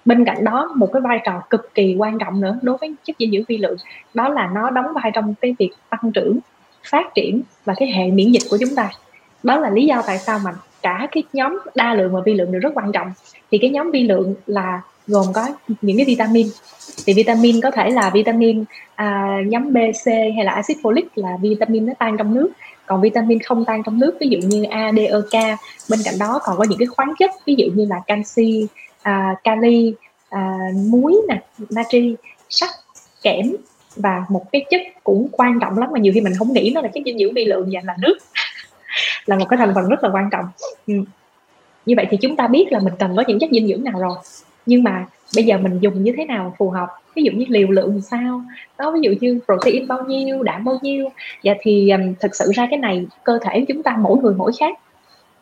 bên 0.06 0.26
cạnh 0.26 0.44
đó 0.44 0.72
một 0.76 0.90
cái 0.94 1.02
vai 1.02 1.20
trò 1.26 1.42
cực 1.50 1.76
kỳ 1.76 1.96
quan 1.98 2.20
trọng 2.20 2.42
nữa 2.42 2.60
đối 2.62 2.78
với 2.78 2.96
chất 3.04 3.16
dinh 3.20 3.32
dưỡng 3.32 3.44
vi 3.48 3.58
lượng 3.58 3.78
đó 4.14 4.30
là 4.30 4.52
nó 4.56 4.70
đóng 4.70 4.86
vai 4.94 5.12
trong 5.14 5.34
cái 5.42 5.56
việc 5.60 5.70
tăng 5.90 6.12
trưởng 6.14 6.40
phát 6.84 7.16
triển 7.16 7.42
và 7.66 7.74
cái 7.78 7.92
hệ 7.92 8.12
miễn 8.12 8.32
dịch 8.32 8.44
của 8.50 8.58
chúng 8.60 8.76
ta. 8.76 8.90
Đó 9.44 9.60
là 9.60 9.70
lý 9.70 9.86
do 9.86 10.02
tại 10.08 10.18
sao 10.18 10.40
mà 10.44 10.52
cả 10.82 11.08
cái 11.12 11.24
nhóm 11.34 11.60
đa 11.76 11.94
lượng 11.94 12.14
và 12.14 12.22
vi 12.26 12.34
lượng 12.34 12.52
đều 12.52 12.62
rất 12.62 12.70
quan 12.76 12.92
trọng. 12.92 13.12
Thì 13.52 13.58
cái 13.58 13.70
nhóm 13.70 13.92
vi 13.92 14.04
lượng 14.04 14.36
là 14.48 14.82
gồm 15.08 15.26
có 15.34 15.48
những 15.82 15.98
cái 15.98 16.06
vitamin. 16.06 16.48
Thì 17.06 17.14
vitamin 17.14 17.62
có 17.62 17.72
thể 17.72 17.90
là 17.90 18.10
vitamin 18.10 18.64
à, 18.96 19.38
nhóm 19.48 19.74
B, 19.74 19.78
C 19.78 20.08
hay 20.08 20.46
là 20.46 20.52
axit 20.52 20.78
folic 20.78 21.04
là 21.16 21.30
vitamin 21.42 21.86
nó 21.86 21.94
tan 22.00 22.18
trong 22.18 22.34
nước. 22.34 22.50
Còn 22.86 23.02
vitamin 23.02 23.40
không 23.40 23.66
tan 23.66 23.84
trong 23.84 24.00
nước 24.00 24.18
ví 24.20 24.28
dụ 24.28 24.38
như 24.48 24.64
A, 24.64 24.92
D, 24.96 25.00
E, 25.00 25.10
K 25.32 25.60
bên 25.90 26.00
cạnh 26.06 26.16
đó 26.20 26.40
còn 26.44 26.58
có 26.58 26.66
những 26.70 26.80
cái 26.80 26.88
khoáng 26.88 27.14
chất 27.20 27.32
ví 27.46 27.56
dụ 27.58 27.66
như 27.76 27.86
là 27.90 27.96
canxi, 28.08 28.68
à, 29.04 29.36
kali, 29.44 29.94
à, 30.30 30.58
muối 30.90 31.16
nè, 31.30 31.42
natri, 31.70 32.16
sắt, 32.50 32.70
kẽm 33.24 33.56
và 33.96 34.26
một 34.30 34.52
cái 34.52 34.66
chất 34.70 34.82
cũng 35.04 35.28
quan 35.32 35.60
trọng 35.60 35.78
lắm 35.78 35.90
mà 35.94 36.00
nhiều 36.00 36.14
khi 36.14 36.22
mình 36.22 36.34
không 36.38 36.54
nghĩ 36.54 36.72
nó 36.76 36.82
là 36.82 36.88
chất 36.88 37.04
dinh 37.06 37.18
dưỡng 37.18 37.34
vi 37.34 37.46
lượng 37.46 37.70
và 37.72 37.82
là 37.84 37.96
nước. 38.02 38.18
Là 39.26 39.38
một 39.38 39.46
cái 39.50 39.58
thành 39.58 39.72
phần 39.76 39.90
rất 39.90 40.04
là 40.04 40.10
quan 40.14 40.30
trọng. 40.32 40.46
Ừ. 40.88 40.94
như 41.86 41.94
vậy 41.98 42.08
thì 42.10 42.18
chúng 42.22 42.36
ta 42.36 42.48
biết 42.48 42.66
là 42.72 42.80
mình 42.80 42.94
cần 43.00 43.16
có 43.16 43.24
những 43.28 43.40
chất 43.40 43.50
dinh 43.52 43.68
dưỡng 43.68 43.84
nào 43.84 44.00
rồi. 44.00 44.16
Nhưng 44.66 44.84
mà 44.84 45.06
bây 45.36 45.44
giờ 45.44 45.58
mình 45.58 45.80
dùng 45.80 46.04
như 46.04 46.14
thế 46.18 46.26
nào 46.26 46.56
phù 46.58 46.70
hợp? 46.70 46.88
Ví 47.16 47.24
dụ 47.24 47.32
như 47.32 47.46
liều 47.50 47.68
lượng 47.68 48.02
sao? 48.02 48.42
Đó 48.78 48.92
ví 48.92 49.00
dụ 49.04 49.12
như 49.22 49.40
protein 49.46 49.88
bao 49.88 50.04
nhiêu 50.04 50.44
đạm 50.44 50.66
bao 50.66 50.80
nhiêu? 50.82 51.10
Và 51.44 51.54
thì 51.62 51.90
um, 51.90 52.14
thực 52.20 52.36
sự 52.36 52.52
ra 52.56 52.68
cái 52.70 52.80
này 52.80 53.06
cơ 53.24 53.40
thể 53.42 53.66
chúng 53.68 53.84
ta 53.84 53.98
mỗi 54.00 54.18
người 54.18 54.34
mỗi 54.38 54.52
khác 54.60 54.78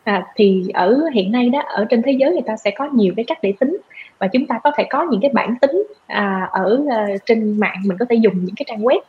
à, 0.04 0.26
thì 0.36 0.64
ở 0.74 1.00
hiện 1.14 1.32
nay 1.32 1.48
đó 1.48 1.62
ở 1.66 1.86
trên 1.90 2.02
thế 2.02 2.12
giới 2.12 2.32
người 2.32 2.42
ta 2.46 2.56
sẽ 2.56 2.70
có 2.70 2.88
nhiều 2.92 3.12
cái 3.16 3.24
cách 3.24 3.38
để 3.42 3.54
tính 3.60 3.78
và 4.18 4.26
chúng 4.26 4.46
ta 4.46 4.60
có 4.64 4.70
thể 4.76 4.84
có 4.90 5.06
những 5.10 5.20
cái 5.20 5.30
bản 5.34 5.54
tính 5.60 5.82
à, 6.06 6.48
ở 6.52 6.82
uh, 6.84 7.20
trên 7.26 7.60
mạng 7.60 7.76
mình 7.84 7.98
có 7.98 8.06
thể 8.08 8.16
dùng 8.16 8.44
những 8.44 8.54
cái 8.54 8.64
trang 8.68 8.82
web. 8.82 9.00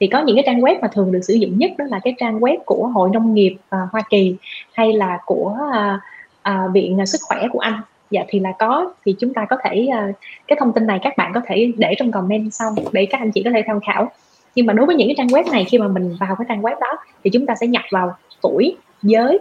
Thì 0.00 0.06
có 0.06 0.22
những 0.22 0.36
cái 0.36 0.42
trang 0.46 0.60
web 0.60 0.80
mà 0.80 0.88
thường 0.88 1.12
được 1.12 1.20
sử 1.22 1.34
dụng 1.34 1.58
nhất 1.58 1.70
đó 1.78 1.84
là 1.88 2.00
cái 2.04 2.14
trang 2.18 2.40
web 2.40 2.56
của 2.66 2.86
hội 2.86 3.10
nông 3.12 3.34
nghiệp 3.34 3.56
uh, 3.56 3.90
Hoa 3.92 4.02
Kỳ 4.10 4.36
hay 4.72 4.92
là 4.92 5.18
của 5.26 5.56
uh, 5.68 6.00
uh, 6.50 6.74
viện 6.74 7.06
sức 7.06 7.20
khỏe 7.28 7.46
của 7.52 7.58
Anh. 7.58 7.80
Dạ 8.10 8.24
thì 8.28 8.40
là 8.40 8.52
có. 8.58 8.92
Thì 9.04 9.14
chúng 9.18 9.34
ta 9.34 9.46
có 9.50 9.56
thể 9.64 9.88
uh, 9.88 10.14
cái 10.48 10.56
thông 10.60 10.72
tin 10.72 10.86
này 10.86 10.98
các 11.02 11.16
bạn 11.16 11.32
có 11.34 11.40
thể 11.46 11.72
để 11.76 11.94
trong 11.98 12.10
comment 12.10 12.54
sau 12.54 12.74
để 12.92 13.06
các 13.06 13.20
anh 13.20 13.30
chị 13.30 13.42
có 13.42 13.50
thể 13.54 13.62
tham 13.66 13.80
khảo. 13.86 14.10
Nhưng 14.54 14.66
mà 14.66 14.72
đối 14.72 14.86
với 14.86 14.96
những 14.96 15.08
cái 15.08 15.14
trang 15.18 15.26
web 15.26 15.52
này 15.52 15.64
khi 15.64 15.78
mà 15.78 15.88
mình 15.88 16.16
vào 16.20 16.36
cái 16.36 16.46
trang 16.48 16.62
web 16.62 16.78
đó 16.80 16.92
thì 17.24 17.30
chúng 17.30 17.46
ta 17.46 17.54
sẽ 17.60 17.66
nhập 17.66 17.82
vào 17.90 18.16
tuổi 18.42 18.76
giới 19.02 19.38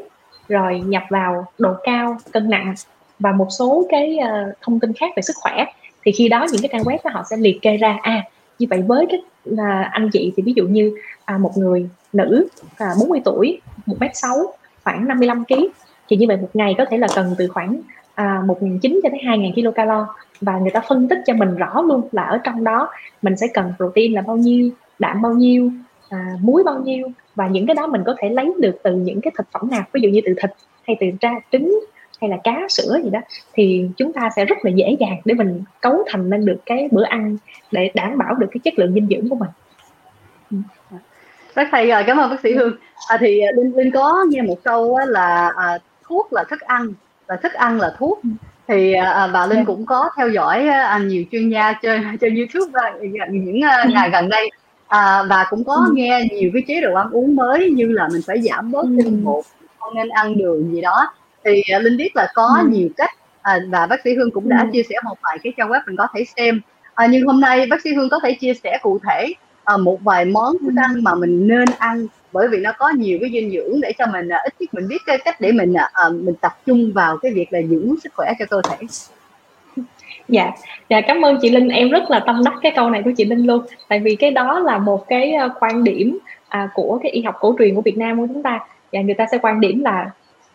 rồi 0.50 0.80
nhập 0.86 1.04
vào 1.10 1.46
độ 1.60 1.74
cao 1.84 2.18
cân 2.32 2.50
nặng 2.50 2.74
và 3.20 3.32
một 3.32 3.48
số 3.50 3.88
cái 3.90 4.18
uh, 4.20 4.54
thông 4.62 4.80
tin 4.80 4.94
khác 4.94 5.12
về 5.16 5.22
sức 5.22 5.36
khỏe. 5.42 5.66
Thì 6.06 6.12
khi 6.12 6.30
đó 6.30 6.46
những 6.52 6.62
cái 6.62 6.70
trang 6.72 6.84
web 6.84 6.98
đó 7.04 7.12
họ 7.14 7.24
sẽ 7.30 7.38
liệt 7.38 7.62
kê 7.62 7.78
ra 7.78 7.98
à 8.02 8.24
như 8.60 8.68
vậy 8.70 8.82
với 8.88 9.06
cái 9.10 9.22
là 9.46 9.90
anh 9.92 10.10
chị 10.10 10.34
thì 10.38 10.44
ví 10.44 10.54
dụ 10.56 10.68
như 10.68 10.96
à, 11.26 11.38
một 11.38 11.58
người 11.58 11.90
nữ 12.14 12.48
à, 12.78 12.88
40 13.00 13.22
tuổi 13.26 13.62
một 13.86 13.96
mét 14.00 14.12
sáu 14.14 14.36
khoảng 14.84 15.08
55 15.08 15.46
kg 15.46 15.54
thì 16.10 16.18
như 16.18 16.26
vậy 16.28 16.38
một 16.38 16.50
ngày 16.54 16.76
có 16.78 16.86
thể 16.90 16.98
là 16.98 17.08
cần 17.16 17.36
từ 17.38 17.48
khoảng 17.48 17.82
à, 18.16 18.42
1.900 18.48 19.00
cho 19.04 19.10
tới 19.10 19.20
2.000 19.24 19.72
kcal 19.72 19.90
và 20.42 20.58
người 20.58 20.72
ta 20.72 20.82
phân 20.88 21.08
tích 21.08 21.20
cho 21.26 21.34
mình 21.34 21.56
rõ 21.56 21.82
luôn 21.82 22.02
là 22.12 22.24
ở 22.24 22.38
trong 22.44 22.64
đó 22.64 22.90
mình 23.22 23.38
sẽ 23.38 23.48
cần 23.54 23.74
protein 23.78 24.14
là 24.14 24.22
bao 24.22 24.38
nhiêu 24.38 24.70
đạm 25.00 25.22
bao 25.22 25.34
nhiêu 25.34 25.72
à, 26.14 26.38
muối 26.42 26.64
bao 26.64 26.80
nhiêu 26.80 27.08
và 27.36 27.48
những 27.48 27.68
cái 27.68 27.76
đó 27.76 27.88
mình 27.88 28.04
có 28.06 28.16
thể 28.18 28.30
lấy 28.30 28.54
được 28.60 28.76
từ 28.84 28.96
những 28.96 29.22
cái 29.22 29.32
thực 29.38 29.48
phẩm 29.52 29.70
nào 29.70 29.84
ví 29.94 30.02
dụ 30.02 30.10
như 30.10 30.22
từ 30.26 30.34
thịt 30.42 30.52
hay 30.88 30.98
từ 31.00 31.08
tra 31.22 31.32
trứng 31.52 31.80
hay 32.22 32.30
là 32.30 32.38
cá 32.44 32.62
sữa 32.70 33.00
gì 33.04 33.10
đó 33.10 33.20
thì 33.54 33.90
chúng 33.98 34.14
ta 34.14 34.30
sẽ 34.36 34.46
rất 34.46 34.58
là 34.64 34.72
dễ 34.72 34.96
dàng 35.00 35.22
để 35.26 35.34
mình 35.34 35.64
cấu 35.82 36.04
thành 36.08 36.30
nên 36.30 36.46
được 36.46 36.58
cái 36.66 36.88
bữa 36.92 37.04
ăn 37.04 37.38
để 37.72 37.92
đảm 37.94 38.18
bảo 38.18 38.36
được 38.36 38.48
cái 38.52 38.60
chất 38.64 38.80
lượng 38.80 38.94
dinh 38.94 39.08
dưỡng 39.10 39.30
của 39.30 39.36
mình. 39.36 39.50
Rất 41.56 41.68
hay 41.72 41.88
rồi 41.88 42.04
cảm 42.08 42.18
ơn 42.18 42.30
bác 42.30 42.40
sĩ 42.44 42.54
hương. 42.54 42.76
À, 43.10 43.18
thì 43.20 43.40
à, 43.40 43.52
linh 43.56 43.76
linh 43.76 43.92
có 43.92 44.26
nghe 44.30 44.42
một 44.42 44.64
câu 44.64 44.98
là 45.08 45.52
à, 45.58 45.78
thuốc 46.04 46.34
là 46.34 46.44
thức 46.44 46.62
ăn 46.62 46.94
và 47.28 47.36
thức 47.36 47.54
ăn 47.54 47.80
là 47.80 47.96
thuốc. 47.98 48.22
Thì 48.68 48.94
à, 48.94 49.28
bà 49.34 49.46
linh 49.46 49.66
cũng 49.66 49.86
có 49.86 50.10
theo 50.18 50.30
dõi 50.30 50.68
à, 50.68 50.98
nhiều 50.98 51.24
chuyên 51.32 51.50
gia 51.50 51.74
trên 51.82 52.18
trên 52.22 52.36
youtube 52.54 52.82
à, 52.84 52.94
những 53.30 53.62
à, 53.62 53.86
ngày 53.94 54.10
gần 54.10 54.30
đây 54.30 54.50
à, 54.94 55.24
và 55.30 55.46
cũng 55.50 55.64
có 55.64 55.88
nghe 55.94 56.28
nhiều 56.32 56.50
cái 56.54 56.64
chế 56.68 56.82
độ 56.82 56.96
ăn 56.96 57.10
uống 57.12 57.36
mới 57.36 57.70
như 57.70 57.88
là 57.88 58.08
mình 58.12 58.22
phải 58.28 58.42
giảm 58.42 58.72
bớt 58.72 58.86
tinh 58.98 59.24
bột 59.24 59.46
không 59.80 59.96
nên 59.96 60.10
ăn 60.10 60.38
đường 60.38 60.74
gì 60.74 60.82
đó. 60.82 61.14
Thì 61.46 61.62
uh, 61.78 61.84
linh 61.84 61.98
biết 61.98 62.16
là 62.16 62.28
có 62.34 62.58
ừ. 62.62 62.68
nhiều 62.70 62.90
cách 62.98 63.10
à, 63.42 63.60
và 63.70 63.88
bác 63.88 64.02
sĩ 64.04 64.16
hương 64.16 64.32
cũng 64.32 64.50
đã 64.50 64.58
ừ. 64.62 64.70
chia 64.74 64.84
sẻ 64.90 64.96
một 65.04 65.18
vài 65.22 65.38
cái 65.44 65.54
trang 65.58 65.70
web 65.70 65.82
mình 65.88 65.96
có 65.96 66.08
thể 66.16 66.24
xem. 66.38 66.62
À, 66.94 67.08
nhưng 67.08 67.28
hôm 67.28 67.42
nay 67.42 67.66
bác 67.70 67.82
sĩ 67.82 67.94
hương 67.94 68.10
có 68.10 68.20
thể 68.24 68.34
chia 68.34 68.54
sẻ 68.54 68.80
cụ 68.82 69.00
thể 69.10 69.34
à, 69.64 69.78
một 69.78 70.02
vài 70.04 70.26
món 70.26 70.58
thức 70.62 70.74
ăn 70.78 71.04
mà 71.04 71.16
mình 71.16 71.48
nên 71.48 71.66
ăn 71.78 72.08
bởi 72.32 72.48
vì 72.48 72.60
nó 72.60 72.72
có 72.80 72.90
nhiều 72.90 73.18
cái 73.22 73.30
dinh 73.34 73.52
dưỡng 73.52 73.82
để 73.82 73.94
cho 73.98 74.06
mình 74.06 74.30
à, 74.30 74.40
ít 74.44 74.54
nhất 74.60 74.74
mình 74.74 74.88
biết 74.88 75.02
cái 75.06 75.18
cách 75.26 75.42
để 75.42 75.52
mình 75.52 75.74
à, 75.74 76.10
mình 76.10 76.36
tập 76.42 76.58
trung 76.66 76.92
vào 76.94 77.18
cái 77.18 77.32
việc 77.34 77.54
là 77.54 77.60
dưỡng 77.70 77.96
sức 78.04 78.14
khỏe 78.16 78.34
cho 78.40 78.46
cơ 78.50 78.62
thể 78.70 78.78
dạ. 80.28 80.52
Dạ 80.90 81.02
cảm 81.02 81.22
ơn 81.22 81.38
chị 81.42 81.50
linh. 81.50 81.70
Em 81.70 81.90
rất 81.90 82.12
là 82.12 82.20
tâm 82.20 82.42
đắc 82.46 82.54
cái 82.62 82.72
câu 82.76 82.90
này 82.90 83.02
của 83.06 83.12
chị 83.18 83.26
linh 83.26 83.46
luôn. 83.46 83.66
Tại 83.88 84.00
vì 84.00 84.16
cái 84.16 84.32
đó 84.32 84.60
là 84.60 84.78
một 84.78 85.08
cái 85.08 85.34
ờ, 85.34 85.50
quan 85.60 85.84
điểm 85.84 86.18
à, 86.50 86.70
của 86.74 87.00
cái 87.04 87.12
y 87.12 87.22
học 87.22 87.36
cổ 87.40 87.56
truyền 87.60 87.76
của 87.76 87.82
việt 87.82 87.98
nam 87.98 88.18
của 88.18 88.28
chúng 88.34 88.44
ta. 88.44 88.60
Và 88.92 89.02
người 89.02 89.16
ta 89.16 89.26
sẽ 89.32 89.38
quan 89.42 89.60
điểm 89.60 89.84
là 89.84 90.12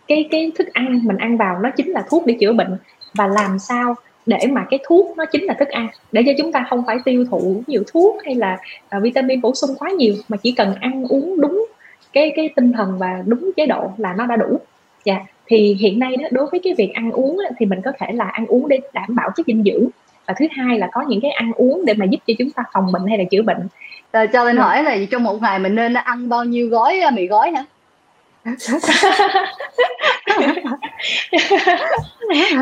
cái 0.09 0.29
cái 0.31 0.53
thức 0.59 0.69
ăn 0.73 1.01
mình 1.05 1.17
ăn 1.17 1.37
vào 1.37 1.59
nó 1.59 1.71
chính 1.71 1.91
là 1.91 2.05
thuốc 2.11 2.27
để 2.27 2.37
chữa 2.41 2.53
bệnh. 2.53 2.77
Và 3.15 3.27
làm 3.27 3.59
sao 3.59 3.95
để 4.27 4.39
mà 4.51 4.67
cái 4.71 4.81
thuốc 4.89 5.17
nó 5.17 5.25
chính 5.25 5.45
là 5.45 5.55
thức 5.55 5.69
ăn? 5.69 5.89
Để 6.13 6.23
cho 6.27 6.33
chúng 6.39 6.53
ta 6.53 6.67
không 6.71 6.83
phải 6.87 6.97
tiêu 7.05 7.25
thụ 7.31 7.63
nhiều 7.67 7.83
thuốc 7.93 8.17
hay 8.25 8.35
là 8.35 8.59
uh, 8.97 9.03
vitamin 9.03 9.41
bổ 9.41 9.55
sung 9.55 9.71
quá 9.79 9.91
nhiều 9.91 10.15
mà 10.29 10.37
chỉ 10.37 10.53
cần 10.53 10.75
ăn 10.81 11.05
uống 11.09 11.41
đúng 11.41 11.67
cái 12.13 12.33
cái 12.37 12.51
tinh 12.57 12.73
thần 12.73 12.99
và 12.99 13.23
đúng 13.27 13.51
chế 13.57 13.67
độ 13.67 13.91
là 13.97 14.15
nó 14.19 14.27
đã 14.27 14.37
đủ. 14.37 14.61
Dạ 15.05 15.17
thì 15.49 15.77
hiện 15.81 15.99
nay 15.99 16.17
đó 16.17 16.29
đối 16.31 16.47
với 16.47 16.61
cái 16.65 16.75
việc 16.79 16.93
ăn 16.95 17.13
uống 17.13 17.39
thì 17.59 17.67
mình 17.67 17.81
có 17.85 17.93
thể 17.99 18.07
là 18.13 18.25
ăn 18.25 18.47
uống 18.47 18.69
để 18.69 18.79
đảm 18.93 19.15
bảo 19.15 19.31
chất 19.37 19.47
dinh 19.47 19.63
dưỡng. 19.65 19.89
Và 20.27 20.35
thứ 20.39 20.47
hai 20.51 20.79
là 20.79 20.89
có 20.93 21.05
những 21.09 21.21
cái 21.21 21.31
ăn 21.31 21.53
uống 21.53 21.85
để 21.85 21.95
mà 21.95 22.05
giúp 22.05 22.19
cho 22.27 22.35
chúng 22.39 22.51
ta 22.51 22.63
phòng 22.73 22.93
bệnh 22.93 23.07
hay 23.07 23.19
là 23.19 23.25
chữa 23.31 23.43
bệnh. 23.43 23.69
Rồi, 24.13 24.27
cho 24.27 24.53
dạ. 24.53 24.63
hỏi 24.63 24.83
là 24.83 24.97
trong 25.11 25.23
một 25.25 25.43
ngày 25.43 25.59
mình 25.59 25.75
nên 25.75 25.95
ăn 25.95 26.29
bao 26.29 26.45
nhiêu 26.45 26.69
gói 26.69 27.01
mì 27.13 27.27
gói 27.27 27.51
hả? 27.51 27.65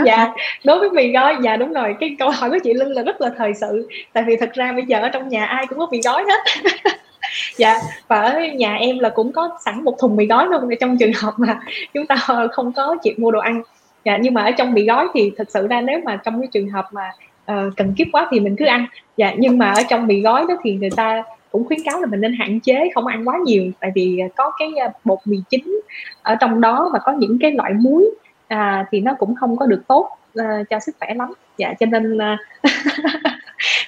Dạ 0.05 0.32
đối 0.64 0.78
với 0.78 0.91
mì 0.91 1.12
gói 1.12 1.37
dạ 1.43 1.57
đúng 1.57 1.72
rồi. 1.72 1.97
Cái 2.01 2.16
câu 2.18 2.30
hỏi 2.30 2.51
của 2.51 2.59
chị 2.64 2.74
linh 2.74 2.89
là 2.89 3.03
rất 3.03 3.20
là 3.20 3.30
thời 3.39 3.55
sự. 3.55 3.89
Tại 4.12 4.24
vì 4.26 4.37
thật 4.37 4.51
ra 4.55 4.72
bây 4.72 4.84
giờ 4.87 4.99
ở 5.01 5.09
trong 5.09 5.28
nhà 5.28 5.45
ai 5.45 5.66
cũng 5.66 5.78
có 5.78 5.89
mì 5.93 6.01
gói 6.05 6.24
hết 6.24 6.70
dạ 7.57 7.79
và 8.09 8.20
ở 8.20 8.41
nhà 8.41 8.74
em 8.74 8.99
là 8.99 9.09
cũng 9.09 9.33
có 9.33 9.59
sẵn 9.64 9.85
một 9.85 9.99
thùng 9.99 10.16
mì 10.16 10.27
gói 10.27 10.47
luôn 10.47 10.70
trong 10.81 10.99
trường 10.99 11.12
hợp 11.12 11.35
mà 11.37 11.61
chúng 11.95 12.07
ta 12.07 12.16
không 12.53 12.72
có 12.72 12.97
chịu 13.03 13.14
mua 13.18 13.31
đồ 13.31 13.41
ăn. 13.41 13.62
Dạ 14.05 14.16
nhưng 14.16 14.35
mà 14.35 14.43
ở 14.43 14.51
trong 14.51 14.72
mì 14.72 14.85
gói 14.85 15.09
thì 15.14 15.33
thật 15.37 15.51
sự 15.51 15.66
ra 15.66 15.81
nếu 15.81 16.01
mà 16.05 16.16
trong 16.16 16.41
cái 16.41 16.49
trường 16.53 16.68
hợp 16.68 16.85
mà 16.93 17.11
uh, 17.53 17.77
cần 17.77 17.95
kiếp 17.95 18.07
quá 18.12 18.29
thì 18.31 18.41
mình 18.41 18.57
cứ 18.57 18.64
ăn. 18.64 18.87
Dạ 19.16 19.35
nhưng 19.39 19.59
mà 19.59 19.70
ở 19.70 19.83
trong 19.89 20.07
mì 20.07 20.20
gói 20.20 20.45
đó 20.49 20.55
thì 20.64 20.74
người 20.74 20.91
ta 20.91 21.22
cũng 21.51 21.64
khuyến 21.64 21.81
cáo 21.85 22.01
là 22.01 22.07
mình 22.07 22.20
nên 22.20 22.35
hạn 22.39 22.61
chế 22.61 22.91
không 22.95 23.07
ăn 23.07 23.29
quá 23.29 23.39
nhiều 23.45 23.64
tại 23.81 23.91
vì 23.95 24.20
có 24.37 24.53
cái 24.59 24.68
ờ, 24.81 24.89
bột 25.05 25.18
mì 25.24 25.37
chính 25.51 25.81
ở 26.22 26.35
trong 26.35 26.61
đó 26.61 26.91
và 26.93 26.99
có 26.99 27.12
những 27.12 27.39
cái 27.41 27.53
loại 27.53 27.72
muối 27.72 28.11
à, 28.49 28.87
thì 28.91 29.01
nó 29.01 29.14
cũng 29.18 29.35
không 29.35 29.57
có 29.57 29.66
được 29.66 29.83
tốt 29.89 30.11
uh, 30.41 30.68
cho 30.70 30.81
sức 30.81 30.97
khỏe 30.99 31.14
lắm. 31.14 31.33
Dạ 31.59 31.74
cho 31.81 31.87
nên 31.87 32.16
uh, 32.16 32.39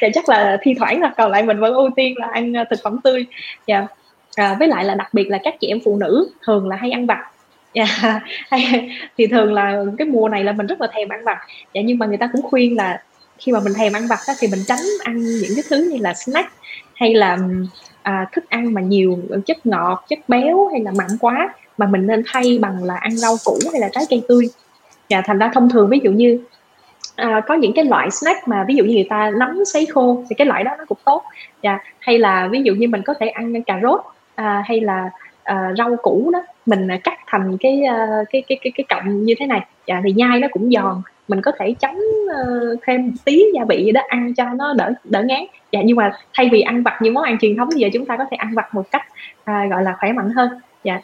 thì 0.00 0.06
chắc 0.14 0.28
là 0.28 0.58
thi 0.62 0.74
thoảng 0.78 1.00
là 1.00 1.12
còn 1.16 1.30
lại 1.30 1.42
mình 1.42 1.60
vẫn 1.60 1.74
ưu 1.74 1.90
tiên 1.96 2.14
là 2.18 2.28
ăn 2.32 2.56
à, 2.56 2.64
thực 2.70 2.78
phẩm 2.82 2.98
tươi. 3.04 3.26
Dạ. 3.66 3.86
À, 4.36 4.56
với 4.58 4.68
lại 4.68 4.84
là 4.84 4.94
đặc 4.94 5.14
biệt 5.14 5.28
là 5.28 5.38
các 5.42 5.54
chị 5.60 5.68
em 5.68 5.78
phụ 5.84 5.96
nữ 5.96 6.30
thường 6.46 6.68
là 6.68 6.76
hay 6.76 6.90
ăn 6.90 7.06
vặt. 7.06 7.24
Dạ. 7.74 7.86
Yeah. 8.50 8.84
thì 9.18 9.26
thường 9.26 9.52
là 9.52 9.84
cái 9.98 10.06
mùa 10.06 10.28
này 10.28 10.44
là 10.44 10.52
mình 10.52 10.66
rất 10.66 10.80
là 10.80 10.88
thèm 10.92 11.08
ăn 11.08 11.24
vặt. 11.24 11.38
Dạ, 11.74 11.80
nhưng 11.84 11.98
mà 11.98 12.06
người 12.06 12.16
ta 12.16 12.28
cũng 12.32 12.42
khuyên 12.42 12.76
là 12.76 13.02
khi 13.38 13.52
mà 13.52 13.60
mình 13.60 13.74
thèm 13.74 13.92
ăn 13.92 14.06
vặt 14.06 14.18
thì 14.40 14.48
mình 14.48 14.60
tránh 14.66 14.84
ăn 15.04 15.18
những 15.18 15.52
cái 15.54 15.64
thứ 15.70 15.90
như 15.92 15.98
là 16.00 16.14
snack 16.14 16.48
hay 16.94 17.14
là 17.14 17.38
à, 18.02 18.26
thức 18.32 18.50
ăn 18.50 18.74
mà 18.74 18.80
nhiều 18.80 19.18
chất 19.46 19.66
ngọt 19.66 20.04
chất 20.08 20.18
béo 20.28 20.68
hay 20.72 20.80
là 20.80 20.92
mặn 20.98 21.06
quá 21.20 21.54
mà 21.78 21.86
mình 21.86 22.06
nên 22.06 22.22
thay 22.26 22.58
bằng 22.60 22.84
là 22.84 22.96
ăn 22.96 23.16
rau 23.16 23.36
củ 23.44 23.58
hay 23.72 23.80
là 23.80 23.88
trái 23.92 24.04
cây 24.10 24.22
tươi. 24.28 24.48
Dạ 25.08 25.22
thành 25.24 25.38
ra 25.38 25.50
thông 25.54 25.70
thường 25.70 25.88
ví 25.90 26.00
dụ 26.04 26.10
như 26.10 26.40
à, 27.18 27.40
có 27.46 27.54
những 27.54 27.72
cái 27.72 27.84
loại 27.84 28.10
snack 28.10 28.48
mà 28.48 28.64
ví 28.68 28.74
dụ 28.74 28.84
như 28.84 28.94
người 28.94 29.06
ta 29.10 29.30
nấm 29.38 29.64
sấy 29.64 29.86
khô 29.86 30.24
thì 30.30 30.34
cái 30.34 30.46
loại 30.46 30.64
đó 30.64 30.70
nó 30.78 30.84
cũng 30.88 30.98
tốt. 31.04 31.22
Dạ 31.62 31.78
hay 31.98 32.18
là 32.18 32.48
ví 32.50 32.62
dụ 32.62 32.74
như 32.74 32.88
mình 32.88 33.02
có 33.02 33.14
thể 33.20 33.28
ăn 33.28 33.62
cà 33.62 33.80
rốt 33.82 34.00
à, 34.34 34.62
hay 34.66 34.80
là 34.80 35.10
à, 35.42 35.72
rau 35.78 35.96
củ 35.96 36.30
đó 36.32 36.42
mình 36.66 36.88
cắt 37.04 37.18
thành 37.26 37.56
cái 37.60 37.82
à, 37.82 38.06
cái 38.30 38.42
cái 38.48 38.58
cái 38.62 38.72
cái 38.76 38.84
cọng 38.88 39.24
như 39.24 39.34
thế 39.38 39.46
này. 39.46 39.60
Dạ 39.86 40.00
thì 40.04 40.12
nhai 40.12 40.40
nó 40.40 40.48
cũng 40.50 40.70
giòn. 40.70 41.02
Mình 41.28 41.42
có 41.42 41.52
thể 41.58 41.74
chấm 41.80 41.94
uh, 41.94 42.78
thêm 42.86 43.12
tí 43.24 43.44
gia 43.54 43.64
vị 43.64 43.84
gì 43.84 43.92
đó 43.92 44.00
ăn 44.08 44.34
cho 44.34 44.44
nó 44.44 44.74
đỡ 44.74 44.92
đỡ 45.04 45.22
ngán. 45.22 45.40
Dạ 45.72 45.80
nhưng 45.84 45.96
mà 45.96 46.12
thay 46.34 46.48
vì 46.52 46.60
ăn 46.60 46.82
vặt 46.82 46.98
như 47.02 47.10
món 47.10 47.24
ăn 47.24 47.38
truyền 47.38 47.56
thống 47.56 47.68
thì 47.74 47.80
giờ 47.80 47.88
chúng 47.92 48.06
ta 48.06 48.16
có 48.16 48.24
thể 48.30 48.36
ăn 48.36 48.54
vặt 48.54 48.74
một 48.74 48.90
cách 48.90 49.02
à, 49.44 49.66
gọi 49.70 49.82
là 49.82 49.96
khỏe 50.00 50.12
mạnh 50.12 50.30
hơn. 50.30 50.48
Dạ 50.84 51.00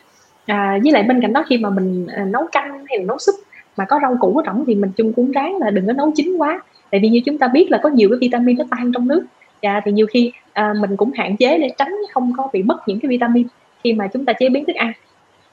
à, 0.47 0.79
với 0.83 0.93
lại 0.93 1.03
bên 1.03 1.21
cạnh 1.21 1.33
đó 1.33 1.45
khi 1.49 1.59
mà 1.59 1.71
mình 1.71 2.07
à, 2.17 2.25
nấu 2.25 2.47
canh 2.53 2.85
hay 2.89 2.99
là 2.99 3.05
nấu 3.05 3.19
súp 3.19 3.35
mà 3.77 3.85
có 3.85 3.99
rau 4.03 4.16
củ 4.20 4.37
ở 4.37 4.43
trong 4.47 4.64
thì 4.66 4.75
mình 4.75 4.91
chung 4.97 5.12
cũng 5.12 5.31
ráng 5.31 5.57
là 5.57 5.70
đừng 5.70 5.87
có 5.87 5.93
nấu 5.93 6.11
chín 6.14 6.37
quá. 6.37 6.62
Tại 6.91 7.01
vì 7.01 7.09
như 7.09 7.20
chúng 7.27 7.39
ta 7.39 7.49
biết 7.49 7.70
là 7.70 7.79
có 7.83 7.89
nhiều 7.89 8.09
cái 8.09 8.18
vitamin 8.20 8.59
nó 8.59 8.64
tan 8.70 8.93
trong 8.93 9.09
nước. 9.09 9.27
Và 9.62 9.81
thì 9.85 9.93
nhiều 9.93 10.07
khi 10.07 10.33
à, 10.53 10.75
mình 10.81 10.97
cũng 10.97 11.11
hạn 11.14 11.37
chế 11.37 11.59
để 11.59 11.68
tránh 11.79 11.95
không 12.12 12.33
có 12.37 12.49
bị 12.53 12.62
mất 12.62 12.89
những 12.89 13.01
cái 13.01 13.09
vitamin 13.09 13.47
khi 13.85 13.93
mà 13.93 14.09
chúng 14.12 14.25
ta 14.25 14.33
chế 14.33 14.49
biến 14.49 14.64
thức 14.64 14.77
ăn. 14.77 14.93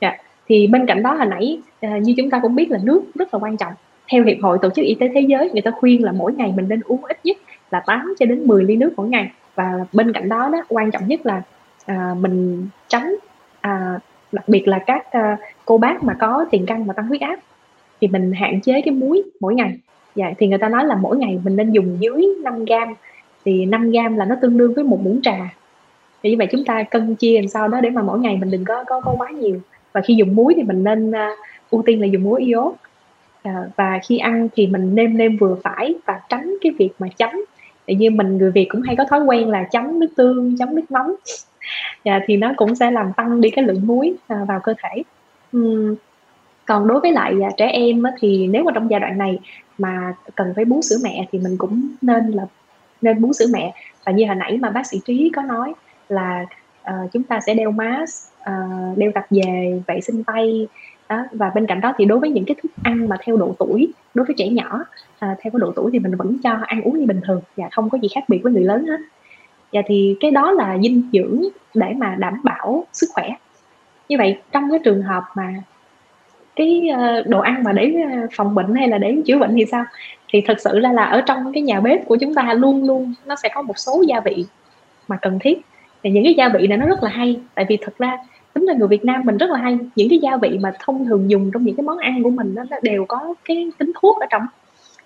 Dạ. 0.01 0.17
thì 0.47 0.67
bên 0.67 0.85
cạnh 0.85 1.03
đó 1.03 1.13
hồi 1.13 1.25
nãy 1.25 1.59
à, 1.81 1.97
như 1.97 2.13
chúng 2.17 2.29
ta 2.29 2.39
cũng 2.41 2.55
biết 2.55 2.71
là 2.71 2.79
nước 2.83 3.01
rất 3.15 3.33
là 3.33 3.39
quan 3.39 3.57
trọng. 3.57 3.73
Theo 4.11 4.23
hiệp 4.23 4.37
hội 4.41 4.57
tổ 4.61 4.69
chức 4.69 4.85
y 4.85 4.95
tế 4.95 5.09
thế 5.13 5.21
giới 5.21 5.49
người 5.49 5.61
ta 5.61 5.71
khuyên 5.71 6.03
là 6.03 6.11
mỗi 6.11 6.33
ngày 6.33 6.53
mình 6.55 6.69
nên 6.69 6.81
uống 6.85 7.05
ít 7.05 7.19
nhất 7.23 7.37
là 7.71 7.79
8 7.85 8.13
cho 8.19 8.25
đến 8.25 8.47
10 8.47 8.63
ly 8.63 8.75
nước 8.75 8.93
mỗi 8.97 9.07
ngày. 9.07 9.31
Và 9.55 9.85
bên 9.93 10.13
cạnh 10.13 10.29
đó 10.29 10.49
đó 10.53 10.63
quan 10.69 10.91
trọng 10.91 11.07
nhất 11.07 11.25
là 11.25 11.41
à, 11.85 12.15
mình 12.19 12.67
tránh 12.87 13.15
à, 13.61 13.99
đặc 14.31 14.49
biệt 14.49 14.67
là 14.67 14.79
các 14.79 15.11
à, 15.11 15.37
cô 15.65 15.77
bác 15.77 16.03
mà 16.03 16.13
có 16.19 16.45
tiền 16.51 16.65
căn 16.65 16.85
và 16.85 16.93
tăng 16.93 17.07
huyết 17.07 17.21
áp 17.21 17.35
thì 18.01 18.07
mình 18.07 18.31
hạn 18.31 18.61
chế 18.61 18.81
cái 18.81 18.93
muối 18.93 19.23
mỗi 19.39 19.55
ngày. 19.55 19.77
Dạ, 20.15 20.31
thì 20.37 20.47
người 20.47 20.57
ta 20.57 20.69
nói 20.69 20.85
là 20.85 20.95
mỗi 20.95 21.17
ngày 21.17 21.39
mình 21.43 21.55
nên 21.55 21.71
dùng 21.71 21.97
dưới 21.99 22.25
5 22.43 22.65
gram 22.65 22.93
thì 23.45 23.65
5 23.65 23.91
gram 23.91 24.17
là 24.17 24.25
nó 24.25 24.35
tương 24.41 24.57
đương 24.57 24.73
với 24.73 24.83
một 24.83 24.99
muỗng 25.03 25.21
trà. 25.21 25.53
Thì 26.23 26.29
như 26.29 26.35
vậy 26.37 26.47
chúng 26.51 26.65
ta 26.65 26.83
cân 26.83 27.15
chia 27.15 27.41
làm 27.41 27.47
sao 27.47 27.67
đó 27.67 27.81
để 27.81 27.89
mà 27.89 28.01
mỗi 28.01 28.19
ngày 28.19 28.37
mình 28.37 28.51
đừng 28.51 28.65
có 28.65 28.83
có, 28.87 29.01
có 29.01 29.15
quá 29.17 29.29
nhiều. 29.29 29.59
Và 29.93 30.01
khi 30.01 30.15
dùng 30.15 30.35
muối 30.35 30.53
thì 30.57 30.63
mình 30.63 30.83
nên 30.83 31.09
uh, 31.09 31.37
ưu 31.69 31.81
tiên 31.85 32.01
là 32.01 32.07
dùng 32.07 32.23
muối 32.23 32.41
iốt. 32.41 32.73
À, 33.43 33.53
và 33.75 33.99
khi 34.07 34.17
ăn 34.17 34.47
thì 34.55 34.67
mình 34.67 34.95
nêm 34.95 35.17
nêm 35.17 35.37
vừa 35.37 35.57
phải 35.63 35.95
và 36.05 36.21
tránh 36.29 36.55
cái 36.61 36.71
việc 36.79 36.89
mà 36.99 37.07
chấm. 37.17 37.29
Tại 37.87 37.95
như 37.95 38.11
mình 38.11 38.37
người 38.37 38.51
Việt 38.51 38.65
cũng 38.69 38.81
hay 38.81 38.95
có 38.95 39.05
thói 39.09 39.23
quen 39.23 39.49
là 39.49 39.63
chấm 39.63 39.99
nước 39.99 40.07
tương 40.17 40.57
chấm 40.57 40.75
nước 40.75 40.91
mắm. 40.91 41.15
À, 42.03 42.23
thì 42.27 42.37
nó 42.37 42.53
cũng 42.57 42.75
sẽ 42.75 42.91
làm 42.91 43.13
tăng 43.17 43.41
đi 43.41 43.49
cái 43.49 43.65
lượng 43.65 43.87
muối 43.87 44.13
à, 44.27 44.37
vào 44.47 44.59
cơ 44.59 44.73
thể. 44.83 45.03
Uhm, 45.57 45.95
còn 46.65 46.87
đối 46.87 46.99
với 46.99 47.11
lại 47.11 47.35
à, 47.43 47.49
trẻ 47.57 47.67
em 47.67 48.03
á, 48.03 48.11
thì 48.19 48.47
nếu 48.47 48.63
mà 48.63 48.71
trong 48.75 48.89
giai 48.89 48.99
đoạn 48.99 49.17
này 49.17 49.39
mà 49.77 50.13
cần 50.35 50.53
phải 50.55 50.65
bú 50.65 50.81
sữa 50.81 50.95
mẹ 51.03 51.27
thì 51.31 51.39
mình 51.39 51.57
cũng 51.57 51.87
nên 52.01 52.31
là 52.31 52.45
nên 53.01 53.21
bú 53.21 53.33
sữa 53.33 53.45
mẹ. 53.53 53.73
Và 54.05 54.11
như 54.11 54.25
hồi 54.25 54.35
nãy 54.35 54.57
mà 54.57 54.69
bác 54.69 54.87
sĩ 54.87 54.99
trí 55.05 55.31
có 55.35 55.41
nói 55.41 55.73
là 56.09 56.45
uh, 56.89 57.11
chúng 57.13 57.23
ta 57.23 57.39
sẽ 57.45 57.53
đeo 57.53 57.71
mask 57.71 58.31
uh, 58.41 58.97
đeo 58.97 59.11
tập 59.15 59.25
về 59.29 59.81
vệ 59.87 60.01
sinh 60.01 60.23
tay 60.23 60.67
đó. 61.09 61.23
và 61.31 61.51
bên 61.55 61.67
cạnh 61.67 61.81
đó 61.81 61.93
thì 61.97 62.05
đối 62.05 62.19
với 62.19 62.29
những 62.29 62.45
cái 62.45 62.55
thức 62.63 62.71
ăn 62.83 63.09
mà 63.09 63.17
theo 63.23 63.37
độ 63.37 63.55
tuổi 63.59 63.93
đối 64.13 64.25
với 64.25 64.35
trẻ 64.37 64.47
nhỏ 64.49 64.79
uh, 64.79 65.19
theo 65.19 65.51
cái 65.51 65.59
độ 65.59 65.71
tuổi 65.75 65.91
thì 65.93 65.99
mình 65.99 66.15
vẫn 66.15 66.37
cho 66.43 66.57
ăn 66.61 66.81
uống 66.81 66.99
như 66.99 67.05
bình 67.05 67.21
thường 67.27 67.41
và 67.57 67.69
không 67.71 67.89
có 67.89 67.97
gì 67.97 68.07
khác 68.15 68.23
biệt 68.27 68.39
với 68.43 68.53
người 68.53 68.63
lớn 68.63 68.85
hết. 68.85 68.97
Và 69.73 69.81
thì 69.85 70.17
cái 70.19 70.31
đó 70.31 70.51
là 70.51 70.77
dinh 70.83 71.09
dưỡng 71.13 71.41
để 71.73 71.93
mà 71.97 72.15
đảm 72.19 72.41
bảo 72.43 72.85
sức 72.93 73.07
khỏe. 73.13 73.29
Như 74.09 74.17
vậy 74.17 74.37
trong 74.51 74.69
cái 74.69 74.79
trường 74.83 75.01
hợp 75.01 75.23
mà 75.35 75.53
cái 76.55 76.89
ờ, 76.89 77.23
đồ 77.27 77.39
ăn 77.39 77.63
mà 77.63 77.71
để 77.71 77.93
ờ, 78.11 78.27
phòng 78.35 78.55
bệnh 78.55 78.75
hay 78.75 78.87
là 78.87 78.97
để 78.97 79.15
chữa 79.25 79.37
bệnh 79.37 79.55
thì 79.55 79.65
sao? 79.65 79.83
Thì 80.33 80.41
thật 80.41 80.57
sự 80.59 80.79
là 80.79 80.93
là 80.93 81.05
ở 81.05 81.21
trong 81.21 81.53
cái 81.53 81.63
nhà 81.63 81.79
bếp 81.79 82.07
của 82.07 82.15
chúng 82.15 82.33
ta 82.33 82.53
luôn 82.53 82.83
luôn 82.83 83.13
nó 83.25 83.35
sẽ 83.35 83.49
có 83.55 83.61
một 83.61 83.77
số 83.77 84.03
gia 84.07 84.19
vị 84.19 84.45
mà 85.07 85.17
cần 85.21 85.39
thiết. 85.39 85.61
Thì 86.03 86.09
những 86.09 86.23
cái 86.23 86.33
gia 86.33 86.49
vị 86.49 86.67
này 86.67 86.77
nó 86.77 86.85
rất 86.85 87.03
là 87.03 87.09
hay 87.09 87.39
tại 87.55 87.65
vì 87.69 87.77
thật 87.81 87.97
ra 87.97 88.17
tính 88.53 88.63
là 88.63 88.73
người 88.73 88.87
Việt 88.87 89.05
Nam 89.05 89.21
mình 89.25 89.37
rất 89.37 89.49
là 89.49 89.57
hay. 89.57 89.77
Những 89.95 90.09
cái 90.09 90.19
gia 90.19 90.37
vị 90.37 90.57
mà 90.61 90.73
thông 90.79 91.05
thường 91.05 91.29
dùng 91.29 91.51
trong 91.53 91.63
những 91.63 91.75
cái 91.75 91.83
món 91.83 91.97
ăn 91.97 92.23
của 92.23 92.29
mình 92.29 92.55
nó 92.55 92.63
đều 92.81 93.05
có 93.05 93.33
cái 93.45 93.71
tính 93.77 93.91
thuốc 94.01 94.19
ở 94.19 94.25
trong. 94.29 94.41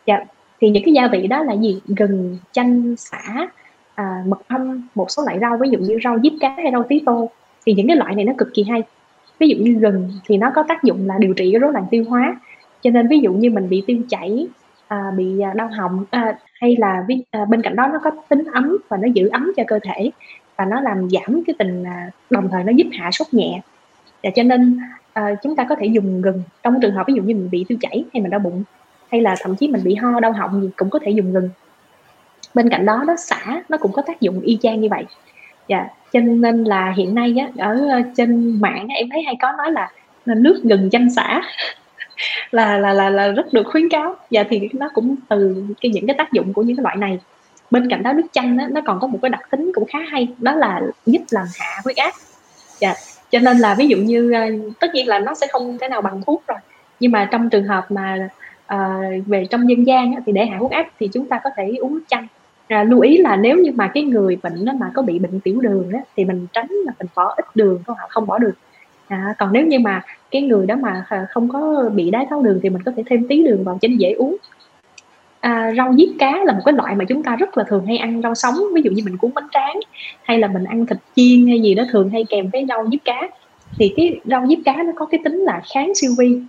Dạ 0.05 0.25
thì 0.61 0.69
những 0.69 0.83
cái 0.83 0.93
gia 0.93 1.07
vị 1.07 1.27
đó 1.27 1.43
là 1.43 1.53
gì? 1.53 1.81
Gừng 1.87 2.37
chanh 2.51 2.95
xả 2.97 3.47
à, 3.95 4.23
mật 4.27 4.47
ong 4.47 4.81
một 4.95 5.11
số 5.11 5.23
loại 5.23 5.39
rau 5.39 5.57
ví 5.57 5.69
dụ 5.69 5.77
như 5.79 5.99
rau 6.03 6.19
diếp 6.23 6.33
cá 6.39 6.49
hay 6.49 6.71
rau 6.71 6.83
tí 6.89 7.01
tô. 7.05 7.29
Thì 7.65 7.73
những 7.73 7.87
cái 7.87 7.97
loại 7.97 8.15
này 8.15 8.25
nó 8.25 8.33
cực 8.37 8.47
kỳ 8.53 8.63
hay 8.63 8.83
ví 9.39 9.47
dụ 9.47 9.57
như 9.57 9.73
gừng 9.73 10.11
thì 10.25 10.37
nó 10.37 10.51
có 10.55 10.63
tác 10.67 10.83
dụng 10.83 11.07
là 11.07 11.15
điều 11.19 11.33
trị 11.33 11.51
cái 11.51 11.59
rối 11.59 11.73
loạn 11.73 11.85
tiêu 11.91 12.03
hóa. 12.07 12.39
Cho 12.81 12.89
nên 12.89 13.07
ví 13.07 13.19
dụ 13.19 13.33
như 13.33 13.49
mình 13.49 13.69
bị 13.69 13.83
tiêu 13.87 13.97
chảy 14.09 14.47
à, 14.87 15.11
bị 15.17 15.39
à, 15.39 15.53
đau 15.55 15.67
họng 15.67 16.05
à, 16.11 16.37
hay 16.53 16.75
là 16.79 17.05
à, 17.31 17.45
bên 17.45 17.61
cạnh 17.61 17.75
đó 17.75 17.87
nó 17.87 17.99
có 18.03 18.11
tính 18.29 18.43
ấm 18.53 18.77
và 18.89 18.97
nó 18.97 19.07
giữ 19.13 19.27
ấm 19.27 19.51
cho 19.57 19.63
cơ 19.67 19.79
thể 19.83 20.11
và 20.55 20.65
nó 20.65 20.81
làm 20.81 21.09
giảm 21.09 21.43
cái 21.47 21.55
tình 21.59 21.83
à, 21.83 22.09
đồng 22.29 22.49
thời 22.51 22.63
nó 22.63 22.71
giúp 22.71 22.87
hạ 22.91 23.11
sốt 23.11 23.27
nhẹ. 23.31 23.61
Và 24.23 24.29
cho 24.35 24.43
nên 24.43 24.79
à, 25.13 25.35
chúng 25.43 25.55
ta 25.55 25.65
có 25.69 25.75
thể 25.75 25.85
dùng 25.85 26.21
gừng. 26.21 26.43
Trong 26.63 26.79
trường 26.81 26.95
hợp 26.95 27.03
ví 27.07 27.13
dụ 27.13 27.23
như 27.23 27.35
mình 27.35 27.49
bị 27.51 27.65
tiêu 27.67 27.77
chảy 27.81 28.05
hay 28.13 28.21
mình 28.21 28.29
đau 28.29 28.39
bụng 28.39 28.63
hay 29.11 29.21
là 29.21 29.35
thậm 29.39 29.55
chí 29.55 29.67
mình 29.67 29.83
bị 29.83 29.95
ho 29.95 30.19
đau 30.19 30.31
họng 30.31 30.61
gì 30.61 30.69
cũng 30.75 30.89
có 30.89 30.99
thể 30.99 31.11
dùng 31.11 31.33
gừng. 31.33 31.49
Bên 32.53 32.69
cạnh 32.69 32.85
đó 32.85 33.03
nó 33.07 33.15
xả 33.15 33.63
nó 33.69 33.77
cũng 33.77 33.91
có 33.91 34.01
tác 34.01 34.21
dụng 34.21 34.41
y 34.41 34.57
chang 34.61 34.81
như 34.81 34.87
vậy. 34.91 35.05
Dạ 35.67 35.87
cho 36.15 36.21
nên 36.21 36.63
là 36.63 36.93
hiện 36.97 37.15
nay 37.15 37.35
á, 37.39 37.49
ở 37.57 37.87
ờ, 37.89 38.01
trên 38.17 38.61
mạng 38.61 38.87
em 38.87 39.09
thấy 39.09 39.23
hay 39.23 39.35
có 39.41 39.51
nói 39.57 39.71
là, 39.71 39.91
là 40.25 40.35
nước 40.35 40.61
gừng 40.63 40.89
chanh 40.89 41.09
xả 41.09 41.41
là 42.51 42.77
là 42.77 42.93
là 42.93 43.09
là 43.09 43.27
rất 43.27 43.53
được 43.53 43.63
khuyến 43.67 43.89
cáo. 43.89 44.15
Và 44.31 44.43
thì 44.49 44.69
nó 44.73 44.89
cũng 44.93 45.15
từ 45.29 45.65
cái 45.81 45.91
những 45.91 46.07
cái 46.07 46.15
tác 46.17 46.31
dụng 46.31 46.53
của 46.53 46.61
những 46.61 46.77
cái 46.77 46.83
loại 46.83 46.95
này. 46.95 47.19
Bên 47.71 47.89
cạnh 47.89 48.03
đó 48.03 48.13
nước 48.13 48.27
chanh 48.31 48.57
á, 48.57 48.67
nó 48.71 48.81
còn 48.85 48.99
có 48.99 49.07
một 49.07 49.19
cái 49.21 49.29
đặc 49.29 49.41
tính 49.51 49.71
cũng 49.75 49.85
khá 49.85 49.99
hay 49.99 50.27
đó 50.37 50.55
là 50.55 50.81
giúp 51.05 51.21
làm 51.29 51.45
hạ 51.59 51.81
huyết 51.83 51.97
áp. 51.97 52.11
Dạ 52.79 52.93
cho 53.31 53.39
nên 53.39 53.57
là 53.57 53.75
ví 53.77 53.87
dụ 53.87 53.97
như 53.97 54.31
ờ, 54.31 54.41
tất 54.79 54.93
nhiên 54.93 55.07
là 55.07 55.19
nó 55.19 55.35
sẽ 55.35 55.47
không 55.51 55.77
thể 55.77 55.89
nào 55.89 56.01
bằng 56.01 56.21
thuốc 56.25 56.43
rồi. 56.47 56.57
Nhưng 56.99 57.11
mà 57.11 57.27
trong 57.31 57.49
trường 57.49 57.67
hợp 57.67 57.91
mà 57.91 58.29
uh, 58.73 59.27
về 59.27 59.45
trong 59.49 59.69
dân 59.69 59.87
gian 59.87 60.13
á, 60.13 60.21
thì 60.25 60.31
để 60.31 60.45
hạ 60.45 60.57
huyết 60.57 60.71
áp 60.71 60.85
thì 60.99 61.09
chúng 61.13 61.29
ta 61.29 61.39
có 61.43 61.49
thể 61.57 61.75
uống 61.79 61.93
nước 61.93 62.03
chanh 62.07 62.27
à, 62.67 62.83
lưu 62.83 62.99
ý 62.99 63.17
là 63.17 63.35
nếu 63.35 63.57
như 63.57 63.71
mà 63.75 63.87
cái 63.93 64.03
người 64.03 64.37
bệnh 64.43 64.65
đó 64.65 64.73
mà 64.79 64.91
có 64.93 65.01
bị 65.01 65.19
bệnh 65.19 65.39
tiểu 65.39 65.61
đường 65.61 65.91
á, 65.93 65.99
thì 66.15 66.25
mình 66.25 66.47
tránh 66.53 66.67
là 66.69 66.93
mình 66.99 67.07
bỏ 67.15 67.33
ít 67.37 67.45
đường 67.55 67.79
không 67.87 67.97
không 68.09 68.27
bỏ 68.27 68.37
được. 68.37 68.53
À, 69.07 69.35
còn 69.39 69.53
nếu 69.53 69.65
như 69.65 69.79
mà 69.79 70.01
cái 70.31 70.41
người 70.41 70.65
đó 70.65 70.75
mà 70.75 71.05
à, 71.09 71.27
không 71.29 71.49
có 71.49 71.89
bị 71.95 72.11
đái 72.11 72.25
tháo 72.29 72.41
đường 72.41 72.59
thì 72.63 72.69
mình 72.69 72.81
có 72.81 72.91
thể 72.95 73.03
thêm 73.05 73.27
tí 73.27 73.43
đường 73.43 73.63
vào 73.63 73.77
cho 73.81 73.87
nó 73.87 73.95
dễ 73.97 74.11
uống. 74.11 74.35
À, 75.39 75.73
rau 75.77 75.93
diếp 75.97 76.09
cá 76.19 76.43
là 76.43 76.53
một 76.53 76.61
cái 76.65 76.73
loại 76.73 76.95
mà 76.95 77.05
chúng 77.05 77.23
ta 77.23 77.35
rất 77.35 77.57
là 77.57 77.63
thường 77.63 77.85
hay 77.85 77.97
ăn 77.97 78.21
rau 78.21 78.35
sống 78.35 78.55
ví 78.73 78.81
dụ 78.81 78.91
như 78.91 79.03
mình 79.05 79.17
cuốn 79.17 79.33
bánh 79.33 79.47
tráng 79.51 79.79
hay 80.23 80.39
là 80.39 80.47
mình 80.47 80.63
ăn 80.63 80.85
thịt 80.85 80.97
chiên 81.15 81.47
hay 81.47 81.61
gì 81.61 81.75
đó 81.75 81.83
thường 81.91 82.09
hay 82.09 82.25
kèm 82.29 82.49
với 82.49 82.65
rau 82.69 82.87
diếp 82.91 82.99
cá. 83.05 83.29
Thì 83.77 83.93
cái 83.97 84.19
rau 84.25 84.47
diếp 84.47 84.59
cá 84.65 84.73
nó 84.73 84.91
có 84.95 85.05
cái 85.05 85.19
tính 85.23 85.35
là 85.35 85.61
kháng 85.73 85.95
siêu 85.95 86.11
vi. 86.17 86.41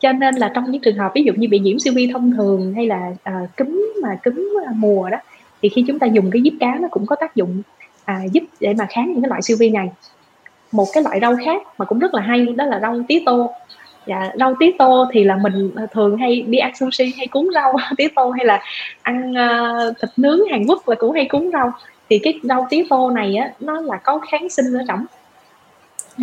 Cho 0.00 0.12
nên 0.12 0.34
là 0.34 0.52
trong 0.54 0.70
những 0.70 0.82
trường 0.82 0.96
hợp 0.96 1.12
ví 1.14 1.22
dụ 1.22 1.32
như 1.36 1.48
bị 1.48 1.58
nhiễm 1.58 1.78
siêu 1.78 1.92
vi 1.96 2.10
thông 2.12 2.32
thường 2.36 2.74
hay 2.74 2.86
là 2.86 3.10
uh, 3.10 3.56
cúm 3.56 3.92
mà 4.02 4.08
cúm 4.24 4.48
à, 4.66 4.72
mùa 4.76 5.10
đó 5.10 5.16
thì 5.62 5.68
khi 5.68 5.84
chúng 5.86 5.98
ta 5.98 6.06
dùng 6.06 6.30
cái 6.30 6.42
diếp 6.44 6.52
cá 6.60 6.78
nó 6.80 6.88
cũng 6.90 7.06
có 7.06 7.16
tác 7.16 7.36
dụng 7.36 7.62
à, 8.04 8.20
giúp 8.32 8.44
để 8.60 8.74
mà 8.78 8.86
kháng 8.90 9.12
những 9.12 9.22
cái 9.22 9.28
loại 9.28 9.42
siêu 9.42 9.56
vi 9.60 9.70
này. 9.70 9.90
Một 10.72 10.86
cái 10.92 11.02
loại 11.02 11.20
rau 11.20 11.36
khác 11.44 11.62
mà 11.78 11.84
cũng 11.84 11.98
rất 11.98 12.14
là 12.14 12.22
hay 12.22 12.46
đó 12.46 12.64
là 12.64 12.80
rau 12.80 13.00
tía 13.08 13.22
tô. 13.26 13.52
Dạ 14.06 14.30
rau 14.38 14.54
tía 14.60 14.70
tô 14.78 15.06
thì 15.12 15.24
là 15.24 15.36
mình 15.36 15.70
à, 15.76 15.86
thường 15.92 16.16
hay 16.16 16.42
đi 16.42 16.58
ăn 16.58 16.72
sushi 16.74 17.14
hay 17.16 17.26
cuốn 17.26 17.48
rau 17.54 17.76
tía 17.96 18.08
tô 18.16 18.30
hay 18.30 18.46
là 18.46 18.62
ăn 19.02 19.32
uh, 19.32 19.96
thịt 20.00 20.10
nướng 20.16 20.38
Hàn 20.50 20.64
Quốc 20.66 20.88
là 20.88 20.94
cũng 20.98 21.12
hay 21.12 21.26
cuốn 21.28 21.50
rau. 21.52 21.72
Thì 22.10 22.18
cái 22.18 22.40
rau 22.42 22.66
tía 22.70 22.84
tô 22.90 23.10
này 23.10 23.36
á 23.36 23.52
nó 23.60 23.80
là 23.80 23.96
có 23.96 24.18
kháng 24.30 24.48
sinh 24.48 24.74
ở 24.74 24.84
trong. 24.88 25.04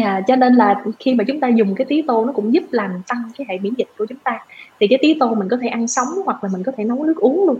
À, 0.03 0.21
cho 0.27 0.35
nên 0.35 0.53
là 0.53 0.83
khi 0.99 1.13
mà 1.13 1.23
chúng 1.27 1.39
ta 1.39 1.47
dùng 1.47 1.75
cái 1.75 1.85
tía 1.85 2.01
tô 2.07 2.25
nó 2.25 2.33
cũng 2.33 2.53
giúp 2.53 2.63
làm 2.71 2.91
tăng 3.07 3.23
cái 3.38 3.47
hệ 3.49 3.57
miễn 3.57 3.73
dịch 3.73 3.88
của 3.97 4.05
chúng 4.05 4.17
ta. 4.17 4.39
Thì 4.79 4.88
cái 4.88 4.99
tía 5.01 5.13
tô 5.19 5.35
mình 5.35 5.49
có 5.49 5.57
thể 5.61 5.67
ăn 5.67 5.88
sống 5.88 6.07
hoặc 6.25 6.43
là 6.43 6.49
mình 6.53 6.63
có 6.63 6.71
thể 6.77 6.83
nấu 6.83 7.03
nước 7.03 7.17
uống 7.17 7.47
luôn 7.47 7.57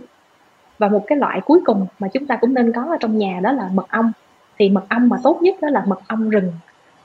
và 0.80 0.88
một 0.88 1.04
cái 1.08 1.18
loại 1.18 1.42
cuối 1.46 1.62
cùng 1.66 1.86
mà 2.00 2.08
chúng 2.08 2.26
ta 2.26 2.36
cũng 2.36 2.54
nên 2.54 2.72
có 2.72 2.82
ở 2.82 2.98
trong 3.00 3.18
nhà 3.18 3.40
đó 3.44 3.52
là 3.52 3.70
mật 3.74 3.88
ong. 3.90 4.12
Thì 4.60 4.70
mật 4.70 4.84
ong 4.90 5.10
mà 5.10 5.18
tốt 5.24 5.40
nhất 5.42 5.56
đó 5.62 5.70
là 5.70 5.84
mật 5.88 6.00
ong 6.08 6.30
rừng. 6.30 6.52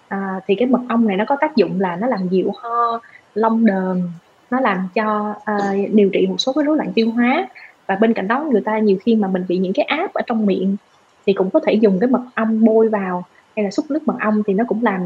À, 0.09 0.41
thì 0.47 0.55
cái 0.55 0.69
mật 0.69 0.81
ong 0.89 1.09
này 1.09 1.17
nó 1.17 1.25
có 1.25 1.37
tác 1.41 1.57
dụng 1.57 1.81
là 1.81 1.97
nó 1.97 2.07
làm 2.07 2.29
dịu 2.29 2.51
ho 2.63 3.01
lông 3.35 3.67
đờm 3.67 4.11
nó 4.51 4.61
làm 4.61 4.89
cho 4.95 5.31
uh, 5.31 5.91
điều 5.93 6.11
trị 6.13 6.27
một 6.27 6.37
số 6.39 6.53
cái 6.53 6.65
rối 6.65 6.77
loạn 6.77 6.93
tiêu 6.95 7.11
hóa. 7.11 7.49
Và 7.87 7.97
bên 7.97 8.15
cạnh 8.15 8.29
đó 8.29 8.45
người 8.51 8.61
ta 8.61 8.79
nhiều 8.79 8.97
khi 9.03 9.17
mà 9.17 9.29
mình 9.29 9.45
bị 9.49 9.59
những 9.59 9.73
cái 9.73 9.85
áp 9.85 10.15
ở 10.15 10.23
trong 10.27 10.47
miệng 10.47 10.77
thì 11.27 11.33
cũng 11.33 11.51
có 11.51 11.61
thể 11.67 11.73
dùng 11.73 11.99
cái 12.01 12.11
mật 12.11 12.23
ong 12.35 12.65
bôi 12.65 12.89
vào 12.89 13.25
hay 13.57 13.65
là 13.65 13.71
xúc 13.71 13.87
nước 13.89 14.03
mật 14.07 14.17
ong 14.21 14.43
thì 14.47 14.55
nó 14.55 14.65
cũng 14.69 14.83
làm 14.83 15.01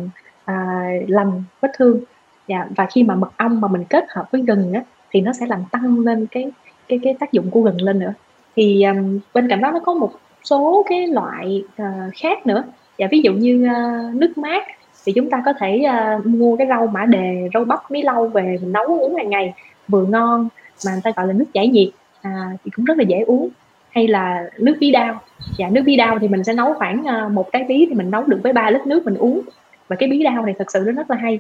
uh, 0.51 1.09
lành 1.11 1.43
vết 1.61 1.71
thương. 1.79 2.01
Dạ, 2.49 2.67
và 2.77 2.87
khi 2.87 3.03
mà 3.03 3.15
mật 3.15 3.31
ong 3.37 3.61
mà 3.61 3.69
mình 3.69 3.85
kết 3.85 4.05
hợp 4.09 4.31
với 4.33 4.43
gừng 4.43 4.73
á, 4.73 4.81
thì 5.11 5.21
nó 5.21 5.33
sẽ 5.33 5.47
làm 5.47 5.65
tăng 5.73 5.99
lên 5.99 6.27
cái 6.31 6.53
cái 6.89 7.01
cái 7.03 7.15
tác 7.21 7.33
dụng 7.33 7.51
của 7.51 7.61
gừng 7.61 7.83
lên 7.83 7.99
nữa 7.99 8.13
thì 8.57 8.83
um, 8.83 9.19
bên 9.35 9.49
cạnh 9.49 9.61
đó 9.61 9.71
nó 9.71 9.79
có 9.79 9.95
một 9.95 10.13
số 10.45 10.85
cái 10.89 11.07
loại 11.07 11.65
uh, 11.83 12.15
khác 12.15 12.47
nữa. 12.47 12.65
Dạ 12.99 13.07
ví 13.11 13.21
dụ 13.21 13.33
như 13.33 13.69
uh, 13.71 14.15
nước 14.15 14.39
mát 14.39 14.65
thì 15.05 15.13
chúng 15.13 15.31
ta 15.31 15.43
có 15.45 15.53
thể 15.53 15.85
uh, 16.19 16.27
mua 16.27 16.57
cái 16.57 16.67
rau 16.67 16.87
mã 16.87 17.05
đề 17.05 17.49
rau 17.55 17.65
bắp 17.65 17.91
mí 17.91 18.03
lau 18.03 18.27
về 18.27 18.59
mình 18.61 18.73
nấu 18.73 19.01
uống 19.01 19.17
hàng 19.17 19.31
ngày 19.31 19.55
vừa 19.89 20.05
ngon 20.05 20.49
mà 20.87 20.93
người 20.93 21.01
ta 21.05 21.11
gọi 21.17 21.27
là 21.27 21.33
nước 21.33 21.45
giải 21.53 21.69
nhiệt 21.69 21.89
à, 22.23 22.51
thì 22.65 22.71
cũng 22.77 22.85
rất 22.85 22.99
là 22.99 23.05
dễ 23.05 23.21
uống. 23.21 23.49
Hay 23.91 24.09
là 24.09 24.51
nước 24.59 24.77
bí 24.81 24.91
đao. 24.91 25.21
Dạ 25.59 25.69
nước 25.69 25.83
bí 25.87 25.97
đao 25.97 26.19
thì 26.19 26.29
mình 26.29 26.45
sẽ 26.45 26.53
nấu 26.53 26.75
khoảng 26.75 27.01
uh, 27.01 27.33
một 27.33 27.53
trái 27.53 27.65
bí 27.69 27.87
thì 27.89 27.95
mình 27.95 28.11
nấu 28.11 28.23
được 28.23 28.41
với 28.43 28.53
3 28.53 28.71
lít 28.71 28.87
nước 28.87 29.05
mình 29.05 29.17
uống. 29.17 29.41
Và 29.89 29.97
cái 29.97 30.09
bí 30.09 30.23
đao 30.23 30.45
này 30.45 30.55
thật 30.59 30.71
sự 30.71 30.83
nó 30.87 30.93
rất 30.93 31.11
là 31.11 31.17
hay 31.17 31.39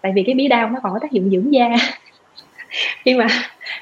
tại 0.00 0.12
vì 0.14 0.22
cái 0.22 0.34
bí 0.34 0.48
đao 0.48 0.70
nó 0.70 0.80
còn 0.82 0.92
có 0.92 0.98
tác 0.98 1.12
dụng 1.12 1.30
dưỡng 1.30 1.52
da. 1.52 1.68
Khi 3.04 3.14
mà 3.14 3.26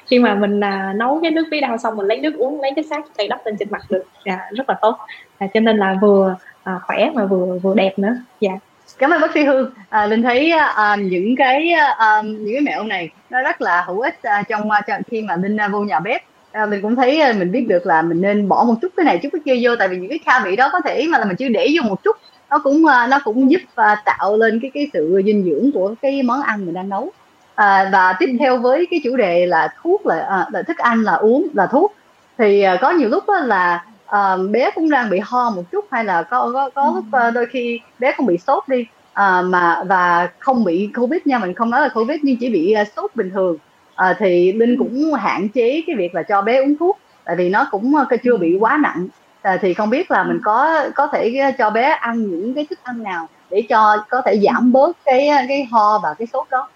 khi 0.05 0.19
mà 0.19 0.35
mình 0.35 0.63
à, 0.63 0.93
nấu 0.95 1.19
cái 1.21 1.31
nước 1.31 1.45
bí 1.51 1.61
đao 1.61 1.77
xong 1.77 1.95
mình 1.97 2.07
lấy 2.07 2.19
nước 2.19 2.35
uống 2.37 2.61
lấy 2.61 2.71
cái 2.75 2.83
xác 2.83 3.01
tay 3.17 3.27
đắp 3.27 3.45
lên 3.45 3.55
trên 3.59 3.67
mặt 3.71 3.81
được. 3.89 4.03
Dạ, 4.25 4.39
rất 4.51 4.69
là 4.69 4.75
tốt. 4.81 4.97
À, 5.37 5.47
cho 5.53 5.59
nên 5.59 5.77
là 5.77 5.95
vừa 6.01 6.35
à, 6.63 6.79
khỏe 6.83 7.11
mà 7.13 7.25
vừa 7.25 7.57
vừa 7.57 7.75
đẹp 7.75 7.99
nữa. 7.99 8.17
Dạ. 8.39 8.51
Cảm 8.97 9.11
ơn 9.11 9.21
bác 9.21 9.33
sĩ 9.33 9.43
hương. 9.43 9.71
À, 9.89 10.05
linh 10.05 10.23
thấy 10.23 10.51
à, 10.51 10.65
à 10.65 10.95
những 10.95 11.35
cái 11.35 11.71
à, 11.71 11.95
à, 11.97 12.21
những 12.21 12.53
cái 12.53 12.61
mẹo 12.61 12.83
này 12.83 13.09
nó 13.29 13.41
rất 13.41 13.61
là 13.61 13.83
hữu 13.87 13.99
ích 13.99 14.23
à, 14.23 14.43
trong, 14.49 14.71
à, 14.71 14.81
khi 15.07 15.21
mà 15.21 15.35
linh 15.35 15.57
à, 15.57 15.67
vô 15.67 15.79
nhà 15.79 15.99
bếp. 15.99 16.21
À, 16.51 16.65
mình 16.65 16.81
cũng 16.81 16.95
thấy 16.95 17.21
à, 17.21 17.33
mình 17.33 17.51
biết 17.51 17.65
được 17.67 17.85
là 17.85 18.01
mình 18.01 18.21
nên 18.21 18.47
bỏ 18.47 18.63
một 18.63 18.75
chút 18.81 18.91
cái 18.97 19.03
này 19.03 19.17
chút 19.17 19.29
cái 19.31 19.41
kia 19.45 19.59
vô 19.61 19.75
tại 19.75 19.87
vì 19.87 19.97
những 19.97 20.09
cái 20.09 20.19
gia 20.25 20.39
vị 20.39 20.55
đó 20.55 20.69
có 20.71 20.81
thể 20.85 21.07
mà 21.09 21.17
là 21.17 21.25
mình 21.25 21.35
chưa 21.35 21.49
để 21.49 21.69
vô 21.75 21.89
một 21.89 22.03
chút 22.03 22.17
nó 22.49 22.59
cũng 22.59 22.85
à, 22.85 23.07
nó 23.07 23.19
cũng 23.23 23.51
giúp 23.51 23.61
à, 23.75 24.01
tạo 24.05 24.37
lên 24.37 24.59
cái 24.61 24.71
cái 24.73 24.89
sự 24.93 25.21
dinh 25.25 25.43
dưỡng 25.43 25.71
của 25.71 25.95
cái 26.01 26.23
món 26.23 26.41
ăn 26.41 26.65
mình 26.65 26.73
đang 26.73 26.89
nấu 26.89 27.11
à, 27.57 27.89
và 27.91 28.13
tiếp 28.19 28.37
theo 28.39 28.57
với 28.57 28.87
cái 28.91 29.01
chủ 29.03 29.15
đề 29.15 29.45
là 29.45 29.73
thuốc 29.81 30.05
là, 30.05 30.19
à, 30.29 30.47
là 30.51 30.61
thức 30.61 30.77
ăn 30.77 31.03
là 31.03 31.13
uống 31.13 31.47
là 31.53 31.67
thuốc. 31.67 31.93
Thì 32.37 32.61
à, 32.61 32.77
có 32.81 32.91
nhiều 32.91 33.09
lúc 33.09 33.23
là 33.45 33.85
à, 34.05 34.37
bé 34.51 34.71
cũng 34.75 34.89
đang 34.89 35.09
bị 35.09 35.19
ho 35.23 35.49
một 35.49 35.63
chút 35.71 35.85
hay 35.91 36.03
là 36.03 36.23
có 36.23 36.51
có, 36.53 36.69
có 36.75 36.91
lúc 36.95 37.05
à, 37.11 37.31
đôi 37.31 37.45
khi 37.45 37.79
bé 37.99 38.13
cũng 38.17 38.25
bị 38.25 38.37
sốt 38.37 38.67
đi. 38.67 38.85
À, 39.13 39.41
mà 39.41 39.83
và 39.83 40.29
không 40.39 40.63
bị 40.63 40.89
covid 40.95 41.21
nha 41.25 41.39
mình 41.39 41.53
không 41.53 41.69
nói 41.69 41.81
là 41.81 41.89
covid 41.89 42.19
nhưng 42.23 42.37
chỉ 42.39 42.49
bị 42.49 42.75
uh, 42.81 42.87
sốt 42.95 43.15
bình 43.15 43.31
thường. 43.33 43.57
À, 43.95 44.15
thì 44.19 44.51
linh 44.51 44.77
cũng 44.77 45.13
hạn 45.13 45.49
chế 45.49 45.83
cái 45.87 45.95
việc 45.95 46.15
là 46.15 46.23
cho 46.23 46.41
bé 46.41 46.61
uống 46.61 46.77
thuốc 46.77 46.99
tại 47.25 47.35
vì 47.35 47.49
nó 47.49 47.67
cũng 47.71 47.93
uh, 47.95 48.23
chưa 48.23 48.37
bị 48.37 48.57
quá 48.59 48.77
nặng. 48.81 49.07
À, 49.41 49.57
thì 49.61 49.73
không 49.73 49.89
biết 49.89 50.11
là 50.11 50.23
mình 50.23 50.39
có 50.43 50.85
có 50.95 51.07
thể 51.07 51.51
cho 51.57 51.69
bé 51.69 51.83
ăn 51.83 52.23
những 52.23 52.53
cái 52.53 52.65
thức 52.69 52.79
ăn 52.83 53.03
nào 53.03 53.27
để 53.49 53.63
cho 53.69 54.05
có 54.09 54.21
thể 54.25 54.39
giảm 54.39 54.71
bớt 54.71 54.97
cái 55.05 55.29
cái 55.47 55.67
ho 55.71 55.99
và 56.03 56.13
cái 56.13 56.27
sốt 56.33 56.49
đó 56.49 56.69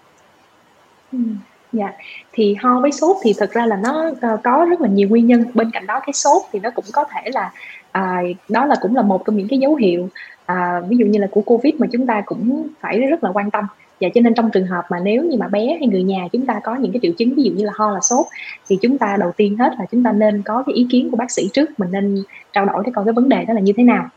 Dạ, 1.72 1.92
thì 2.32 2.54
ho 2.54 2.80
với 2.80 2.92
sốt 2.92 3.16
thì 3.22 3.32
thật 3.38 3.50
ra 3.52 3.66
là 3.66 3.76
nó, 3.76 4.08
uh, 4.10 4.40
có 4.44 4.66
rất 4.70 4.80
là 4.80 4.88
nhiều 4.88 5.08
nguyên 5.08 5.26
nhân, 5.26 5.44
bên 5.54 5.70
cạnh 5.70 5.86
đó 5.86 6.00
cái 6.00 6.12
sốt 6.12 6.42
thì 6.52 6.60
nó 6.60 6.70
cũng 6.70 6.84
có 6.92 7.04
thể 7.10 7.30
là, 7.34 7.52
à, 7.92 8.22
đó 8.48 8.66
là 8.66 8.76
cũng 8.80 8.96
là 8.96 9.02
một 9.02 9.22
trong 9.26 9.36
những 9.36 9.48
cái 9.48 9.58
dấu 9.58 9.74
hiệu, 9.74 10.08
à, 10.46 10.80
ví 10.88 10.96
dụ 10.96 11.06
như 11.06 11.18
là 11.18 11.26
của 11.30 11.40
Covid 11.40 11.74
mà 11.78 11.86
chúng 11.92 12.06
ta 12.06 12.22
cũng 12.26 12.68
phải 12.80 13.00
rất 13.00 13.24
là 13.24 13.30
quan 13.34 13.50
tâm. 13.50 13.64
và 14.00 14.08
cho 14.14 14.20
nên 14.20 14.34
trong 14.34 14.50
trường 14.50 14.66
hợp 14.66 14.84
mà 14.90 15.00
nếu 15.00 15.24
như 15.24 15.36
mà 15.38 15.48
bé 15.48 15.76
hay 15.80 15.88
người 15.88 16.02
nhà 16.02 16.28
chúng 16.32 16.46
ta 16.46 16.60
có 16.64 16.74
những 16.76 16.92
cái 16.92 17.00
triệu 17.02 17.12
chứng 17.18 17.34
ví 17.34 17.42
dụ 17.42 17.52
như 17.52 17.64
là 17.64 17.72
ho 17.76 17.90
là 17.90 18.00
sốt, 18.00 18.26
thì 18.68 18.78
chúng 18.82 18.98
ta 18.98 19.16
đầu 19.20 19.32
tiên 19.36 19.56
hết 19.58 19.72
là 19.78 19.86
chúng 19.92 20.02
ta 20.02 20.12
nên 20.12 20.42
có 20.42 20.62
cái 20.66 20.74
ý 20.74 20.86
kiến 20.90 21.10
của 21.10 21.16
bác 21.16 21.30
sĩ 21.30 21.48
trước, 21.52 21.80
mình 21.80 21.88
nên 21.92 22.22
trao 22.52 22.64
đổi 22.64 22.82
cái 22.84 22.92
coi 22.92 23.04
cái 23.04 23.12
vấn 23.12 23.28
đề 23.28 23.44
đó 23.44 23.54
là 23.54 23.60
như 23.60 23.72
thế 23.76 23.84
nào. 23.84 24.08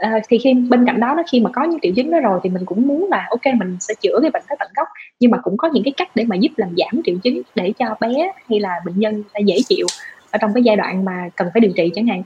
À, 0.00 0.20
thì 0.28 0.38
khi 0.38 0.54
bên 0.54 0.86
cạnh 0.86 1.00
đó 1.00 1.14
nó 1.16 1.22
khi 1.32 1.40
mà 1.40 1.50
có 1.52 1.64
những 1.64 1.80
triệu 1.82 1.92
chứng 1.96 2.10
đó 2.10 2.20
rồi 2.20 2.40
thì 2.42 2.50
mình 2.50 2.64
cũng 2.64 2.88
muốn 2.88 3.08
là 3.10 3.26
ok 3.30 3.54
mình 3.54 3.76
sẽ 3.80 3.94
chữa 4.00 4.18
cái 4.22 4.30
bệnh 4.30 4.42
tới 4.48 4.56
tận 4.58 4.68
gốc. 4.76 4.88
Nhưng 5.20 5.30
mà 5.30 5.38
cũng 5.42 5.56
có 5.56 5.68
những 5.72 5.84
cái 5.84 5.92
cách 5.96 6.08
để 6.14 6.24
mà 6.24 6.36
giúp 6.36 6.52
làm 6.56 6.68
giảm 6.76 7.02
triệu 7.04 7.16
chứng 7.22 7.42
để 7.54 7.72
cho 7.78 7.96
bé 8.00 8.32
hay 8.48 8.60
là 8.60 8.80
bệnh 8.84 8.98
nhân 8.98 9.22
dễ 9.44 9.56
chịu 9.68 9.86
ở 10.30 10.38
trong 10.38 10.54
cái 10.54 10.62
giai 10.62 10.76
đoạn 10.76 11.04
mà 11.04 11.28
cần 11.36 11.48
phải 11.54 11.60
điều 11.60 11.72
trị 11.76 11.90
chẳng 11.94 12.06
hạn. 12.06 12.22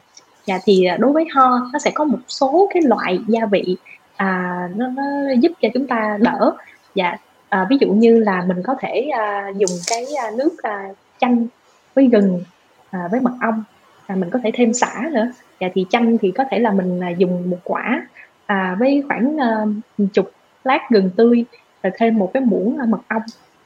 Dạ 0.47 0.59
thì 0.65 0.85
ờ, 0.85 0.97
đối 0.97 1.13
với 1.13 1.27
ho 1.35 1.71
nó 1.73 1.79
sẽ 1.79 1.91
có 1.95 2.05
một 2.05 2.19
số 2.29 2.71
cái 2.75 2.83
loại 2.83 3.19
gia 3.29 3.47
vị 3.47 3.77
à, 4.17 4.61
nó, 4.77 4.89
nó 4.89 5.03
giúp 5.41 5.53
cho 5.63 5.69
chúng 5.75 5.87
ta 5.87 6.19
đỡ. 6.21 6.53
Dạ 6.95 7.17
à, 7.49 7.67
ví 7.71 7.77
dụ 7.81 7.93
như 7.93 8.19
là 8.19 8.45
mình 8.47 8.63
có 8.65 8.75
thể 8.81 9.09
à, 9.13 9.51
dùng 9.57 9.71
cái 9.87 10.05
à, 10.23 10.31
nước 10.37 10.63
à, 10.63 10.89
chanh 11.21 11.47
với 11.95 12.07
gừng 12.07 12.43
à, 12.91 13.09
với 13.11 13.21
mật 13.21 13.33
ong 13.41 13.65
à, 14.07 14.15
mình 14.17 14.31
có 14.31 14.39
thể 14.43 14.51
thêm 14.55 14.75
xả 14.75 15.09
nữa 15.13 15.27
dạ 15.61 15.69
thì 15.75 15.87
chanh 15.91 16.19
thì 16.19 16.31
có 16.31 16.45
thể 16.51 16.59
là 16.59 16.71
mình 16.71 17.01
là 17.01 17.09
dùng 17.09 17.51
một 17.51 17.59
quả 17.65 18.07
à, 18.47 18.77
với 18.79 19.03
khoảng 19.09 19.37
uh, 19.37 20.13
chục 20.13 20.31
lát 20.65 20.91
gừng 20.91 21.11
tươi 21.17 21.45
rồi 21.83 21.93
thêm 21.99 22.19
một 22.19 22.31
cái 22.35 22.41
muỗng 22.41 22.79
ờ, 22.79 22.87
mật 22.87 23.01
ong. 23.09 23.23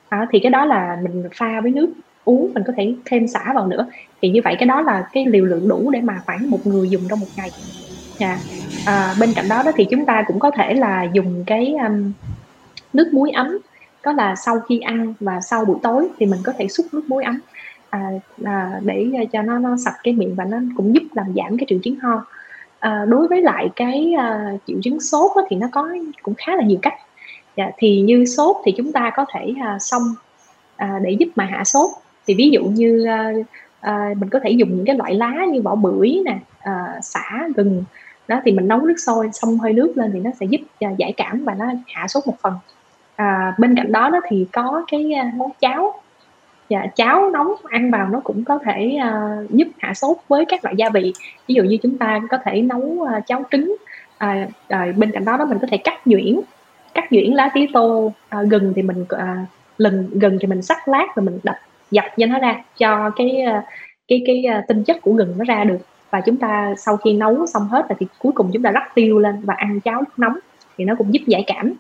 À, 0.09 0.27
thì 0.31 0.39
cái 0.39 0.51
đó 0.51 0.65
là 0.65 0.99
mình 1.03 1.29
pha 1.35 1.61
với 1.61 1.71
nước 1.71 1.93
uống 2.25 2.55
mình 2.55 2.63
có 2.67 2.73
thể 2.77 2.95
thêm 3.05 3.29
xả 3.29 3.53
vào 3.55 3.67
nữa. 3.67 3.87
Thì 4.23 4.31
như 4.31 4.41
vậy 4.45 4.57
cái 4.59 4.67
đó 4.67 4.81
là 4.81 5.09
cái 5.13 5.27
liều 5.27 5.45
lượng 5.45 5.69
đủ 5.69 5.91
để 5.91 6.01
mà 6.01 6.23
khoảng 6.27 6.51
một 6.51 6.67
người 6.67 6.91
dùng 6.91 7.03
trong 7.11 7.21
một 7.21 7.27
ngày. 7.37 7.51
Dạ. 8.19 8.39
à, 8.87 9.15
bên 9.21 9.33
cạnh 9.35 9.49
đó 9.49 9.63
đó 9.63 9.73
thì 9.77 9.87
chúng 9.91 10.05
ta 10.05 10.25
cũng 10.27 10.39
có 10.39 10.51
thể 10.51 10.75
là 10.75 11.07
dùng 11.13 11.45
cái 11.47 11.75
um, 11.87 12.13
nước 12.93 13.11
muối 13.13 13.31
ấm. 13.31 13.59
Đó 14.05 14.13
là 14.13 14.35
sau 14.37 14.61
khi 14.61 14.81
ăn 14.81 15.15
và 15.21 15.41
sau 15.41 15.65
buổi 15.65 15.77
tối 15.83 16.09
thì 16.19 16.27
mình 16.27 16.41
có 16.45 16.53
thể 16.59 16.69
xúc 16.69 16.87
nước 16.93 17.05
muối 17.09 17.25
ấm 17.25 17.41
à, 17.91 18.11
à, 18.45 18.81
để 18.85 19.07
à, 19.17 19.25
cho 19.33 19.43
nó 19.43 19.59
nó 19.59 19.77
sạch 19.77 19.97
cái 20.03 20.15
miệng 20.15 20.35
và 20.35 20.45
nó 20.45 20.57
cũng 20.77 20.95
giúp 20.95 21.03
làm 21.13 21.27
giảm 21.37 21.59
cái 21.59 21.67
triệu 21.69 21.79
chứng 21.83 21.97
ho. 21.97 22.25
À, 22.79 23.05
đối 23.09 23.29
với 23.29 23.43
lại 23.43 23.69
cái 23.77 24.15
à, 24.19 24.53
triệu 24.67 24.77
chứng 24.83 25.01
sốt 25.01 25.31
đó, 25.37 25.43
thì 25.49 25.57
nó 25.57 25.67
có 25.73 25.89
cũng 26.23 26.35
khá 26.35 26.57
là 26.57 26.63
nhiều 26.65 26.79
cách. 26.83 26.95
Dạ, 27.57 27.71
thì 27.77 28.01
như 28.01 28.25
sốt 28.25 28.57
thì 28.65 28.73
chúng 28.77 28.93
ta 28.93 29.11
có 29.17 29.25
thể 29.35 29.55
à, 29.63 29.79
xong 29.81 30.03
à, 30.77 30.99
để 31.03 31.11
giúp 31.11 31.29
mà 31.37 31.45
hạ 31.45 31.65
sốt. 31.65 31.91
Thì 32.27 32.35
ví 32.35 32.51
dụ 32.51 32.65
như 32.65 33.05
à, 33.05 33.33
à, 33.81 34.15
mình 34.21 34.29
có 34.29 34.41
thể 34.43 34.51
dùng 34.51 34.77
những 34.77 34.87
cái 34.87 34.97
loại 34.97 35.15
lá 35.15 35.35
như 35.53 35.63
vỏ 35.63 35.75
bưởi 35.75 36.23
nè 36.25 36.39
à, 36.61 36.99
xả 37.03 37.49
gừng 37.57 37.85
đó 38.29 38.41
thì 38.45 38.53
mình 38.53 38.69
nấu 38.69 38.81
nước 38.81 38.95
sôi 38.99 39.29
xong 39.33 39.59
hơi 39.59 39.73
nước 39.73 39.93
lên 39.97 40.11
thì 40.13 40.21
nó 40.21 40.31
sẽ 40.41 40.47
giúp 40.47 40.61
à, 40.81 40.91
giải 40.99 41.13
cảm 41.17 41.45
và 41.45 41.55
nó 41.55 41.67
hạ 41.87 42.09
sốt 42.09 42.27
một 42.27 42.35
phần. 42.43 42.55
À, 43.17 43.55
bên 43.59 43.77
cạnh 43.77 43.93
đó, 43.93 44.11
đó 44.11 44.21
thì 44.29 44.47
có 44.53 44.85
cái 44.89 45.13
à, 45.13 45.33
món 45.37 45.51
cháo 45.61 46.01
dạ 46.69 46.87
cháo 46.97 47.31
nóng 47.31 47.55
ăn 47.65 47.91
vào 47.91 48.09
nó 48.09 48.21
cũng 48.25 48.45
có 48.45 48.59
thể 48.65 48.99
uh, 48.99 49.51
giúp 49.51 49.69
hạ 49.79 49.95
sốt 49.95 50.17
với 50.29 50.45
các 50.49 50.65
loại 50.65 50.75
gia 50.79 50.91
vị. 50.91 51.13
Ví 51.49 51.55
dụ 51.55 51.63
như 51.63 51.77
chúng 51.83 51.99
ta 51.99 52.21
có 52.31 52.39
thể 52.45 52.63
nấu 52.63 52.81
uh, 52.81 53.27
cháo 53.27 53.43
trứng 53.51 53.77
à, 54.19 54.49
rồi 54.69 54.93
bên 54.93 55.11
cạnh 55.11 55.25
đó 55.25 55.37
đó 55.37 55.45
mình 55.45 55.59
có 55.61 55.67
thể 55.71 55.77
cắt 55.77 56.07
nhuyễn 56.07 56.41
cắt 56.95 57.13
nhuyễn 57.13 57.33
lá 57.33 57.51
tía 57.55 57.67
tô 57.73 58.13
à, 58.29 58.43
gừng 58.43 58.73
thì 58.77 58.83
mình 58.83 59.05
à, 59.09 59.47
lần 59.79 60.11
gừng 60.13 60.39
thì 60.41 60.47
mình 60.47 60.63
sắc 60.63 60.89
lát 60.89 61.07
rồi 61.17 61.25
mình 61.25 61.39
đập 61.43 61.57
dập 61.91 62.05
cho 62.17 62.27
nó 62.27 62.39
ra 62.39 62.63
cho 62.79 63.11
cái 63.17 63.47
cái 64.09 64.23
cái, 64.27 64.45
tinh 64.69 64.85
chất 64.85 64.97
của 65.03 65.13
gừng 65.13 65.35
nó 65.39 65.45
ra 65.45 65.65
được. 65.65 65.79
Và 66.11 66.21
chúng 66.21 66.37
ta 66.37 66.75
sau 66.79 66.97
khi 66.97 67.13
nấu 67.13 67.47
xong 67.47 67.69
hết 67.69 67.89
rồi 67.89 67.97
thì 68.01 68.07
cuối 68.19 68.33
cùng 68.33 68.51
chúng 68.53 68.63
ta 68.63 68.71
rắc 68.71 68.95
tiêu 68.95 69.19
lên 69.19 69.41
và 69.45 69.55
ăn 69.55 69.81
cháo 69.81 70.03
nóng 70.17 70.39
thì 70.77 70.85
nó 70.85 70.95
cũng 70.99 71.15
giúp 71.15 71.21
giải 71.27 71.45
cảm 71.47 71.75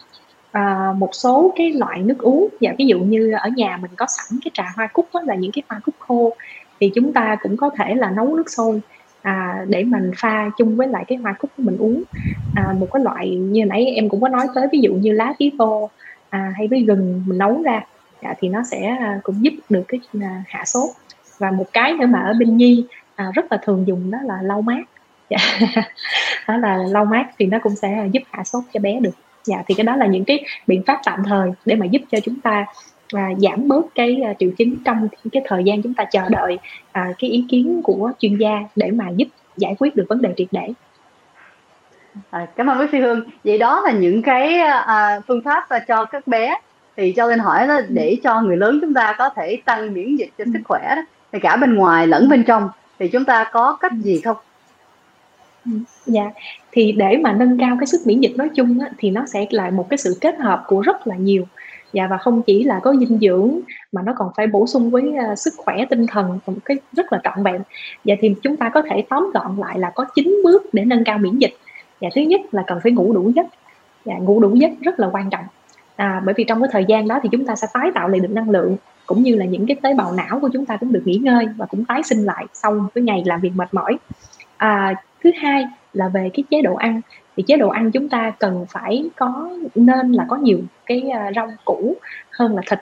à, 0.52 0.94
một 0.98 1.10
số 1.12 1.52
cái 1.56 1.72
loại 1.72 2.02
nước 2.02 2.18
uống 2.18 2.48
dạ 2.60 2.72
ví 2.78 2.86
dụ 2.86 2.98
như 2.98 3.32
ở 3.32 3.48
nhà 3.56 3.78
mình 3.82 3.90
có 3.96 4.06
sẵn 4.08 4.38
cái 4.44 4.50
trà 4.54 4.64
hoa 4.76 4.86
cúc 4.86 5.08
đó, 5.14 5.20
là 5.26 5.34
những 5.34 5.52
cái 5.52 5.62
hoa 5.68 5.80
cúc 5.84 5.94
khô 5.98 6.36
thì 6.80 6.90
chúng 6.94 7.12
ta 7.12 7.36
cũng 7.42 7.56
có 7.56 7.70
thể 7.78 7.94
là 7.94 8.10
nấu 8.10 8.36
nước 8.36 8.50
sôi 8.50 8.80
à, 9.22 9.64
để 9.68 9.84
mình 9.84 10.10
pha 10.16 10.50
chung 10.58 10.76
với 10.76 10.88
lại 10.88 11.04
cái 11.08 11.18
hoa 11.18 11.32
cúc 11.32 11.50
của 11.56 11.62
mình 11.62 11.76
uống. 11.78 12.02
À, 12.56 12.74
một 12.78 12.88
cái 12.92 13.02
loại 13.02 13.36
như 13.36 13.64
nãy 13.64 13.86
em 13.86 14.08
cũng 14.08 14.20
có 14.20 14.28
nói 14.28 14.46
tới 14.54 14.68
ví 14.72 14.78
dụ 14.78 14.94
như 14.94 15.12
lá 15.12 15.32
tí 15.38 15.52
tô 15.58 15.90
à, 16.30 16.52
hay 16.56 16.68
với 16.68 16.80
gừng 16.80 17.22
mình 17.26 17.38
nấu 17.38 17.62
ra 17.62 17.82
dạ, 18.22 18.34
thì 18.40 18.48
nó 18.48 18.62
sẽ 18.62 18.86
à, 18.86 19.20
cũng 19.22 19.44
giúp 19.44 19.54
được 19.68 19.82
cái 19.88 20.00
à, 20.20 20.42
hạ 20.48 20.64
sốt. 20.64 20.90
Và 21.38 21.50
một 21.50 21.66
cái 21.72 21.92
nữa 21.92 22.06
mà 22.06 22.20
ở 22.20 22.32
bên 22.38 22.56
nhi 22.56 22.84
à, 23.14 23.30
rất 23.34 23.52
là 23.52 23.58
thường 23.62 23.84
dùng 23.86 24.10
đó 24.10 24.18
là 24.24 24.38
lau 24.42 24.62
mát 24.62 24.82
dạ. 25.30 25.38
đó 26.48 26.56
là 26.56 26.76
lau 26.76 27.04
mát 27.04 27.26
thì 27.38 27.46
nó 27.46 27.58
cũng 27.62 27.76
sẽ 27.76 28.08
giúp 28.12 28.22
hạ 28.30 28.44
sốt 28.44 28.64
cho 28.72 28.80
bé 28.80 29.00
được 29.00 29.14
dạ 29.48 29.62
thì 29.66 29.74
cái 29.74 29.84
đó 29.84 29.96
là 29.96 30.06
những 30.06 30.24
cái 30.24 30.44
biện 30.66 30.82
pháp 30.86 31.00
tạm 31.04 31.22
thời 31.24 31.50
để 31.64 31.74
mà 31.76 31.86
giúp 31.86 32.02
cho 32.10 32.18
chúng 32.24 32.40
ta 32.40 32.66
và 33.12 33.28
giảm 33.38 33.68
bớt 33.68 33.86
cái 33.94 34.22
uh, 34.30 34.36
triệu 34.38 34.50
chứng 34.58 34.76
trong 34.84 35.08
cái 35.32 35.42
thời 35.46 35.64
gian 35.64 35.82
chúng 35.82 35.94
ta 35.94 36.04
chờ 36.04 36.28
đợi 36.28 36.58
uh, 36.88 37.16
cái 37.18 37.30
ý 37.30 37.44
kiến 37.48 37.80
của 37.84 38.12
chuyên 38.18 38.36
gia 38.36 38.60
để 38.76 38.90
mà 38.90 39.04
giúp 39.16 39.28
giải 39.56 39.74
quyết 39.78 39.96
được 39.96 40.06
vấn 40.08 40.22
đề 40.22 40.34
triệt 40.36 40.48
để 40.50 40.72
À, 42.30 42.46
cảm 42.56 42.66
ơn 42.66 42.78
bác 42.78 42.86
sĩ 42.92 42.98
Hương. 42.98 43.22
Vậy 43.44 43.58
đó 43.58 43.80
là 43.80 43.92
những 43.92 44.22
cái 44.22 44.54
à, 44.60 45.20
phương 45.26 45.42
pháp 45.44 45.66
cho 45.88 46.04
các 46.04 46.26
bé. 46.26 46.58
Thì 46.96 47.12
cho 47.12 47.26
Linh 47.26 47.38
hỏi 47.38 47.66
là 47.66 47.82
để 47.88 48.16
cho 48.22 48.40
người 48.40 48.56
lớn 48.56 48.78
chúng 48.82 48.94
ta 48.94 49.14
có 49.18 49.28
thể 49.28 49.58
tăng 49.64 49.94
miễn 49.94 50.16
dịch 50.16 50.30
cho 50.38 50.44
sức 50.52 50.60
khỏe 50.64 50.94
đó. 50.96 51.02
Thì 51.32 51.38
cả 51.38 51.56
bên 51.56 51.74
ngoài 51.74 52.06
lẫn 52.06 52.28
bên 52.28 52.44
trong 52.44 52.70
thì 52.98 53.08
chúng 53.08 53.24
ta 53.24 53.50
có 53.52 53.76
cách 53.80 53.92
gì 53.92 54.20
không? 54.20 54.36
Dạ, 56.06 56.30
thì 56.78 56.92
để 56.92 57.16
mà 57.16 57.32
nâng 57.32 57.58
cao 57.58 57.76
cái 57.80 57.86
sức 57.86 58.00
miễn 58.04 58.20
dịch 58.20 58.36
nói 58.36 58.48
chung 58.54 58.78
á, 58.80 58.90
thì 58.98 59.10
nó 59.10 59.26
sẽ 59.26 59.46
là 59.50 59.70
một 59.70 59.86
cái 59.90 59.98
sự 59.98 60.18
kết 60.20 60.38
hợp 60.38 60.64
của 60.66 60.80
rất 60.80 61.06
là 61.06 61.16
nhiều. 61.16 61.44
Dạ 61.92 62.06
và 62.10 62.18
không 62.18 62.42
chỉ 62.42 62.64
là 62.64 62.80
có 62.82 62.94
dinh 62.96 63.18
dưỡng 63.18 63.60
mà 63.92 64.02
nó 64.02 64.12
còn 64.18 64.28
phải 64.36 64.46
bổ 64.46 64.66
sung 64.66 64.90
với 64.90 65.02
uh, 65.02 65.38
sức 65.38 65.54
khỏe 65.56 65.84
tinh 65.90 66.06
thần 66.06 66.38
một 66.46 66.52
cái 66.64 66.76
rất 66.92 67.12
là 67.12 67.20
trọn 67.24 67.44
vẹn. 67.44 67.62
Dạ 68.04 68.14
thì 68.20 68.34
chúng 68.42 68.56
ta 68.56 68.68
có 68.74 68.82
thể 68.82 69.04
tóm 69.08 69.30
gọn 69.34 69.56
lại 69.56 69.78
là 69.78 69.90
có 69.94 70.04
9 70.14 70.36
bước 70.44 70.74
để 70.74 70.84
nâng 70.84 71.04
cao 71.04 71.18
miễn 71.18 71.38
dịch. 71.38 71.56
Dạ 72.00 72.08
thứ 72.14 72.20
nhất 72.20 72.40
là 72.52 72.64
cần 72.66 72.78
phải 72.82 72.92
ngủ 72.92 73.12
đủ 73.12 73.32
giấc. 73.36 73.46
Dạ 74.04 74.14
ngủ 74.18 74.40
đủ 74.40 74.54
giấc 74.54 74.70
rất 74.80 75.00
là 75.00 75.08
quan 75.12 75.30
trọng. 75.30 75.44
À, 75.96 76.22
bởi 76.24 76.34
vì 76.36 76.44
trong 76.44 76.62
cái 76.62 76.68
thời 76.72 76.84
gian 76.88 77.08
đó 77.08 77.20
thì 77.22 77.28
chúng 77.32 77.46
ta 77.46 77.56
sẽ 77.56 77.66
tái 77.72 77.90
tạo 77.94 78.08
lại 78.08 78.20
được 78.20 78.30
năng 78.30 78.50
lượng 78.50 78.76
cũng 79.06 79.22
như 79.22 79.36
là 79.36 79.44
những 79.44 79.66
cái 79.66 79.76
tế 79.82 79.94
bào 79.94 80.12
não 80.12 80.40
của 80.40 80.48
chúng 80.52 80.66
ta 80.66 80.76
cũng 80.76 80.92
được 80.92 81.02
nghỉ 81.04 81.16
ngơi 81.16 81.46
và 81.56 81.66
cũng 81.66 81.84
tái 81.84 82.02
sinh 82.02 82.24
lại 82.24 82.46
sau 82.52 82.86
cái 82.94 83.04
ngày 83.04 83.22
làm 83.26 83.40
việc 83.40 83.52
mệt 83.54 83.74
mỏi. 83.74 83.98
À, 84.56 84.94
thứ 85.24 85.30
hai 85.36 85.64
là 85.92 86.08
về 86.08 86.30
cái 86.34 86.44
chế 86.50 86.62
độ 86.62 86.74
ăn. 86.74 87.00
Thì 87.36 87.42
chế 87.42 87.56
độ 87.56 87.68
ăn 87.68 87.90
chúng 87.90 88.08
ta 88.08 88.32
cần 88.38 88.66
phải 88.68 89.04
có 89.16 89.50
nên 89.74 90.12
là 90.12 90.24
có 90.28 90.36
nhiều 90.36 90.58
cái 90.86 91.10
à, 91.10 91.30
rau 91.36 91.52
củ 91.64 91.96
hơn 92.30 92.56
là 92.56 92.62
thịt. 92.70 92.78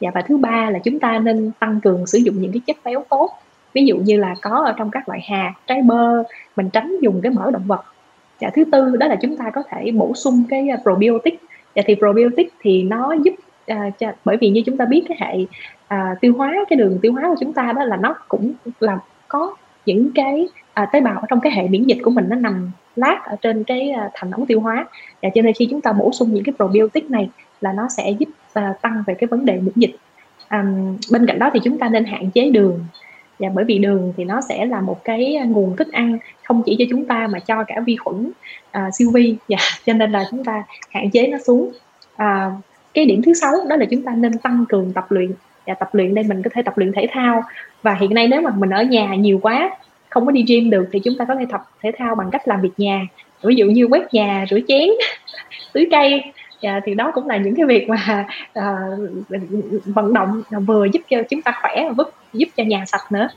Và 0.00 0.10
và 0.14 0.22
thứ 0.22 0.36
ba 0.36 0.70
là 0.70 0.78
chúng 0.78 1.00
ta 1.00 1.18
nên 1.18 1.50
tăng 1.58 1.80
cường 1.80 2.06
sử 2.06 2.18
dụng 2.18 2.42
những 2.42 2.52
cái 2.52 2.60
chất 2.66 2.76
béo 2.84 3.04
tốt. 3.08 3.30
Ví 3.74 3.86
dụ 3.86 3.96
như 3.96 4.16
là 4.16 4.34
có 4.42 4.50
ở 4.50 4.74
trong 4.78 4.90
các 4.90 5.08
loại 5.08 5.20
hạt 5.28 5.52
trái 5.66 5.82
bơ 5.82 6.22
mình 6.56 6.70
tránh 6.70 6.96
dùng 7.00 7.20
cái 7.22 7.32
mỡ 7.32 7.50
động 7.50 7.66
vật. 7.66 7.84
Và 8.40 8.50
thứ 8.54 8.64
tư 8.72 8.96
đó 8.96 9.06
là 9.06 9.16
chúng 9.16 9.36
ta 9.36 9.50
có 9.54 9.62
thể 9.68 9.90
bổ 9.90 10.14
sung 10.14 10.44
cái 10.48 10.68
à, 10.68 10.76
probiotic. 10.82 11.40
Và 11.76 11.82
thì 11.86 11.94
probiotic 11.94 12.52
thì 12.60 12.82
nó 12.82 13.12
giúp 13.12 13.34
à, 13.66 13.90
cho, 13.98 14.12
bởi 14.24 14.36
vì 14.36 14.50
như 14.50 14.62
chúng 14.66 14.76
ta 14.76 14.84
biết 14.84 15.04
cái 15.08 15.18
hệ 15.20 15.44
à, 15.88 16.14
tiêu 16.20 16.34
hóa 16.36 16.54
cái 16.70 16.76
đường 16.76 16.98
tiêu 17.02 17.12
hóa 17.12 17.22
của 17.28 17.36
chúng 17.40 17.52
ta 17.52 17.72
đó 17.72 17.84
là 17.84 17.96
nó 17.96 18.14
cũng 18.28 18.52
là 18.80 18.98
có 19.28 19.56
những 19.86 20.10
cái 20.14 20.48
à, 20.78 20.86
tế 20.92 21.00
bào 21.00 21.18
ở 21.18 21.26
trong 21.28 21.40
cái 21.40 21.52
hệ 21.52 21.68
miễn 21.68 21.84
dịch 21.84 21.98
của 22.04 22.10
mình 22.10 22.24
nó 22.28 22.36
nằm 22.36 22.70
lát 22.96 23.20
ở 23.24 23.36
trên 23.42 23.64
cái 23.64 23.90
à, 23.90 24.10
thành 24.14 24.30
ống 24.30 24.46
tiêu 24.46 24.60
hóa. 24.60 24.86
Và 25.22 25.28
cho 25.34 25.42
nên 25.42 25.54
khi 25.54 25.66
chúng 25.70 25.80
ta 25.80 25.92
bổ 25.92 26.12
sung 26.12 26.34
những 26.34 26.44
cái 26.44 26.52
probiotic 26.56 27.10
này 27.10 27.30
là 27.60 27.72
nó 27.72 27.88
sẽ 27.96 28.10
giúp 28.18 28.28
uh, 28.58 28.80
tăng 28.82 29.02
về 29.06 29.14
cái 29.14 29.28
vấn 29.28 29.44
đề 29.44 29.52
miễn 29.52 29.74
dịch. 29.76 29.96
Um, 30.50 30.96
bên 31.12 31.26
cạnh 31.26 31.38
đó 31.38 31.50
thì 31.54 31.60
chúng 31.64 31.78
ta 31.78 31.88
nên 31.88 32.04
hạn 32.04 32.30
chế 32.30 32.50
đường. 32.50 32.84
Và 33.38 33.48
bởi 33.54 33.64
vì 33.64 33.78
đường 33.78 34.12
thì 34.16 34.24
nó 34.24 34.40
sẽ 34.48 34.66
là 34.66 34.80
một 34.80 35.04
cái 35.04 35.36
nguồn 35.46 35.76
thức 35.76 35.92
ăn 35.92 36.18
không 36.44 36.62
chỉ 36.66 36.76
cho 36.78 36.84
chúng 36.90 37.04
ta 37.04 37.26
mà 37.26 37.38
cho 37.38 37.64
cả 37.64 37.80
vi 37.86 37.96
khuẩn 37.96 38.30
uh, 38.78 38.94
siêu 38.94 39.10
vi. 39.14 39.32
Và 39.32 39.44
dạ, 39.48 39.58
cho 39.86 39.92
nên 39.92 40.12
là 40.12 40.24
chúng 40.30 40.44
ta 40.44 40.64
hạn 40.90 41.10
chế 41.10 41.26
nó 41.26 41.38
xuống. 41.46 41.72
Uh, 42.14 42.52
cái 42.94 43.04
điểm 43.04 43.22
thứ 43.22 43.34
sáu 43.34 43.52
đó 43.68 43.76
là 43.76 43.84
chúng 43.90 44.02
ta 44.02 44.12
nên 44.14 44.38
tăng 44.38 44.64
cường 44.68 44.92
tập 44.92 45.06
luyện. 45.08 45.32
Và 45.66 45.74
tập 45.74 45.88
luyện 45.92 46.14
đây 46.14 46.24
mình 46.28 46.42
có 46.42 46.50
thể 46.54 46.62
tập 46.62 46.78
luyện 46.78 46.92
thể 46.92 47.06
thao. 47.10 47.42
Và 47.82 47.94
hiện 47.94 48.14
nay 48.14 48.28
nếu 48.28 48.40
mà 48.40 48.50
mình 48.50 48.70
ở 48.70 48.82
nhà 48.82 49.14
nhiều 49.14 49.38
quá 49.42 49.70
không 50.10 50.26
có 50.26 50.32
đi 50.32 50.44
gym 50.48 50.70
được 50.70 50.88
thì 50.92 51.00
chúng 51.04 51.14
ta 51.18 51.24
có 51.24 51.34
thể 51.34 51.46
tập 51.50 51.60
thể 51.82 51.92
thao 51.98 52.14
bằng 52.14 52.30
cách 52.30 52.48
làm 52.48 52.60
việc 52.62 52.72
nhà. 52.76 53.06
Ví 53.42 53.54
dụ 53.54 53.66
như 53.66 53.84
quét 53.84 54.14
nhà 54.14 54.46
rửa 54.50 54.58
chén 54.68 54.88
tưới 55.72 55.88
cây. 55.90 56.22
À, 56.62 56.80
thì 56.84 56.94
đó 56.94 57.10
cũng 57.14 57.26
là 57.28 57.36
những 57.36 57.54
cái 57.54 57.66
việc 57.66 57.88
mà 57.88 58.26
à, 58.54 58.76
vận 59.84 60.12
động 60.12 60.42
vừa 60.66 60.86
giúp 60.92 61.02
cho 61.10 61.22
chúng 61.30 61.42
ta 61.42 61.52
khỏe 61.62 61.88
và 61.96 62.04
giúp 62.32 62.48
cho 62.56 62.64
nhà 62.64 62.84
sạch 62.86 63.12
nữa. 63.12 63.28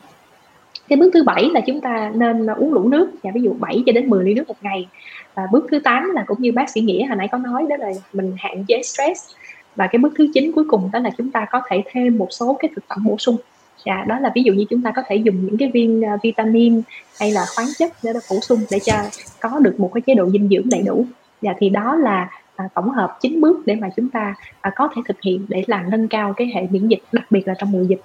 Cái 0.88 0.98
bước 0.98 1.10
thứ 1.14 1.24
bảy 1.24 1.50
là 1.54 1.62
chúng 1.62 1.82
ta 1.82 2.12
nên 2.16 2.48
uống 2.48 2.74
đủ 2.74 2.90
nước. 2.90 3.12
Và 3.24 3.32
ví 3.34 3.42
dụ 3.42 3.56
7 3.60 3.84
cho 3.86 3.92
đến 3.92 4.10
10 4.10 4.26
ly 4.26 4.34
nước 4.34 4.48
một 4.48 4.56
ngày. 4.62 4.88
Và 5.36 5.44
bước 5.52 5.68
thứ 5.72 5.80
8 5.80 6.12
là 6.14 6.24
cũng 6.28 6.42
như 6.42 6.52
bác 6.52 6.70
sĩ 6.70 6.82
nghĩa 6.82 7.06
hồi 7.06 7.16
nãy 7.16 7.28
có 7.32 7.38
nói 7.38 7.66
đó 7.70 7.76
là 7.80 7.92
mình 8.14 8.36
hạn 8.38 8.66
chế 8.68 8.82
stress. 8.84 9.32
Và 9.76 9.88
cái 9.88 10.00
bước 10.00 10.14
thứ 10.18 10.28
chín 10.34 10.52
cuối 10.52 10.66
cùng 10.68 10.90
đó 10.94 11.00
là 11.00 11.10
chúng 11.18 11.32
ta 11.32 11.46
có 11.52 11.62
thể 11.70 11.84
thêm 11.92 12.18
một 12.18 12.28
số 12.30 12.58
cái 12.60 12.70
thực 12.76 12.84
phẩm 12.88 13.04
bổ 13.04 13.18
sung 13.18 13.38
dạ 13.86 14.04
đó 14.08 14.20
là 14.20 14.32
ví 14.36 14.44
dụ 14.44 14.54
như 14.54 14.66
chúng 14.70 14.82
ta 14.82 14.92
có 14.96 15.02
thể 15.08 15.16
dùng 15.16 15.46
những 15.46 15.58
cái 15.58 15.72
viên 15.74 16.00
uh, 16.00 16.22
vitamin 16.24 16.82
hay 17.20 17.32
là 17.32 17.46
khoáng 17.56 17.68
chất 17.78 17.92
để 18.04 18.14
bổ 18.14 18.40
sung 18.42 18.60
để 18.72 18.80
cho 18.80 18.94
có 19.40 19.60
được 19.60 19.80
một 19.80 19.92
cái 19.94 20.02
chế 20.02 20.16
độ 20.16 20.30
dinh 20.30 20.50
dưỡng 20.50 20.70
đầy 20.70 20.82
đủ. 20.82 21.06
Dạ 21.42 21.54
thì 21.60 21.70
đó 21.70 21.96
là 21.96 22.30
à, 22.56 22.70
tổng 22.74 22.90
hợp 22.90 23.18
9 23.22 23.42
bước 23.42 23.66
để 23.66 23.76
mà 23.76 23.90
chúng 23.96 24.10
ta 24.10 24.36
à, 24.62 24.72
có 24.76 24.90
thể 24.96 25.02
thực 25.08 25.22
hiện 25.22 25.46
để 25.50 25.64
làm 25.68 25.90
nâng 25.90 26.08
cao 26.08 26.34
cái 26.34 26.52
hệ 26.56 26.62
miễn 26.70 26.88
dịch 26.88 27.02
đặc 27.12 27.26
biệt 27.30 27.48
là 27.48 27.54
trong 27.60 27.72
mùa 27.72 27.84
dịch. 27.84 28.02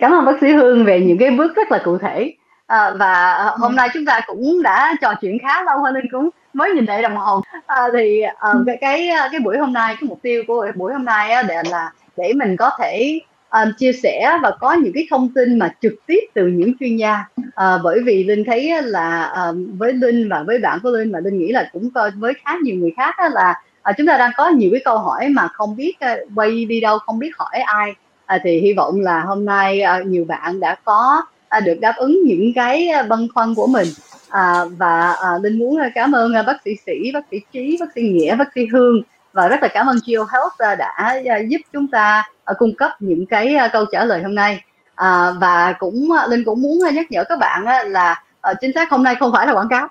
Cảm 0.00 0.12
ơn 0.12 0.24
bác 0.24 0.40
sĩ 0.40 0.48
Hương 0.52 0.84
về 0.84 1.00
những 1.00 1.18
cái 1.18 1.30
bước 1.30 1.56
rất 1.56 1.72
là 1.72 1.80
cụ 1.84 1.98
thể. 1.98 2.34
À, 2.66 2.90
và 2.98 3.32
à, 3.32 3.50
hôm 3.58 3.76
nay 3.76 3.88
chúng 3.94 4.04
ta 4.04 4.20
cũng 4.26 4.62
đã 4.62 4.94
trò 5.00 5.14
chuyện 5.20 5.38
khá 5.42 5.62
lâu 5.62 5.78
hơn 5.78 5.94
nên 5.94 6.04
cũng 6.12 6.30
mới 6.52 6.70
nhìn 6.70 6.84
lại 6.84 7.02
đồng 7.02 7.16
hồ. 7.16 7.40
À, 7.66 7.88
thì 7.92 8.20
à, 8.20 8.52
cái 8.66 8.76
cái 8.80 9.08
cái 9.30 9.40
buổi 9.40 9.58
hôm 9.58 9.72
nay 9.72 9.96
cái 10.00 10.08
mục 10.08 10.18
tiêu 10.22 10.42
của 10.46 10.66
buổi 10.74 10.92
hôm 10.92 11.04
nay 11.04 11.30
á, 11.30 11.42
để 11.42 11.56
là 11.70 11.92
để 12.16 12.32
mình 12.32 12.56
có 12.56 12.70
thể 12.78 13.20
um, 13.52 13.72
chia 13.78 13.92
sẻ 13.92 14.38
và 14.42 14.50
có 14.60 14.72
những 14.72 14.92
cái 14.92 15.06
thông 15.10 15.28
tin 15.34 15.58
mà 15.58 15.74
trực 15.82 15.92
tiếp 16.06 16.20
từ 16.34 16.46
những 16.46 16.72
chuyên 16.80 16.96
gia. 16.96 17.24
Uh, 17.38 17.80
bởi 17.84 18.00
vì 18.04 18.24
linh 18.24 18.44
thấy 18.44 18.82
là 18.82 19.26
um, 19.26 19.78
với 19.78 19.92
linh 19.92 20.28
và 20.28 20.42
với 20.42 20.58
bạn 20.58 20.78
của 20.82 20.90
linh 20.90 21.12
mà 21.12 21.20
linh 21.20 21.38
nghĩ 21.38 21.52
là 21.52 21.70
cũng 21.72 21.90
coi 21.90 22.10
với 22.10 22.32
khá 22.44 22.56
nhiều 22.62 22.76
người 22.76 22.92
khác 22.96 23.14
là 23.32 23.54
uh, 23.90 23.96
chúng 23.98 24.06
ta 24.06 24.18
đang 24.18 24.30
có 24.36 24.48
nhiều 24.48 24.70
cái 24.72 24.82
câu 24.84 24.98
hỏi 24.98 25.28
mà 25.28 25.48
không 25.48 25.76
biết 25.76 25.92
uh, 26.12 26.28
quay 26.34 26.64
đi 26.64 26.80
đâu 26.80 26.98
không 26.98 27.18
biết 27.18 27.36
hỏi 27.36 27.58
ai. 27.66 27.94
Uh, 28.34 28.40
thì 28.44 28.60
hy 28.60 28.72
vọng 28.72 29.00
là 29.00 29.20
hôm 29.20 29.44
nay 29.44 29.82
uh, 30.00 30.06
nhiều 30.06 30.24
bạn 30.24 30.60
đã 30.60 30.76
có 30.84 31.22
uh, 31.58 31.64
được 31.64 31.80
đáp 31.80 31.94
ứng 31.96 32.20
những 32.24 32.52
cái 32.54 32.88
băn 33.08 33.26
khoăn 33.34 33.54
của 33.54 33.66
mình. 33.66 33.88
À, 34.32 34.64
và 34.78 35.12
à, 35.12 35.38
linh 35.42 35.58
muốn 35.58 35.78
cảm 35.94 36.12
ơn 36.12 36.32
bác 36.46 36.56
sĩ 36.64 36.70
sĩ 36.86 37.12
bác 37.14 37.24
sĩ 37.30 37.40
trí 37.52 37.76
bác 37.80 37.86
sĩ 37.94 38.02
nghĩa 38.02 38.36
bác 38.36 38.52
sĩ 38.54 38.66
hương 38.66 39.02
và 39.32 39.48
rất 39.48 39.62
là 39.62 39.68
cảm 39.68 39.86
ơn 39.86 39.98
Geo 40.06 40.24
Health 40.32 40.58
ờ, 40.58 40.74
đã 40.74 41.18
ờ, 41.28 41.36
giúp 41.48 41.58
chúng 41.72 41.88
ta 41.88 42.30
ờ, 42.44 42.54
cung 42.58 42.74
cấp 42.74 42.90
những 42.98 43.26
cái 43.26 43.56
câu 43.72 43.84
trả 43.92 44.04
lời 44.04 44.22
hôm 44.22 44.34
nay. 44.34 44.64
À, 44.94 45.30
và 45.40 45.72
cũng 45.78 46.08
linh 46.28 46.44
cũng 46.44 46.62
muốn 46.62 46.78
nhắc 46.94 47.10
nhở 47.10 47.24
các 47.24 47.38
bạn 47.38 47.64
là 47.86 48.22
chính 48.60 48.72
xác 48.74 48.90
hôm 48.90 49.02
nay 49.02 49.14
không 49.14 49.32
phải 49.32 49.46
là 49.46 49.52
quảng 49.52 49.68
cáo. 49.68 49.88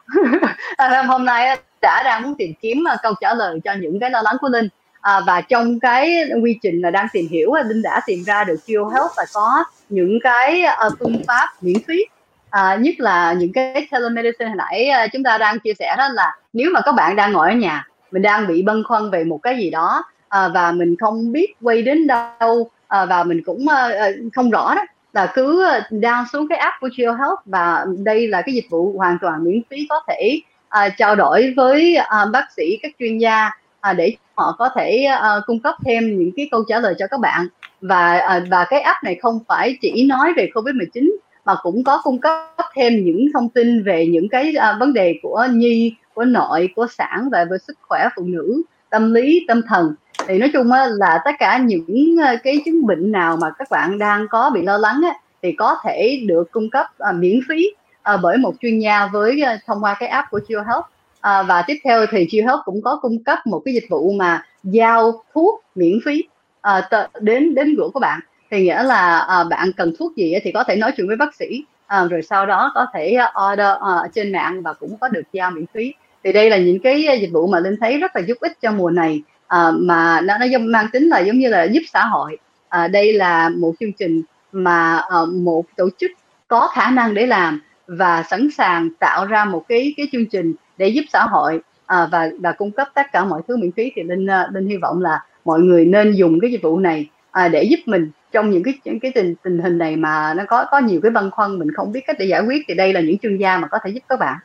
Hôm 1.07 1.25
nay 1.25 1.57
đã 1.81 2.03
đang 2.03 2.23
muốn 2.23 2.35
tìm 2.37 2.53
kiếm 2.61 2.83
câu 3.03 3.13
trả 3.21 3.33
lời 3.33 3.59
cho 3.63 3.73
những 3.73 3.99
cái 3.99 4.09
lo 4.09 4.21
lắng 4.21 4.35
của 4.41 4.49
linh. 4.49 4.67
À, 5.01 5.19
và 5.27 5.41
trong 5.41 5.79
cái 5.79 6.29
quy 6.43 6.59
trình 6.61 6.81
là 6.81 6.91
đang 6.91 7.07
tìm 7.13 7.27
hiểu 7.31 7.53
linh 7.53 7.81
đã 7.81 8.01
tìm 8.05 8.23
ra 8.23 8.43
được 8.43 8.55
Geo 8.67 8.89
Health 8.89 9.11
và 9.17 9.25
có 9.33 9.63
những 9.89 10.19
cái 10.23 10.63
phương 10.99 11.21
pháp 11.27 11.49
miễn 11.61 11.77
phí. 11.87 12.05
À, 12.49 12.75
nhất 12.75 12.95
là 12.97 13.33
những 13.33 13.53
cái 13.53 13.87
telemedicine 13.91 14.49
hồi 14.49 14.57
nãy 14.57 14.91
chúng 15.13 15.23
ta 15.23 15.37
đang 15.37 15.59
chia 15.59 15.73
sẻ 15.79 15.95
đó 15.97 16.07
là 16.07 16.37
nếu 16.53 16.69
mà 16.73 16.81
các 16.81 16.91
bạn 16.91 17.15
đang 17.15 17.31
ngồi 17.31 17.49
ở 17.49 17.55
nhà 17.55 17.85
mình 18.11 18.21
đang 18.21 18.47
bị 18.47 18.61
băn 18.61 18.83
khoăn 18.83 19.09
về 19.09 19.23
một 19.23 19.39
cái 19.43 19.57
gì 19.57 19.69
đó 19.69 20.03
à, 20.29 20.47
và 20.47 20.71
mình 20.71 20.95
không 20.99 21.31
biết 21.31 21.53
quay 21.61 21.81
đến 21.81 22.07
đâu 22.07 22.69
à, 22.87 23.05
và 23.05 23.23
mình 23.23 23.41
cũng 23.45 23.67
à, 23.67 24.09
không 24.33 24.49
rõ 24.49 24.75
đó. 24.75 24.85
Là 25.13 25.31
cứ 25.33 25.65
down 25.89 26.25
xuống 26.33 26.47
cái 26.47 26.57
app 26.57 26.75
của 26.81 26.89
Geo 26.97 27.13
Health 27.13 27.39
và 27.45 27.85
đây 27.97 28.27
là 28.27 28.41
cái 28.41 28.55
dịch 28.55 28.65
vụ 28.69 28.93
hoàn 28.97 29.17
toàn 29.21 29.43
miễn 29.43 29.61
phí 29.69 29.85
có 29.89 30.01
thể 30.07 30.39
à, 30.69 30.89
trao 30.89 31.15
đổi 31.15 31.53
với 31.57 31.95
à, 31.95 32.25
bác 32.33 32.51
sĩ 32.57 32.77
các 32.81 32.91
chuyên 32.99 33.17
gia 33.17 33.49
à, 33.81 33.93
để 33.93 34.15
họ 34.35 34.55
có 34.59 34.69
thể 34.75 35.03
à, 35.03 35.35
cung 35.45 35.59
cấp 35.59 35.75
thêm 35.85 36.19
những 36.19 36.31
cái 36.35 36.47
câu 36.51 36.63
trả 36.67 36.79
lời 36.79 36.95
cho 36.99 37.07
các 37.07 37.19
bạn. 37.19 37.47
Và 37.81 38.17
à, 38.17 38.41
và 38.51 38.65
cái 38.69 38.81
app 38.81 39.03
này 39.03 39.15
không 39.21 39.39
phải 39.47 39.77
chỉ 39.81 40.07
nói 40.07 40.33
về 40.37 40.49
Covid-19 40.53 41.11
mà 41.45 41.55
cũng 41.61 41.83
có 41.83 42.01
cung 42.03 42.19
cấp 42.19 42.39
thêm 42.75 43.05
những 43.05 43.27
thông 43.33 43.49
tin 43.49 43.83
về 43.83 44.07
những 44.07 44.29
cái 44.29 44.53
à, 44.55 44.77
vấn 44.79 44.93
đề 44.93 45.19
của 45.21 45.47
nhi 45.51 45.95
của 46.13 46.25
nội 46.25 46.69
của 46.75 46.87
sản 46.97 47.29
và 47.31 47.45
về 47.51 47.57
sức 47.67 47.77
khỏe 47.81 48.07
phụ 48.15 48.23
nữ 48.25 48.61
tâm 48.89 49.13
lý 49.13 49.45
tâm 49.47 49.61
thần. 49.67 49.95
Thì 50.27 50.37
nói 50.37 50.49
chung 50.53 50.71
là 50.91 51.19
tất 51.25 51.31
cả 51.39 51.57
những 51.57 52.17
à, 52.21 52.35
cái 52.43 52.57
chứng 52.65 52.85
bệnh 52.85 53.11
nào 53.11 53.37
mà 53.37 53.47
các 53.59 53.67
bạn 53.71 53.97
đang 53.97 54.27
có 54.27 54.49
bị 54.53 54.61
lo 54.61 54.77
lắng 54.77 55.01
thì 55.41 55.51
có 55.51 55.77
thể 55.83 56.21
được 56.27 56.51
cung 56.51 56.69
cấp 56.69 56.85
uh, 57.09 57.15
miễn 57.15 57.39
phí 57.49 57.67
uh, 58.13 58.19
bởi 58.23 58.37
một 58.37 58.53
chuyên 58.61 58.79
gia 58.79 59.07
với 59.07 59.41
uh, 59.41 59.61
thông 59.65 59.83
qua 59.83 59.95
cái 59.99 60.09
app 60.09 60.27
của 60.31 60.39
Geo 60.47 60.63
Health. 60.63 60.85
Uh, 61.17 61.47
và 61.47 61.63
tiếp 61.67 61.77
theo 61.83 62.05
thì 62.11 62.27
Geo 62.31 62.47
Health 62.47 62.61
cũng 62.65 62.81
có 62.81 62.99
cung 63.01 63.23
cấp 63.23 63.39
một 63.45 63.61
cái 63.65 63.73
dịch 63.73 63.85
vụ 63.89 64.11
mà 64.11 64.45
giao 64.63 65.23
thuốc 65.33 65.63
miễn 65.75 65.99
phí 66.05 66.23
uh, 66.67 67.21
đến 67.21 67.55
đến 67.55 67.75
gửi 67.75 67.89
của 67.93 67.99
bạn 67.99 68.19
thì 68.51 68.63
nghĩa 68.63 68.83
là 68.83 69.27
uh, 69.41 69.49
bạn 69.49 69.71
cần 69.77 69.93
thuốc 69.99 70.15
gì 70.15 70.33
thì 70.43 70.51
có 70.51 70.63
thể 70.63 70.75
nói 70.75 70.91
chuyện 70.97 71.07
với 71.07 71.15
bác 71.15 71.35
sĩ 71.35 71.63
uh, 72.03 72.11
rồi 72.11 72.21
sau 72.21 72.45
đó 72.45 72.71
có 72.75 72.85
thể 72.93 73.13
ờ, 73.13 73.51
order 73.51 73.75
uh, 73.75 74.13
trên 74.13 74.31
mạng 74.31 74.61
và 74.61 74.73
cũng 74.73 74.97
có 74.97 75.07
được 75.07 75.23
giao 75.33 75.51
miễn 75.51 75.65
phí. 75.73 75.93
Thì 76.23 76.31
đây 76.31 76.49
là 76.49 76.57
những 76.57 76.79
cái 76.79 77.19
dịch 77.21 77.31
vụ 77.31 77.47
mà 77.47 77.59
linh 77.59 77.75
thấy 77.79 77.97
rất 77.97 78.15
là 78.15 78.21
giúp 78.21 78.37
ích 78.39 78.61
cho 78.61 78.71
mùa 78.71 78.89
này 78.89 79.21
à, 79.47 79.71
mà 79.71 80.21
nó 80.21 80.37
nó 80.37 80.45
mang 80.59 80.87
tính 80.93 81.09
là 81.09 81.19
giống 81.19 81.39
như 81.39 81.49
là 81.49 81.63
giúp 81.63 81.81
xã 81.93 82.05
hội. 82.05 82.37
À, 82.69 82.87
đây 82.87 83.13
là 83.13 83.49
một 83.49 83.73
chương 83.79 83.93
trình 83.93 84.21
mà 84.51 84.97
à, 84.97 85.17
một 85.33 85.65
tổ 85.75 85.89
chức 85.99 86.11
có 86.47 86.67
khả 86.73 86.91
năng 86.91 87.13
để 87.13 87.27
làm 87.27 87.61
và 87.87 88.23
sẵn 88.29 88.49
sàng 88.57 88.89
tạo 88.99 89.25
ra 89.25 89.45
một 89.45 89.65
cái 89.67 89.93
cái 89.97 90.07
chương 90.11 90.25
trình 90.25 90.53
để 90.77 90.87
giúp 90.87 91.03
xã 91.13 91.23
hội 91.23 91.59
à, 91.85 92.07
và 92.11 92.29
và 92.39 92.51
cung 92.51 92.71
cấp 92.71 92.87
tất 92.93 93.11
cả 93.11 93.23
mọi 93.25 93.41
thứ 93.47 93.57
miễn 93.57 93.71
phí. 93.71 93.91
Thì 93.95 94.03
linh 94.03 94.27
linh 94.51 94.67
hy 94.67 94.77
vọng 94.77 95.01
là 95.01 95.19
mọi 95.45 95.59
người 95.59 95.85
nên 95.85 96.11
dùng 96.11 96.39
cái 96.39 96.51
dịch 96.51 96.61
vụ 96.61 96.79
này 96.79 97.09
à, 97.31 97.47
để 97.47 97.63
giúp 97.63 97.79
mình 97.85 98.11
trong 98.31 98.51
những 98.51 98.63
cái 98.63 98.73
những 98.83 98.99
cái 98.99 99.11
tình 99.15 99.35
tình 99.43 99.59
hình 99.59 99.77
này 99.77 99.95
mà 99.95 100.33
nó 100.33 100.43
có 100.47 100.65
có 100.71 100.79
nhiều 100.79 100.99
cái 101.03 101.11
băn 101.11 101.31
khoăn 101.31 101.59
mình 101.59 101.73
không 101.73 101.91
biết 101.91 102.01
cách 102.07 102.15
để 102.19 102.25
giải 102.25 102.41
quyết 102.41 102.61
thì 102.67 102.73
đây 102.73 102.93
là 102.93 103.01
những 103.01 103.17
chuyên 103.17 103.37
gia 103.37 103.57
mà 103.57 103.67
có 103.67 103.79
thể 103.83 103.89
giúp 103.89 104.03
các 104.09 104.19
bạn. 104.19 104.37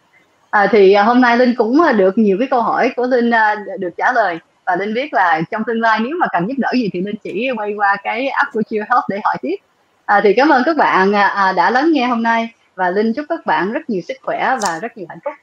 À, 0.50 0.68
thì 0.72 0.92
à, 0.92 1.02
hôm 1.02 1.20
nay 1.20 1.38
linh 1.38 1.54
cũng 1.54 1.80
à, 1.80 1.92
được 1.92 2.18
nhiều 2.18 2.36
cái 2.38 2.48
câu 2.50 2.62
hỏi 2.62 2.92
của 2.96 3.06
linh 3.06 3.30
à, 3.30 3.54
được 3.78 3.90
trả 3.96 4.12
lời. 4.12 4.38
Và 4.66 4.76
linh 4.76 4.94
biết 4.94 5.14
là 5.14 5.40
trong 5.50 5.64
tương 5.64 5.80
lai 5.80 6.00
nếu 6.00 6.16
mà 6.20 6.26
cần 6.32 6.48
giúp 6.48 6.54
đỡ 6.58 6.68
gì 6.74 6.90
thì 6.92 7.00
linh 7.00 7.16
chỉ 7.16 7.50
quay 7.56 7.74
qua 7.74 7.96
cái 8.02 8.28
app 8.28 8.52
của 8.52 8.62
Chill 8.70 8.84
Health 8.90 9.04
để 9.08 9.20
hỏi 9.24 9.36
tiếp. 9.42 9.56
À, 10.04 10.20
thì 10.24 10.32
cảm 10.36 10.48
ơn 10.48 10.62
các 10.66 10.76
bạn 10.76 11.12
à, 11.12 11.52
đã 11.56 11.70
lắng 11.70 11.92
nghe 11.92 12.06
hôm 12.06 12.22
nay. 12.22 12.48
Và 12.74 12.90
linh 12.90 13.12
chúc 13.12 13.26
các 13.28 13.46
bạn 13.46 13.72
rất 13.72 13.90
nhiều 13.90 14.00
sức 14.08 14.16
khỏe 14.22 14.56
và 14.62 14.78
rất 14.82 14.96
nhiều 14.96 15.06
hạnh 15.08 15.18
phúc. 15.24 15.34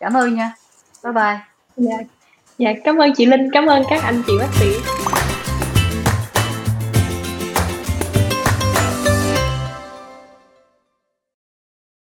Cảm 0.00 0.16
ơn 0.16 0.34
nha. 0.34 0.52
Bye 1.04 1.12
bye. 1.12 1.38
Dạ 1.76 1.96
dạ 2.58 2.70
cảm 2.84 2.96
ơn 2.96 3.14
chị 3.14 3.26
linh 3.26 3.50
cảm 3.52 3.66
ơn 3.66 3.82
các 3.90 4.02
anh 4.02 4.22
chị 4.26 4.32
bác 4.40 4.54
sĩ. 4.54 4.66